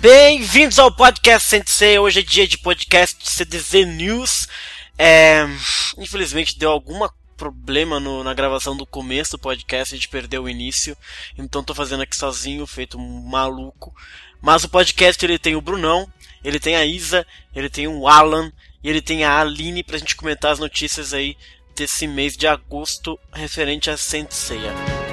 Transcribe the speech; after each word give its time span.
Bem-vindos 0.00 0.78
ao 0.78 0.94
podcast 0.94 1.48
Sensei. 1.48 1.98
Hoje 1.98 2.20
é 2.20 2.22
dia 2.22 2.46
de 2.46 2.56
podcast 2.56 3.18
CDZ 3.28 3.84
News. 3.84 4.46
É, 4.96 5.44
infelizmente 5.96 6.56
deu 6.56 6.70
algum 6.70 7.00
problema 7.36 7.98
no, 7.98 8.22
na 8.22 8.32
gravação 8.32 8.76
do 8.76 8.86
começo 8.86 9.32
do 9.32 9.40
podcast, 9.40 9.92
a 9.92 9.98
gente 9.98 10.08
perdeu 10.08 10.44
o 10.44 10.48
início, 10.48 10.96
então 11.36 11.64
tô 11.64 11.74
fazendo 11.74 12.02
aqui 12.04 12.16
sozinho, 12.16 12.64
feito 12.64 12.96
um 12.96 13.22
maluco. 13.22 13.92
Mas 14.40 14.62
o 14.62 14.68
podcast 14.68 15.24
ele 15.24 15.36
tem 15.36 15.56
o 15.56 15.60
Brunão, 15.60 16.06
ele 16.44 16.60
tem 16.60 16.76
a 16.76 16.86
Isa, 16.86 17.26
ele 17.52 17.68
tem 17.68 17.88
o 17.88 18.06
Alan 18.06 18.52
e 18.84 18.88
ele 18.88 19.02
tem 19.02 19.24
a 19.24 19.40
Aline 19.40 19.82
pra 19.82 19.98
gente 19.98 20.14
comentar 20.14 20.52
as 20.52 20.60
notícias 20.60 21.12
aí 21.12 21.36
desse 21.74 22.06
mês 22.06 22.36
de 22.36 22.46
agosto 22.46 23.18
referente 23.32 23.90
a 23.90 23.96
Senseiya. 23.96 24.72
Se 24.72 25.07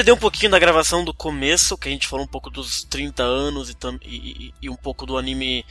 perdeu 0.00 0.14
um 0.14 0.18
pouquinho 0.18 0.50
da 0.50 0.58
gravação 0.58 1.04
do 1.04 1.12
começo, 1.12 1.76
que 1.76 1.86
a 1.86 1.92
gente 1.92 2.06
falou 2.06 2.24
um 2.24 2.28
pouco 2.28 2.48
dos 2.48 2.84
30 2.84 3.22
anos 3.22 3.68
e, 3.68 3.76
e, 4.02 4.54
e 4.62 4.70
um 4.70 4.74
pouco 4.74 5.04
do 5.04 5.18
anime 5.18 5.62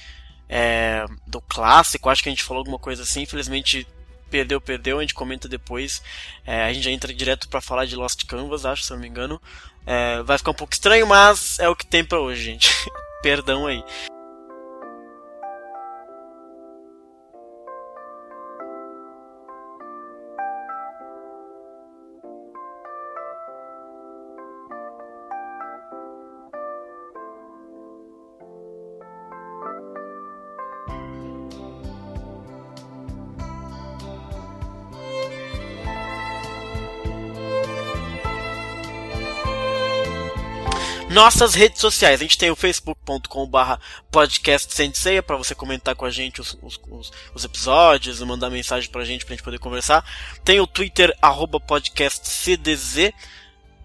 é, 0.48 1.04
do 1.26 1.42
clássico, 1.42 2.10
acho 2.10 2.22
que 2.22 2.30
a 2.30 2.32
gente 2.32 2.44
falou 2.44 2.60
alguma 2.60 2.78
coisa 2.78 3.02
assim, 3.02 3.24
infelizmente 3.24 3.88
perdeu, 4.30 4.62
perdeu, 4.62 5.00
a 5.00 5.02
gente 5.02 5.16
comenta 5.16 5.50
depois. 5.50 6.04
É, 6.46 6.62
a 6.62 6.72
gente 6.72 6.84
já 6.84 6.92
entra 6.92 7.12
direto 7.12 7.50
para 7.50 7.60
falar 7.60 7.86
de 7.86 7.96
Lost 7.96 8.24
Canvas, 8.28 8.68
acho, 8.68 8.84
se 8.84 8.94
eu 8.94 8.98
não 8.98 9.02
me 9.02 9.10
engano. 9.10 9.42
É, 9.84 10.22
vai 10.22 10.38
ficar 10.38 10.52
um 10.52 10.54
pouco 10.54 10.74
estranho, 10.74 11.08
mas 11.08 11.58
é 11.58 11.68
o 11.68 11.76
que 11.76 11.88
tem 11.88 12.06
para 12.06 12.20
hoje, 12.20 12.44
gente. 12.44 12.70
Perdão 13.24 13.66
aí. 13.66 13.84
Nossas 41.20 41.54
redes 41.54 41.82
sociais. 41.82 42.22
A 42.22 42.24
gente 42.24 42.38
tem 42.38 42.50
o 42.50 42.56
facebook.com/barra 42.56 43.78
podcast 44.10 44.74
Senseia 44.74 45.22
para 45.22 45.36
você 45.36 45.54
comentar 45.54 45.94
com 45.94 46.06
a 46.06 46.10
gente 46.10 46.40
os, 46.40 46.58
os, 46.62 46.80
os, 46.90 47.12
os 47.36 47.44
episódios, 47.44 48.22
mandar 48.22 48.50
mensagem 48.50 48.90
pra 48.90 49.04
gente 49.04 49.26
pra 49.26 49.36
gente 49.36 49.44
poder 49.44 49.60
conversar. 49.60 50.02
Tem 50.46 50.62
o 50.62 50.68
Twitter 50.68 51.14
arroba 51.22 51.60
podcast 51.60 52.26
CDZ. 52.26 53.12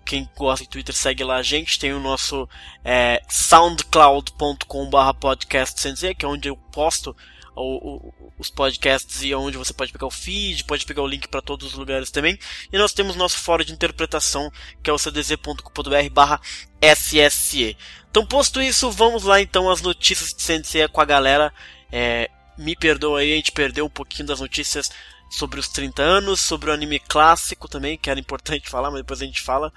Quem 0.04 0.28
gosta 0.36 0.64
de 0.64 0.70
Twitter 0.70 0.94
segue 0.94 1.24
lá 1.24 1.36
a 1.36 1.42
gente. 1.42 1.76
Tem 1.76 1.92
o 1.92 1.98
nosso 1.98 2.48
é, 2.84 3.20
soundcloud.com/barra 3.28 5.12
podcast 5.14 5.80
Sensei, 5.80 6.14
que 6.14 6.24
é 6.24 6.28
onde 6.28 6.48
eu 6.48 6.56
posto 6.56 7.16
o, 7.56 7.96
o, 7.96 8.32
os 8.38 8.50
podcasts 8.50 9.22
e 9.22 9.34
onde 9.34 9.56
você 9.56 9.72
pode 9.72 9.92
pegar 9.92 10.06
o 10.06 10.10
feed, 10.10 10.64
pode 10.64 10.84
pegar 10.84 11.02
o 11.02 11.06
link 11.06 11.28
para 11.28 11.42
todos 11.42 11.68
os 11.68 11.74
lugares 11.74 12.10
também. 12.10 12.38
E 12.72 12.78
nós 12.78 12.92
temos 12.92 13.16
nosso 13.16 13.38
fórum 13.38 13.64
de 13.64 13.72
interpretação, 13.72 14.50
que 14.82 14.90
é 14.90 14.92
o 14.92 14.98
cdz.com.br 14.98 16.10
barra 16.12 16.40
SSE. 16.80 17.76
Então, 18.10 18.26
posto 18.26 18.62
isso, 18.62 18.90
vamos 18.90 19.24
lá 19.24 19.40
então 19.40 19.70
as 19.70 19.80
notícias 19.80 20.32
de 20.32 20.42
Sensei 20.42 20.86
com 20.88 21.00
a 21.00 21.04
galera. 21.04 21.52
É, 21.90 22.30
me 22.56 22.76
perdoa 22.76 23.20
aí, 23.20 23.32
a 23.32 23.36
gente 23.36 23.52
perdeu 23.52 23.86
um 23.86 23.90
pouquinho 23.90 24.28
das 24.28 24.40
notícias 24.40 24.90
sobre 25.30 25.58
os 25.58 25.68
30 25.68 26.02
anos, 26.02 26.40
sobre 26.40 26.70
o 26.70 26.72
anime 26.72 27.00
clássico 27.00 27.68
também, 27.68 27.98
que 27.98 28.10
era 28.10 28.20
importante 28.20 28.70
falar, 28.70 28.90
mas 28.90 29.00
depois 29.00 29.20
a 29.20 29.24
gente 29.24 29.42
fala. 29.42 29.72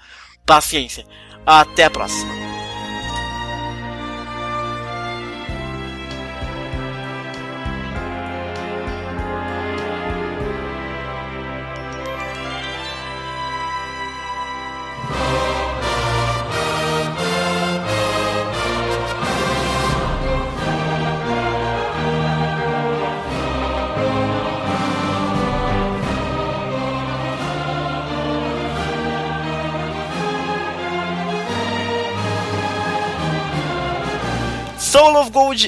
Paciência. 0.46 1.04
Até 1.44 1.84
a 1.84 1.90
próxima. 1.90 2.47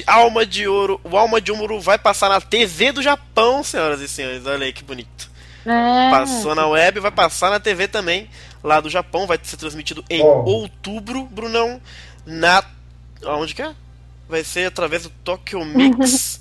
Gold, 0.01 0.03
Alma 0.07 0.45
de 0.45 0.67
Ouro. 0.67 0.99
O 1.03 1.17
Alma 1.17 1.41
de 1.41 1.51
Ouro 1.51 1.79
vai 1.79 1.97
passar 1.97 2.29
na 2.29 2.41
TV 2.41 2.91
do 2.91 3.01
Japão, 3.01 3.63
senhoras 3.63 4.01
e 4.01 4.07
senhores. 4.07 4.45
Olha 4.45 4.65
aí 4.65 4.73
que 4.73 4.83
bonito. 4.83 5.29
É. 5.65 6.09
Passou 6.09 6.55
na 6.55 6.67
web, 6.67 6.99
vai 6.99 7.11
passar 7.11 7.51
na 7.51 7.59
TV 7.59 7.87
também, 7.87 8.29
lá 8.63 8.79
do 8.79 8.89
Japão. 8.89 9.27
Vai 9.27 9.39
ser 9.41 9.57
transmitido 9.57 10.03
em 10.09 10.21
oh. 10.21 10.43
outubro, 10.43 11.25
Brunão. 11.25 11.79
Na. 12.25 12.63
Onde 13.25 13.53
que 13.53 13.61
é? 13.61 13.73
Vai 14.27 14.43
ser 14.43 14.65
através 14.65 15.03
do 15.03 15.09
Tokyo 15.23 15.63
Mix. 15.65 16.39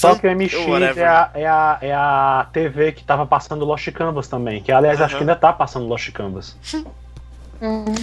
Tokyo 0.00 0.34
MX 0.34 0.54
é 0.96 1.06
a, 1.06 1.30
é, 1.34 1.46
a, 1.46 1.78
é 1.82 1.92
a 1.92 2.46
TV 2.52 2.92
que 2.92 3.04
tava 3.04 3.26
passando 3.26 3.64
Lost 3.64 3.90
Canvas 3.92 4.28
também. 4.28 4.62
Que 4.62 4.72
aliás, 4.72 4.98
uhum. 4.98 5.04
acho 5.04 5.16
que 5.16 5.22
ainda 5.22 5.36
tá 5.36 5.52
passando 5.52 5.86
Lost 5.86 6.10
Canvas. 6.10 6.56
Uhum. 7.60 7.94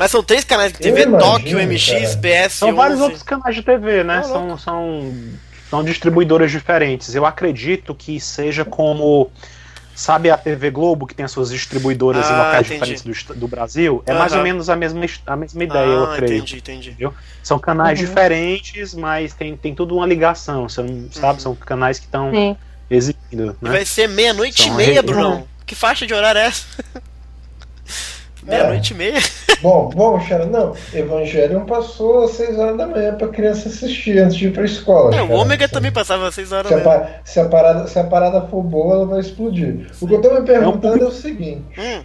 Mas 0.00 0.10
são 0.10 0.22
três 0.22 0.44
canais 0.44 0.72
de 0.72 0.78
TV, 0.78 1.06
Tóquio, 1.06 1.58
MX, 1.58 2.16
PS. 2.16 2.54
São 2.54 2.74
vários 2.74 2.98
outros 3.02 3.22
canais 3.22 3.54
de 3.54 3.62
TV, 3.62 4.02
né? 4.02 4.22
são, 4.22 4.56
são, 4.56 5.12
são 5.68 5.84
distribuidoras 5.84 6.50
diferentes. 6.50 7.14
Eu 7.14 7.26
acredito 7.26 7.94
que 7.94 8.18
seja 8.18 8.64
como. 8.64 9.30
Sabe 9.94 10.30
a 10.30 10.38
TV 10.38 10.70
Globo, 10.70 11.06
que 11.06 11.14
tem 11.14 11.26
as 11.26 11.30
suas 11.30 11.50
distribuidoras 11.50 12.24
ah, 12.24 12.32
em 12.32 12.36
locais 12.38 12.66
entendi. 12.66 12.94
diferentes 12.94 13.24
do, 13.24 13.34
do 13.34 13.46
Brasil? 13.46 14.02
É 14.06 14.12
uhum. 14.12 14.18
mais 14.18 14.32
ou 14.32 14.42
menos 14.42 14.70
a 14.70 14.76
mesma, 14.76 15.04
a 15.26 15.36
mesma 15.36 15.64
ideia, 15.64 15.84
ah, 15.84 15.90
eu 15.90 16.16
creio. 16.16 16.36
Entendi, 16.36 16.56
entendi. 16.56 16.88
Entendeu? 16.88 17.14
São 17.42 17.58
canais 17.58 18.00
uhum. 18.00 18.06
diferentes, 18.06 18.94
mas 18.94 19.34
tem, 19.34 19.54
tem 19.54 19.74
tudo 19.74 19.96
uma 19.96 20.06
ligação, 20.06 20.66
são, 20.70 20.86
uhum. 20.86 21.10
sabe? 21.12 21.42
São 21.42 21.54
canais 21.54 21.98
que 21.98 22.06
estão 22.06 22.56
exibindo. 22.90 23.54
Né? 23.60 23.70
Vai 23.70 23.84
ser 23.84 24.08
meia-noite 24.08 24.66
e 24.66 24.70
meia, 24.70 25.02
Bruno. 25.02 25.46
Que 25.66 25.74
faixa 25.74 26.06
de 26.06 26.14
horário 26.14 26.38
é 26.38 26.46
essa? 26.46 26.64
Meia-noite 28.42 28.92
é. 28.92 28.94
e 28.94 28.98
meia. 28.98 29.20
Bom, 29.60 29.90
bom, 29.90 30.18
Xara, 30.18 30.46
não. 30.46 30.74
Evangelion 30.94 31.66
passou 31.66 32.24
às 32.24 32.30
6 32.30 32.58
horas 32.58 32.78
da 32.78 32.86
manhã 32.86 33.14
pra 33.14 33.28
criança 33.28 33.68
assistir 33.68 34.18
antes 34.18 34.34
de 34.34 34.46
ir 34.46 34.54
pra 34.54 34.64
escola. 34.64 35.14
É, 35.14 35.20
o 35.20 35.32
Ômega 35.32 35.68
também 35.68 35.92
passava 35.92 36.28
às 36.28 36.34
6 36.34 36.52
horas 36.52 36.68
se 36.68 36.76
da 36.76 36.82
manhã. 36.82 37.10
Se 37.22 37.40
a, 37.40 37.44
parada, 37.44 37.86
se 37.86 37.98
a 37.98 38.04
parada 38.04 38.40
for 38.46 38.62
boa, 38.62 38.94
ela 38.94 39.06
vai 39.06 39.20
explodir. 39.20 39.86
O 40.00 40.08
que 40.08 40.14
eu 40.14 40.22
tô 40.22 40.32
me 40.32 40.46
perguntando 40.46 41.04
é 41.04 41.06
o 41.06 41.12
seguinte. 41.12 41.78
Hum. 41.78 42.02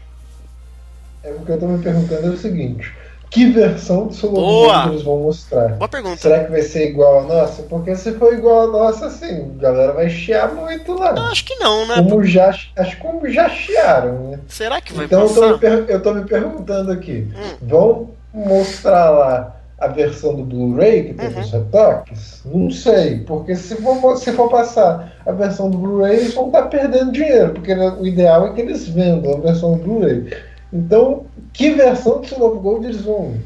É, 1.23 1.31
o 1.31 1.45
que 1.45 1.51
eu 1.53 1.57
tô 1.57 1.65
me 1.67 1.81
perguntando 1.81 2.27
é 2.27 2.29
o 2.31 2.37
seguinte 2.37 2.93
que 3.35 3.49
versão 3.49 4.07
do 4.07 4.13
Solomon 4.13 4.91
eles 4.91 5.01
vão 5.01 5.19
mostrar. 5.19 5.73
Boa 5.73 5.89
pergunta. 5.89 6.15
Será 6.15 6.45
que 6.45 6.51
vai 6.51 6.61
ser 6.61 6.87
igual 6.87 7.19
a 7.19 7.23
nossa? 7.23 7.63
Porque 7.63 7.93
se 7.93 8.13
for 8.13 8.33
igual 8.33 8.69
a 8.69 8.71
nossa, 8.71 9.07
assim, 9.07 9.51
a 9.59 9.61
galera 9.61 9.91
vai 9.91 10.09
chiar 10.09 10.53
muito 10.53 10.93
lá. 10.93 11.09
Eu 11.09 11.23
acho 11.23 11.43
que 11.43 11.55
não, 11.55 11.85
né? 11.85 11.95
Como 11.95 12.23
já, 12.23 12.47
acho 12.77 12.97
como 12.99 13.27
já 13.27 13.49
chiaram, 13.49 14.29
né? 14.29 14.39
Será 14.47 14.79
que 14.79 14.93
vai 14.93 15.03
então, 15.03 15.27
passar? 15.27 15.55
Então 15.55 15.69
eu, 15.69 15.85
eu 15.85 16.01
tô 16.01 16.13
me 16.13 16.23
perguntando 16.23 16.93
aqui. 16.93 17.27
Hum. 17.35 17.57
Vão 17.61 18.09
mostrar 18.33 19.09
lá 19.09 19.57
a 19.79 19.87
versão 19.87 20.33
do 20.33 20.43
Blu-ray 20.45 21.03
que 21.03 21.13
tem 21.15 21.27
uhum. 21.27 21.41
os 21.41 21.51
retoques? 21.51 22.41
Não 22.45 22.71
sei, 22.71 23.19
porque 23.19 23.53
se 23.57 23.75
for, 23.75 24.15
se 24.15 24.31
for 24.31 24.49
passar 24.49 25.13
a 25.25 25.33
versão 25.33 25.69
do 25.69 25.77
Blu-ray, 25.77 26.15
eles 26.15 26.33
vão 26.33 26.47
estar 26.47 26.63
perdendo 26.67 27.11
dinheiro, 27.11 27.51
porque 27.51 27.73
o 27.73 28.07
ideal 28.07 28.47
é 28.47 28.53
que 28.53 28.61
eles 28.61 28.87
vendam 28.87 29.33
a 29.33 29.39
versão 29.41 29.77
do 29.77 29.83
Blu-ray. 29.83 30.33
Então, 30.75 31.25
que 31.53 31.73
versão 31.73 32.19
do 32.19 32.45
of 32.45 32.59
Gold 32.59 32.85
eles 32.85 33.01
vão, 33.01 33.39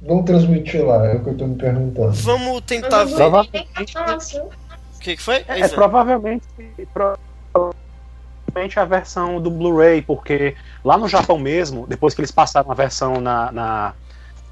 vão 0.00 0.22
transmitir 0.22 0.84
lá? 0.84 1.04
É 1.08 1.16
o 1.16 1.20
que 1.20 1.30
eu 1.30 1.32
estou 1.32 1.48
me 1.48 1.56
perguntando. 1.56 2.12
Vamos 2.12 2.60
tentar 2.60 3.02
ver. 3.02 3.16
Provavelmente. 3.16 3.98
O 4.94 5.00
que, 5.00 5.16
que 5.16 5.22
foi? 5.22 5.44
É, 5.48 5.60
é 5.60 5.68
provavelmente, 5.68 6.46
provavelmente 6.94 8.78
a 8.78 8.84
versão 8.84 9.40
do 9.40 9.50
Blu-ray, 9.50 10.02
porque 10.02 10.54
lá 10.84 10.96
no 10.96 11.08
Japão 11.08 11.36
mesmo, 11.36 11.84
depois 11.84 12.14
que 12.14 12.20
eles 12.20 12.30
passaram 12.30 12.70
a 12.70 12.74
versão 12.74 13.20
na, 13.20 13.50
na, 13.50 13.94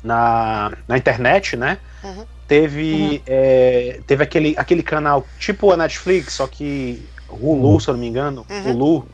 na, 0.03 0.73
na 0.89 0.99
internet, 0.99 1.57
né? 1.57 1.79
Uhum. 2.03 2.25
Teve, 2.49 2.93
uhum. 2.93 3.21
É, 3.27 4.01
teve 4.05 4.25
aquele, 4.25 4.55
aquele 4.59 4.83
canal 4.83 5.25
tipo 5.39 5.71
a 5.71 5.77
Netflix, 5.77 6.35
só 6.35 6.49
que 6.49 7.09
Hulu, 7.31 7.75
uhum. 7.75 7.81
se 7.81 7.89
eu 7.89 7.95
não 7.95 8.01
me 8.01 8.09
engano, 8.09 8.45
uhum. 8.51 8.73
Hulu 8.73 9.09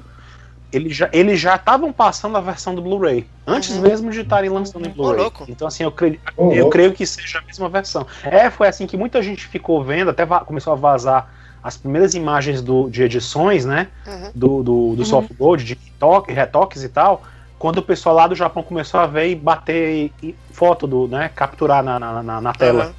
eles 0.72 0.96
já 0.96 1.08
eles 1.12 1.40
já 1.40 1.56
estavam 1.56 1.93
passando 1.93 2.37
a 2.37 2.40
versão 2.40 2.75
do 2.75 2.82
Blu-ray 2.82 3.26
antes 3.46 3.76
uhum. 3.76 3.82
mesmo 3.82 4.11
de 4.11 4.20
estarem 4.20 4.50
lançando 4.50 4.87
em 4.87 4.90
Blu-ray. 4.90 5.31
Então 5.49 5.67
assim, 5.67 5.82
eu 5.82 5.93
creio, 5.93 6.20
oh, 6.37 6.52
eu 6.52 6.69
creio 6.69 6.93
que 6.93 7.06
seja 7.06 7.38
a 7.38 7.43
mesma 7.43 7.69
versão. 7.69 8.06
É, 8.25 8.50
foi 8.50 8.69
assim 8.69 8.87
que 8.87 8.96
muita 8.96 9.22
gente 9.22 9.46
ficou 9.46 9.82
vendo, 9.82 10.11
até 10.11 10.25
começou 10.26 10.72
a 10.72 10.76
vazar 10.76 11.32
as 11.62 11.76
primeiras 11.76 12.14
imagens 12.14 12.62
do, 12.62 12.88
de 12.88 13.02
edições, 13.02 13.64
né, 13.64 13.88
uhum. 14.06 14.31
do, 14.34 14.62
do, 14.62 14.62
do 14.62 14.99
uhum. 15.00 15.05
soft 15.05 15.32
gold, 15.34 15.62
de 15.62 15.75
retoque, 15.75 16.32
retoques 16.32 16.82
e 16.82 16.88
tal, 16.88 17.23
quando 17.58 17.78
o 17.78 17.82
pessoal 17.82 18.14
lá 18.14 18.26
do 18.26 18.34
Japão 18.34 18.62
começou 18.62 18.99
a 18.99 19.06
ver 19.06 19.28
e 19.28 19.34
bater 19.34 20.11
e, 20.23 20.34
foto 20.50 20.87
do, 20.87 21.06
né, 21.06 21.31
capturar 21.34 21.82
na, 21.82 21.99
na, 21.99 22.40
na 22.40 22.52
tela. 22.52 22.87
Uhum. 22.87 22.93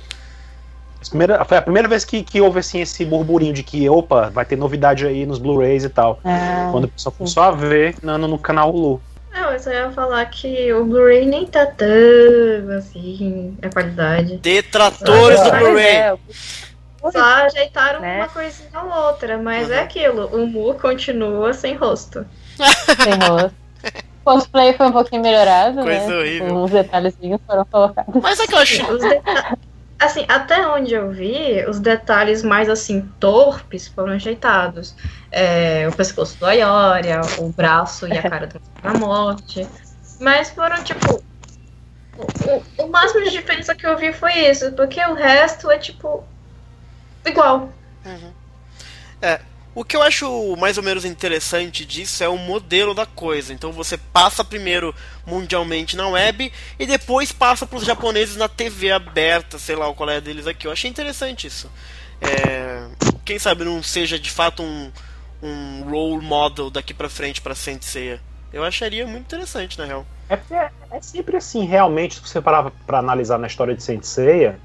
Primeira, 1.09 1.44
foi 1.44 1.57
a 1.57 1.62
primeira 1.62 1.88
vez 1.88 2.06
que, 2.06 2.24
que 2.24 2.39
houve 2.39 2.59
assim, 2.59 2.81
esse 2.81 3.03
burburinho 3.03 3.53
de 3.53 3.63
que, 3.63 3.89
opa, 3.89 4.30
vai 4.30 4.45
ter 4.45 4.56
novidade 4.56 5.06
aí 5.06 5.25
nos 5.25 5.39
Blu-rays 5.39 5.83
e 5.83 5.89
tal. 5.89 6.19
É, 6.24 6.71
Quando 6.71 6.86
o 6.86 6.88
pessoal 6.88 7.13
começou 7.18 7.44
a 7.44 7.51
ver 7.51 7.95
no, 8.01 8.18
no 8.18 8.38
canal 8.38 8.74
Hulu. 8.74 9.01
Não, 9.33 9.51
eu 9.51 9.59
só 9.59 9.71
ia 9.71 9.89
falar 9.92 10.25
que 10.25 10.71
o 10.74 10.86
Blu-ray 10.86 11.25
nem 11.25 11.45
tá 11.45 11.65
tão 11.65 12.77
assim, 12.77 13.57
a 13.62 13.69
qualidade. 13.69 14.38
Detratores 14.38 15.42
do 15.42 15.51
Blu-ray! 15.51 15.86
É, 15.86 16.18
só 17.12 17.24
ajeitaram 17.45 18.00
né? 18.00 18.18
uma 18.18 18.27
coisinha 18.27 18.69
ou 18.80 19.07
outra, 19.07 19.38
mas 19.38 19.69
uhum. 19.69 19.74
é 19.74 19.80
aquilo, 19.80 20.27
o 20.27 20.45
Mu 20.45 20.75
continua 20.75 21.53
sem 21.53 21.75
rosto. 21.75 22.25
sem 23.01 23.13
rosto. 23.27 23.56
O 24.24 24.24
cosplay 24.24 24.74
foi 24.74 24.86
um 24.86 24.92
pouquinho 24.92 25.24
melhorado, 25.24 25.81
Coisa 25.81 26.07
né? 26.07 26.15
horrível. 26.15 26.56
Os 26.57 26.69
detalhezinhos 26.69 27.42
foram 27.48 27.65
colocados. 27.65 28.21
Mas 28.21 28.39
é 28.39 28.45
que 28.45 28.53
eu 28.53 28.59
acho. 28.59 28.83
Assim, 30.01 30.25
até 30.27 30.65
onde 30.65 30.95
eu 30.95 31.12
vi, 31.12 31.63
os 31.68 31.80
detalhes 31.80 32.42
mais 32.42 32.68
assim 32.68 33.07
torpes 33.19 33.88
foram 33.88 34.13
ajeitados. 34.13 34.95
É, 35.31 35.88
o 35.88 35.95
pescoço 35.95 36.39
do 36.39 36.48
Ayoria, 36.48 37.21
o 37.38 37.50
braço 37.50 38.07
e 38.07 38.18
a 38.18 38.21
cara 38.24 38.50
da 38.81 38.94
morte. 38.95 39.68
Mas 40.19 40.50
foram 40.50 40.83
tipo. 40.83 41.24
O, 42.18 42.83
o, 42.83 42.88
máximo 42.88 43.24
de 43.25 43.30
diferença 43.30 43.75
que 43.75 43.86
eu 43.86 43.95
vi 43.95 44.12
foi 44.12 44.33
isso, 44.50 44.71
porque 44.71 45.00
o 45.06 45.13
resto 45.13 45.69
é 45.69 45.77
tipo. 45.77 46.24
igual. 47.24 47.69
Uhum. 48.03 48.33
É, 49.21 49.39
o 49.73 49.85
que 49.85 49.95
eu 49.95 50.01
acho 50.01 50.56
mais 50.57 50.77
ou 50.77 50.83
menos 50.83 51.06
interessante 51.06 51.85
disso 51.85 52.23
é 52.23 52.27
o 52.27 52.38
modelo 52.38 52.94
da 52.94 53.06
coisa. 53.06 53.53
Então 53.53 53.71
você 53.71 53.97
passa 53.97 54.44
primeiro 54.44 54.94
mundialmente 55.25 55.95
na 55.95 56.07
web 56.09 56.51
e 56.77 56.85
depois 56.85 57.31
passa 57.31 57.65
para 57.65 57.77
os 57.77 57.85
japoneses 57.85 58.35
na 58.35 58.50
TV 58.50 58.91
aberta, 58.91 59.57
sei 59.57 59.75
lá 59.75 59.88
o 59.88 59.95
qual 59.95 60.09
é 60.09 60.19
deles 60.19 60.45
aqui. 60.45 60.68
Eu 60.68 60.71
achei 60.71 60.89
interessante 60.89 61.47
isso. 61.47 61.71
É, 62.21 62.85
quem 63.23 63.39
sabe 63.39 63.63
não 63.63 63.81
seja 63.81 64.19
de 64.19 64.29
fato 64.29 64.62
um, 64.62 64.91
um 65.41 65.83
role 65.89 66.24
model 66.24 66.69
daqui 66.69 66.94
para 66.94 67.09
frente 67.09 67.41
para 67.41 67.56
Senseiya. 67.56 68.19
Eu 68.51 68.65
acharia 68.65 69.07
muito 69.07 69.24
interessante, 69.24 69.79
na 69.79 69.85
real. 69.85 70.06
É, 70.29 70.38
é, 70.51 70.69
é 70.91 71.01
sempre 71.01 71.38
assim, 71.38 71.65
realmente, 71.65 72.15
se 72.15 72.21
você 72.21 72.41
parar 72.41 72.69
para 72.85 73.00
analisar 73.00 73.38
na 73.38 73.47
história 73.47 73.74
de 73.74 73.81
Senseiya, 73.81 74.59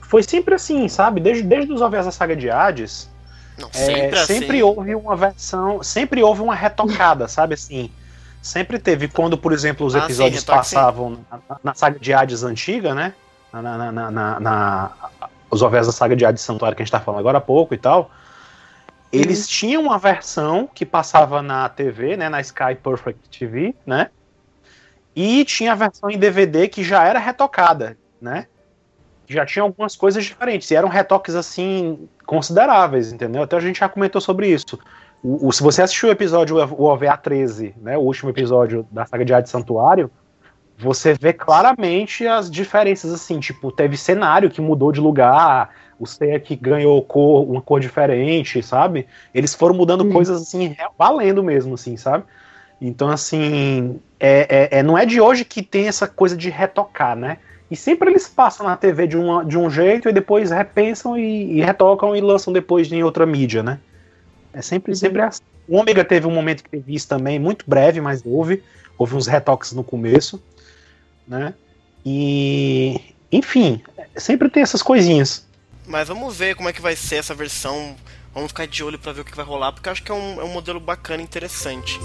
foi 0.00 0.22
sempre 0.22 0.54
assim, 0.54 0.88
sabe? 0.88 1.20
Desde, 1.20 1.42
desde 1.42 1.70
os 1.70 1.82
OVAs 1.82 2.06
da 2.06 2.10
saga 2.10 2.34
de 2.34 2.48
Hades 2.48 3.10
não, 3.58 3.68
é, 3.68 3.72
sempre, 3.72 4.18
é, 4.18 4.22
assim. 4.22 4.38
sempre 4.38 4.62
houve 4.62 4.94
uma 4.94 5.16
versão, 5.16 5.82
sempre 5.82 6.22
houve 6.22 6.42
uma 6.42 6.54
retocada, 6.54 7.26
sabe 7.28 7.54
assim? 7.54 7.90
Sempre 8.40 8.78
teve 8.78 9.08
quando, 9.08 9.36
por 9.36 9.52
exemplo, 9.52 9.84
os 9.84 9.94
episódios 9.94 10.38
ah, 10.38 10.40
sim, 10.40 10.46
passavam 10.46 11.18
na, 11.30 11.40
na, 11.62 11.74
saga 11.74 11.98
de 11.98 12.12
Hades 12.12 12.44
antiga, 12.44 12.94
né? 12.94 13.12
Na, 13.52 13.92
na, 13.92 14.40
na 14.40 14.92
os 15.50 15.62
OVs 15.62 15.86
da 15.86 15.92
saga 15.92 16.14
de 16.14 16.24
Hades 16.24 16.42
Santuário 16.42 16.76
que 16.76 16.82
a 16.82 16.84
gente 16.84 16.92
tá 16.92 17.00
falando 17.00 17.20
agora 17.20 17.38
há 17.38 17.40
pouco 17.40 17.74
e 17.74 17.78
tal. 17.78 18.10
Eles 19.12 19.42
uhum. 19.42 19.48
tinham 19.48 19.82
uma 19.82 19.98
versão 19.98 20.68
que 20.72 20.84
passava 20.84 21.42
na 21.42 21.68
TV, 21.68 22.16
né? 22.16 22.28
Na 22.28 22.40
Sky 22.40 22.74
Perfect 22.82 23.38
TV, 23.38 23.74
né? 23.84 24.10
E 25.16 25.44
tinha 25.44 25.72
a 25.72 25.74
versão 25.74 26.10
em 26.10 26.18
DVD 26.18 26.68
que 26.68 26.84
já 26.84 27.04
era 27.04 27.18
retocada, 27.18 27.96
né? 28.20 28.46
Já 29.28 29.44
tinha 29.44 29.62
algumas 29.62 29.94
coisas 29.94 30.24
diferentes. 30.24 30.70
E 30.70 30.76
eram 30.76 30.88
retoques, 30.88 31.34
assim, 31.34 32.08
consideráveis, 32.26 33.12
entendeu? 33.12 33.42
Até 33.42 33.56
a 33.56 33.60
gente 33.60 33.80
já 33.80 33.88
comentou 33.88 34.20
sobre 34.20 34.48
isso. 34.48 34.78
O, 35.22 35.48
o 35.48 35.52
se 35.52 35.62
você 35.62 35.82
assistiu 35.82 36.08
o 36.08 36.12
episódio, 36.12 36.56
o 36.56 36.84
OVA 36.84 37.16
13, 37.16 37.74
né, 37.80 37.96
o 37.96 38.02
último 38.02 38.30
episódio 38.30 38.86
da 38.90 39.04
saga 39.04 39.24
de 39.24 39.34
Hades 39.34 39.50
Santuário, 39.50 40.10
você 40.78 41.12
vê 41.12 41.32
claramente 41.32 42.26
as 42.26 42.48
diferenças, 42.48 43.12
assim, 43.12 43.40
tipo, 43.40 43.72
teve 43.72 43.96
cenário 43.96 44.48
que 44.48 44.60
mudou 44.60 44.92
de 44.92 45.00
lugar, 45.00 45.70
o 45.98 46.06
Seiya 46.06 46.38
que 46.38 46.54
ganhou 46.54 47.02
cor, 47.02 47.50
uma 47.50 47.60
cor 47.60 47.80
diferente, 47.80 48.62
sabe? 48.62 49.06
Eles 49.34 49.54
foram 49.54 49.74
mudando 49.74 50.04
hum. 50.04 50.12
coisas, 50.12 50.40
assim, 50.40 50.76
valendo 50.96 51.42
mesmo, 51.42 51.74
assim, 51.74 51.96
sabe? 51.96 52.24
Então, 52.80 53.08
assim, 53.08 54.00
é, 54.20 54.68
é, 54.70 54.78
é, 54.78 54.82
não 54.84 54.96
é 54.96 55.04
de 55.04 55.20
hoje 55.20 55.44
que 55.44 55.62
tem 55.62 55.88
essa 55.88 56.06
coisa 56.06 56.36
de 56.36 56.48
retocar, 56.48 57.16
né? 57.16 57.38
E 57.70 57.76
sempre 57.76 58.10
eles 58.10 58.26
passam 58.26 58.66
na 58.66 58.76
TV 58.76 59.06
de, 59.06 59.16
uma, 59.16 59.44
de 59.44 59.58
um 59.58 59.68
jeito 59.68 60.08
e 60.08 60.12
depois 60.12 60.50
repensam 60.50 61.18
e, 61.18 61.58
e 61.58 61.60
retocam 61.60 62.16
e 62.16 62.20
lançam 62.20 62.52
depois 62.52 62.90
em 62.90 63.02
outra 63.02 63.26
mídia, 63.26 63.62
né? 63.62 63.78
É 64.52 64.62
sempre, 64.62 64.92
uhum. 64.92 64.96
sempre 64.96 65.22
assim. 65.22 65.42
O 65.68 65.76
Ômega 65.76 66.02
teve 66.02 66.26
um 66.26 66.30
momento 66.30 66.64
que 66.64 66.70
teve 66.70 66.94
isso 66.94 67.06
também, 67.06 67.38
muito 67.38 67.64
breve, 67.68 68.00
mas 68.00 68.22
houve. 68.24 68.62
Houve 68.96 69.14
uns 69.14 69.26
retoques 69.26 69.72
no 69.72 69.84
começo, 69.84 70.42
né? 71.26 71.54
E, 72.04 73.00
enfim, 73.30 73.80
sempre 74.16 74.48
tem 74.48 74.62
essas 74.62 74.82
coisinhas. 74.82 75.46
Mas 75.86 76.08
vamos 76.08 76.36
ver 76.36 76.56
como 76.56 76.68
é 76.68 76.72
que 76.72 76.80
vai 76.80 76.96
ser 76.96 77.16
essa 77.16 77.34
versão. 77.34 77.94
Vamos 78.34 78.50
ficar 78.50 78.66
de 78.66 78.82
olho 78.82 78.98
para 78.98 79.12
ver 79.12 79.20
o 79.20 79.24
que 79.24 79.36
vai 79.36 79.44
rolar, 79.44 79.72
porque 79.72 79.88
acho 79.88 80.02
que 80.02 80.10
é 80.10 80.14
um, 80.14 80.40
é 80.40 80.44
um 80.44 80.52
modelo 80.52 80.80
bacana, 80.80 81.22
interessante. 81.22 81.98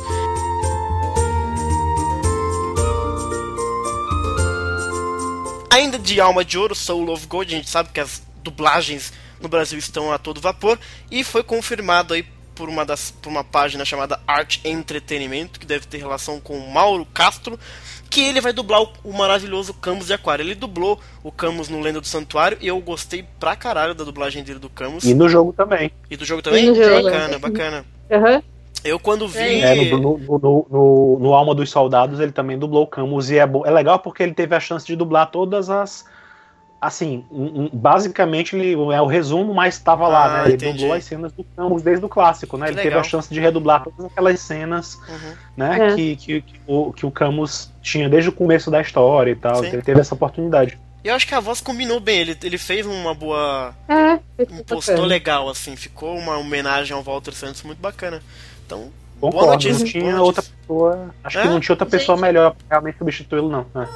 Ainda 5.73 5.97
de 5.97 6.21
Alma 6.21 6.45
de 6.45 6.55
Ouro, 6.55 6.75
Soul 6.75 7.09
of 7.09 7.25
Gold, 7.25 7.51
a 7.51 7.57
gente 7.57 7.67
sabe 7.67 7.89
que 7.91 7.99
as 7.99 8.21
dublagens 8.43 9.11
no 9.41 9.49
Brasil 9.49 9.79
estão 9.79 10.13
a 10.13 10.19
todo 10.19 10.39
vapor 10.39 10.77
e 11.09 11.23
foi 11.23 11.41
confirmado 11.41 12.13
aí 12.13 12.23
por 12.53 12.69
uma, 12.69 12.85
das, 12.85 13.09
por 13.09 13.27
uma 13.27 13.43
página 13.43 13.83
chamada 13.83 14.19
Art 14.27 14.59
Entretenimento, 14.63 15.59
que 15.59 15.65
deve 15.65 15.87
ter 15.87 15.97
relação 15.97 16.39
com 16.39 16.59
Mauro 16.59 17.07
Castro, 17.11 17.59
que 18.07 18.21
ele 18.21 18.39
vai 18.39 18.53
dublar 18.53 18.83
o, 18.83 18.93
o, 19.03 19.13
maravilhoso 19.13 19.73
Camus 19.73 20.05
de 20.05 20.13
Aquário. 20.13 20.43
Ele 20.43 20.53
dublou 20.53 21.01
o 21.23 21.31
Camus 21.31 21.69
no 21.69 21.81
Lenda 21.81 21.99
do 21.99 22.05
Santuário 22.07 22.59
e 22.61 22.67
eu 22.67 22.79
gostei 22.79 23.25
pra 23.39 23.55
caralho 23.55 23.95
da 23.95 24.03
dublagem 24.03 24.43
dele 24.43 24.59
do 24.59 24.69
Camus. 24.69 25.03
E 25.03 25.15
no 25.15 25.27
jogo 25.27 25.53
também. 25.53 25.91
E 26.07 26.15
do 26.15 26.23
jogo 26.23 26.43
também? 26.43 26.67
Jogo. 26.67 27.01
Bacana, 27.01 27.39
bacana. 27.39 27.85
Uhum. 28.11 28.43
Eu 28.83 29.00
quando 29.00 29.27
vi. 29.27 29.62
É, 29.62 29.75
no, 29.91 30.18
no, 30.18 30.68
no, 30.69 31.19
no, 31.19 31.33
Alma 31.33 31.56
dos 31.56 31.69
Soldados 31.69 32.19
ele 32.19 32.31
também 32.31 32.57
dublou 32.57 32.83
o 32.83 32.87
Camus 32.87 33.30
e 33.30 33.37
é, 33.37 33.47
bom, 33.47 33.66
é 33.66 33.71
legal 33.71 33.99
porque 33.99 34.21
ele 34.21 34.33
teve 34.33 34.56
a 34.56 34.59
chance 34.59 34.85
de 34.85 34.95
dublar 34.95 35.31
todas 35.31 35.69
as. 35.69 36.06
Assim, 36.81 37.23
um, 37.31 37.63
um, 37.63 37.69
basicamente 37.71 38.57
ele 38.57 38.73
é 38.73 39.02
o 39.02 39.06
resumo, 39.06 39.54
mas 39.54 39.75
estava 39.75 40.06
lá, 40.06 40.25
ah, 40.25 40.30
né? 40.33 40.45
Ele 40.47 40.56
entendi. 40.56 40.80
dublou 40.80 40.97
as 40.97 41.06
cenas 41.06 41.31
do 41.31 41.45
Camus 41.56 41.81
desde 41.81 42.06
o 42.06 42.09
clássico, 42.09 42.57
né? 42.57 42.66
Que 42.66 42.71
ele 42.71 42.78
legal. 42.81 42.92
teve 42.92 43.07
a 43.07 43.09
chance 43.09 43.33
de 43.33 43.40
redublar 43.40 43.85
todas 43.85 44.06
aquelas 44.11 44.40
cenas, 44.42 44.95
uhum. 45.07 45.33
né? 45.56 45.92
É. 45.92 45.95
Que, 45.95 46.16
que, 46.18 46.42
que, 46.42 46.59
o, 46.68 46.92
que 46.92 47.06
o 47.06 47.11
Camus 47.11 47.71
tinha 47.81 48.09
desde 48.09 48.30
o 48.30 48.33
começo 48.33 48.69
da 48.69 48.81
história 48.81 49.31
e 49.31 49.35
tal. 49.35 49.63
Ele 49.63 49.81
teve 49.81 50.02
essa 50.02 50.13
oportunidade. 50.13 50.78
E 51.04 51.09
eu 51.09 51.16
acho 51.16 51.28
que 51.28 51.35
a 51.35 51.40
voz 51.42 51.59
combinou 51.59 51.99
bem, 51.99 52.19
ele, 52.19 52.37
ele 52.42 52.57
fez 52.57 52.85
uma 52.85 53.13
boa. 53.13 53.75
É, 53.90 54.19
impostou 54.42 55.04
legal, 55.04 55.49
assim, 55.49 55.75
ficou 55.75 56.18
uma 56.18 56.37
homenagem 56.37 56.95
ao 56.95 57.04
Walter 57.04 57.33
Santos 57.33 57.61
muito 57.63 57.80
bacana. 57.80 58.21
Então, 58.73 58.92
Concordo, 59.19 59.45
boa 59.45 59.53
notícia. 59.53 59.80
Não 59.80 59.85
tinha 59.85 60.21
outra 60.21 60.44
pessoa. 60.44 61.15
Acho 61.23 61.39
é? 61.39 61.42
que 61.44 61.47
não 61.47 61.59
tinha 61.59 61.73
outra 61.73 61.85
pessoa 61.85 62.18
Gente. 62.18 62.25
melhor 62.25 62.56
pra 62.56 62.65
realmente 62.69 62.97
substituí-lo, 62.97 63.49
não. 63.49 63.65
É. 63.81 63.87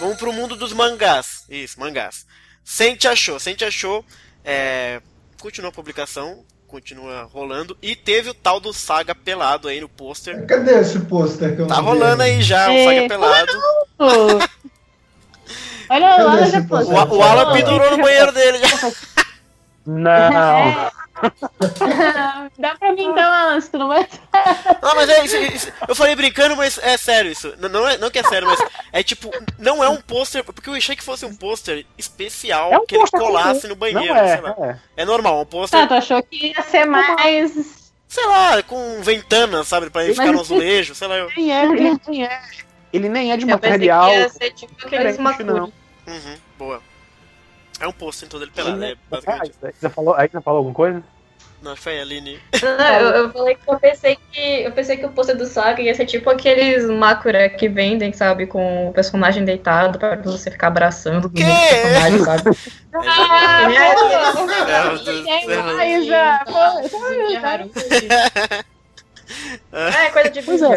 Vamos 0.00 0.16
pro 0.16 0.32
mundo 0.32 0.56
dos 0.56 0.72
mangás. 0.72 1.44
Isso, 1.48 1.78
mangás. 1.78 2.26
Sente 2.64 3.06
achou, 3.08 3.38
Sente 3.38 3.64
achou. 3.64 4.04
É, 4.44 5.02
continua 5.40 5.70
a 5.70 5.72
publicação, 5.72 6.44
continua 6.66 7.24
rolando. 7.24 7.76
E 7.82 7.94
teve 7.96 8.30
o 8.30 8.34
tal 8.34 8.60
do 8.60 8.72
Saga 8.72 9.14
pelado 9.14 9.68
aí 9.68 9.80
no 9.80 9.88
pôster. 9.88 10.46
Cadê 10.46 10.80
esse 10.80 11.00
pôster 11.00 11.54
que 11.56 11.62
eu 11.62 11.66
Tá 11.66 11.80
rolando 11.80 12.22
aí 12.22 12.40
já, 12.40 12.70
o 12.70 12.84
Saga 12.84 13.08
pelado. 13.08 13.52
Olha 15.90 16.22
lá, 16.22 16.42
já 16.44 16.60
O, 16.60 17.16
o 17.16 17.22
Alan 17.22 17.52
pendurou 17.52 17.90
no 17.90 18.02
banheiro 18.02 18.30
dele 18.32 18.58
já. 18.58 18.92
Não. 19.86 20.97
Dá 22.58 22.74
pra 22.76 22.92
mim 22.92 23.04
então, 23.04 23.32
Alan, 23.32 23.60
se 23.60 23.70
tu 23.70 23.78
não 23.78 23.88
vai. 23.88 24.06
Não, 24.82 24.94
mas 24.96 25.08
é 25.08 25.24
isso, 25.24 25.36
isso, 25.36 25.72
Eu 25.86 25.94
falei 25.94 26.14
brincando, 26.14 26.56
mas 26.56 26.78
é 26.78 26.96
sério 26.96 27.30
isso. 27.30 27.54
Não, 27.58 27.88
é, 27.88 27.98
não 27.98 28.10
que 28.10 28.18
é 28.18 28.22
sério, 28.22 28.48
mas 28.48 28.60
é 28.92 29.02
tipo, 29.02 29.30
não 29.58 29.82
é 29.82 29.88
um 29.88 30.00
pôster. 30.00 30.44
Porque 30.44 30.68
eu 30.68 30.74
achei 30.74 30.96
que 30.96 31.02
fosse 31.02 31.24
um 31.24 31.34
pôster 31.34 31.84
especial 31.96 32.72
é 32.72 32.78
um 32.78 32.86
que 32.86 32.96
ele 32.96 33.10
colasse 33.10 33.66
no 33.68 33.74
banheiro, 33.74 34.14
é, 34.14 34.28
sei 34.36 34.40
lá. 34.40 34.56
É. 34.96 35.02
é 35.02 35.04
normal, 35.04 35.40
um 35.40 35.46
pôster. 35.46 35.80
Tá, 35.80 35.86
tu 35.86 35.94
achou 35.94 36.22
que 36.22 36.48
ia 36.48 36.62
ser 36.62 36.84
mais. 36.84 37.78
Sei 38.06 38.26
lá, 38.26 38.62
com 38.62 39.02
ventana, 39.02 39.62
sabe? 39.64 39.90
Pra 39.90 40.04
ele 40.04 40.14
ficar 40.14 40.32
no 40.32 40.40
azulejo, 40.40 40.94
sei 40.94 41.08
lá. 41.08 41.16
Eu... 41.16 41.30
Nem 41.36 41.52
é, 41.52 41.64
ele 41.64 42.00
nem 42.08 42.24
é. 42.24 42.40
Ele 42.90 43.08
nem 43.08 43.32
é 43.32 43.36
de 43.36 43.44
material. 43.44 44.10
Eu 44.10 44.30
pensei 44.30 44.50
que 44.50 44.64
ia 44.64 44.68
ser 44.68 44.74
tipo 44.74 44.86
aqueles 44.86 45.18
não. 45.44 45.72
Uhum, 46.06 46.36
boa. 46.58 46.82
É 47.80 47.86
um 47.86 47.92
pôster, 47.92 48.26
então, 48.26 48.40
dele 48.40 48.52
pelado, 48.54 48.82
é, 48.82 48.94
basicamente. 49.08 49.54
Ah, 49.62 49.70
você 49.72 49.88
falou, 49.88 50.14
aí 50.14 50.28
você 50.28 50.40
falou 50.40 50.58
alguma 50.58 50.74
coisa? 50.74 51.02
Não, 51.60 51.74
foi 51.74 51.98
a 51.98 52.02
Aline. 52.02 52.38
Não, 52.62 53.00
eu, 53.00 53.08
eu 53.10 53.32
falei 53.32 53.56
que 53.56 53.68
eu 53.68 53.78
pensei 53.80 54.16
que. 54.30 54.40
Eu 54.62 54.70
pensei 54.72 54.96
que 54.96 55.04
o 55.06 55.10
pôster 55.10 55.36
do 55.36 55.44
Saga 55.44 55.82
ia 55.82 55.92
ser 55.94 56.06
tipo 56.06 56.30
aqueles 56.30 56.88
Makura 56.88 57.48
que 57.48 57.68
vendem, 57.68 58.12
sabe, 58.12 58.46
com 58.46 58.88
o 58.88 58.92
personagem 58.92 59.44
deitado 59.44 59.98
pra 59.98 60.14
você 60.16 60.52
ficar 60.52 60.68
abraçando 60.68 61.24
o 61.24 61.30
personagem, 61.30 62.24
sabe? 62.24 62.56
Ah, 62.94 63.66
É, 69.72 70.10
coisa 70.10 70.30
de 70.30 70.40
vídeo. 70.40 70.68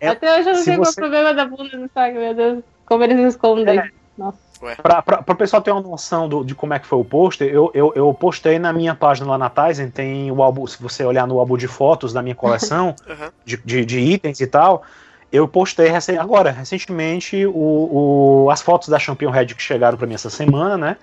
Até 0.00 0.38
hoje 0.38 0.48
eu 0.48 0.52
não 0.52 0.54
se 0.54 0.64
sei 0.64 0.76
qual 0.76 0.86
é 0.86 0.90
o 0.90 0.94
problema 0.94 1.34
da 1.34 1.44
bunda 1.44 1.76
do 1.76 1.90
Saga, 1.92 2.18
meu 2.18 2.34
Deus. 2.34 2.64
Como 2.86 3.04
eles 3.04 3.18
escondem. 3.34 3.78
É. 3.80 3.90
Nossa. 4.16 4.47
Pra 4.82 5.02
o 5.26 5.34
pessoal 5.36 5.60
ter 5.62 5.70
uma 5.72 5.80
noção 5.80 6.28
do- 6.28 6.44
de 6.44 6.54
como 6.54 6.72
é 6.74 6.78
que 6.78 6.86
foi 6.86 6.98
o 6.98 7.04
pôster, 7.04 7.48
eu, 7.52 7.70
eu, 7.74 7.92
eu 7.96 8.14
postei 8.14 8.58
na 8.58 8.72
minha 8.72 8.94
página 8.94 9.28
lá 9.30 9.38
na 9.38 9.50
Tizen, 9.50 9.90
tem 9.90 10.30
o 10.30 10.42
álbum, 10.42 10.66
se 10.66 10.80
você 10.80 11.04
olhar 11.04 11.26
no 11.26 11.38
álbum 11.38 11.56
de 11.56 11.66
fotos 11.66 12.12
da 12.12 12.22
minha 12.22 12.34
coleção, 12.36 12.94
Aham. 13.08 13.30
de, 13.44 13.56
de, 13.56 13.84
de 13.84 13.98
itens 13.98 14.40
e 14.40 14.46
tal, 14.46 14.82
eu 15.32 15.46
postei 15.48 15.90
agora, 16.18 16.50
recentemente, 16.50 17.44
o, 17.46 18.44
o- 18.44 18.50
as 18.50 18.62
fotos 18.62 18.88
da 18.88 18.98
Champion 18.98 19.30
Red 19.30 19.46
que 19.46 19.62
chegaram 19.62 19.98
pra 19.98 20.06
mim 20.06 20.14
essa 20.14 20.30
semana, 20.30 20.76
né? 20.78 20.96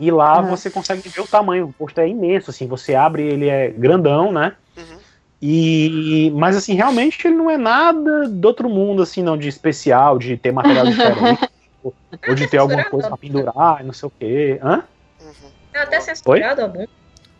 E 0.00 0.10
lá 0.10 0.40
Uhum. 0.40 0.48
você 0.48 0.70
consegue 0.70 1.08
ver 1.08 1.20
o 1.20 1.26
tamanho, 1.26 1.68
o 1.68 1.72
pôster 1.72 2.04
é 2.04 2.08
imenso, 2.08 2.50
assim, 2.50 2.66
você 2.66 2.94
abre, 2.94 3.22
ele 3.22 3.48
é 3.48 3.68
grandão, 3.68 4.32
né? 4.32 4.56
Uhum. 4.76 4.98
E, 5.40 6.32
mas 6.34 6.56
assim, 6.56 6.74
realmente 6.74 7.26
ele 7.26 7.36
não 7.36 7.50
é 7.50 7.56
nada 7.58 8.28
do 8.28 8.46
outro 8.48 8.68
mundo, 8.68 9.02
assim, 9.02 9.22
não, 9.22 9.36
de 9.36 9.46
especial, 9.48 10.18
de 10.18 10.36
ter 10.36 10.52
material 10.52 10.86
diferente, 10.88 11.48
ou, 11.84 11.94
ou 12.28 12.34
de 12.34 12.46
ter 12.48 12.58
alguma 12.58 12.84
coisa 12.84 13.08
pra 13.08 13.16
pendurar, 13.16 13.78
e 13.80 13.84
não 13.84 13.92
sei 13.92 14.06
o 14.08 14.12
quê. 14.18 14.58
Hã? 14.62 14.82
Uhum. 15.20 15.32
É 15.74 15.80
até 15.80 16.00
censurado 16.00 16.62
a 16.64 16.68
bunda. 16.68 16.88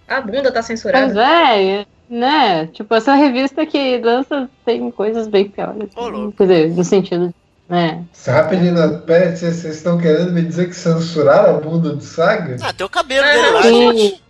A 0.07 0.21
bunda 0.21 0.43
tá 0.45 0.53
Pois 0.55 0.67
censurada. 0.67 1.23
é, 1.25 1.87
né? 2.11 2.67
Tipo, 2.67 2.95
essa 2.95 3.15
revista 3.15 3.65
que 3.65 3.99
lança 3.99 4.49
tem 4.65 4.91
coisas 4.91 5.27
bem 5.27 5.49
piores. 5.49 5.89
Louco. 5.97 6.33
Quer 6.33 6.43
dizer, 6.43 6.71
no 6.77 6.85
sentido. 6.85 7.35
né? 7.69 8.05
Rapidinho, 8.27 9.01
pera, 9.01 9.35
vocês 9.35 9.57
vocês 9.57 9.77
estão 9.77 9.97
querendo 9.99 10.33
me 10.33 10.43
dizer 10.43 10.69
que 10.69 10.75
censuraram 10.77 11.57
a 11.57 11.61
bunda 11.61 11.95
do 11.95 12.03
Saga? 12.03 12.57
Ah, 12.63 12.73
tem 12.73 12.85
o 12.87 12.91
cabelo 12.91 13.27
dele 13.27 13.51
lá, 13.51 13.63
Sim. 13.63 13.99
gente. 13.99 14.25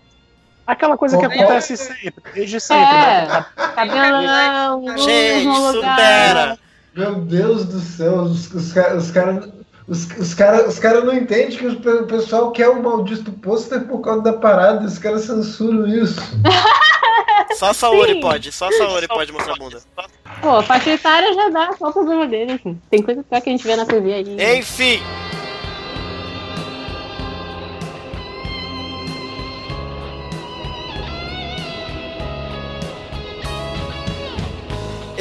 Aquela 0.67 0.97
coisa 0.97 1.19
que 1.19 1.27
Qual- 1.27 1.33
acontece 1.41 1.77
sempre, 1.77 2.23
desde 2.33 2.59
sempre, 2.61 2.85
É. 2.85 3.27
né? 3.27 3.47
Cabelão, 3.75 4.97
Gente, 4.99 5.57
supera. 5.73 6.59
Meu 6.97 7.17
Deus 7.17 7.65
do 7.67 7.81
céu, 7.81 8.15
os, 8.23 8.51
os, 8.55 8.65
os 8.65 9.11
caras. 9.11 9.49
Os, 9.87 10.09
os 10.19 10.33
caras 10.33 10.67
os 10.67 10.79
cara 10.79 11.03
não 11.03 11.15
entendem 11.15 11.57
que 11.57 11.67
o 11.67 12.07
pessoal 12.07 12.51
quer 12.53 12.69
o 12.69 12.83
maldito 12.83 13.31
pôster 13.33 13.83
por 13.87 14.01
causa 14.01 14.23
da 14.23 14.33
parada, 14.33 14.87
os 14.87 14.99
caras 14.99 15.23
censuram 15.23 15.87
isso. 15.87 16.21
Só 17.57 17.67
a 17.67 17.75
Saori 17.75 18.15
Sim. 18.15 18.21
pode, 18.21 18.53
só 18.53 18.69
a 18.69 18.73
Saori 18.73 19.07
pode 19.07 19.33
mostrar 19.33 19.53
a 19.53 19.57
bunda. 19.57 19.81
Pô, 20.41 20.63
faixa 20.63 20.91
etária 20.91 21.33
já 21.35 21.49
dá, 21.51 21.75
qual 21.75 21.91
o 21.91 21.95
problema 21.95 22.27
dele? 22.27 22.53
assim? 22.53 22.81
Tem 22.91 23.03
coisa 23.03 23.23
pior 23.23 23.41
que 23.41 23.49
a 23.49 23.53
gente 23.53 23.65
vê 23.65 23.77
na 23.77 23.87
TV 23.87 24.13
aí. 24.13 24.59
Enfim. 24.59 25.01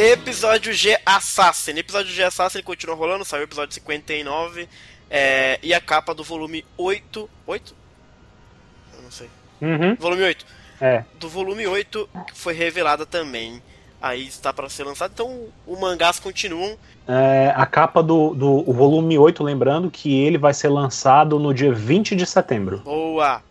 Episódio 0.04 0.74
G 0.74 1.00
Assassin. 1.06 1.78
Episódio 1.78 2.12
G 2.12 2.22
Assassin 2.24 2.62
continua 2.62 2.94
rolando, 2.94 3.24
saiu 3.24 3.40
o 3.40 3.44
episódio 3.46 3.74
59. 3.74 4.68
É, 5.10 5.58
e 5.64 5.74
a 5.74 5.80
capa 5.80 6.14
do 6.14 6.26
volume 6.26 6.66
8. 6.78 7.30
8? 7.48 7.76
Eu 8.98 9.02
não 9.02 9.10
sei. 9.10 9.30
Uhum, 9.62 9.96
Volume 9.96 10.24
8. 10.24 10.46
é. 10.82 11.06
Do 11.18 11.30
volume 11.30 11.66
8 11.66 12.10
que 12.28 12.38
foi 12.38 12.54
revelada 12.54 13.06
também. 13.06 13.62
Aí 14.02 14.28
está 14.28 14.52
para 14.52 14.68
ser 14.68 14.84
lançado. 14.84 15.12
Então, 15.14 15.48
o 15.66 15.80
mangás 15.80 16.20
continuam. 16.20 16.78
É, 17.08 17.54
a 17.56 17.66
capa 17.66 18.04
do, 18.04 18.34
do 18.34 18.70
o 18.70 18.74
volume 18.74 19.18
8, 19.18 19.42
lembrando 19.42 19.90
que 19.90 20.22
ele 20.22 20.38
vai 20.38 20.54
ser 20.54 20.68
lançado 20.68 21.40
no 21.40 21.54
dia 21.54 21.74
20 21.74 22.14
de 22.14 22.26
setembro. 22.26 22.80
Boa! 22.80 23.42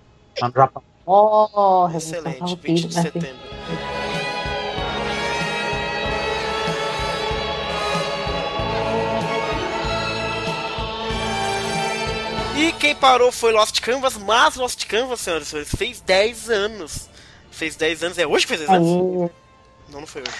Oh, 1.06 1.88
Excelente, 1.94 2.56
20 2.56 2.88
de 2.88 2.94
setembro. 2.94 3.36
E 12.62 12.72
quem 12.72 12.94
parou 12.94 13.32
foi 13.32 13.52
Lost 13.52 13.80
Canvas, 13.80 14.16
mas 14.16 14.54
Lost 14.56 14.86
Canvas, 14.86 15.20
senhoras 15.20 15.46
e 15.48 15.50
senhores, 15.50 15.70
fez 15.76 16.00
10 16.00 16.50
anos. 16.50 17.08
Fez 17.50 17.76
10 17.76 18.02
anos, 18.04 18.18
é 18.18 18.26
hoje 18.26 18.46
que 18.46 18.56
fez 18.56 18.60
10 18.68 18.70
anos? 18.70 18.88
Não, 18.88 19.30
não 20.00 20.06
foi 20.06 20.22
hoje. 20.22 20.30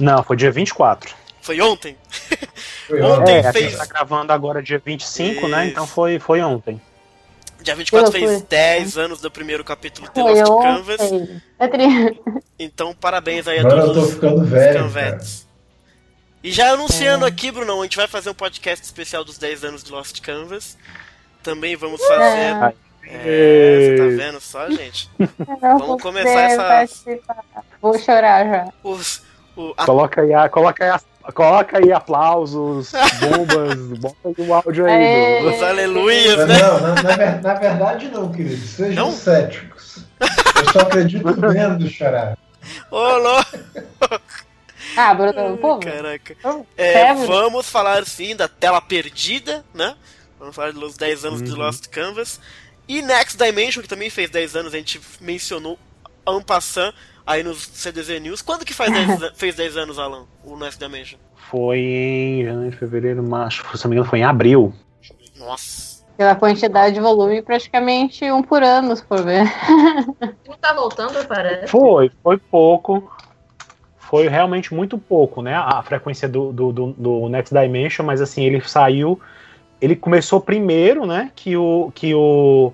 Não, 0.00 0.22
foi 0.22 0.36
dia 0.36 0.50
24. 0.52 1.14
Foi 1.42 1.60
ontem? 1.60 1.96
Foi 2.86 3.00
Ontem 3.02 3.36
É, 3.36 3.46
a 3.48 3.52
fez- 3.52 3.70
gente 3.70 3.78
tá 3.78 3.86
gravando 3.86 4.32
agora 4.32 4.62
dia 4.62 4.80
25, 4.84 5.46
né? 5.48 5.62
Isso. 5.64 5.72
Então 5.72 5.86
foi, 5.86 6.18
foi 6.18 6.40
ontem. 6.42 6.80
Dia 7.62 7.74
24 7.76 8.10
Que 8.12 8.18
fez 8.18 8.30
loucura. 8.30 8.46
10 8.50 8.98
anos 8.98 9.20
do 9.20 9.30
primeiro 9.30 9.64
capítulo 9.64 10.08
de 10.12 10.20
Lost 10.20 10.62
Canvas. 10.62 11.00
ontem. 11.00 11.42
É 11.58 11.68
tri... 11.68 12.20
Então, 12.58 12.92
parabéns 12.94 13.46
aí 13.48 13.58
a 13.58 13.60
Agora 13.60 13.80
eu 13.80 13.86
todos 13.86 14.02
tô 14.02 14.08
os 14.08 14.14
ficando 14.14 14.44
velho. 14.44 14.92
cara. 14.92 15.20
E 16.42 16.50
já 16.52 16.72
anunciando 16.72 17.24
É. 17.24 17.28
aqui, 17.28 17.50
Brunão, 17.50 17.80
a 17.80 17.84
gente 17.84 17.96
vai 17.96 18.06
fazer 18.08 18.28
um 18.30 18.34
podcast 18.34 18.84
especial 18.84 19.24
dos 19.24 19.38
10 19.38 19.64
anos 19.64 19.82
de 19.84 19.90
Lost 19.92 20.20
Canvas. 20.20 20.76
Também 21.42 21.76
vamos 21.76 22.00
fazer. 22.04 22.74
É, 23.12 23.96
você 23.96 23.96
tá 23.96 24.24
vendo 24.24 24.40
só, 24.40 24.70
gente? 24.70 25.10
Vamos 25.60 26.00
começar 26.00 26.78
essa- 26.78 27.02
Vou 27.82 27.98
chorar 27.98 28.44
já. 28.46 28.68
Os, 28.84 29.22
o, 29.56 29.74
a- 29.76 29.84
Coloca 29.84 30.20
aí, 30.22 30.32
a- 30.32 30.48
coloca 30.48 30.84
aí, 30.84 30.90
a- 30.90 31.32
coloca 31.32 31.78
aí 31.78 31.92
aplausos, 31.92 32.92
bombas, 33.20 33.74
bota 33.98 34.42
o 34.42 34.54
áudio 34.54 34.86
aí. 34.86 34.92
É. 34.92 35.42
do- 35.42 35.48
os 35.50 35.62
aleluias, 35.62 36.46
né? 36.46 36.58
Não, 36.58 36.80
na, 36.80 36.94
na 37.02 37.40
na 37.40 37.54
verdade 37.54 38.08
não, 38.10 38.30
querido. 38.30 38.64
Sejam 38.64 39.06
Não? 39.06 39.12
céticos. 39.12 40.04
Eu 40.20 40.72
só 40.72 40.80
acredito 40.80 41.24
vendo 41.52 41.88
chorar. 41.88 42.38
Ô, 42.90 43.16
louco! 43.16 44.20
Ah, 44.96 45.14
Bruno, 45.14 45.56
pô, 45.58 45.78
Caraca. 45.78 46.36
vamos- 46.42 46.66
É, 46.76 47.00
é, 47.08 47.14
vamos 47.14 47.68
falar 47.68 48.04
sim 48.06 48.36
da 48.36 48.46
tela 48.46 48.80
perdida, 48.80 49.64
né? 49.74 49.94
Vamos 50.40 50.56
falar 50.56 50.72
dos 50.72 50.96
10 50.96 51.24
anos 51.26 51.42
de 51.42 51.50
Uhum. 51.52 51.58
Lost 51.58 51.86
Canvas. 51.88 52.40
E 52.88 53.00
Next 53.02 53.36
Dimension, 53.38 53.82
que 53.82 53.88
também 53.88 54.10
fez 54.10 54.28
10 54.30 54.56
anos, 54.56 54.74
a 54.74 54.76
gente 54.78 55.00
mencionou 55.20 55.78
en 56.26 56.40
passant 56.42 56.92
aí 57.26 57.42
nos 57.44 57.62
CDZ 57.62 58.20
News. 58.20 58.42
Quando 58.42 58.64
que 58.64 58.74
faz 58.74 58.90
10, 58.92 59.22
an- 59.22 59.32
fez 59.36 59.54
10 59.54 59.76
anos, 59.76 59.98
Alan, 59.98 60.24
o 60.42 60.56
Next 60.56 60.80
Dimension? 60.80 61.18
Foi 61.50 61.78
em 61.78 62.44
janeiro, 62.44 62.76
fevereiro, 62.76 63.22
março, 63.22 63.62
se 63.76 63.84
não 63.84 63.90
me 63.90 63.96
engano, 63.96 64.08
foi 64.10 64.20
em 64.20 64.24
abril. 64.24 64.72
Nossa. 65.36 66.00
Pela 66.16 66.34
quantidade 66.34 66.94
de 66.94 67.00
volume, 67.00 67.40
praticamente 67.42 68.30
um 68.30 68.42
por 68.42 68.62
ano, 68.62 68.94
se 68.94 69.02
for 69.04 69.22
ver. 69.24 69.44
Não 70.46 70.56
tá 70.60 70.74
voltando, 70.74 71.26
parece. 71.26 71.68
Foi, 71.68 72.10
foi 72.22 72.36
pouco. 72.36 73.10
Foi 73.98 74.28
realmente 74.28 74.74
muito 74.74 74.98
pouco, 74.98 75.40
né? 75.40 75.54
A 75.54 75.82
frequência 75.82 76.28
do, 76.28 76.52
do, 76.52 76.72
do, 76.72 76.86
do 76.92 77.28
Next 77.30 77.54
Dimension, 77.54 78.04
mas 78.04 78.20
assim, 78.20 78.42
ele 78.44 78.60
saiu. 78.60 79.18
Ele 79.80 79.96
começou 79.96 80.40
primeiro, 80.40 81.06
né? 81.06 81.30
Que 81.34 81.56
o. 81.56 81.90
Que 81.94 82.14
o 82.14 82.72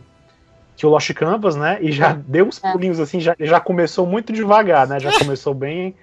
que 0.76 0.84
o 0.84 0.90
Lost 0.90 1.10
Canvas, 1.14 1.56
né? 1.56 1.78
E 1.80 1.90
já 1.90 2.12
deu 2.12 2.44
uns 2.46 2.62
É. 2.62 2.70
pulinhos 2.70 3.00
assim, 3.00 3.18
já, 3.18 3.34
já 3.40 3.58
começou 3.58 4.04
muito 4.06 4.30
devagar, 4.30 4.86
né? 4.86 5.00
Já 5.00 5.10
começou 5.18 5.54
bem. 5.54 5.94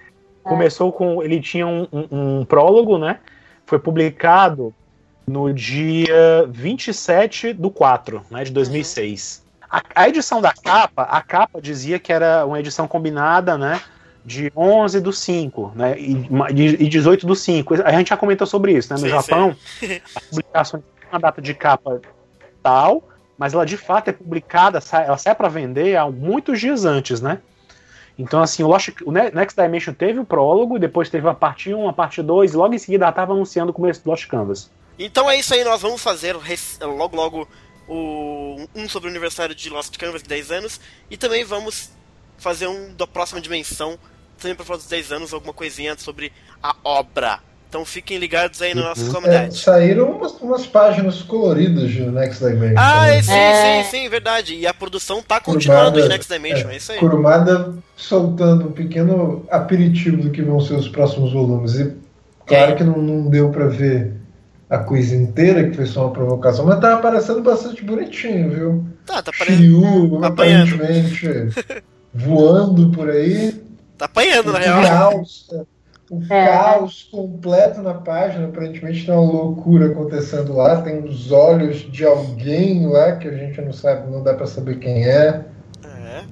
Começou 0.42 0.90
com. 0.92 1.22
Ele 1.22 1.40
tinha 1.40 1.64
um, 1.66 1.86
um- 1.92 2.40
um 2.40 2.44
prólogo, 2.44 2.98
né? 2.98 3.18
Foi 3.66 3.78
publicado 3.78 4.74
no 5.26 5.52
dia 5.54 6.44
27 6.50 7.52
do 7.52 7.70
4, 7.70 8.22
né? 8.30 8.42
De 8.44 8.50
2006. 8.52 9.44
A, 9.70 9.80
a 9.94 10.08
edição 10.08 10.40
da 10.40 10.52
capa, 10.52 11.02
a 11.02 11.22
capa 11.22 11.60
dizia 11.62 11.98
que 11.98 12.12
era 12.12 12.44
uma 12.44 12.58
edição 12.58 12.86
combinada, 12.88 13.56
né? 13.56 13.80
De 14.24 14.50
11 14.56 15.00
do 15.00 15.12
5, 15.12 15.72
né? 15.76 15.96
E, 15.98 16.26
e 16.84 16.88
18 16.88 17.26
do 17.26 17.36
5. 17.36 17.74
A 17.84 17.92
gente 17.92 18.08
já 18.08 18.16
comentou 18.16 18.46
sobre 18.46 18.72
isso, 18.72 18.92
né? 18.92 18.98
No 18.98 19.06
Sim, 19.06 19.08
Japão, 19.10 19.56
as 20.16 20.22
publicações 20.24 20.82
uma 21.14 21.20
data 21.20 21.40
de 21.40 21.54
capa 21.54 22.00
tal, 22.62 23.04
mas 23.38 23.54
ela 23.54 23.64
de 23.64 23.76
fato 23.76 24.08
é 24.08 24.12
publicada, 24.12 24.80
ela 24.92 25.16
sai 25.16 25.34
para 25.34 25.48
vender 25.48 25.96
há 25.96 26.10
muitos 26.10 26.60
dias 26.60 26.84
antes, 26.84 27.20
né? 27.20 27.40
Então, 28.18 28.40
assim, 28.40 28.62
o, 28.62 28.68
Lost, 28.68 28.90
o 29.04 29.10
Ne- 29.10 29.30
Next 29.30 29.60
Dimension 29.60 29.92
teve 29.92 30.20
o 30.20 30.24
prólogo, 30.24 30.78
depois 30.78 31.10
teve 31.10 31.28
a 31.28 31.34
parte 31.34 31.74
1, 31.74 31.88
a 31.88 31.92
parte 31.92 32.22
2, 32.22 32.52
e 32.52 32.56
logo 32.56 32.74
em 32.74 32.78
seguida 32.78 33.04
ela 33.04 33.10
estava 33.10 33.32
anunciando 33.32 33.70
o 33.70 33.74
começo 33.74 34.02
do 34.04 34.10
Lost 34.10 34.26
Canvas. 34.28 34.70
Então 34.98 35.28
é 35.28 35.36
isso 35.36 35.52
aí, 35.52 35.64
nós 35.64 35.82
vamos 35.82 36.00
fazer 36.00 36.36
logo 36.80 37.16
logo 37.16 37.48
o, 37.88 38.66
um 38.74 38.88
sobre 38.88 39.08
o 39.08 39.10
aniversário 39.10 39.54
de 39.54 39.68
Lost 39.68 39.96
Canvas, 39.98 40.22
de 40.22 40.28
10 40.28 40.52
anos, 40.52 40.80
e 41.10 41.16
também 41.16 41.44
vamos 41.44 41.90
fazer 42.38 42.68
um 42.68 42.94
da 42.94 43.06
próxima 43.06 43.40
dimensão, 43.40 43.98
também 44.38 44.54
para 44.54 44.64
falar 44.64 44.78
dos 44.78 44.86
10 44.86 45.12
anos, 45.12 45.34
alguma 45.34 45.52
coisinha 45.52 45.96
sobre 45.98 46.32
a 46.62 46.74
obra 46.84 47.40
Então 47.74 47.84
fiquem 47.84 48.18
ligados 48.18 48.62
aí 48.62 48.72
na 48.72 48.82
nossa 48.82 49.04
comunidade. 49.10 49.48
É, 49.48 49.50
saíram 49.50 50.12
umas, 50.12 50.40
umas, 50.40 50.64
páginas 50.64 51.22
coloridas 51.22 51.90
de 51.90 52.02
Next 52.02 52.38
Dimension. 52.38 52.76
Ah, 52.78 53.06
né? 53.08 53.20
sim, 53.20 53.32
é. 53.32 53.82
sim, 53.82 53.90
sim, 53.90 54.08
verdade. 54.08 54.54
E 54.54 54.64
a 54.64 54.72
produção 54.72 55.20
tá 55.20 55.40
continuando 55.40 55.90
Kurumada, 55.90 56.02
de 56.02 56.08
Next 56.08 56.32
Dimension, 56.32 56.70
é, 56.70 56.74
é 56.74 56.76
isso 56.76 56.92
aí. 56.92 56.98
Kurumada 57.00 57.74
soltando 57.96 58.68
um 58.68 58.70
pequeno 58.70 59.44
aperitivo 59.50 60.18
do 60.18 60.30
que 60.30 60.40
vão 60.40 60.60
ser 60.60 60.74
os 60.74 60.88
próximos 60.88 61.32
volumes. 61.32 61.74
E 61.74 61.92
claro 62.46 62.76
que 62.76 62.84
não, 62.84 62.96
não 62.96 63.28
deu 63.28 63.50
para 63.50 63.66
ver 63.66 64.12
a 64.70 64.78
coisa 64.78 65.16
inteira, 65.16 65.68
que 65.68 65.74
foi 65.74 65.86
só 65.86 66.02
uma 66.02 66.12
provocação, 66.12 66.66
mas 66.66 66.78
tava 66.78 67.02
parecendo 67.02 67.42
bastante 67.42 67.82
bonitinho, 67.82 68.50
viu? 68.50 68.86
Tá, 69.04 69.20
tá 69.20 69.32
parecendo. 69.36 70.20
Tá 70.20 70.28
aparentemente 70.28 71.26
voando 72.14 72.90
por 72.90 73.10
aí. 73.10 73.52
Tá 73.98 74.04
apanhando, 74.04 74.52
na 74.52 74.60
real. 74.60 75.24
O 76.10 76.22
é. 76.22 76.46
caos 76.46 77.08
completo 77.10 77.80
na 77.80 77.94
página, 77.94 78.46
aparentemente 78.46 79.06
tem 79.06 79.14
uma 79.14 79.32
loucura 79.32 79.86
acontecendo 79.86 80.54
lá, 80.54 80.82
tem 80.82 81.02
os 81.02 81.32
olhos 81.32 81.90
de 81.90 82.04
alguém 82.04 82.86
lá 82.86 83.16
que 83.16 83.26
a 83.26 83.34
gente 83.34 83.60
não 83.62 83.72
sabe, 83.72 84.10
não 84.10 84.22
dá 84.22 84.34
para 84.34 84.46
saber 84.46 84.78
quem 84.78 85.06
é. 85.06 85.44
É. 85.82 86.24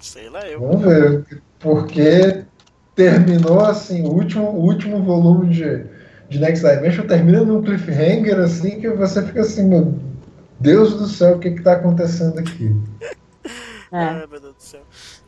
Sei 0.00 0.28
lá 0.28 0.46
eu. 0.48 0.60
Vamos 0.60 0.82
ver, 0.82 1.42
porque 1.58 2.44
terminou 2.94 3.60
assim, 3.64 4.02
o 4.02 4.12
último, 4.12 4.48
o 4.50 4.62
último 4.62 5.02
volume 5.02 5.52
de, 5.52 5.84
de 6.28 6.38
Next 6.38 6.64
Dimension 6.64 7.06
termina 7.06 7.44
num 7.44 7.62
cliffhanger 7.62 8.38
assim 8.38 8.80
que 8.80 8.88
você 8.90 9.26
fica 9.26 9.40
assim, 9.40 9.64
meu 9.64 9.98
Deus 10.60 10.94
do 10.94 11.08
céu, 11.08 11.36
o 11.36 11.38
que 11.40 11.50
que 11.50 11.62
tá 11.62 11.72
acontecendo 11.72 12.38
aqui? 12.38 12.74
É. 13.92 13.96
Ai, 13.96 14.26
meu 14.26 14.40
Deus 14.40 14.56
do 14.56 14.60
céu. 14.60 14.80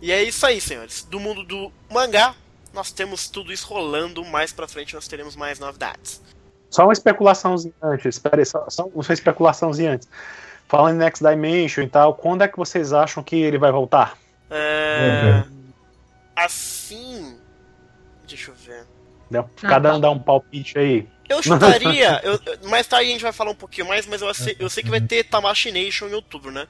E 0.02 0.10
é 0.10 0.24
isso 0.24 0.44
aí, 0.44 0.60
senhores. 0.60 1.06
Do 1.08 1.20
mundo 1.20 1.44
do 1.44 1.70
mangá, 1.88 2.34
nós 2.76 2.92
temos 2.92 3.28
tudo 3.28 3.52
isso 3.52 3.66
rolando. 3.66 4.24
Mais 4.24 4.52
pra 4.52 4.68
frente 4.68 4.94
nós 4.94 5.08
teremos 5.08 5.34
mais 5.34 5.58
novidades. 5.58 6.22
Só 6.70 6.84
uma 6.84 6.92
especulaçãozinha 6.92 7.74
antes. 7.82 8.16
Espera 8.16 8.40
aí, 8.40 8.46
só, 8.46 8.68
só 8.68 8.84
uma 8.84 9.12
especulaçãozinha 9.12 9.94
antes. 9.94 10.08
Falando 10.68 10.96
em 10.96 10.98
Next 10.98 11.24
Dimension 11.24 11.84
e 11.84 11.88
tal, 11.88 12.14
quando 12.14 12.42
é 12.42 12.48
que 12.48 12.56
vocês 12.56 12.92
acham 12.92 13.22
que 13.22 13.36
ele 13.36 13.58
vai 13.58 13.72
voltar? 13.72 14.18
É... 14.50 15.42
Assim. 16.36 17.38
Deixa 18.28 18.50
eu 18.50 18.54
ver. 18.54 18.84
Cada 19.56 19.94
um 19.94 20.00
dá 20.00 20.10
um 20.10 20.18
palpite 20.18 20.78
aí. 20.78 21.08
Eu 21.28 21.42
chutaria. 21.42 22.20
eu, 22.22 22.38
mais 22.68 22.86
tarde 22.86 23.08
a 23.08 23.12
gente 23.12 23.22
vai 23.22 23.32
falar 23.32 23.52
um 23.52 23.56
pouquinho 23.56 23.88
mais, 23.88 24.06
mas 24.06 24.22
eu 24.22 24.32
sei, 24.34 24.56
eu 24.58 24.68
sei 24.68 24.82
que 24.82 24.90
vai 24.90 25.00
ter 25.00 25.24
Tamashi 25.24 25.72
Nation 25.72 26.08
em 26.08 26.14
outubro, 26.14 26.50
né? 26.50 26.66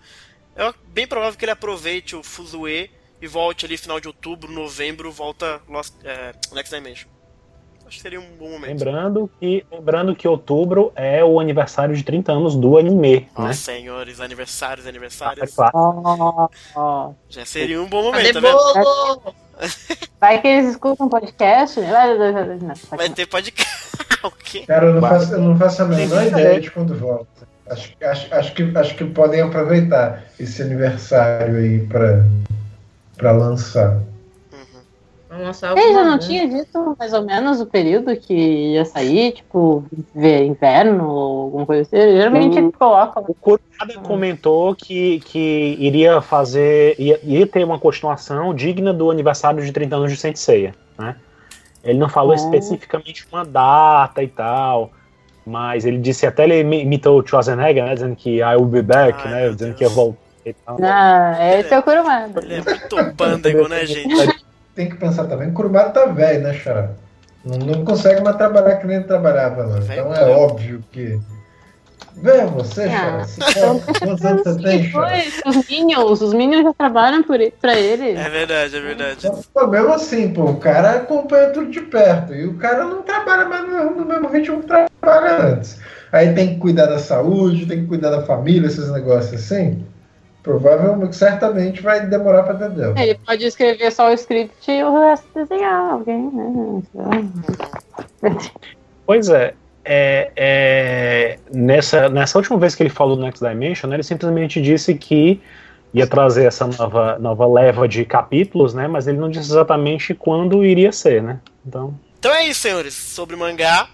É 0.54 0.72
bem 0.88 1.06
provável 1.06 1.38
que 1.38 1.44
ele 1.44 1.52
aproveite 1.52 2.16
o 2.16 2.22
Fuzue 2.22 2.90
e 3.20 3.26
volte 3.26 3.64
ali 3.66 3.76
final 3.76 4.00
de 4.00 4.08
outubro, 4.08 4.50
novembro, 4.50 5.10
volta 5.10 5.60
Lost, 5.68 5.94
é, 6.04 6.32
Next 6.52 6.74
Dimension. 6.74 7.08
Acho 7.86 7.98
que 7.98 8.02
seria 8.02 8.20
um 8.20 8.36
bom 8.36 8.50
momento. 8.50 8.84
Lembrando 8.84 9.30
que, 9.38 9.64
lembrando 9.70 10.16
que 10.16 10.26
outubro 10.26 10.92
é 10.96 11.24
o 11.24 11.38
aniversário 11.38 11.94
de 11.94 12.02
30 12.02 12.32
anos 12.32 12.56
do 12.56 12.76
anime. 12.76 13.28
Né? 13.38 13.52
senhores, 13.52 14.20
aniversários, 14.20 14.88
aniversários. 14.88 15.56
Ah, 15.56 16.48
ah, 16.76 17.10
Já 17.28 17.44
seria 17.44 17.80
um 17.80 17.86
bom 17.86 18.02
momento, 18.02 18.40
né? 18.40 18.50
Vai 20.20 20.42
que 20.42 20.48
eles 20.48 20.70
escutam 20.72 21.08
podcast? 21.08 21.80
Vai, 21.80 22.18
vai 22.90 23.08
ter 23.10 23.26
podcast. 23.26 23.96
o 24.24 24.30
quê? 24.32 24.64
Cara, 24.66 24.86
eu 24.86 24.94
não, 24.94 25.00
faço, 25.00 25.34
eu 25.34 25.40
não 25.40 25.56
faço 25.56 25.82
a 25.82 25.86
menor 25.86 26.26
ideia 26.26 26.60
de 26.60 26.70
quando 26.72 26.98
volta. 26.98 27.46
Acho, 27.70 27.92
acho, 28.02 28.34
acho, 28.34 28.54
que, 28.54 28.62
acho 28.76 28.96
que 28.96 29.04
podem 29.04 29.40
aproveitar 29.40 30.24
esse 30.38 30.60
aniversário 30.60 31.56
aí 31.56 31.86
para 31.86 32.24
para 33.16 33.32
lançar. 33.32 33.96
Uhum. 34.52 35.76
Ele 35.76 35.92
já 35.92 36.04
não 36.04 36.18
tinha 36.18 36.48
dito 36.48 36.96
mais 36.98 37.12
ou 37.12 37.22
menos 37.22 37.60
o 37.60 37.66
período 37.66 38.16
que 38.16 38.34
ia 38.74 38.84
sair, 38.84 39.32
tipo, 39.32 39.84
ver 40.14 40.44
inverno 40.44 41.08
ou 41.08 41.42
alguma 41.42 41.66
coisa 41.66 41.82
assim. 41.82 41.96
Geralmente 41.96 42.58
o, 42.58 42.72
coloca. 42.72 43.20
O 43.20 43.34
Kurumada 43.34 43.96
uhum. 43.96 44.02
comentou 44.02 44.74
que, 44.74 45.20
que 45.20 45.76
iria 45.78 46.20
fazer. 46.20 46.94
Ia, 46.98 47.20
ia, 47.22 47.46
ter 47.46 47.64
uma 47.64 47.78
continuação 47.78 48.54
digna 48.54 48.92
do 48.92 49.10
aniversário 49.10 49.64
de 49.64 49.72
30 49.72 49.96
anos 49.96 50.12
de 50.12 50.18
Senseiya, 50.18 50.74
né? 50.98 51.16
Ele 51.82 51.98
não 51.98 52.08
falou 52.08 52.30
uhum. 52.30 52.36
especificamente 52.36 53.26
uma 53.30 53.44
data 53.44 54.22
e 54.22 54.28
tal. 54.28 54.90
Mas 55.44 55.84
ele 55.84 55.98
disse, 55.98 56.26
até 56.26 56.42
ele 56.42 56.60
imitou 56.60 57.20
o 57.20 57.26
Schwarzenegger, 57.26 57.84
né? 57.84 57.94
Dizendo 57.94 58.16
que 58.16 58.38
I 58.38 58.56
will 58.56 58.66
be 58.66 58.82
back, 58.82 59.20
Ai, 59.24 59.30
né? 59.30 59.50
Dizendo 59.50 59.58
Deus. 59.58 59.76
que 59.76 59.84
ia 59.84 59.90
voltar 59.90 60.25
ah, 60.82 61.58
esse 61.58 61.72
é 61.72 61.78
o 61.78 61.82
Kurumada. 61.82 62.40
Ele 62.40 62.54
é 62.54 62.62
muito 62.62 63.14
pândego, 63.16 63.68
né, 63.68 63.86
gente? 63.86 64.44
Tem 64.74 64.88
que 64.88 64.96
pensar 64.96 65.24
também, 65.24 65.48
o 65.48 65.52
Kurumada 65.52 65.90
tá 65.90 66.06
velho, 66.06 66.42
né, 66.42 66.52
Xará? 66.52 66.90
Não, 67.44 67.58
não 67.58 67.84
consegue 67.84 68.20
mais 68.20 68.36
trabalhar 68.36 68.76
que 68.76 68.86
nem 68.86 69.02
trabalhava, 69.02 69.64
não. 69.64 69.78
Então 69.78 70.14
é 70.14 70.24
óbvio 70.30 70.82
que. 70.92 71.18
Vem 72.16 72.46
você, 72.46 72.84
ah, 72.84 73.24
Xará. 73.24 73.80
Quantos 73.98 74.24
anos 74.24 74.42
você 74.42 74.62
tem, 74.62 74.90
Xará? 74.90 75.22
Os 75.46 75.68
Minions, 75.68 76.20
os 76.20 76.34
Minions 76.34 76.64
já 76.64 76.74
trabalham 76.74 77.22
por, 77.22 77.38
pra 77.60 77.78
ele. 77.78 78.10
É 78.10 78.28
verdade, 78.28 78.76
é 78.76 78.80
verdade. 78.80 79.26
Então, 79.26 79.40
pô, 79.54 79.66
mesmo 79.66 79.92
assim, 79.92 80.32
pô, 80.32 80.44
o 80.44 80.56
cara 80.56 80.96
acompanha 80.96 81.50
tudo 81.50 81.70
de 81.70 81.80
perto. 81.80 82.34
E 82.34 82.46
o 82.46 82.54
cara 82.54 82.84
não 82.84 83.02
trabalha 83.02 83.44
mais 83.46 83.66
no, 83.68 83.94
no 83.96 84.04
mesmo 84.04 84.28
ritmo 84.28 84.60
que 84.60 84.66
trabalha 84.66 85.52
antes. 85.52 85.78
Aí 86.12 86.34
tem 86.34 86.54
que 86.54 86.60
cuidar 86.60 86.86
da 86.86 86.98
saúde, 86.98 87.66
tem 87.66 87.82
que 87.82 87.86
cuidar 87.86 88.10
da 88.10 88.22
família, 88.22 88.66
esses 88.66 88.90
negócios 88.90 89.34
assim. 89.34 89.84
Provavelmente, 90.46 91.16
certamente 91.16 91.82
vai 91.82 92.06
demorar 92.06 92.44
para 92.44 92.54
entender. 92.54 92.96
Ele 92.96 93.18
pode 93.26 93.44
escrever 93.44 93.90
só 93.90 94.10
o 94.10 94.12
script 94.12 94.70
e 94.70 94.84
o 94.84 95.00
resto 95.00 95.26
desenhar 95.34 95.90
alguém, 95.90 96.30
né? 96.30 96.82
Pois 99.04 99.28
é. 99.28 99.54
É, 99.84 100.30
é, 100.36 101.38
nessa, 101.52 102.08
nessa 102.08 102.38
última 102.38 102.56
vez 102.58 102.76
que 102.76 102.82
ele 102.84 102.90
falou 102.90 103.16
do 103.16 103.22
Next 103.22 103.44
Dimension, 103.44 103.90
né, 103.90 103.96
ele 103.96 104.02
simplesmente 104.04 104.62
disse 104.62 104.94
que 104.94 105.40
ia 105.92 106.06
trazer 106.06 106.44
essa 106.44 106.64
nova, 106.64 107.18
nova 107.18 107.46
leva 107.46 107.88
de 107.88 108.04
capítulos, 108.04 108.72
né? 108.72 108.86
Mas 108.86 109.08
ele 109.08 109.18
não 109.18 109.28
disse 109.28 109.50
exatamente 109.50 110.14
quando 110.14 110.64
iria 110.64 110.92
ser, 110.92 111.24
né? 111.24 111.40
Então. 111.66 111.98
Então 112.20 112.32
é 112.32 112.46
isso, 112.46 112.60
senhores. 112.60 112.94
Sobre 112.94 113.34
mangá, 113.34 113.88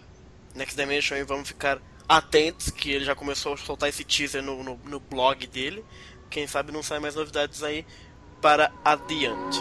Next 0.54 0.76
Dimension, 0.76 1.16
vamos 1.26 1.48
ficar 1.48 1.78
atentos 2.06 2.70
que 2.70 2.90
ele 2.90 3.06
já 3.06 3.14
começou 3.14 3.54
a 3.54 3.56
soltar 3.56 3.88
esse 3.88 4.04
teaser 4.04 4.42
no, 4.42 4.62
no, 4.62 4.78
no 4.84 5.00
blog 5.00 5.46
dele. 5.46 5.82
Quem 6.32 6.46
sabe 6.46 6.72
não 6.72 6.82
sai 6.82 6.98
mais 6.98 7.14
novidades 7.14 7.62
aí 7.62 7.84
para 8.40 8.72
adiante. 8.82 9.60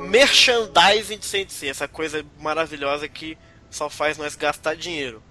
merchandising 0.00 1.16
de 1.16 1.24
Sensei, 1.24 1.70
essa 1.70 1.88
coisa 1.88 2.22
maravilhosa 2.38 3.08
que 3.08 3.38
só 3.70 3.88
faz 3.88 4.18
nós 4.18 4.36
gastar 4.36 4.76
dinheiro. 4.76 5.22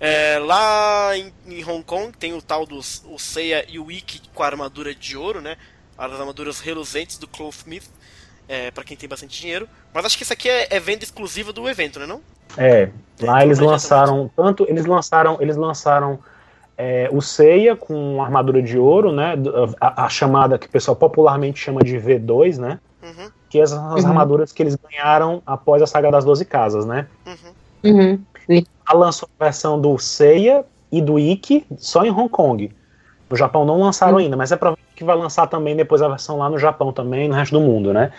É, 0.00 0.40
lá 0.40 1.16
em, 1.16 1.32
em, 1.46 1.64
Hong 1.64 1.84
Kong 1.84 2.16
tem 2.16 2.34
o 2.34 2.42
tal 2.42 2.66
dos 2.66 3.04
o 3.06 3.16
Seiya 3.16 3.64
e 3.68 3.78
o 3.78 3.92
Ikki 3.92 4.20
com 4.34 4.42
a 4.42 4.46
armadura 4.46 4.92
de 4.92 5.16
ouro, 5.16 5.40
né? 5.40 5.56
As 5.96 6.12
armaduras 6.12 6.60
reluzentes 6.60 7.18
do 7.18 7.26
Clothsmith, 7.26 7.88
é, 8.48 8.70
para 8.70 8.84
quem 8.84 8.96
tem 8.96 9.08
bastante 9.08 9.40
dinheiro. 9.40 9.68
Mas 9.92 10.04
acho 10.04 10.16
que 10.16 10.22
isso 10.22 10.32
aqui 10.32 10.48
é, 10.48 10.68
é 10.70 10.80
venda 10.80 11.04
exclusiva 11.04 11.52
do 11.52 11.68
evento, 11.68 11.98
né 11.98 12.06
não? 12.06 12.20
É, 12.56 12.90
lá 13.20 13.44
eles 13.44 13.58
lançaram 13.58 14.30
tanto 14.36 14.64
eles 14.68 14.84
lançaram 14.84 15.38
eles 15.40 15.56
lançaram 15.56 16.20
é, 16.76 17.08
o 17.12 17.20
Seiya 17.20 17.74
com 17.74 18.22
armadura 18.22 18.62
de 18.62 18.78
ouro, 18.78 19.12
né? 19.12 19.34
A, 19.80 20.04
a, 20.04 20.08
chamada 20.08 20.58
que 20.58 20.66
o 20.66 20.70
pessoal 20.70 20.96
popularmente 20.96 21.58
chama 21.58 21.82
de 21.82 21.96
V2, 21.96 22.58
né? 22.58 22.80
Uhum. 23.02 23.30
Que 23.48 23.60
é 23.60 23.62
as, 23.62 23.72
as 23.72 24.02
uhum. 24.02 24.08
armaduras 24.08 24.52
que 24.52 24.62
eles 24.62 24.76
ganharam 24.76 25.42
após 25.46 25.82
a 25.82 25.86
saga 25.86 26.10
das 26.10 26.24
12 26.24 26.44
casas, 26.44 26.84
né? 26.84 27.06
Uhum. 27.84 28.18
Uhum. 28.48 28.64
A 28.84 28.94
lançou 28.94 29.28
a 29.38 29.44
versão 29.44 29.80
do 29.80 29.96
Seiya 29.98 30.64
e 30.90 31.00
do 31.00 31.18
Ikki 31.18 31.64
só 31.76 32.04
em 32.04 32.10
Hong 32.10 32.28
Kong. 32.28 32.70
No 33.34 33.38
Japão 33.38 33.64
não 33.64 33.80
lançaram 33.80 34.12
uhum. 34.12 34.18
ainda, 34.20 34.36
mas 34.36 34.52
é 34.52 34.56
provável 34.56 34.84
que 34.94 35.02
vai 35.02 35.16
lançar 35.16 35.48
também 35.48 35.74
depois 35.74 36.00
a 36.00 36.06
versão 36.06 36.38
lá 36.38 36.48
no 36.48 36.56
Japão 36.56 36.92
também, 36.92 37.26
no 37.26 37.34
resto 37.34 37.58
do 37.58 37.60
mundo, 37.60 37.92
né? 37.92 38.12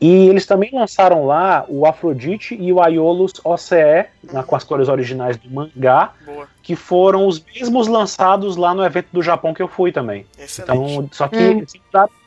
E 0.00 0.28
eles 0.28 0.46
também 0.46 0.70
lançaram 0.72 1.26
lá 1.26 1.64
o 1.68 1.84
Afrodite 1.84 2.54
e 2.54 2.72
o 2.72 2.80
Aiolus 2.80 3.32
OCE, 3.42 4.06
uhum. 4.32 4.40
com 4.44 4.54
as 4.54 4.62
cores 4.62 4.88
originais 4.88 5.36
do 5.36 5.50
mangá, 5.50 6.12
Boa. 6.24 6.46
que 6.62 6.76
foram 6.76 7.26
os 7.26 7.42
mesmos 7.44 7.88
lançados 7.88 8.56
lá 8.56 8.72
no 8.72 8.84
evento 8.84 9.08
do 9.12 9.20
Japão 9.20 9.52
que 9.52 9.60
eu 9.60 9.66
fui 9.66 9.90
também. 9.90 10.24
Excelente. 10.38 10.62
Então, 10.62 11.08
só 11.10 11.26
que 11.26 11.36
uhum. 11.36 11.58
eles 11.58 11.72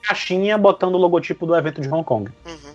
caixinha 0.05 0.57
botando 0.57 0.95
o 0.95 0.97
logotipo 0.97 1.45
do 1.45 1.55
evento 1.55 1.79
de 1.79 1.87
Hong 1.87 2.03
Kong. 2.03 2.29
Uhum. 2.45 2.73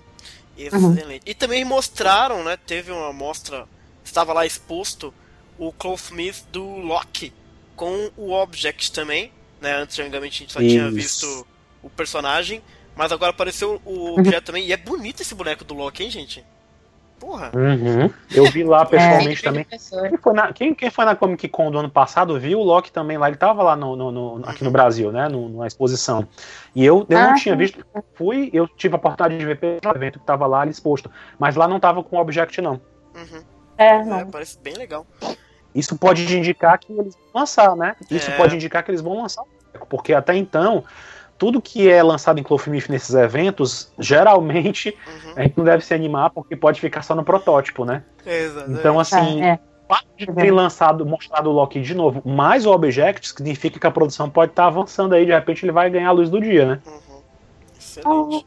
Excelente. 0.56 1.04
Uhum. 1.04 1.20
E 1.26 1.34
também 1.34 1.66
mostraram, 1.66 2.42
né? 2.42 2.56
Teve 2.66 2.92
uma 2.92 3.12
mostra, 3.12 3.66
estava 4.02 4.32
lá 4.32 4.46
exposto 4.46 5.12
o 5.58 5.70
Clothsmith 5.70 6.46
do 6.50 6.64
Loki 6.64 7.30
com 7.76 8.10
o 8.14 8.32
Object 8.32 8.92
também, 8.92 9.32
né? 9.60 9.76
Antes, 9.76 9.98
antigamente, 9.98 10.36
a 10.36 10.38
gente 10.38 10.52
só 10.52 10.60
Isso. 10.60 10.70
tinha 10.70 10.90
visto 10.90 11.46
o 11.82 11.90
personagem, 11.90 12.62
mas 12.96 13.12
agora 13.12 13.30
apareceu 13.30 13.80
o 13.84 14.18
objeto 14.18 14.46
também. 14.46 14.66
E 14.66 14.72
é 14.72 14.76
bonito 14.76 15.20
esse 15.22 15.34
boneco 15.34 15.64
do 15.64 15.74
Loki, 15.74 16.04
hein, 16.04 16.10
gente? 16.10 16.44
Porra. 17.20 17.52
Uhum. 17.54 18.10
Eu 18.34 18.46
vi 18.46 18.64
lá 18.64 18.86
pessoalmente 18.86 19.40
é, 19.40 19.44
também. 19.44 19.64
Quem 19.64 20.18
foi, 20.18 20.32
na, 20.32 20.52
quem, 20.54 20.74
quem 20.74 20.90
foi 20.90 21.04
na 21.04 21.14
Comic 21.14 21.46
Con 21.48 21.70
do 21.70 21.78
ano 21.78 21.90
passado 21.90 22.40
viu 22.40 22.58
o 22.58 22.64
Loki 22.64 22.90
também 22.90 23.18
lá. 23.18 23.28
Ele 23.28 23.36
tava 23.36 23.62
lá 23.62 23.76
no, 23.76 23.94
no, 23.94 24.10
no 24.10 24.48
aqui 24.48 24.64
no 24.64 24.70
Brasil, 24.70 25.12
né? 25.12 25.28
No, 25.28 25.46
numa 25.50 25.66
exposição. 25.66 26.26
E 26.74 26.82
eu, 26.82 27.06
eu 27.10 27.18
ah, 27.18 27.28
não 27.28 27.34
tinha 27.34 27.54
visto. 27.54 27.84
Fui, 28.14 28.48
eu 28.54 28.66
tive 28.66 28.94
a 28.94 28.96
oportunidade 28.96 29.38
de 29.38 29.44
ver 29.44 29.58
pelo 29.58 29.94
evento 29.94 30.18
que 30.18 30.24
tava 30.24 30.46
lá 30.46 30.66
exposto. 30.66 31.10
Mas 31.38 31.56
lá 31.56 31.68
não 31.68 31.78
tava 31.78 32.02
com 32.02 32.16
o 32.16 32.20
Object, 32.20 32.62
não. 32.62 32.80
Uhum. 33.14 33.44
É, 33.76 34.02
não. 34.02 34.20
É, 34.20 34.24
parece 34.24 34.58
bem 34.58 34.74
legal. 34.74 35.06
Isso 35.74 35.96
pode 35.96 36.36
indicar 36.36 36.78
que 36.78 36.92
eles 36.92 37.14
vão 37.14 37.40
lançar, 37.42 37.76
né? 37.76 37.94
Isso 38.10 38.30
é. 38.30 38.36
pode 38.36 38.54
indicar 38.54 38.82
que 38.82 38.90
eles 38.90 39.00
vão 39.00 39.22
lançar. 39.22 39.44
Porque 39.88 40.12
até 40.12 40.36
então, 40.36 40.84
tudo 41.38 41.62
que 41.62 41.88
é 41.88 42.02
lançado 42.02 42.38
em 42.38 42.42
Cloverleaf 42.42 42.90
nesses 42.90 43.14
eventos, 43.14 43.90
geralmente 43.98 44.96
uhum. 45.06 45.32
a 45.36 45.42
gente 45.42 45.56
não 45.56 45.64
deve 45.64 45.84
se 45.84 45.94
animar 45.94 46.30
porque 46.30 46.54
pode 46.54 46.80
ficar 46.80 47.02
só 47.02 47.14
no 47.14 47.24
protótipo, 47.24 47.84
né? 47.84 48.04
Exatamente. 48.26 48.78
Então, 48.78 49.00
assim, 49.00 49.42
é, 49.42 49.48
é. 49.48 49.58
o 49.84 49.88
fato 49.88 50.06
de 50.18 50.26
terem 50.26 50.50
lançado, 50.50 51.06
mostrado 51.06 51.48
o 51.48 51.52
Loki 51.52 51.80
de 51.80 51.94
novo, 51.94 52.20
mais 52.28 52.66
o 52.66 52.70
Object, 52.70 53.28
significa 53.28 53.80
que 53.80 53.86
a 53.86 53.90
produção 53.90 54.28
pode 54.28 54.52
estar 54.52 54.64
tá 54.64 54.68
avançando 54.68 55.14
aí, 55.14 55.24
de 55.24 55.32
repente 55.32 55.64
ele 55.64 55.72
vai 55.72 55.88
ganhar 55.88 56.08
a 56.08 56.12
luz 56.12 56.28
do 56.28 56.40
dia, 56.40 56.66
né? 56.66 56.80
Uhum. 56.86 57.22
Excelente. 57.78 58.46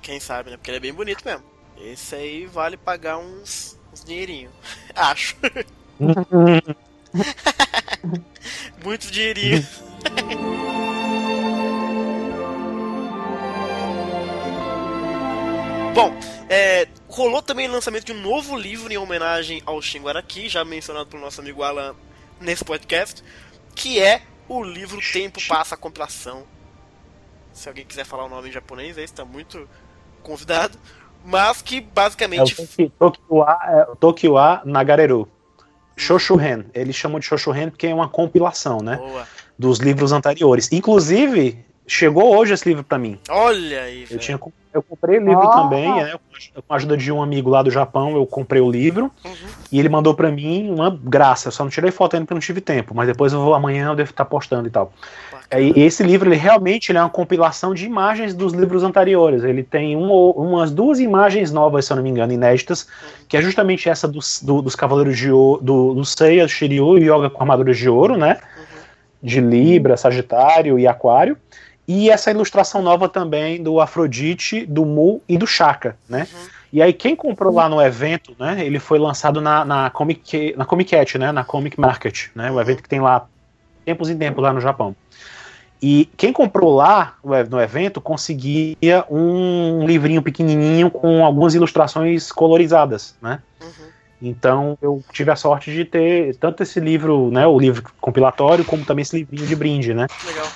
Quem 0.00 0.20
sabe, 0.20 0.50
né? 0.50 0.56
Porque 0.56 0.70
ele 0.70 0.78
é 0.78 0.80
bem 0.80 0.92
bonito 0.92 1.24
mesmo. 1.24 1.42
Esse 1.76 2.14
aí 2.14 2.46
vale 2.46 2.76
pagar 2.76 3.18
uns, 3.18 3.78
uns 3.92 4.04
dinheirinho. 4.04 4.50
Acho. 4.94 5.36
Muito 8.84 9.10
dinheirinho. 9.10 9.66
Bom, 15.94 16.14
é, 16.48 16.86
rolou 17.08 17.42
também 17.42 17.68
o 17.68 17.72
lançamento 17.72 18.04
de 18.04 18.12
um 18.12 18.20
novo 18.20 18.56
livro 18.56 18.92
em 18.92 18.96
homenagem 18.96 19.60
ao 19.66 19.82
Shingo 19.82 20.08
já 20.46 20.64
mencionado 20.64 21.06
pelo 21.06 21.22
nosso 21.22 21.40
amigo 21.40 21.64
Alan 21.64 21.96
nesse 22.40 22.64
podcast, 22.64 23.24
que 23.74 24.00
é 24.00 24.22
o 24.48 24.62
livro 24.62 25.00
Tempo 25.12 25.40
Passa 25.48 25.74
a 25.74 25.78
Compilação. 25.78 26.44
Se 27.52 27.68
alguém 27.68 27.84
quiser 27.84 28.04
falar 28.04 28.26
o 28.26 28.28
nome 28.28 28.48
em 28.48 28.52
japonês, 28.52 28.96
aí 28.96 29.02
está 29.02 29.24
muito 29.24 29.68
convidado. 30.22 30.78
Mas 31.24 31.60
que 31.60 31.80
basicamente. 31.80 32.54
É 32.80 32.88
Tokiwa, 33.98 34.62
é, 34.64 34.68
Nagareru. 34.68 35.28
Shoshuren. 36.02 36.64
Eles 36.74 36.96
chamam 36.96 37.18
de 37.20 37.26
Shoshuren 37.26 37.70
porque 37.70 37.86
é 37.86 37.94
uma 37.94 38.08
compilação, 38.08 38.80
né? 38.80 38.96
Boa. 38.96 39.26
Dos 39.58 39.78
livros 39.78 40.12
anteriores. 40.12 40.70
Inclusive, 40.70 41.64
chegou 41.88 42.36
hoje 42.36 42.54
esse 42.54 42.68
livro 42.68 42.84
para 42.84 42.98
mim. 42.98 43.18
Olha 43.28 43.82
aí, 43.82 44.06
Eu, 44.10 44.18
tinha, 44.18 44.38
eu 44.72 44.82
comprei 44.82 45.18
o 45.18 45.24
livro 45.24 45.44
oh. 45.44 45.50
também, 45.50 45.92
né? 45.94 46.14
Com 46.54 46.72
a 46.72 46.76
ajuda 46.76 46.96
de 46.96 47.10
um 47.10 47.22
amigo 47.22 47.50
lá 47.50 47.62
do 47.62 47.70
Japão, 47.70 48.14
eu 48.14 48.24
comprei 48.26 48.60
o 48.60 48.70
livro. 48.70 49.10
Uhum. 49.24 49.32
E 49.72 49.78
ele 49.78 49.88
mandou 49.88 50.14
para 50.14 50.30
mim 50.30 50.70
uma 50.70 50.96
graça. 51.02 51.48
Eu 51.48 51.52
só 51.52 51.64
não 51.64 51.70
tirei 51.70 51.90
foto 51.90 52.14
ainda 52.14 52.26
porque 52.26 52.34
não 52.34 52.40
tive 52.40 52.60
tempo. 52.60 52.94
Mas 52.94 53.08
depois 53.08 53.32
eu 53.32 53.40
vou, 53.40 53.54
amanhã 53.54 53.88
eu 53.88 53.96
devo 53.96 54.10
estar 54.10 54.24
postando 54.24 54.68
e 54.68 54.70
tal. 54.70 54.92
É, 55.50 55.62
e 55.62 55.80
esse 55.80 56.02
livro, 56.02 56.28
ele 56.28 56.36
realmente 56.36 56.92
ele 56.92 56.98
é 56.98 57.00
uma 57.00 57.08
compilação 57.08 57.72
de 57.72 57.86
imagens 57.86 58.34
dos 58.34 58.52
livros 58.52 58.82
anteriores. 58.82 59.42
Ele 59.42 59.62
tem 59.62 59.96
um, 59.96 60.10
umas 60.30 60.70
duas 60.70 61.00
imagens 61.00 61.50
novas, 61.50 61.86
se 61.86 61.92
eu 61.92 61.96
não 61.96 62.02
me 62.02 62.10
engano, 62.10 62.32
inéditas, 62.32 62.86
que 63.26 63.36
é 63.36 63.40
justamente 63.40 63.88
essa 63.88 64.06
dos, 64.06 64.42
do, 64.42 64.60
dos 64.60 64.76
Cavaleiros 64.76 65.16
de 65.16 65.32
Ouro, 65.32 65.62
do, 65.62 65.94
do 65.94 66.04
Seiya, 66.04 66.46
Shiryu 66.46 66.98
e 66.98 67.10
Yoga 67.10 67.30
com 67.30 67.42
armaduras 67.42 67.78
de 67.78 67.88
ouro, 67.88 68.16
né? 68.16 68.36
De 69.22 69.40
Libra, 69.40 69.96
Sagitário 69.96 70.78
e 70.78 70.86
Aquário. 70.86 71.36
E 71.88 72.10
essa 72.10 72.30
ilustração 72.30 72.82
nova 72.82 73.08
também 73.08 73.62
do 73.62 73.80
Afrodite, 73.80 74.66
do 74.66 74.84
Mu 74.84 75.22
e 75.26 75.38
do 75.38 75.46
Shaka, 75.46 75.96
né? 76.06 76.28
Uhum. 76.30 76.48
E 76.70 76.82
aí 76.82 76.92
quem 76.92 77.16
comprou 77.16 77.50
lá 77.50 77.66
no 77.66 77.80
evento, 77.80 78.36
né? 78.38 78.62
Ele 78.62 78.78
foi 78.78 78.98
lançado 78.98 79.40
na, 79.40 79.64
na 79.64 79.88
Comic 79.88 80.54
na 80.54 80.66
Comic 80.66 80.94
né? 81.18 81.32
Na 81.32 81.44
Comic 81.44 81.80
Market, 81.80 82.26
né? 82.34 82.50
O 82.50 82.60
evento 82.60 82.82
que 82.82 82.88
tem 82.90 83.00
lá 83.00 83.26
tempos 83.86 84.10
e 84.10 84.14
tempos 84.14 84.42
lá 84.44 84.52
no 84.52 84.60
Japão. 84.60 84.94
E 85.80 86.10
quem 86.16 86.30
comprou 86.30 86.74
lá 86.74 87.14
no 87.48 87.58
evento 87.58 88.02
conseguia 88.02 89.06
um 89.08 89.86
livrinho 89.86 90.20
pequenininho 90.20 90.90
com 90.90 91.24
algumas 91.24 91.54
ilustrações 91.54 92.30
colorizadas, 92.30 93.16
né? 93.22 93.40
Uhum. 93.62 93.88
Então 94.20 94.76
eu 94.82 95.02
tive 95.12 95.30
a 95.30 95.36
sorte 95.36 95.72
de 95.72 95.84
ter 95.84 96.34
tanto 96.36 96.62
esse 96.62 96.80
livro, 96.80 97.30
né, 97.30 97.46
o 97.46 97.58
livro 97.58 97.84
compilatório, 98.00 98.64
como 98.64 98.84
também 98.84 99.02
esse 99.02 99.16
livrinho 99.16 99.46
de 99.46 99.54
brinde, 99.54 99.94
né? 99.94 100.06
Legal. 100.26 100.46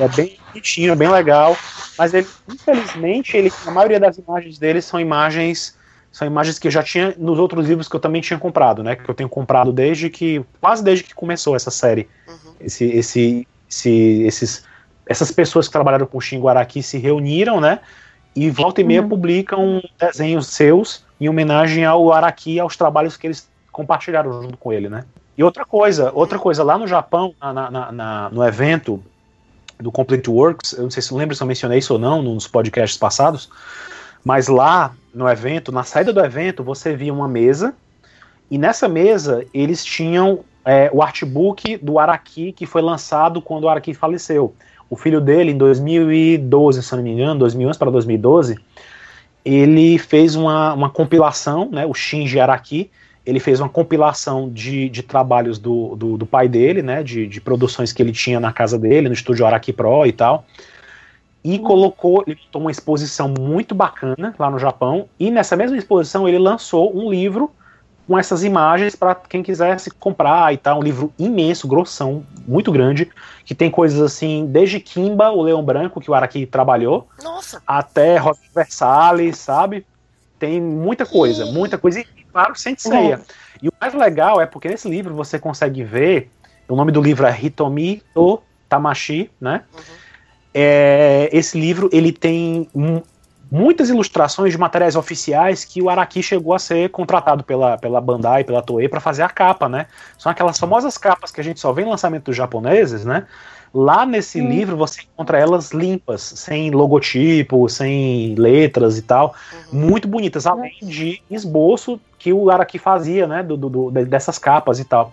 É 0.00 0.08
bem 0.08 0.38
bonitinho, 0.48 0.92
é 0.92 0.96
bem 0.96 1.08
legal, 1.08 1.56
mas 1.96 2.12
ele, 2.12 2.26
infelizmente, 2.48 3.36
ele, 3.36 3.52
a 3.66 3.70
maioria 3.70 4.00
das 4.00 4.18
imagens 4.18 4.58
dele 4.58 4.82
são 4.82 4.98
imagens 4.98 5.76
são 6.10 6.28
imagens 6.28 6.60
que 6.60 6.68
eu 6.68 6.70
já 6.70 6.80
tinha 6.80 7.12
nos 7.18 7.40
outros 7.40 7.66
livros 7.66 7.88
que 7.88 7.96
eu 7.96 7.98
também 7.98 8.22
tinha 8.22 8.38
comprado, 8.38 8.84
né? 8.84 8.94
Que 8.94 9.08
eu 9.08 9.14
tenho 9.14 9.28
comprado 9.28 9.72
desde 9.72 10.08
que 10.08 10.44
quase 10.60 10.82
desde 10.82 11.02
que 11.02 11.12
começou 11.12 11.56
essa 11.56 11.72
série. 11.72 12.08
Uhum. 12.28 12.52
Esse, 12.60 12.84
esse, 12.84 13.48
esse, 13.68 14.22
esses, 14.22 14.64
essas 15.06 15.32
pessoas 15.32 15.66
que 15.66 15.72
trabalharam 15.72 16.06
com 16.06 16.16
o 16.16 16.20
Shingo 16.20 16.46
Araki 16.46 16.84
se 16.84 16.98
reuniram, 16.98 17.60
né? 17.60 17.80
E 18.36 18.48
volta 18.48 18.80
e 18.80 18.84
meia 18.84 19.02
uhum. 19.02 19.08
publicam 19.08 19.82
desenhos 19.98 20.46
seus 20.46 21.04
em 21.20 21.28
homenagem 21.28 21.84
ao 21.84 22.12
Araki 22.12 22.54
e 22.54 22.60
aos 22.60 22.76
trabalhos 22.76 23.16
que 23.16 23.26
eles 23.26 23.48
compartilharam 23.70 24.42
junto 24.42 24.56
com 24.56 24.72
ele, 24.72 24.88
né? 24.88 25.04
E 25.36 25.42
outra 25.42 25.64
coisa, 25.64 26.12
outra 26.14 26.38
coisa, 26.38 26.62
lá 26.62 26.78
no 26.78 26.86
Japão, 26.86 27.34
na, 27.40 27.52
na, 27.52 27.92
na, 27.92 28.30
no 28.30 28.44
evento 28.44 29.02
do 29.80 29.90
Complete 29.90 30.30
Works, 30.30 30.72
eu 30.72 30.84
não 30.84 30.90
sei 30.90 31.02
se 31.02 31.12
lembra 31.12 31.34
se 31.34 31.42
eu 31.42 31.46
mencionei 31.46 31.78
isso 31.78 31.92
ou 31.92 31.98
não 31.98 32.22
nos 32.22 32.46
podcasts 32.46 32.96
passados, 32.96 33.50
mas 34.24 34.46
lá 34.46 34.94
no 35.12 35.28
evento, 35.28 35.72
na 35.72 35.82
saída 35.82 36.12
do 36.12 36.24
evento, 36.24 36.62
você 36.62 36.94
via 36.94 37.12
uma 37.12 37.26
mesa, 37.26 37.74
e 38.50 38.56
nessa 38.56 38.88
mesa 38.88 39.44
eles 39.52 39.84
tinham 39.84 40.44
é, 40.64 40.88
o 40.92 41.02
artbook 41.02 41.76
do 41.78 41.98
Araki 41.98 42.52
que 42.52 42.66
foi 42.66 42.80
lançado 42.80 43.42
quando 43.42 43.64
o 43.64 43.68
Araki 43.68 43.92
faleceu. 43.92 44.54
O 44.88 44.96
filho 44.96 45.20
dele, 45.20 45.50
em 45.50 45.58
2012, 45.58 46.82
se 46.82 46.94
não 46.94 47.02
me 47.02 47.10
engano, 47.10 47.40
2011 47.40 47.78
para 47.78 47.90
2012, 47.90 48.56
ele 49.44 49.98
fez 49.98 50.34
uma, 50.34 50.72
uma 50.72 50.90
compilação, 50.90 51.68
né, 51.70 51.84
o 51.84 51.92
Shinji 51.92 52.40
Araki, 52.40 52.90
ele 53.26 53.40
fez 53.40 53.60
uma 53.60 53.68
compilação 53.68 54.50
de, 54.50 54.88
de 54.88 55.02
trabalhos 55.02 55.58
do, 55.58 55.94
do, 55.96 56.16
do 56.16 56.26
pai 56.26 56.48
dele, 56.48 56.82
né, 56.82 57.02
de, 57.02 57.26
de 57.26 57.40
produções 57.40 57.92
que 57.92 58.02
ele 58.02 58.12
tinha 58.12 58.40
na 58.40 58.52
casa 58.52 58.78
dele, 58.78 59.08
no 59.08 59.14
estúdio 59.14 59.46
Araki 59.46 59.72
Pro 59.72 60.06
e 60.06 60.12
tal, 60.12 60.46
e 61.42 61.58
colocou, 61.58 62.24
ele 62.26 62.38
montou 62.44 62.60
uma 62.62 62.70
exposição 62.70 63.28
muito 63.28 63.74
bacana 63.74 64.34
lá 64.38 64.50
no 64.50 64.58
Japão, 64.58 65.08
e 65.18 65.30
nessa 65.30 65.56
mesma 65.56 65.76
exposição 65.76 66.26
ele 66.26 66.38
lançou 66.38 66.96
um 66.96 67.10
livro 67.10 67.50
com 68.06 68.18
essas 68.18 68.44
imagens 68.44 68.94
para 68.94 69.14
quem 69.14 69.42
quisesse 69.42 69.90
comprar 69.90 70.52
e 70.52 70.56
tal. 70.56 70.80
Um 70.80 70.82
livro 70.82 71.12
imenso, 71.18 71.66
grossão, 71.66 72.24
muito 72.46 72.70
grande, 72.70 73.10
que 73.44 73.54
tem 73.54 73.70
coisas 73.70 74.00
assim, 74.00 74.46
desde 74.46 74.80
Kimba, 74.80 75.30
o 75.30 75.42
Leão 75.42 75.64
Branco, 75.64 76.00
que 76.00 76.10
o 76.10 76.14
Araki 76.14 76.46
trabalhou, 76.46 77.08
Nossa. 77.22 77.62
até 77.66 78.16
Rosa 78.16 78.40
Versalles, 78.54 79.38
sabe? 79.38 79.86
Tem 80.38 80.60
muita 80.60 81.06
coisa, 81.06 81.46
muita 81.46 81.78
coisa. 81.78 82.00
E, 82.00 82.06
claro, 82.30 82.54
Senseiya. 82.56 83.18
Uhum. 83.18 83.24
E 83.62 83.68
o 83.68 83.72
mais 83.80 83.94
legal 83.94 84.40
é 84.40 84.46
porque 84.46 84.68
nesse 84.68 84.88
livro 84.88 85.14
você 85.14 85.38
consegue 85.38 85.82
ver, 85.82 86.30
o 86.68 86.76
nome 86.76 86.92
do 86.92 87.00
livro 87.00 87.26
é 87.26 87.38
Hitomi 87.40 88.02
to 88.12 88.42
Tamashi, 88.68 89.30
né? 89.40 89.62
Uhum. 89.72 89.80
É, 90.52 91.28
esse 91.32 91.58
livro 91.58 91.88
ele 91.92 92.12
tem 92.12 92.68
muitas 93.54 93.88
ilustrações 93.88 94.52
de 94.52 94.58
materiais 94.58 94.96
oficiais 94.96 95.64
que 95.64 95.80
o 95.80 95.88
Araki 95.88 96.20
chegou 96.24 96.54
a 96.54 96.58
ser 96.58 96.90
contratado 96.90 97.44
pela, 97.44 97.78
pela 97.78 98.00
Bandai, 98.00 98.42
pela 98.42 98.60
Toei 98.60 98.88
para 98.88 98.98
fazer 98.98 99.22
a 99.22 99.28
capa, 99.28 99.68
né? 99.68 99.86
São 100.18 100.32
aquelas 100.32 100.58
famosas 100.58 100.98
capas 100.98 101.30
que 101.30 101.40
a 101.40 101.44
gente 101.44 101.60
só 101.60 101.72
vê 101.72 101.82
em 101.82 101.88
lançamento 101.88 102.24
dos 102.24 102.36
japoneses, 102.36 103.04
né? 103.04 103.28
Lá 103.72 104.04
nesse 104.04 104.42
hum. 104.42 104.48
livro 104.48 104.76
você 104.76 105.02
encontra 105.02 105.38
elas 105.38 105.70
limpas, 105.70 106.20
sem 106.20 106.72
logotipo, 106.72 107.68
sem 107.68 108.34
letras 108.34 108.98
e 108.98 109.02
tal, 109.02 109.36
uhum. 109.72 109.86
muito 109.86 110.08
bonitas, 110.08 110.48
além 110.48 110.76
de 110.82 111.22
esboço 111.30 112.00
que 112.18 112.32
o 112.32 112.50
Araki 112.50 112.76
fazia, 112.76 113.28
né? 113.28 113.44
Do, 113.44 113.56
do, 113.56 113.68
do, 113.68 113.90
dessas 114.04 114.36
capas 114.36 114.80
e 114.80 114.84
tal. 114.84 115.12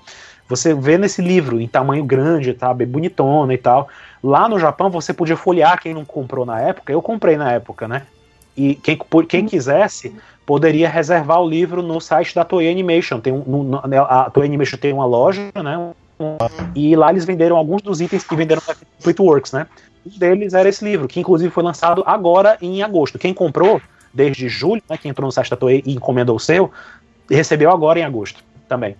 Você 0.49 0.73
vê 0.73 0.97
nesse 0.97 1.21
livro 1.21 1.61
em 1.61 1.67
tamanho 1.67 2.03
grande, 2.03 2.55
tá? 2.55 2.73
Bem 2.73 2.87
bonitona 2.87 3.53
e 3.53 3.57
tal. 3.57 3.87
Lá 4.23 4.49
no 4.49 4.57
Japão 4.57 4.89
você 4.89 5.13
podia 5.13 5.37
folhear 5.37 5.79
quem 5.79 5.93
não 5.93 6.03
comprou 6.03 6.43
na 6.43 6.59
época. 6.59 6.91
Eu 6.91 7.03
comprei 7.03 7.37
na 7.37 7.51
época, 7.51 7.87
né? 7.87 8.01
E 8.55 8.75
quem, 8.75 8.99
quem 9.27 9.45
quisesse 9.45 10.13
poderia 10.45 10.89
reservar 10.89 11.41
o 11.41 11.47
livro 11.47 11.81
no 11.81 11.99
site 12.01 12.35
da 12.35 12.43
Toei 12.43 12.69
Animation. 12.69 13.19
Tem 13.19 13.31
um, 13.31 13.63
no, 13.63 13.77
a 13.77 14.29
Toei 14.29 14.47
Animation 14.47 14.77
tem 14.77 14.93
uma 14.93 15.05
loja, 15.05 15.51
né? 15.55 15.93
e 16.75 16.95
lá 16.95 17.09
eles 17.09 17.25
venderam 17.25 17.57
alguns 17.57 17.81
dos 17.81 18.01
itens 18.01 18.23
que 18.23 18.35
venderam 18.35 18.61
para 18.61 18.75
Complete 18.75 19.21
Works, 19.21 19.51
né? 19.53 19.67
Um 20.05 20.17
deles 20.17 20.53
era 20.53 20.67
esse 20.69 20.83
livro, 20.83 21.07
que 21.07 21.19
inclusive 21.19 21.51
foi 21.51 21.63
lançado 21.63 22.03
agora 22.05 22.57
em 22.61 22.83
agosto. 22.83 23.17
Quem 23.17 23.33
comprou 23.33 23.81
desde 24.13 24.49
julho, 24.49 24.81
né, 24.89 24.97
que 24.97 25.07
entrou 25.07 25.25
no 25.25 25.31
site 25.31 25.49
da 25.49 25.55
Toei 25.55 25.81
e 25.85 25.93
encomendou 25.93 26.35
o 26.35 26.39
seu, 26.39 26.71
recebeu 27.29 27.71
agora 27.71 27.99
em 27.99 28.03
agosto 28.03 28.43
também. 28.67 28.95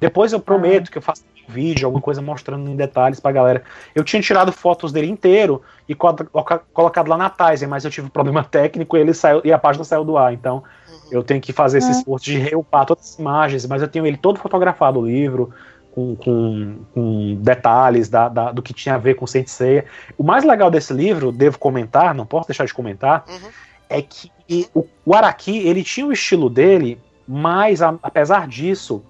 Depois 0.00 0.32
eu 0.32 0.40
prometo 0.40 0.90
que 0.90 0.98
eu 0.98 1.02
faço 1.02 1.22
vídeo, 1.48 1.86
alguma 1.86 2.02
coisa 2.02 2.22
mostrando 2.22 2.70
em 2.70 2.76
detalhes 2.76 3.20
pra 3.20 3.32
galera. 3.32 3.62
Eu 3.94 4.04
tinha 4.04 4.20
tirado 4.22 4.52
fotos 4.52 4.92
dele 4.92 5.08
inteiro 5.08 5.62
e 5.88 5.94
colocado 5.94 7.08
lá 7.08 7.16
na 7.16 7.30
Tizen, 7.30 7.68
mas 7.68 7.84
eu 7.84 7.90
tive 7.90 8.06
um 8.06 8.10
problema 8.10 8.42
técnico 8.48 8.96
e 8.96 9.00
ele 9.00 9.14
saiu 9.14 9.40
e 9.44 9.52
a 9.52 9.58
página 9.58 9.84
saiu 9.84 10.04
do 10.04 10.16
ar, 10.16 10.32
então 10.32 10.62
Eu 11.10 11.22
tenho 11.22 11.40
que 11.40 11.52
fazer 11.52 11.78
esse 11.78 11.90
esforço 11.90 12.24
de 12.24 12.38
reupar 12.38 12.86
todas 12.86 13.04
as 13.04 13.18
imagens, 13.18 13.66
mas 13.66 13.82
eu 13.82 13.88
tenho 13.88 14.06
ele 14.06 14.16
todo 14.16 14.38
fotografado, 14.38 15.00
o 15.00 15.06
livro, 15.06 15.52
com, 15.94 16.16
com, 16.16 16.78
com 16.92 17.36
detalhes 17.40 18.08
da, 18.08 18.28
da, 18.28 18.50
do 18.50 18.60
que 18.60 18.74
tinha 18.74 18.96
a 18.96 18.98
ver 18.98 19.14
com 19.14 19.26
Sensei. 19.26 19.84
O 20.18 20.24
mais 20.24 20.42
legal 20.42 20.70
desse 20.70 20.92
livro, 20.92 21.30
devo 21.30 21.58
comentar, 21.58 22.14
não 22.14 22.26
posso 22.26 22.48
deixar 22.48 22.64
de 22.64 22.74
comentar, 22.74 23.24
uhum. 23.28 23.48
é 23.88 24.02
que 24.02 24.30
o, 24.74 24.84
o 25.04 25.14
Araki, 25.14 25.56
ele 25.56 25.84
tinha 25.84 26.04
o 26.04 26.12
estilo 26.12 26.50
dele, 26.50 26.98
mas 27.28 27.80
a, 27.80 27.94
apesar 28.02 28.48
disso, 28.48 29.04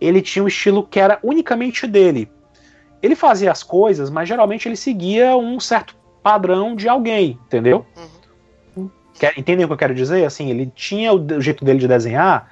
ele 0.00 0.20
tinha 0.20 0.42
um 0.44 0.48
estilo 0.48 0.86
que 0.86 1.00
era 1.00 1.18
unicamente 1.22 1.86
dele. 1.86 2.30
Ele 3.02 3.14
fazia 3.14 3.50
as 3.50 3.62
coisas, 3.62 4.10
mas 4.10 4.28
geralmente 4.28 4.68
ele 4.68 4.76
seguia 4.76 5.36
um 5.36 5.60
certo 5.60 5.94
padrão 6.22 6.74
de 6.74 6.88
alguém, 6.88 7.38
entendeu? 7.46 7.86
Uhum. 8.76 8.90
Entendem 9.36 9.64
o 9.64 9.68
que 9.68 9.74
eu 9.74 9.78
quero 9.78 9.94
dizer? 9.94 10.24
Assim, 10.24 10.50
ele 10.50 10.72
tinha 10.74 11.12
o 11.12 11.40
jeito 11.40 11.64
dele 11.64 11.78
de 11.78 11.88
desenhar, 11.88 12.50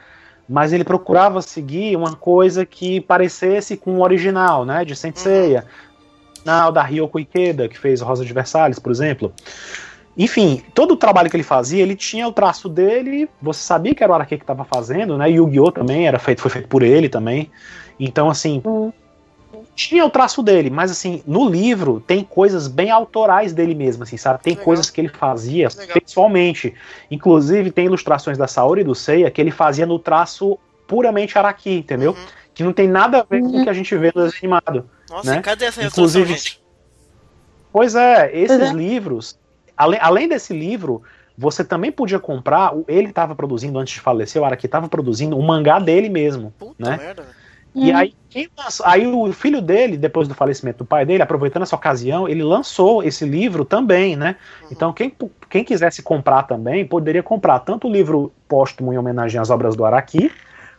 mas 0.48 0.72
ele 0.72 0.85
procurava 0.85 1.42
seguir 1.42 1.96
uma 1.96 2.14
coisa 2.14 2.64
que 2.64 3.00
parecesse 3.00 3.76
com 3.76 3.98
o 3.98 4.02
original, 4.02 4.64
né, 4.64 4.85
de 4.85 4.94
Senseiya. 4.94 5.64
Uhum. 6.46 6.72
da 6.72 6.83
Ryoko 6.83 7.18
Ikeda, 7.18 7.68
que 7.68 7.78
fez 7.78 8.00
Rosa 8.00 8.24
de 8.24 8.33
Versalhes, 8.33 8.78
por 8.78 8.92
exemplo. 8.92 9.33
Enfim, 10.16 10.62
todo 10.72 10.92
o 10.92 10.96
trabalho 10.96 11.29
que 11.29 11.37
ele 11.37 11.42
fazia, 11.42 11.83
ele 11.83 11.96
tinha 11.96 12.27
o 12.27 12.33
traço 12.33 12.68
dele, 12.68 13.29
você 13.42 13.61
sabia 13.61 13.94
que 13.94 14.03
era 14.03 14.12
o 14.12 14.14
Araki 14.14 14.37
que 14.37 14.44
estava 14.44 14.64
fazendo, 14.64 15.18
né? 15.18 15.29
Yu-Gi-Oh! 15.31 15.72
também 15.72 16.07
era 16.07 16.18
feito, 16.18 16.40
foi 16.40 16.50
feito 16.50 16.68
por 16.68 16.83
ele 16.83 17.09
também. 17.09 17.50
Então, 17.98 18.31
assim, 18.31 18.62
uhum. 18.64 18.92
tinha 19.74 20.05
o 20.05 20.11
traço 20.11 20.40
dele, 20.40 20.70
mas 20.70 20.90
assim, 20.90 21.22
no 21.27 21.48
livro 21.48 22.00
tem 22.07 22.22
coisas 22.22 22.68
bem 22.68 22.90
autorais 22.90 23.53
dele 23.53 23.74
mesmo, 23.74 24.05
assim, 24.05 24.16
sabe? 24.16 24.40
Tem 24.40 24.53
Legal. 24.53 24.64
coisas 24.64 24.88
que 24.88 25.00
ele 25.00 25.09
fazia 25.09 25.68
Legal. 25.77 26.00
pessoalmente. 26.00 26.74
Inclusive, 27.11 27.72
tem 27.72 27.87
ilustrações 27.87 28.38
da 28.38 28.46
Saori 28.46 28.83
e 28.83 28.85
do 28.85 28.94
Seiya 28.94 29.31
que 29.33 29.40
ele 29.40 29.50
fazia 29.50 29.85
no 29.85 29.98
traço 29.98 30.57
puramente 30.87 31.37
Araki, 31.37 31.79
entendeu? 31.79 32.12
Uhum. 32.12 32.27
Que 32.55 32.62
não 32.62 32.72
tem 32.72 32.87
nada 32.87 33.18
a 33.18 33.22
ver 33.29 33.40
com 33.40 33.61
o 33.61 33.64
que 33.64 33.70
a 33.70 33.72
gente 33.72 33.96
vê 33.96 34.12
no 34.14 34.22
desenho 34.22 34.38
animado. 34.42 34.88
Nossa, 35.11 35.35
né? 35.35 35.42
cadê 35.42 35.64
essa 35.64 35.83
Inclusive, 35.83 36.35
gente? 36.35 36.62
Pois 37.72 37.96
é, 37.96 38.31
esses 38.33 38.70
é. 38.70 38.72
livros, 38.72 39.37
além, 39.76 39.98
além 40.02 40.28
desse 40.28 40.52
livro, 40.52 41.02
você 41.37 41.64
também 41.64 41.90
podia 41.90 42.18
comprar, 42.18 42.72
ele 42.87 43.08
estava 43.08 43.34
produzindo 43.34 43.78
antes 43.78 43.94
de 43.94 44.00
falecer, 44.00 44.40
o 44.40 44.44
Araki 44.44 44.66
estava 44.66 44.88
produzindo 44.88 45.37
um 45.37 45.42
mangá 45.42 45.78
dele 45.78 46.08
mesmo, 46.08 46.52
Puta 46.58 46.74
né? 46.78 46.96
Merda. 46.96 47.24
E 47.74 47.90
hum. 47.90 47.96
aí, 47.96 48.14
aí 48.84 49.06
o 49.06 49.32
filho 49.32 49.60
dele, 49.60 49.96
depois 49.96 50.28
do 50.28 50.34
falecimento 50.34 50.78
do 50.78 50.84
pai 50.84 51.04
dele, 51.04 51.24
aproveitando 51.24 51.64
essa 51.64 51.74
ocasião, 51.74 52.28
ele 52.28 52.42
lançou 52.42 53.02
esse 53.02 53.24
livro 53.24 53.64
também, 53.64 54.14
né? 54.14 54.37
Uhum. 54.62 54.68
Então 54.70 54.92
quem, 54.92 55.12
quem 55.50 55.64
quisesse 55.64 56.00
comprar 56.00 56.44
também, 56.44 56.87
poderia 56.87 57.22
comprar 57.22 57.58
tanto 57.58 57.88
o 57.88 57.92
livro 57.92 58.32
póstumo 58.46 58.92
em 58.92 58.98
homenagem 58.98 59.40
às 59.40 59.50
obras 59.50 59.74
do 59.74 59.84
Araki, 59.84 60.30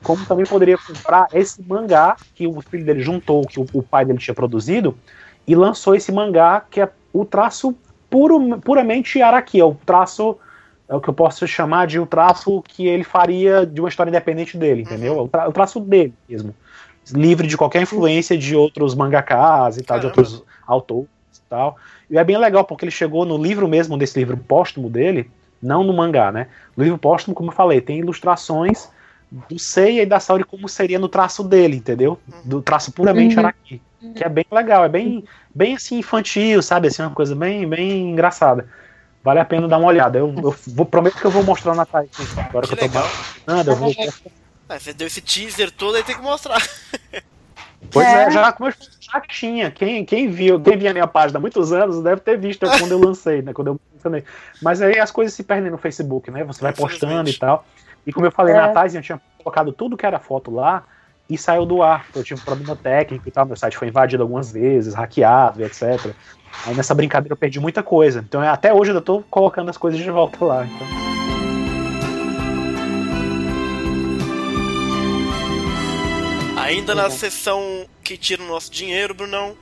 como 0.01 0.25
também 0.25 0.45
poderia 0.45 0.77
comprar 0.77 1.27
esse 1.33 1.61
mangá 1.63 2.15
que 2.33 2.47
o 2.47 2.61
filho 2.61 2.85
dele 2.85 3.01
juntou, 3.01 3.45
que 3.45 3.59
o, 3.59 3.65
o 3.73 3.83
pai 3.83 4.05
dele 4.05 4.19
tinha 4.19 4.35
produzido, 4.35 4.97
e 5.45 5.53
lançou 5.53 5.95
esse 5.95 6.13
mangá 6.13 6.63
que 6.69 6.79
é 6.79 6.89
o 7.11 7.25
traço 7.25 7.75
puro, 8.15 8.61
puramente 8.61 9.21
Araki, 9.21 9.59
é 9.59 9.65
o 9.65 9.75
traço 9.85 10.37
é 10.87 10.95
o 10.95 11.01
que 11.01 11.09
eu 11.09 11.13
posso 11.13 11.45
chamar 11.45 11.85
de 11.87 11.99
o 11.99 12.05
traço 12.05 12.61
que 12.61 12.87
ele 12.87 13.03
faria 13.03 13.65
de 13.65 13.81
uma 13.81 13.89
história 13.89 14.09
independente 14.09 14.55
dele, 14.55 14.83
entendeu? 14.83 15.17
Uhum. 15.17 15.23
O, 15.23 15.51
traço 15.51 15.81
dele 15.81 16.13
mesmo 16.29 16.55
livre 17.11 17.45
de 17.45 17.57
qualquer 17.57 17.81
influência 17.81 18.37
de 18.37 18.55
outros 18.55 18.95
mangakas 18.95 19.77
e 19.77 19.83
tal, 19.83 19.97
Caramba. 19.97 20.13
de 20.13 20.19
outros 20.19 20.43
autores 20.65 21.09
e 21.33 21.41
tal. 21.49 21.75
E 22.09 22.17
é 22.17 22.23
bem 22.23 22.37
legal 22.37 22.63
porque 22.63 22.85
ele 22.85 22.91
chegou 22.91 23.25
no 23.25 23.37
livro 23.37 23.67
mesmo 23.67 23.97
desse 23.97 24.17
livro 24.17 24.37
póstumo 24.37 24.89
dele, 24.89 25.29
não 25.61 25.83
no 25.83 25.91
mangá, 25.91 26.31
né? 26.31 26.47
No 26.77 26.83
livro 26.83 26.97
póstumo, 26.97 27.35
como 27.35 27.49
eu 27.49 27.55
falei, 27.55 27.81
tem 27.81 27.99
ilustrações 27.99 28.87
do 29.49 29.59
Seiya 29.59 30.03
e 30.03 30.05
da 30.05 30.19
Saori 30.19 30.43
como 30.43 30.69
seria 30.69 30.97
no 30.97 31.09
traço 31.09 31.43
dele, 31.43 31.77
entendeu? 31.77 32.17
Do 32.45 32.61
traço 32.61 32.91
puramente 32.91 33.35
uhum. 33.35 33.41
Araki. 33.41 33.81
Que 34.13 34.23
é 34.23 34.29
bem 34.29 34.45
legal, 34.51 34.85
é 34.85 34.89
bem, 34.89 35.23
bem 35.53 35.75
assim 35.75 35.99
infantil, 35.99 36.61
sabe? 36.61 36.87
Assim, 36.87 37.01
uma 37.01 37.11
coisa 37.11 37.35
bem, 37.35 37.67
bem 37.67 38.11
engraçada. 38.11 38.67
Vale 39.23 39.39
a 39.39 39.45
pena 39.45 39.67
dar 39.67 39.77
uma 39.77 39.87
olhada. 39.87 40.19
Eu, 40.19 40.33
eu 40.37 40.55
vou, 40.67 40.85
prometo 40.85 41.17
que 41.17 41.25
eu 41.25 41.31
vou 41.31 41.43
mostrar 41.43 41.73
na 41.73 41.85
Thaís. 41.85 42.09
Agora 42.37 42.67
que, 42.67 42.75
que 42.75 42.85
eu 42.85 42.89
tô 42.89 42.99
nada, 43.47 43.71
eu 43.71 43.75
vou 43.75 43.91
ah, 44.69 44.79
você 44.79 44.93
deu 44.93 45.07
esse 45.07 45.21
teaser 45.21 45.71
todo, 45.71 45.95
aí 45.95 46.03
tem 46.03 46.15
que 46.15 46.21
mostrar. 46.21 46.61
Pois 47.91 48.07
é, 48.07 48.23
é 48.23 48.31
já, 48.31 48.55
já 48.99 49.21
tinha. 49.21 49.69
Quem, 49.69 50.03
quem 50.03 50.27
viu, 50.27 50.59
quem 50.59 50.75
via 50.75 50.89
a 50.89 50.93
minha 50.93 51.05
página 51.05 51.37
há 51.37 51.41
muitos 51.41 51.71
anos 51.71 52.01
deve 52.01 52.19
ter 52.19 52.35
visto 52.35 52.65
quando 52.79 52.91
eu 52.91 52.99
lancei, 52.99 53.43
né? 53.43 53.53
Quando 53.53 53.67
eu 53.67 53.79
mencionei. 53.93 54.23
Mas 54.59 54.81
aí 54.81 54.99
as 54.99 55.11
coisas 55.11 55.35
se 55.35 55.43
perdem 55.43 55.69
no 55.69 55.77
Facebook, 55.77 56.31
né? 56.31 56.43
Você 56.45 56.61
vai 56.61 56.73
postando 56.73 57.29
e 57.29 57.33
tal. 57.37 57.63
E 58.05 58.11
como 58.11 58.25
eu 58.25 58.31
falei, 58.31 58.55
é. 58.55 58.57
na 58.57 58.69
Thais, 58.69 58.95
eu 58.95 59.03
tinha 59.03 59.21
colocado 59.37 59.71
tudo 59.71 59.95
que 59.95 60.05
era 60.05 60.19
foto 60.19 60.51
lá 60.51 60.83
e 61.29 61.37
saiu 61.37 61.65
do 61.65 61.81
ar. 61.81 62.05
Eu 62.15 62.23
tive 62.23 62.39
um 62.39 62.43
problema 62.43 62.75
técnico 62.75 63.27
e 63.27 63.31
tal. 63.31 63.45
Meu 63.45 63.55
site 63.55 63.77
foi 63.77 63.87
invadido 63.87 64.23
algumas 64.23 64.51
vezes, 64.51 64.93
hackeado, 64.93 65.63
etc. 65.63 66.13
Aí 66.65 66.73
nessa 66.75 66.93
brincadeira 66.93 67.33
eu 67.33 67.37
perdi 67.37 67.59
muita 67.59 67.83
coisa. 67.83 68.23
Então 68.27 68.41
até 68.41 68.73
hoje 68.73 68.91
eu 68.91 69.01
tô 69.01 69.21
colocando 69.23 69.69
as 69.69 69.77
coisas 69.77 69.99
de 69.99 70.09
volta 70.09 70.43
lá. 70.43 70.65
Então. 70.65 71.05
Ainda 76.57 76.95
na 76.95 77.09
sessão 77.09 77.85
que 78.03 78.17
tira 78.17 78.41
o 78.41 78.47
nosso 78.47 78.71
dinheiro, 78.71 79.13
Brunão, 79.13 79.55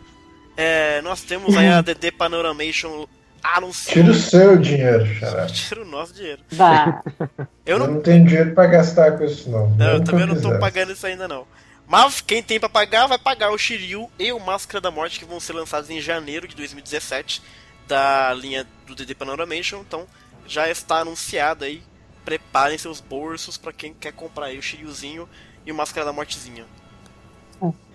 é, 0.55 1.01
nós 1.01 1.21
temos 1.21 1.55
aí 1.55 1.67
a 1.67 1.81
DD 1.83 2.11
Panoramation 2.11 3.05
anunciando. 3.43 3.99
Tira 3.99 4.11
o 4.11 4.13
seu 4.15 4.57
dinheiro, 4.57 5.05
xará. 5.15 5.45
Tira 5.51 5.81
o 5.81 5.85
nosso 5.85 6.13
dinheiro. 6.13 6.41
Eu 7.65 7.79
não... 7.79 7.85
eu 7.85 7.91
não 7.93 8.01
tenho 8.01 8.25
dinheiro 8.25 8.53
pra 8.53 8.67
gastar 8.67 9.17
com 9.17 9.23
isso, 9.23 9.49
não. 9.49 9.69
não 9.69 9.85
eu 9.85 10.03
também 10.03 10.25
não 10.25 10.39
tô 10.39 10.59
pagando 10.59 10.91
isso 10.91 11.07
ainda, 11.07 11.29
não. 11.29 11.47
Mas 11.87 12.19
quem 12.19 12.43
tem 12.43 12.59
pra 12.59 12.67
pagar, 12.67 13.07
vai 13.07 13.17
pagar 13.17 13.51
o 13.51 13.57
Shiryu 13.57 14.09
e 14.19 14.33
o 14.33 14.39
Máscara 14.39 14.81
da 14.81 14.91
Morte, 14.91 15.17
que 15.17 15.25
vão 15.25 15.39
ser 15.39 15.53
lançados 15.53 15.89
em 15.89 16.01
janeiro 16.01 16.45
de 16.45 16.57
2017, 16.57 17.41
da 17.87 18.33
linha 18.33 18.67
do 18.85 18.95
DD 18.95 19.15
Panoramation. 19.15 19.79
Então, 19.79 20.05
já 20.45 20.69
está 20.69 20.99
anunciado 20.99 21.63
aí. 21.63 21.81
Preparem 22.25 22.77
seus 22.77 22.99
bolsos 22.99 23.57
para 23.57 23.71
quem 23.71 23.93
quer 23.93 24.11
comprar 24.11 24.47
aí 24.47 24.57
o 24.57 24.61
Shiryuzinho 24.61 25.27
e 25.65 25.71
o 25.71 25.75
Máscara 25.75 26.05
da 26.05 26.13
Mortezinha. 26.13 26.65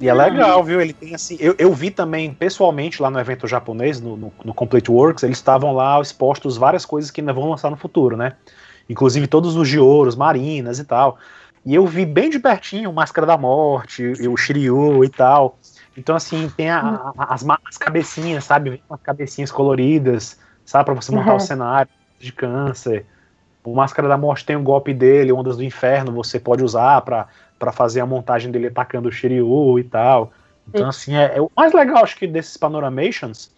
E 0.01 0.09
é 0.09 0.14
legal, 0.14 0.62
viu? 0.62 0.81
Ele 0.81 0.92
tem 0.92 1.14
assim. 1.14 1.37
Eu, 1.40 1.55
eu 1.59 1.73
vi 1.73 1.90
também 1.90 2.33
pessoalmente 2.33 3.03
lá 3.03 3.11
no 3.11 3.18
evento 3.18 3.47
japonês, 3.47 4.01
no, 4.01 4.16
no, 4.16 4.33
no 4.44 4.55
Complete 4.55 4.90
Works, 4.90 5.23
eles 5.23 5.38
estavam 5.38 5.75
lá 5.75 6.01
expostos 6.01 6.57
várias 6.57 6.85
coisas 6.87 7.11
que 7.11 7.21
ainda 7.21 7.33
vão 7.33 7.51
lançar 7.51 7.71
no 7.71 7.77
futuro, 7.77 8.16
né? 8.16 8.33
Inclusive 8.88 9.27
todos 9.27 9.57
os 9.57 9.68
Gioros, 9.68 10.16
Marinas 10.16 10.79
e 10.79 10.85
tal. 10.85 11.18
E 11.64 11.75
eu 11.75 11.87
vi 11.87 12.07
bem 12.07 12.31
de 12.31 12.38
pertinho 12.38 12.90
o 12.90 12.92
Máscara 12.92 13.27
da 13.27 13.37
Morte, 13.37 14.12
o 14.27 14.37
Shiryu 14.37 15.05
e 15.05 15.09
tal. 15.09 15.59
Então, 15.97 16.14
assim, 16.14 16.49
tem 16.57 16.71
a, 16.71 17.12
a, 17.18 17.35
as, 17.35 17.44
as 17.66 17.77
cabecinhas, 17.77 18.44
sabe? 18.44 18.81
Umas 18.88 19.01
cabecinhas 19.03 19.51
coloridas, 19.51 20.38
sabe? 20.64 20.87
Pra 20.87 20.94
você 20.94 21.11
montar 21.12 21.33
uhum. 21.33 21.37
o 21.37 21.40
cenário 21.40 21.90
de 22.18 22.33
câncer. 22.33 23.05
O 23.64 23.75
Máscara 23.75 24.09
da 24.09 24.16
Morte 24.16 24.47
tem 24.47 24.57
o 24.57 24.61
um 24.61 24.64
golpe 24.64 24.94
dele, 24.94 25.33
Ondas 25.33 25.57
do 25.57 25.64
Inferno, 25.64 26.12
você 26.12 26.38
pode 26.38 26.62
usar 26.62 27.03
para 27.03 27.27
para 27.59 27.73
fazer 27.73 28.01
a 28.01 28.07
montagem 28.07 28.51
dele 28.51 28.68
atacando 28.68 29.09
o 29.09 29.12
Shiryu 29.12 29.79
e 29.79 29.85
tal. 29.85 30.33
Então, 30.68 30.92
Sim. 30.92 31.14
assim, 31.14 31.16
é, 31.16 31.37
é, 31.37 31.40
o 31.40 31.51
mais 31.57 31.73
legal, 31.73 32.03
acho 32.05 32.16
que, 32.16 32.27
desses 32.27 32.57
Panoramations, 32.57 33.51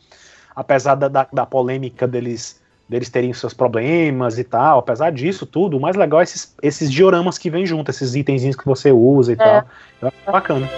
apesar 0.54 0.94
da, 0.94 1.08
da, 1.08 1.26
da, 1.32 1.44
polêmica 1.44 2.06
deles, 2.06 2.60
deles 2.88 3.10
terem 3.10 3.32
seus 3.32 3.52
problemas 3.52 4.38
e 4.38 4.44
tal, 4.44 4.78
apesar 4.78 5.10
disso 5.10 5.44
tudo, 5.44 5.76
o 5.76 5.80
mais 5.80 5.96
legal 5.96 6.20
é 6.20 6.22
esses, 6.22 6.54
esses 6.62 6.90
dioramas 6.90 7.36
que 7.36 7.50
vêm 7.50 7.66
junto, 7.66 7.90
esses 7.90 8.14
itenzinhos 8.14 8.56
que 8.56 8.64
você 8.64 8.92
usa 8.92 9.32
e 9.32 9.34
é. 9.34 9.36
tal. 9.36 9.68
Eu 10.02 10.08
acho 10.08 10.32
bacana. 10.32 10.68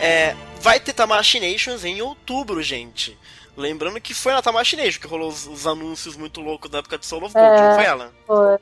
É, 0.00 0.34
vai 0.60 0.80
ter 0.80 0.92
Tamashii 0.92 1.52
Nations 1.52 1.84
em 1.84 2.00
outubro, 2.02 2.62
gente. 2.62 3.16
Lembrando 3.56 4.00
que 4.00 4.14
foi 4.14 4.32
na 4.32 4.42
Tamashii 4.42 4.78
Nation 4.78 5.00
que 5.00 5.06
rolou 5.06 5.28
os, 5.28 5.46
os, 5.46 5.66
anúncios 5.66 6.16
muito 6.16 6.40
loucos 6.40 6.70
da 6.70 6.78
época 6.78 6.98
de 6.98 7.06
Soul 7.06 7.24
of 7.24 7.34
Gold, 7.34 7.48
é, 7.48 7.60
não 7.60 7.74
foi 7.74 7.84
ela? 7.84 8.12
Foi. 8.26 8.58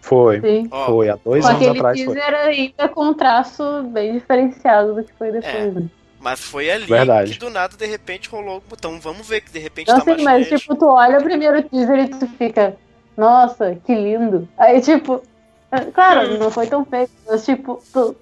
Foi, 0.00 0.40
Sim. 0.40 0.68
foi, 0.68 1.08
há 1.08 1.16
dois 1.16 1.42
com 1.42 1.50
anos 1.50 1.68
atrás. 1.68 1.98
Aquele 1.98 2.14
teaser 2.14 2.34
ainda 2.34 2.88
com 2.90 3.06
um 3.06 3.14
traço 3.14 3.82
bem 3.84 4.12
diferenciado 4.12 4.94
do 4.94 5.02
que 5.02 5.12
foi 5.14 5.32
depois. 5.32 5.54
É. 5.54 5.70
Né? 5.70 5.88
Mas 6.20 6.40
foi 6.40 6.70
ali 6.70 6.84
Verdade. 6.84 7.32
que 7.32 7.38
do 7.38 7.48
nada, 7.48 7.74
de 7.76 7.86
repente, 7.86 8.28
rolou. 8.28 8.62
Então 8.70 9.00
vamos 9.00 9.26
ver 9.26 9.40
que 9.40 9.50
de 9.50 9.58
repente 9.58 9.88
não, 9.88 10.00
tá 10.00 10.16
sim, 10.16 10.22
mas 10.22 10.48
tipo, 10.48 10.74
tu 10.74 10.86
olha 10.86 11.18
o 11.18 11.22
primeiro 11.22 11.62
teaser 11.62 12.00
e 12.00 12.08
tu 12.08 12.26
fica, 12.36 12.76
nossa, 13.16 13.76
que 13.86 13.94
lindo. 13.94 14.46
Aí, 14.58 14.80
tipo, 14.80 15.22
claro, 15.94 16.38
não 16.38 16.50
foi 16.50 16.66
tão 16.66 16.84
feio, 16.84 17.08
mas 17.26 17.44
tipo, 17.44 17.82
tu, 17.92 18.14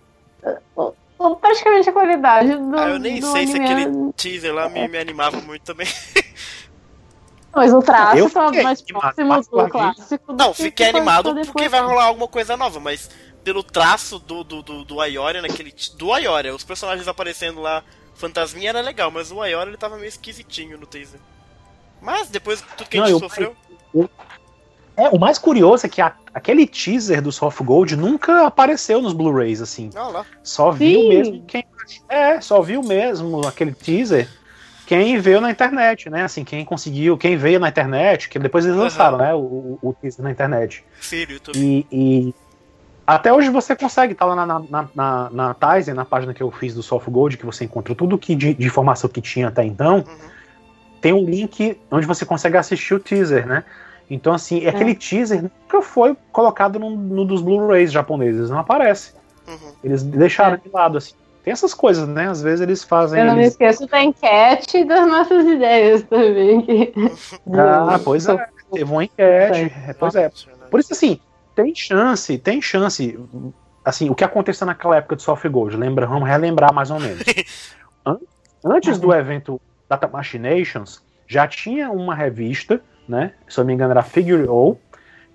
praticamente 1.36 1.88
a 1.88 1.92
qualidade 1.92 2.56
do. 2.56 2.78
Ah, 2.78 2.88
eu 2.90 2.98
nem 2.98 3.20
sei 3.20 3.46
se 3.46 3.56
aquele 3.56 4.12
teaser 4.16 4.54
lá 4.54 4.68
me, 4.68 4.86
me 4.88 4.98
animava 4.98 5.40
muito 5.40 5.62
também. 5.62 5.86
Mas 7.54 7.72
o 7.72 7.80
traço 7.80 8.30
tá 8.30 8.50
mais 8.50 8.80
próximo 8.80 9.42
do 9.42 9.68
clássico. 9.68 10.32
Não, 10.32 10.54
fiquei 10.54 10.88
animado 10.88 11.34
porque 11.34 11.68
vai 11.68 11.80
rolar 11.82 12.04
alguma 12.04 12.26
coisa 12.26 12.56
nova, 12.56 12.80
mas 12.80 13.10
pelo 13.44 13.62
traço 13.62 14.18
do, 14.18 14.42
do, 14.42 14.62
do, 14.62 14.84
do 14.86 15.04
Ioria 15.04 15.42
naquele. 15.42 15.70
Do 15.98 16.16
Ioria, 16.16 16.54
os 16.54 16.64
personagens 16.64 17.06
aparecendo 17.06 17.60
lá 17.60 17.84
Fantasminha 18.14 18.68
era 18.68 18.80
legal, 18.80 19.10
mas 19.10 19.32
o 19.32 19.40
Ayora 19.40 19.68
ele 19.68 19.76
tava 19.76 19.96
meio 19.96 20.08
esquisitinho 20.08 20.78
no 20.78 20.86
teaser. 20.86 21.20
Mas 22.00 22.28
depois 22.28 22.62
tudo 22.76 22.88
que 22.88 22.98
a 22.98 23.06
gente 23.06 23.18
sofreu. 23.18 23.56
Eu, 23.92 24.08
é, 24.96 25.08
o 25.08 25.18
mais 25.18 25.38
curioso 25.38 25.86
é 25.86 25.88
que 25.88 26.00
a, 26.00 26.12
aquele 26.34 26.66
teaser 26.66 27.22
do 27.22 27.32
Soft 27.32 27.62
Gold 27.62 27.96
nunca 27.96 28.46
apareceu 28.46 29.00
nos 29.00 29.12
Blu-rays, 29.12 29.60
assim. 29.60 29.90
Ah, 29.94 30.08
lá. 30.08 30.26
Só 30.42 30.70
viu 30.70 31.00
Sim. 31.00 31.08
mesmo 31.08 31.44
quem. 31.46 31.64
É, 32.08 32.40
só 32.40 32.62
viu 32.62 32.82
mesmo 32.82 33.46
aquele 33.46 33.72
teaser 33.72 34.28
quem 34.86 35.18
veio 35.18 35.40
na 35.40 35.50
internet, 35.50 36.10
né? 36.10 36.22
Assim, 36.22 36.44
quem 36.44 36.64
conseguiu, 36.64 37.16
quem 37.16 37.36
veio 37.36 37.58
na 37.58 37.68
internet, 37.68 38.28
que 38.28 38.38
depois 38.38 38.64
eles 38.66 38.76
lançaram, 38.76 39.16
uhum. 39.16 39.24
né? 39.24 39.34
O, 39.34 39.78
o, 39.80 39.94
teaser 39.94 40.22
na 40.22 40.30
internet. 40.30 40.84
Sim, 41.00 41.24
YouTube. 41.28 41.58
E, 41.58 41.86
e, 41.90 42.34
até 43.06 43.32
hoje 43.32 43.48
você 43.48 43.74
consegue, 43.74 44.14
tá 44.14 44.26
lá 44.26 44.34
na, 44.34 44.46
na, 44.46 44.88
na, 44.94 45.30
na 45.30 45.54
Tizen, 45.54 45.94
na 45.94 46.04
página 46.04 46.34
que 46.34 46.42
eu 46.42 46.50
fiz 46.50 46.74
do 46.74 46.82
Soft 46.82 47.08
Gold, 47.08 47.38
que 47.38 47.46
você 47.46 47.64
encontra 47.64 47.94
tudo 47.94 48.18
que 48.18 48.34
de, 48.34 48.54
de 48.54 48.66
informação 48.66 49.08
que 49.08 49.20
tinha 49.20 49.48
até 49.48 49.64
então. 49.64 49.96
Uhum. 49.96 50.30
Tem 51.00 51.12
um 51.12 51.24
link 51.24 51.80
onde 51.90 52.06
você 52.06 52.26
consegue 52.26 52.56
assistir 52.56 52.94
o 52.94 53.00
teaser, 53.00 53.46
né? 53.46 53.64
Então, 54.12 54.34
assim, 54.34 54.62
é. 54.64 54.68
aquele 54.68 54.94
teaser 54.94 55.42
nunca 55.42 55.80
foi 55.80 56.14
colocado 56.30 56.78
no, 56.78 56.90
no 56.90 57.24
dos 57.24 57.40
Blu-rays 57.40 57.90
japoneses, 57.90 58.50
não 58.50 58.58
aparece. 58.58 59.14
Uhum. 59.48 59.72
Eles 59.82 60.02
deixaram 60.02 60.54
é. 60.54 60.58
de 60.58 60.68
lado, 60.68 60.98
assim. 60.98 61.14
Tem 61.42 61.50
essas 61.50 61.72
coisas, 61.72 62.06
né? 62.06 62.28
Às 62.28 62.42
vezes 62.42 62.60
eles 62.60 62.84
fazem. 62.84 63.18
Eu 63.18 63.24
não 63.24 63.32
eles... 63.32 63.44
me 63.44 63.48
esqueço 63.48 63.86
da 63.86 64.02
enquete 64.02 64.84
das 64.84 65.08
nossas 65.08 65.46
ideias 65.46 66.02
também. 66.02 66.60
Que... 66.60 66.92
ah, 67.56 67.98
pois 68.04 68.28
é. 68.28 68.46
Teve 68.70 68.84
uma 68.84 69.02
enquete. 69.02 69.72
É, 69.88 69.92
pois 69.94 70.14
é. 70.14 70.30
Por 70.70 70.78
isso, 70.78 70.92
assim, 70.92 71.18
tem 71.56 71.74
chance, 71.74 72.36
tem 72.36 72.60
chance. 72.60 73.18
Assim, 73.82 74.10
o 74.10 74.14
que 74.14 74.24
aconteceu 74.24 74.66
naquela 74.66 74.96
época 74.96 75.16
de 75.16 75.22
Soft 75.22 75.48
Gold, 75.48 75.74
lembra, 75.76 76.06
vamos 76.06 76.28
relembrar 76.28 76.72
mais 76.72 76.90
ou 76.90 77.00
menos. 77.00 77.24
Antes 78.62 78.98
do 78.98 79.12
evento 79.12 79.60
Data 79.88 80.06
Machinations, 80.06 81.02
já 81.26 81.48
tinha 81.48 81.90
uma 81.90 82.14
revista 82.14 82.80
né? 83.08 83.32
Se 83.48 83.58
eu 83.58 83.62
não 83.62 83.66
me 83.68 83.74
engano, 83.74 83.90
era 83.90 84.02
Figure 84.02 84.48
O. 84.48 84.76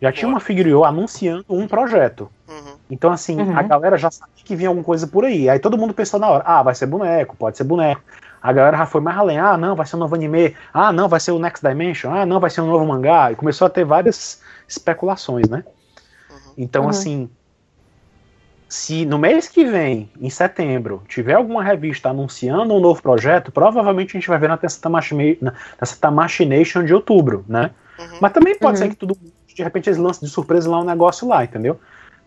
Já 0.01 0.12
tinha 0.12 0.27
uma 0.27 0.39
Figure 0.39 0.73
O 0.73 0.86
anunciando 0.86 1.45
um 1.49 1.67
projeto. 1.67 2.30
Uhum. 2.47 2.75
Então, 2.89 3.12
assim, 3.12 3.39
uhum. 3.39 3.58
a 3.58 3.62
galera 3.63 3.97
já 3.97 4.12
sabia 4.12 4.34
que 4.43 4.56
vinha 4.56 4.69
alguma 4.69 4.86
coisa 4.86 5.08
por 5.08 5.25
aí. 5.25 5.49
Aí 5.49 5.60
todo 5.60 5.77
mundo 5.77 5.93
pensou 5.93 6.19
na 6.19 6.30
hora: 6.30 6.43
ah, 6.45 6.63
vai 6.63 6.75
ser 6.75 6.86
boneco, 6.86 7.36
pode 7.36 7.58
ser 7.58 7.63
boneco. 7.63 8.01
A 8.41 8.53
galera 8.53 8.77
já 8.77 8.86
foi 8.86 9.01
mais 9.01 9.17
além: 9.17 9.39
ah, 9.39 9.58
não, 9.58 9.75
vai 9.75 9.86
ser 9.86 9.95
um 9.95 9.99
novo 9.99 10.15
anime. 10.15 10.56
Ah, 10.73 10.93
não, 10.93 11.10
vai 11.10 11.19
ser 11.19 11.32
o 11.32 11.39
Next 11.39 11.67
Dimension. 11.67 12.13
Ah, 12.13 12.25
não, 12.25 12.39
vai 12.39 12.49
ser 12.49 12.62
um 12.62 12.67
novo 12.67 12.86
mangá. 12.86 13.32
E 13.32 13.36
começou 13.36 13.65
a 13.65 13.69
ter 13.69 13.84
várias 13.84 14.41
especulações, 14.67 15.49
né? 15.49 15.63
Uhum. 16.30 16.53
Então, 16.58 16.84
uhum. 16.84 16.89
assim, 16.89 17.30
se 18.69 19.06
no 19.06 19.17
mês 19.17 19.47
que 19.47 19.63
vem, 19.63 20.10
em 20.19 20.30
setembro, 20.30 21.01
tiver 21.08 21.34
alguma 21.34 21.63
revista 21.63 22.10
anunciando 22.10 22.73
um 22.73 22.80
novo 22.80 23.01
projeto, 23.01 23.51
provavelmente 23.51 24.15
a 24.15 24.19
gente 24.19 24.27
vai 24.27 24.38
ver 24.38 24.49
na 24.49 24.58
Testa 24.58 26.12
Machination 26.12 26.84
de 26.84 26.93
outubro, 26.93 27.45
né? 27.47 27.71
Uhum. 27.97 28.17
Mas 28.21 28.34
também 28.34 28.58
pode 28.58 28.77
uhum. 28.77 28.86
ser 28.86 28.89
que 28.89 28.95
tudo, 28.95 29.17
de 29.47 29.63
repente, 29.63 29.89
eles 29.89 29.97
lancem 29.97 30.27
de 30.27 30.34
surpresa 30.34 30.69
lá 30.69 30.82
um 30.82 30.86
negócio 30.86 31.27
lá, 31.27 31.43
entendeu? 31.43 31.80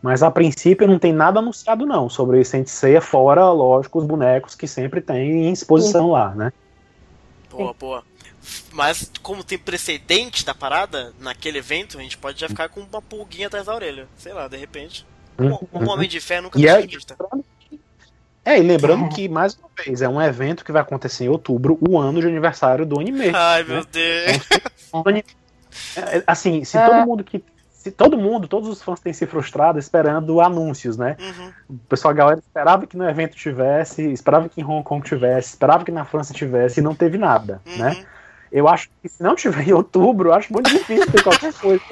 Mas 0.02 0.22
a 0.22 0.30
princípio 0.30 0.88
não 0.88 0.98
tem 0.98 1.12
nada 1.12 1.40
anunciado, 1.40 1.84
não, 1.84 2.08
sobre 2.08 2.42
Sensei, 2.42 2.98
fora, 3.02 3.50
lógico, 3.50 3.98
os 3.98 4.06
bonecos 4.06 4.54
que 4.54 4.66
sempre 4.66 5.02
tem 5.02 5.46
em 5.46 5.52
exposição 5.52 6.06
uhum. 6.06 6.12
lá, 6.12 6.34
né? 6.34 6.52
Boa, 7.50 7.74
boa. 7.74 8.02
Mas 8.72 9.10
como 9.22 9.44
tem 9.44 9.58
precedente 9.58 10.44
da 10.46 10.54
parada, 10.54 11.12
naquele 11.20 11.58
evento, 11.58 11.98
a 11.98 12.02
gente 12.02 12.16
pode 12.16 12.40
já 12.40 12.48
ficar 12.48 12.70
com 12.70 12.80
uma 12.80 13.02
pulguinha 13.02 13.48
atrás 13.48 13.66
da 13.66 13.74
orelha. 13.74 14.08
Sei 14.16 14.32
lá, 14.32 14.48
de 14.48 14.56
repente. 14.56 15.06
Um, 15.40 15.80
um 15.80 15.88
homem 15.88 16.08
de 16.08 16.20
fé 16.20 16.40
nunca 16.40 16.58
e 16.58 16.66
é, 16.68 16.86
é, 18.44 18.58
e 18.58 18.62
lembrando 18.62 19.08
que, 19.10 19.28
mais 19.28 19.54
uma 19.54 19.68
vez, 19.84 20.02
é 20.02 20.08
um 20.08 20.20
evento 20.20 20.64
que 20.64 20.72
vai 20.72 20.82
acontecer 20.82 21.24
em 21.24 21.28
outubro, 21.28 21.78
o 21.80 21.98
ano 21.98 22.20
de 22.20 22.26
aniversário 22.26 22.86
do 22.86 22.98
anime. 22.98 23.30
Ai, 23.34 23.62
né? 23.62 23.74
meu 23.74 23.84
Deus. 23.84 24.48
Então, 24.88 25.04
é, 25.96 26.22
assim, 26.26 26.64
se 26.64 26.76
é. 26.76 26.84
todo 26.84 27.06
mundo 27.06 27.24
que. 27.24 27.44
Se 27.70 27.90
todo 27.90 28.18
mundo, 28.18 28.46
todos 28.46 28.68
os 28.68 28.82
fãs 28.82 29.00
têm 29.00 29.12
se 29.12 29.24
frustrado 29.24 29.78
esperando 29.78 30.38
anúncios, 30.40 30.98
né? 30.98 31.16
Uhum. 31.18 31.52
O 31.70 31.78
pessoal, 31.88 32.12
a 32.12 32.14
galera 32.14 32.38
esperava 32.38 32.86
que 32.86 32.94
no 32.94 33.08
evento 33.08 33.34
tivesse, 33.34 34.02
esperava 34.12 34.50
que 34.50 34.60
em 34.60 34.64
Hong 34.64 34.82
Kong 34.82 35.02
tivesse, 35.02 35.50
esperava 35.50 35.82
que 35.82 35.90
na 35.90 36.04
França 36.04 36.34
tivesse, 36.34 36.80
e 36.80 36.82
não 36.82 36.94
teve 36.94 37.16
nada, 37.16 37.62
né? 37.64 37.72
uhum. 37.72 38.00
né? 38.00 38.06
Eu 38.52 38.66
acho 38.66 38.90
que 39.00 39.08
se 39.08 39.22
não 39.22 39.36
tiver 39.36 39.68
em 39.68 39.72
outubro, 39.72 40.30
eu 40.30 40.34
acho 40.34 40.52
muito 40.52 40.70
difícil 40.70 41.10
ter 41.10 41.22
qualquer 41.22 41.52
coisa. 41.54 41.82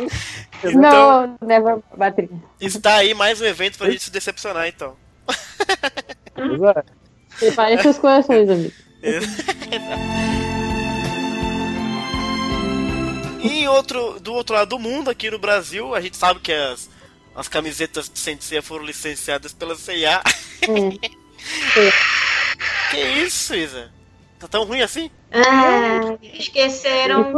Não, 0.75 1.25
então, 1.25 1.39
never 1.41 1.79
battery. 1.97 2.31
Está 2.61 2.97
aí 2.97 3.15
mais 3.15 3.41
um 3.41 3.45
evento 3.45 3.79
pra 3.79 3.91
gente 3.91 4.03
se 4.03 4.11
decepcionar, 4.11 4.67
então. 4.67 4.97
Exato. 6.37 6.93
Prepare 7.39 7.81
seus 7.81 7.99
corações, 7.99 8.51
amigo. 8.51 8.75
e 13.41 13.49
em 13.49 13.69
outro, 13.69 14.19
do 14.19 14.35
outro 14.35 14.57
lado 14.57 14.71
do 14.71 14.79
mundo, 14.81 15.11
aqui 15.11 15.31
no 15.31 15.39
Brasil, 15.39 15.95
a 15.95 16.01
gente 16.01 16.17
sabe 16.17 16.41
que 16.41 16.53
as, 16.53 16.91
as 17.37 17.47
camisetas 17.47 18.09
de 18.09 18.19
Sensei 18.19 18.61
foram 18.61 18.85
licenciadas 18.85 19.53
pela 19.53 19.77
CIA. 19.77 20.21
Hum. 20.69 20.91
que 22.91 22.97
isso, 22.97 23.55
Isa? 23.55 23.97
Tá 24.39 24.47
tão 24.47 24.65
ruim 24.65 24.83
assim? 24.83 25.11
Ah, 25.33 26.17
esqueceram 26.23 27.33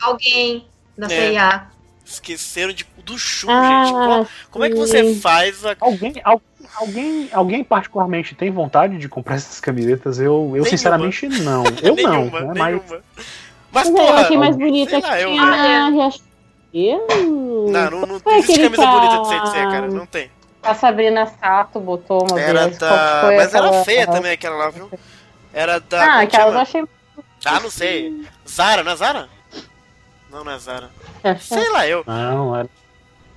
alguém 0.00 0.66
da 0.96 1.06
é. 1.06 1.30
CIA. 1.30 1.66
Esqueceram 2.04 2.72
de, 2.72 2.86
do 3.04 3.18
Shun, 3.18 3.50
ah, 3.50 3.84
gente. 3.84 3.92
Como, 3.92 4.28
como, 4.50 4.64
é 4.64 4.70
que 4.70 4.76
você 4.76 5.14
faz 5.16 5.64
a... 5.66 5.76
Alguém, 5.78 6.14
alguém, 6.74 7.28
alguém 7.32 7.62
particularmente 7.62 8.34
tem 8.34 8.50
vontade 8.50 8.96
de 8.96 9.08
comprar 9.10 9.36
essas 9.36 9.60
camisetas? 9.60 10.18
Eu, 10.18 10.54
eu 10.56 10.64
sinceramente 10.64 11.28
não. 11.28 11.64
Eu 11.82 11.94
nenhuma, 11.96 12.40
não, 12.40 12.54
né? 12.54 12.54
mas... 12.56 12.82
Mas, 13.70 13.90
porra, 13.90 14.02
eu 14.02 14.14
achei 14.14 14.36
mais 14.38 14.56
bonita 14.56 15.00
que 15.00 15.06
lá, 15.06 15.20
eu... 15.20 15.36
na 15.36 15.90
Riachuelo. 15.90 17.70
Não, 17.70 17.90
não, 17.90 18.20
não 18.24 18.36
existe 18.38 18.62
camisa 18.62 18.82
tá... 18.82 18.90
bonita 18.90 19.22
de 19.22 19.28
CTC, 19.28 19.52
cara. 19.52 19.88
Não 19.88 20.06
tem. 20.06 20.30
A 20.62 20.74
Sabrina 20.74 21.26
Sato 21.26 21.78
botou 21.78 22.26
uma 22.28 22.40
era 22.40 22.64
vez. 22.64 22.78
Da... 22.78 23.32
Mas 23.36 23.54
era 23.54 23.84
feia 23.84 24.06
também 24.06 24.32
aquela 24.32 24.56
lá, 24.56 24.70
viu? 24.70 24.90
Era 25.52 25.80
da. 25.80 26.04
Ah, 26.04 26.20
aquela 26.20 26.52
eu 26.52 26.58
achei. 26.58 26.84
Ah, 27.44 27.60
não 27.60 27.70
sei. 27.70 28.26
Zara, 28.48 28.82
não 28.82 28.92
é 28.92 28.96
Zara? 28.96 29.28
Não, 30.30 30.44
não 30.44 30.52
é 30.52 30.58
Zara. 30.58 30.90
É, 31.22 31.34
sei 31.36 31.70
lá, 31.70 31.86
eu. 31.86 32.04
Não, 32.06 32.56
era. 32.56 32.68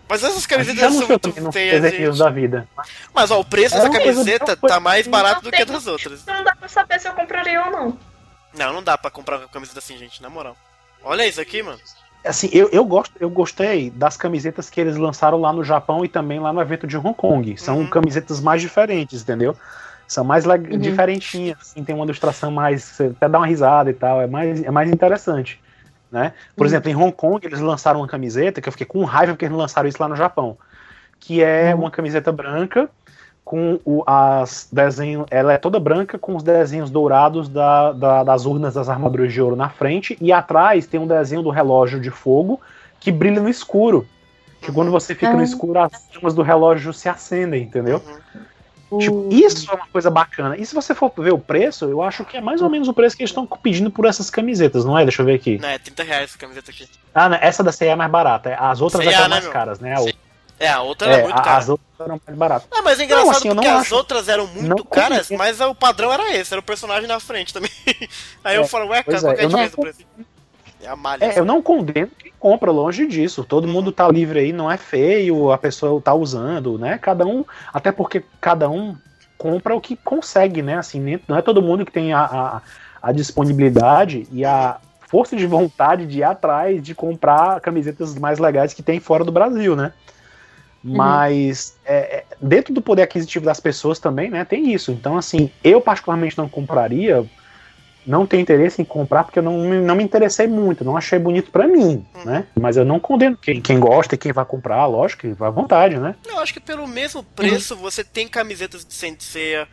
Mas 0.10 0.24
essas 0.24 0.46
camisetas 0.46 0.94
são 0.94 1.08
muito 1.08 1.52
feias, 1.54 1.82
gente. 1.90 2.18
da 2.18 2.30
vida. 2.30 2.68
Mas 3.14 3.32
ó, 3.32 3.40
o 3.40 3.46
preço 3.46 3.76
dessa 3.76 3.90
camiseta 3.90 4.58
tá 4.58 4.78
mais 4.78 5.08
barato 5.08 5.42
do 5.42 5.50
que 5.52 5.64
das 5.64 5.88
outras. 5.88 6.26
Não 6.26 6.44
dá 6.44 6.54
pra 6.54 6.68
saber 6.68 7.00
se 7.00 7.08
eu 7.08 7.14
compraria 7.14 7.64
ou 7.64 7.72
não. 7.72 7.98
Não, 8.54 8.74
não 8.74 8.84
dá 8.84 8.98
pra 8.98 9.10
comprar 9.10 9.38
uma 9.38 9.48
camiseta 9.48 9.80
assim, 9.80 9.98
gente, 9.98 10.22
na 10.22 10.30
moral. 10.30 10.58
Olha 11.02 11.26
isso 11.26 11.40
aqui, 11.40 11.64
mano. 11.64 11.80
Assim, 12.26 12.50
eu, 12.52 12.70
eu, 12.74 12.84
gosto, 12.84 13.14
eu 13.22 13.30
gostei 13.30 13.90
das 13.90 14.18
camisetas 14.18 14.70
que 14.70 14.82
eles 14.82 14.98
lançaram 14.98 15.40
lá 15.40 15.54
no 15.54 15.64
Japão 15.64 16.04
e 16.04 16.10
também 16.10 16.42
lá 16.42 16.52
no 16.52 16.62
evento 16.62 16.86
de 16.86 16.98
Hong 16.98 17.14
Kong. 17.14 17.58
São 17.58 17.78
uhum. 17.78 17.90
camisetas 17.90 18.42
mais 18.42 18.62
diferentes, 18.62 19.22
entendeu? 19.22 19.56
São 20.12 20.26
mais 20.26 20.46
uhum. 20.46 20.78
diferentinhas, 20.78 21.58
assim, 21.62 21.86
tem 21.86 21.96
uma 21.96 22.04
ilustração 22.04 22.52
mais. 22.52 22.84
Você 22.84 23.06
até 23.06 23.30
dá 23.30 23.38
uma 23.38 23.48
risada 23.48 23.90
e 23.90 23.94
tal, 23.94 24.22
é 24.22 24.28
mais, 24.28 24.62
é 24.62 24.70
mais 24.70 24.92
interessante. 24.92 25.58
Né? 26.12 26.34
Por 26.54 26.64
uhum. 26.64 26.68
exemplo, 26.68 26.92
em 26.92 26.96
Hong 26.98 27.14
Kong 27.14 27.48
eles 27.48 27.62
lançaram 27.62 28.02
uma 28.02 28.08
camiseta 28.10 28.60
que 28.60 28.68
eu 28.68 28.74
fiquei 28.74 28.86
com 28.86 29.06
raiva 29.06 29.32
porque 29.32 29.46
eles 29.46 29.56
lançaram 29.56 29.88
isso 29.88 30.02
lá 30.02 30.10
no 30.10 30.16
Japão. 30.18 30.58
Que 31.18 31.42
é 31.42 31.74
uhum. 31.74 31.84
uma 31.84 31.92
camiseta 31.92 32.30
branca 32.30 32.90
com 33.46 33.80
o, 33.86 34.04
as 34.06 34.68
desenhos. 34.70 35.26
Ela 35.32 35.54
é 35.54 35.58
toda 35.58 35.80
branca 35.80 36.20
com 36.20 36.36
os 36.36 36.44
desenhos 36.44 36.90
dourados 36.90 37.48
da, 37.48 37.94
da, 37.94 38.22
das 38.26 38.46
urnas 38.46 38.74
das 38.74 38.90
armaduras 38.90 39.32
de 39.32 39.42
ouro 39.42 39.56
na 39.56 39.70
frente, 39.70 40.18
e 40.20 40.34
atrás 40.34 40.86
tem 40.86 41.00
um 41.00 41.08
desenho 41.08 41.42
do 41.42 41.50
relógio 41.52 42.02
de 42.02 42.12
fogo 42.12 42.60
que 43.00 43.14
brilha 43.14 43.42
no 43.42 43.48
escuro. 43.48 44.06
Que 44.62 44.74
quando 44.74 44.92
você 44.92 45.16
fica 45.16 45.32
no 45.32 45.40
ah. 45.40 45.44
escuro, 45.44 45.80
as 45.80 46.10
chamas 46.12 46.34
do 46.34 46.42
relógio 46.42 46.92
se 46.92 47.08
acendem, 47.08 47.64
entendeu? 47.64 48.04
Uhum. 48.06 48.42
Tipo, 49.00 49.30
isso 49.32 49.72
é 49.72 49.76
uma 49.76 49.88
coisa 49.88 50.10
bacana. 50.10 50.58
E 50.58 50.66
se 50.66 50.76
você 50.76 50.94
for 50.94 51.12
ver 51.18 51.32
o 51.32 51.40
preço, 51.40 51.86
eu 51.86 52.02
acho 52.02 52.26
que 52.26 52.38
é 52.38 52.42
mais 52.42 52.62
ou 52.62 52.70
menos 52.70 52.88
o 52.88 52.94
preço 52.94 53.16
que 53.16 53.24
eles 53.24 53.30
estão 53.30 53.46
pedindo 53.46 53.90
por 53.90 54.06
essas 54.06 54.30
camisetas, 54.30 54.84
não 54.84 54.98
é? 54.98 55.04
Deixa 55.04 55.22
eu 55.22 55.26
ver 55.26 55.36
aqui. 55.36 55.58
Não, 55.60 55.70
é 55.70 55.78
30 55.78 56.04
reais 56.04 56.24
essa 56.26 56.38
camiseta 56.38 56.72
aqui. 56.72 56.88
Ah, 57.14 57.30
né? 57.30 57.40
essa 57.42 57.64
da 57.64 57.72
CEA 57.72 57.92
é 57.92 57.96
mais 57.96 58.12
barata. 58.12 58.54
As 58.56 58.82
outras 58.82 59.06
é, 59.06 59.12
né, 59.12 59.28
mais 59.28 59.44
meu? 59.44 59.54
caras, 59.54 59.80
né? 59.80 59.96
É, 60.60 60.70
a 60.70 60.82
outra 60.82 61.08
era 61.08 61.22
é, 61.22 61.24
muito 61.24 61.42
cara. 61.42 61.58
As 61.58 61.70
outras 61.70 62.00
eram 62.00 62.22
mais 62.28 62.38
baratas. 62.38 62.68
Ah, 62.72 62.82
mas 62.84 63.00
é 63.00 63.04
engraçado 63.06 63.26
não, 63.26 63.32
assim, 63.32 63.50
porque 63.50 63.68
as 63.68 63.82
acho... 63.82 63.96
outras 63.96 64.28
eram 64.28 64.48
muito 64.48 64.86
caras, 64.86 65.30
mas 65.32 65.60
o 65.60 65.74
padrão 65.74 66.14
era 66.14 66.36
esse, 66.36 66.54
era 66.54 66.60
o 66.60 66.64
personagem 66.64 67.08
na 67.08 67.20
frente 67.20 67.54
também. 67.54 67.72
Aí 68.44 68.56
é, 68.56 68.60
eu 68.60 68.68
falo, 68.68 68.90
ué, 68.90 69.02
cara, 69.02 69.20
qual 69.20 69.34
é 69.34 69.42
a 69.42 69.46
diferença 69.48 69.76
do 69.76 69.82
preço? 69.82 70.00
É 70.84 70.88
a 70.88 70.96
malha. 70.96 71.24
É, 71.24 71.40
eu 71.40 71.46
não 71.46 71.62
condeno 71.62 72.10
quem 72.18 72.34
compra, 72.40 72.72
longe 72.72 73.06
disso. 73.06 73.44
Todo 73.44 73.68
mundo 73.68 73.92
tá 73.92 74.08
livre 74.08 74.40
aí, 74.40 74.54
não 74.54 74.72
é 74.72 74.78
feio, 74.78 75.52
a 75.52 75.58
pessoa 75.58 76.02
tá 76.02 76.14
usando, 76.14 76.78
né? 76.78 76.98
Cada 76.98 77.26
um, 77.26 77.46
até 77.74 77.92
porque 77.92 78.24
cada 78.40 78.70
um 78.70 78.96
compra 79.38 79.76
o 79.76 79.82
que 79.82 79.96
consegue, 79.96 80.62
né? 80.62 80.78
Assim, 80.78 81.20
não 81.28 81.38
é 81.38 81.42
todo 81.42 81.62
mundo 81.62 81.86
que 81.86 81.92
tem 81.92 82.14
a, 82.14 82.22
a, 82.22 82.62
a 83.02 83.12
disponibilidade 83.12 84.28
e 84.32 84.46
a 84.46 84.78
força 85.08 85.36
de 85.36 85.46
vontade 85.46 86.06
de 86.08 86.20
ir 86.20 86.24
atrás 86.24 86.82
de 86.82 86.96
comprar 86.96 87.60
camisetas 87.60 88.16
mais 88.16 88.40
legais 88.40 88.74
que 88.74 88.82
tem 88.82 89.00
fora 89.00 89.24
do 89.24 89.32
Brasil, 89.32 89.76
né? 89.76 89.94
Uhum. 90.84 90.96
Mas 90.96 91.78
é, 91.86 91.96
é, 92.18 92.26
dentro 92.42 92.74
do 92.74 92.82
poder 92.82 93.04
aquisitivo 93.04 93.46
das 93.46 93.60
pessoas 93.60 94.00
também, 94.00 94.30
né, 94.30 94.44
tem 94.44 94.74
isso. 94.74 94.92
Então, 94.92 95.18
assim, 95.18 95.52
eu 95.64 95.80
particularmente 95.80 96.38
não 96.38 96.50
compraria, 96.50 97.26
não 98.06 98.26
tenho 98.26 98.42
interesse 98.42 98.82
em 98.82 98.86
comprar 98.86 99.24
porque 99.24 99.40
eu 99.40 99.44
não, 99.44 99.58
não 99.58 99.96
me 99.96 100.04
interessei 100.04 100.48
muito, 100.48 100.84
não 100.84 100.98
achei 100.98 101.20
bonito 101.20 101.52
para 101.52 101.68
mim, 101.68 102.06
hum. 102.16 102.26
né? 102.26 102.48
Mas 102.60 102.78
eu 102.78 102.86
não 102.86 103.00
condeno 103.00 103.38
quem, 103.38 103.62
quem 103.62 103.80
gosta 103.80 104.16
e 104.16 104.18
quem 104.18 104.32
vai 104.32 104.46
comprar, 104.46 104.86
lógico, 104.86 105.22
que 105.22 105.34
vai 105.34 105.50
à 105.50 105.52
vontade, 105.52 105.98
né? 105.98 106.16
Eu 106.28 106.40
acho 106.40 106.54
que 106.54 106.60
pelo 106.60 106.88
mesmo 106.88 107.24
preço 107.24 107.76
uhum. 107.76 107.82
você 107.82 108.04
tem 108.04 108.28
camisetas 108.28 108.86
de 108.86 108.94
Sensei 108.94 109.66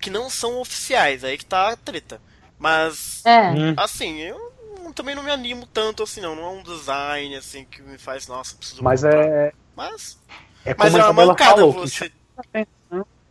que 0.00 0.10
não 0.10 0.28
são 0.28 0.60
oficiais, 0.60 1.24
aí 1.24 1.38
que 1.38 1.46
tá 1.46 1.70
a 1.70 1.76
treta. 1.76 2.20
Mas, 2.58 3.24
é. 3.24 3.50
Hum. 3.50 3.74
assim, 3.76 4.20
eu 4.20 4.46
também 4.96 5.14
não 5.14 5.22
me 5.22 5.30
animo 5.30 5.66
tanto 5.66 6.02
assim, 6.02 6.20
não. 6.20 6.34
Não 6.34 6.44
é 6.44 6.48
um 6.48 6.62
design 6.62 7.36
assim 7.36 7.64
que 7.64 7.82
me 7.82 7.98
faz, 7.98 8.26
nossa, 8.26 8.56
preciso 8.56 8.82
Mas 8.82 9.02
comprar. 9.02 9.26
é. 9.26 9.52
Mas. 9.76 10.18
É 10.64 10.74
como 10.74 10.90
mas 10.90 10.94
é 10.94 11.04
uma 11.04 11.26
mancada 11.26 11.56
falou, 11.56 11.72
você. 11.72 12.10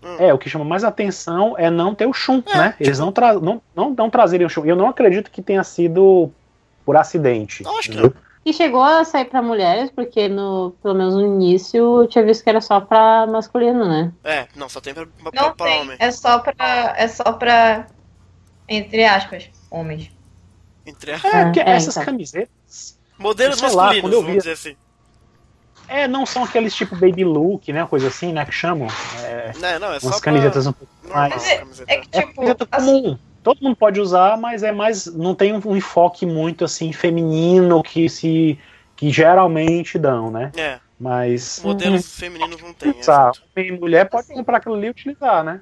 Hum. 0.06 0.18
É, 0.20 0.32
o 0.32 0.38
que 0.38 0.48
chama 0.48 0.64
mais 0.64 0.84
atenção 0.84 1.56
é 1.58 1.72
não 1.72 1.96
ter 1.96 2.06
o 2.06 2.14
chum, 2.14 2.44
é, 2.46 2.58
né? 2.58 2.76
Eles 2.80 2.98
tipo... 2.98 3.06
não, 3.06 3.12
tra 3.12 3.34
não, 3.34 3.62
não, 3.76 3.90
não 3.90 4.10
trazerem 4.10 4.46
o 4.46 4.50
chum. 4.50 4.64
Eu 4.64 4.76
não 4.76 4.88
acredito 4.88 5.32
que 5.32 5.42
tenha 5.42 5.64
sido 5.64 6.32
por 6.86 6.96
acidente. 6.96 7.64
Não, 7.64 7.80
acho 7.80 7.90
que 7.90 7.98
não. 7.98 8.14
E 8.46 8.54
chegou 8.54 8.84
a 8.84 9.04
sair 9.04 9.26
para 9.26 9.42
mulheres, 9.42 9.90
porque 9.90 10.28
no, 10.28 10.76
pelo 10.84 10.94
menos 10.94 11.16
no 11.16 11.26
início 11.26 12.04
eu 12.04 12.08
tinha 12.08 12.24
visto 12.24 12.44
que 12.44 12.50
era 12.52 12.62
só 12.62 12.80
para 12.80 13.26
masculino, 13.26 13.84
né? 13.86 14.14
É, 14.24 14.48
não, 14.56 14.70
só 14.70 14.80
tem 14.80 14.94
pra, 14.94 15.08
pra, 15.08 15.32
não 15.34 15.56
pra 15.56 15.66
tem, 15.66 15.82
homem. 15.82 15.98
É 16.00 16.12
só 16.12 16.38
pra. 16.38 16.94
É 16.96 17.08
só 17.08 17.34
pra. 17.34 17.88
Entre 18.70 19.04
aspas, 19.04 19.50
homens. 19.72 20.12
Entre 20.86 21.12
a... 21.12 21.16
É, 21.16 21.46
porque 21.46 21.60
é, 21.60 21.72
essas 21.72 21.96
então. 21.96 22.06
camisetas. 22.06 23.00
Modelos 23.18 23.60
masculinos, 23.60 23.96
lá, 23.96 24.02
quando 24.02 24.14
eu 24.14 24.24
vi, 24.24 24.38
dizer 24.38 24.52
assim. 24.52 24.76
É, 25.88 26.08
não 26.08 26.26
são 26.26 26.44
aqueles 26.44 26.74
tipo 26.74 26.96
baby 26.96 27.24
look, 27.24 27.72
né? 27.72 27.86
Coisa 27.86 28.08
assim, 28.08 28.34
né? 28.34 28.46
Que 28.46 28.52
chamam. 28.52 28.88
É, 29.24 29.52
não, 29.60 29.80
não, 29.80 29.94
é 29.94 30.00
umas 30.02 30.20
camisetas 30.20 30.64
pra... 30.64 30.70
um 30.70 30.74
pouco 30.74 30.94
mais. 31.14 31.48
É, 31.48 31.64
é, 31.88 31.98
que, 31.98 32.08
tipo, 32.10 32.44
é 32.44 32.56
comum. 32.56 33.18
Todo 33.44 33.62
mundo 33.62 33.76
pode 33.76 34.00
usar, 34.00 34.38
mas 34.38 34.64
é 34.64 34.72
mais. 34.72 35.06
Não 35.06 35.36
tem 35.36 35.54
um 35.54 35.76
enfoque 35.76 36.26
muito 36.26 36.66
assim 36.66 36.92
feminino 36.92 37.84
que 37.84 38.10
se. 38.10 38.60
que 38.96 39.12
geralmente 39.12 40.00
dão, 40.00 40.32
né? 40.32 40.52
É. 40.58 40.80
Mas. 41.00 41.62
Modelos 41.64 42.06
uhum. 42.06 42.20
femininos 42.20 42.62
não 42.62 42.74
tem. 42.74 42.96
É, 43.56 43.72
mulher 43.72 44.10
pode 44.10 44.24
assim. 44.24 44.34
comprar 44.34 44.58
aquilo 44.58 44.76
ali 44.76 44.88
e 44.88 44.90
utilizar, 44.90 45.44
né? 45.44 45.62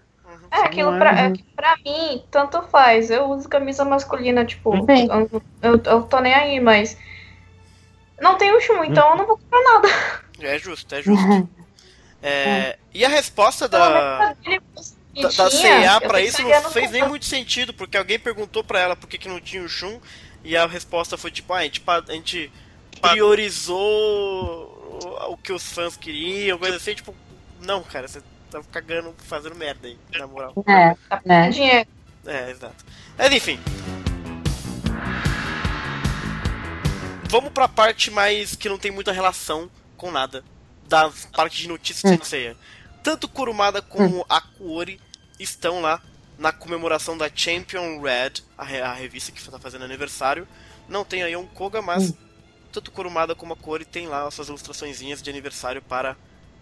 É, 0.52 0.60
aquilo 0.60 0.94
é... 0.94 1.00
Pra, 1.00 1.12
é 1.20 1.34
pra 1.56 1.76
mim, 1.84 2.24
tanto 2.30 2.62
faz. 2.64 3.10
Eu 3.10 3.26
uso 3.26 3.50
camisa 3.50 3.84
masculina, 3.84 4.46
tipo, 4.46 4.76
eu, 4.76 5.42
eu, 5.62 5.82
eu, 5.84 6.04
tô 6.04 6.20
nem 6.20 6.34
aí, 6.34 6.60
mas. 6.60 6.98
Não 8.20 8.38
tem 8.38 8.52
o 8.56 8.62
chum, 8.62 8.84
então 8.84 9.12
eu 9.12 9.16
não 9.18 9.26
vou 9.26 9.38
comprar 9.38 9.62
nada. 9.64 9.90
É 10.40 10.58
justo, 10.58 10.94
é 10.94 11.02
justo. 11.02 11.50
é, 12.22 12.78
e 12.94 13.04
a 13.04 13.10
resposta 13.10 13.68
da. 13.68 14.34
Da, 15.14 15.30
da 15.30 15.50
CA 15.52 16.02
pra 16.02 16.22
isso 16.22 16.42
não 16.42 16.72
fez 16.72 16.90
nem 16.90 17.08
muito 17.08 17.26
sentido, 17.26 17.72
porque 17.74 17.96
alguém 17.96 18.18
perguntou 18.18 18.64
pra 18.64 18.80
ela 18.80 18.96
por 18.96 19.08
que, 19.08 19.20
que 19.20 19.30
não 19.30 19.40
tinha 19.40 19.62
o 19.62 19.70
Shun, 19.70 20.00
e 20.44 20.58
a 20.58 20.66
resposta 20.66 21.18
foi 21.18 21.30
tipo, 21.30 21.54
ah, 21.54 21.58
a 21.58 21.64
gente, 21.64 21.84
a 21.88 22.14
gente 22.14 22.52
priorizou 23.00 24.74
o 25.30 25.38
que 25.38 25.54
os 25.54 25.72
fãs 25.72 25.96
queriam, 25.96 26.58
coisa 26.58 26.78
assim, 26.78 26.96
tipo, 26.96 27.16
não, 27.62 27.84
cara, 27.84 28.08
você 28.08 28.22
tá 28.50 28.62
cagando, 28.72 29.14
fazendo 29.20 29.56
merda 29.56 29.88
aí, 29.88 29.98
na 30.18 30.28
moral. 30.28 30.54
É, 30.68 30.96
tá 31.10 31.22
né? 31.26 31.50
dinheiro. 31.50 31.88
É, 32.26 32.50
exato. 32.50 32.86
Mas 33.18 33.32
enfim. 33.34 33.60
Vamos 37.34 37.52
pra 37.52 37.68
parte 37.68 38.12
mais 38.12 38.56
que 38.56 38.70
não 38.70 38.78
tem 38.78 38.92
muita 38.92 39.12
relação 39.12 39.68
com 39.98 40.12
nada. 40.12 40.44
Da 40.88 41.12
parte 41.36 41.58
de 41.58 41.68
notícias 41.68 42.04
hum. 42.04 42.16
Senseiya. 42.16 42.56
Tanto 43.02 43.28
Kurumada 43.28 43.82
como 43.82 44.20
hum. 44.20 44.26
a 44.30 44.40
Kuori 44.40 45.02
estão 45.40 45.82
lá 45.82 46.00
na 46.38 46.52
comemoração 46.52 47.18
da 47.18 47.28
Champion 47.34 48.00
Red, 48.00 48.34
a, 48.56 48.64
re 48.64 48.82
a 48.82 48.94
revista 48.94 49.32
que 49.32 49.40
está 49.40 49.58
fazendo 49.58 49.84
aniversário. 49.84 50.48
Não 50.88 51.04
tem 51.04 51.24
aí 51.24 51.36
um 51.36 51.48
Koga, 51.48 51.82
mas 51.82 52.12
hum. 52.12 52.14
tanto 52.72 52.92
Kurumada 52.92 53.34
como 53.34 53.54
a 53.54 53.58
Kuori 53.58 53.84
tem 53.84 54.06
lá 54.06 54.28
as 54.28 54.36
suas 54.36 54.50
ilustrações 54.50 55.00
de 55.00 55.30
aniversário 55.32 55.82
para. 55.82 56.16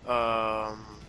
Uh, 0.06 1.02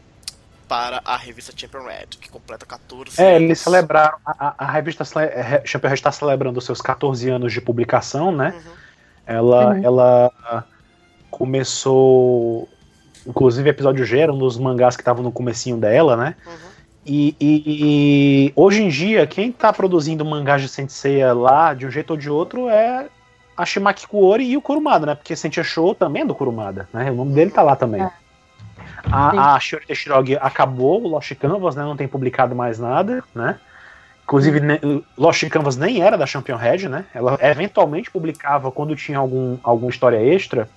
para 0.66 1.02
a 1.04 1.16
revista 1.16 1.52
Champion 1.54 1.84
Red, 1.84 2.06
que 2.18 2.30
completa 2.30 2.66
14 2.66 3.20
É, 3.20 3.36
anos. 3.36 3.42
eles 3.42 3.60
celebraram. 3.60 4.18
A, 4.24 4.54
a 4.64 4.72
revista 4.72 5.04
é, 5.20 5.62
Champion 5.64 5.90
Red 5.90 5.94
está 5.94 6.10
celebrando 6.10 6.58
os 6.58 6.64
seus 6.64 6.80
14 6.80 7.28
anos 7.28 7.52
de 7.52 7.60
publicação, 7.60 8.32
né? 8.32 8.54
Uhum. 8.56 8.81
Ela, 9.26 9.74
uhum. 9.74 9.84
ela 9.84 10.64
começou. 11.30 12.68
Inclusive, 13.26 13.68
o 13.68 13.70
episódio 13.70 14.04
G 14.04 14.18
era 14.18 14.32
um 14.32 14.38
dos 14.38 14.58
mangás 14.58 14.96
que 14.96 15.02
estavam 15.02 15.22
no 15.22 15.30
comecinho 15.30 15.76
dela, 15.76 16.16
né? 16.16 16.34
Uhum. 16.46 16.72
E, 17.04 17.36
e, 17.40 17.62
e, 17.66 18.52
hoje 18.54 18.82
em 18.82 18.88
dia, 18.88 19.26
quem 19.26 19.50
está 19.50 19.72
produzindo 19.72 20.24
mangás 20.24 20.62
de 20.62 20.68
Senseiya 20.68 21.32
lá, 21.32 21.74
de 21.74 21.86
um 21.86 21.90
jeito 21.90 22.12
ou 22.12 22.16
de 22.16 22.30
outro, 22.30 22.68
é 22.68 23.08
a 23.56 23.66
Shimaki 23.66 24.06
Kuori 24.06 24.44
e 24.44 24.56
o 24.56 24.62
Kurumada, 24.62 25.06
né? 25.06 25.14
Porque 25.14 25.34
Sentia 25.34 25.64
Show 25.64 25.94
também 25.94 26.22
é 26.22 26.26
do 26.26 26.34
Kurumada, 26.34 26.88
né? 26.92 27.10
O 27.10 27.14
nome 27.14 27.32
dele 27.32 27.50
tá 27.50 27.62
lá 27.62 27.76
também. 27.76 28.02
É. 28.02 28.10
A, 29.10 29.54
a 29.54 29.60
Shiori 29.60 29.86
Teshirogi 29.86 30.36
acabou 30.36 31.02
o 31.02 31.08
Lost 31.08 31.34
Canvas, 31.34 31.74
né? 31.74 31.82
Não 31.82 31.96
tem 31.96 32.06
publicado 32.06 32.54
mais 32.54 32.78
nada, 32.78 33.22
né? 33.34 33.58
Inclusive, 34.24 34.60
Lost 35.18 35.48
Canvas 35.48 35.76
nem 35.76 36.02
era 36.02 36.16
da 36.16 36.26
Champion 36.26 36.56
Red, 36.56 36.88
né? 36.88 37.04
Ela 37.12 37.38
eventualmente 37.42 38.10
publicava 38.10 38.70
quando 38.70 38.94
tinha 38.96 39.18
algum, 39.18 39.58
alguma 39.62 39.90
história 39.90 40.16
extra 40.16 40.68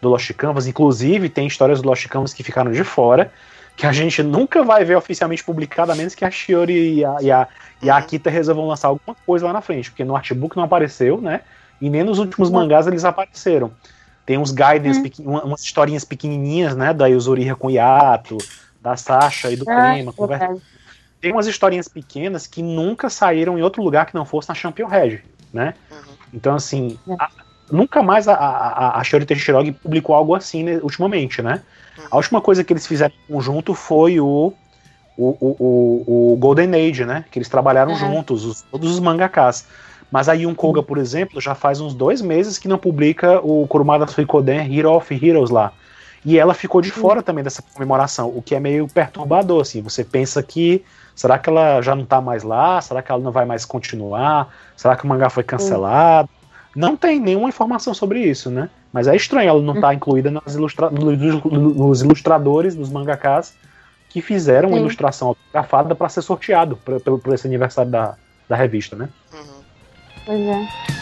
do 0.00 0.08
Lost 0.08 0.32
Canvas. 0.32 0.66
Inclusive, 0.66 1.28
tem 1.28 1.46
histórias 1.46 1.80
do 1.80 1.88
Lost 1.88 2.06
Canvas 2.08 2.32
que 2.32 2.42
ficaram 2.42 2.72
de 2.72 2.82
fora, 2.82 3.30
que 3.76 3.86
a 3.86 3.92
gente 3.92 4.22
nunca 4.22 4.62
vai 4.62 4.84
ver 4.84 4.96
oficialmente 4.96 5.44
publicada, 5.44 5.92
a 5.92 5.96
menos 5.96 6.14
que 6.14 6.24
a 6.24 6.30
Shiori 6.30 6.98
e 6.98 7.04
a, 7.04 7.16
e 7.20 7.30
a, 7.30 7.48
e 7.82 7.90
a 7.90 7.96
Akita 7.96 8.30
resolvam 8.30 8.66
lançar 8.66 8.88
alguma 8.88 9.16
coisa 9.26 9.46
lá 9.46 9.52
na 9.52 9.60
frente, 9.60 9.90
porque 9.90 10.04
no 10.04 10.16
artbook 10.16 10.56
não 10.56 10.64
apareceu, 10.64 11.20
né? 11.20 11.42
E 11.80 11.90
nem 11.90 12.02
nos 12.02 12.18
últimos 12.18 12.50
mangás 12.50 12.86
eles 12.86 13.04
apareceram. 13.04 13.70
Tem 14.24 14.38
uns 14.38 14.50
guidance, 14.50 15.00
hum. 15.20 15.38
umas 15.38 15.62
historinhas 15.62 16.04
pequenininhas, 16.04 16.74
né? 16.74 16.94
Da 16.94 17.06
Yuzuriha 17.06 17.54
com 17.54 17.70
Yato, 17.70 18.38
da 18.80 18.96
Sasha 18.96 19.50
e 19.50 19.56
do 19.56 19.68
ah, 19.68 19.92
Prima. 19.92 20.12
Conversa... 20.12 20.56
Tem 21.24 21.32
umas 21.32 21.46
historinhas 21.46 21.88
pequenas 21.88 22.46
que 22.46 22.62
nunca 22.62 23.08
saíram 23.08 23.58
em 23.58 23.62
outro 23.62 23.82
lugar 23.82 24.04
que 24.04 24.14
não 24.14 24.26
fosse 24.26 24.46
na 24.50 24.54
Champion 24.54 24.86
Red, 24.86 25.20
né? 25.54 25.72
Uhum. 25.90 25.96
Então, 26.34 26.54
assim, 26.54 26.98
é. 27.08 27.14
a, 27.18 27.30
nunca 27.72 28.02
mais 28.02 28.28
a, 28.28 28.34
a, 28.34 29.00
a 29.00 29.02
Shiori 29.02 29.24
Teshirogi 29.24 29.72
publicou 29.72 30.14
algo 30.14 30.34
assim 30.34 30.62
né, 30.62 30.80
ultimamente, 30.82 31.40
né? 31.40 31.62
Uhum. 31.96 32.04
A 32.10 32.16
última 32.18 32.42
coisa 32.42 32.62
que 32.62 32.74
eles 32.74 32.86
fizeram 32.86 33.14
em 33.26 33.32
conjunto 33.32 33.72
foi 33.72 34.20
o, 34.20 34.52
o, 35.16 35.28
o, 35.40 35.56
o, 35.58 36.32
o 36.34 36.36
Golden 36.36 36.74
Age, 36.74 37.06
né? 37.06 37.24
Que 37.30 37.38
eles 37.38 37.48
trabalharam 37.48 37.92
uhum. 37.92 37.96
juntos, 37.96 38.44
os, 38.44 38.60
todos 38.60 38.92
os 38.92 39.00
mangakas. 39.00 39.66
Mas 40.12 40.28
a 40.28 40.34
Yun 40.34 40.54
Koga, 40.54 40.82
por 40.82 40.98
exemplo, 40.98 41.40
já 41.40 41.54
faz 41.54 41.80
uns 41.80 41.94
dois 41.94 42.20
meses 42.20 42.58
que 42.58 42.68
não 42.68 42.76
publica 42.76 43.40
o 43.40 43.66
Kurumada 43.66 44.06
Suikoden 44.06 44.78
Hero 44.78 44.92
of 44.92 45.26
Heroes 45.26 45.48
lá. 45.48 45.72
E 46.22 46.38
ela 46.38 46.52
ficou 46.52 46.82
de 46.82 46.90
fora 46.90 47.22
também 47.22 47.42
dessa 47.42 47.62
comemoração, 47.62 48.28
o 48.28 48.42
que 48.42 48.54
é 48.54 48.60
meio 48.60 48.86
perturbador, 48.88 49.62
assim. 49.62 49.80
Você 49.80 50.04
pensa 50.04 50.42
que 50.42 50.84
será 51.14 51.38
que 51.38 51.48
ela 51.48 51.80
já 51.80 51.94
não 51.94 52.04
tá 52.04 52.20
mais 52.20 52.42
lá? 52.42 52.80
Será 52.80 53.02
que 53.02 53.10
ela 53.10 53.22
não 53.22 53.32
vai 53.32 53.44
mais 53.44 53.64
continuar? 53.64 54.48
Será 54.76 54.96
que 54.96 55.04
o 55.04 55.06
mangá 55.06 55.30
foi 55.30 55.42
cancelado? 55.42 56.28
Não 56.74 56.96
tem 56.96 57.20
nenhuma 57.20 57.48
informação 57.48 57.94
sobre 57.94 58.20
isso, 58.20 58.50
né? 58.50 58.68
Mas 58.92 59.06
é 59.06 59.14
estranho 59.14 59.48
ela 59.48 59.62
não 59.62 59.74
estar 59.74 59.88
tá 59.88 59.94
incluída 59.94 60.30
nas 60.30 60.54
ilustra 60.54 60.90
nos 60.90 62.02
ilustradores, 62.02 62.74
dos 62.74 62.90
mangakas 62.90 63.54
que 64.08 64.20
fizeram 64.20 64.68
Sim. 64.68 64.74
uma 64.74 64.80
ilustração 64.80 65.28
autografada 65.28 65.94
para 65.94 66.08
ser 66.08 66.22
sorteado 66.22 66.76
por, 66.76 67.00
por, 67.00 67.18
por, 67.18 67.34
esse 67.34 67.46
aniversário 67.46 67.90
da, 67.90 68.14
da 68.48 68.54
revista, 68.54 68.94
né? 68.94 69.08
Uhum. 69.32 69.62
Pois 70.24 70.40
é. 70.40 70.93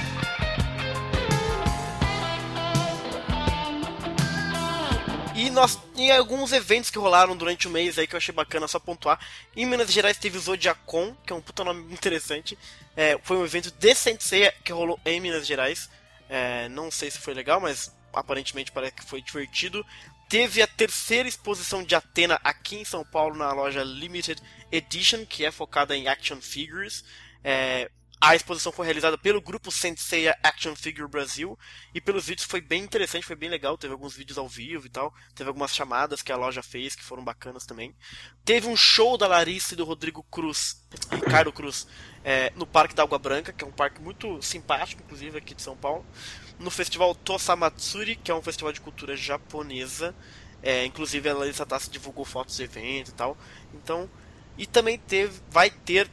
E 5.42 5.50
nós 5.50 5.76
em 5.96 6.12
alguns 6.12 6.52
eventos 6.52 6.88
que 6.88 7.00
rolaram 7.00 7.36
durante 7.36 7.66
o 7.66 7.70
mês 7.70 7.98
aí 7.98 8.06
que 8.06 8.14
eu 8.14 8.18
achei 8.18 8.32
bacana 8.32 8.68
só 8.68 8.78
pontuar. 8.78 9.18
Em 9.56 9.66
Minas 9.66 9.92
Gerais 9.92 10.16
teve 10.16 10.38
o 10.38 10.40
Zodiacon, 10.40 11.16
que 11.26 11.32
é 11.32 11.36
um 11.36 11.40
puta 11.40 11.64
nome 11.64 11.92
interessante. 11.92 12.56
É, 12.96 13.18
foi 13.24 13.36
um 13.36 13.44
evento 13.44 13.68
de 13.68 13.92
Sensei 13.92 14.48
que 14.64 14.72
rolou 14.72 15.00
em 15.04 15.18
Minas 15.18 15.44
Gerais. 15.44 15.90
É, 16.28 16.68
não 16.68 16.92
sei 16.92 17.10
se 17.10 17.18
foi 17.18 17.34
legal, 17.34 17.60
mas 17.60 17.92
aparentemente 18.12 18.70
parece 18.70 18.92
que 18.92 19.04
foi 19.04 19.20
divertido. 19.20 19.84
Teve 20.28 20.62
a 20.62 20.66
terceira 20.68 21.28
exposição 21.28 21.82
de 21.82 21.96
Atena 21.96 22.38
aqui 22.44 22.76
em 22.76 22.84
São 22.84 23.04
Paulo 23.04 23.34
na 23.34 23.52
loja 23.52 23.82
Limited 23.82 24.40
Edition, 24.70 25.26
que 25.26 25.44
é 25.44 25.50
focada 25.50 25.96
em 25.96 26.06
action 26.06 26.40
figures. 26.40 27.04
É, 27.42 27.90
a 28.24 28.36
exposição 28.36 28.70
foi 28.70 28.86
realizada 28.86 29.18
pelo 29.18 29.40
grupo 29.40 29.72
Senseiya 29.72 30.38
Action 30.44 30.76
Figure 30.76 31.08
Brasil 31.08 31.58
e 31.92 32.00
pelos 32.00 32.26
vídeos 32.26 32.46
foi 32.46 32.60
bem 32.60 32.84
interessante, 32.84 33.26
foi 33.26 33.34
bem 33.34 33.48
legal. 33.48 33.76
Teve 33.76 33.94
alguns 33.94 34.14
vídeos 34.14 34.38
ao 34.38 34.48
vivo 34.48 34.86
e 34.86 34.88
tal. 34.88 35.12
Teve 35.34 35.48
algumas 35.48 35.74
chamadas 35.74 36.22
que 36.22 36.30
a 36.30 36.36
loja 36.36 36.62
fez 36.62 36.94
que 36.94 37.02
foram 37.02 37.24
bacanas 37.24 37.66
também. 37.66 37.92
Teve 38.44 38.68
um 38.68 38.76
show 38.76 39.18
da 39.18 39.26
Larissa 39.26 39.74
e 39.74 39.76
do 39.76 39.84
Rodrigo 39.84 40.22
Cruz, 40.30 40.80
Ricardo 41.10 41.52
Cruz, 41.52 41.84
é, 42.22 42.52
no 42.54 42.64
Parque 42.64 42.94
da 42.94 43.02
Água 43.02 43.18
Branca, 43.18 43.52
que 43.52 43.64
é 43.64 43.66
um 43.66 43.72
parque 43.72 44.00
muito 44.00 44.40
simpático, 44.40 45.02
inclusive 45.02 45.38
aqui 45.38 45.52
de 45.52 45.62
São 45.62 45.76
Paulo. 45.76 46.06
No 46.60 46.70
festival 46.70 47.16
Tosamatsuri, 47.16 48.14
que 48.14 48.30
é 48.30 48.34
um 48.36 48.40
festival 48.40 48.72
de 48.72 48.80
cultura 48.80 49.16
japonesa. 49.16 50.14
É, 50.62 50.84
inclusive 50.84 51.28
a 51.28 51.34
Larissa 51.34 51.66
Tassi 51.66 51.90
divulgou 51.90 52.24
fotos 52.24 52.56
do 52.56 52.62
evento 52.62 53.08
e 53.08 53.14
tal. 53.14 53.36
Então, 53.74 54.08
e 54.56 54.64
também 54.64 54.96
teve, 54.96 55.40
vai 55.50 55.68
ter 55.70 56.08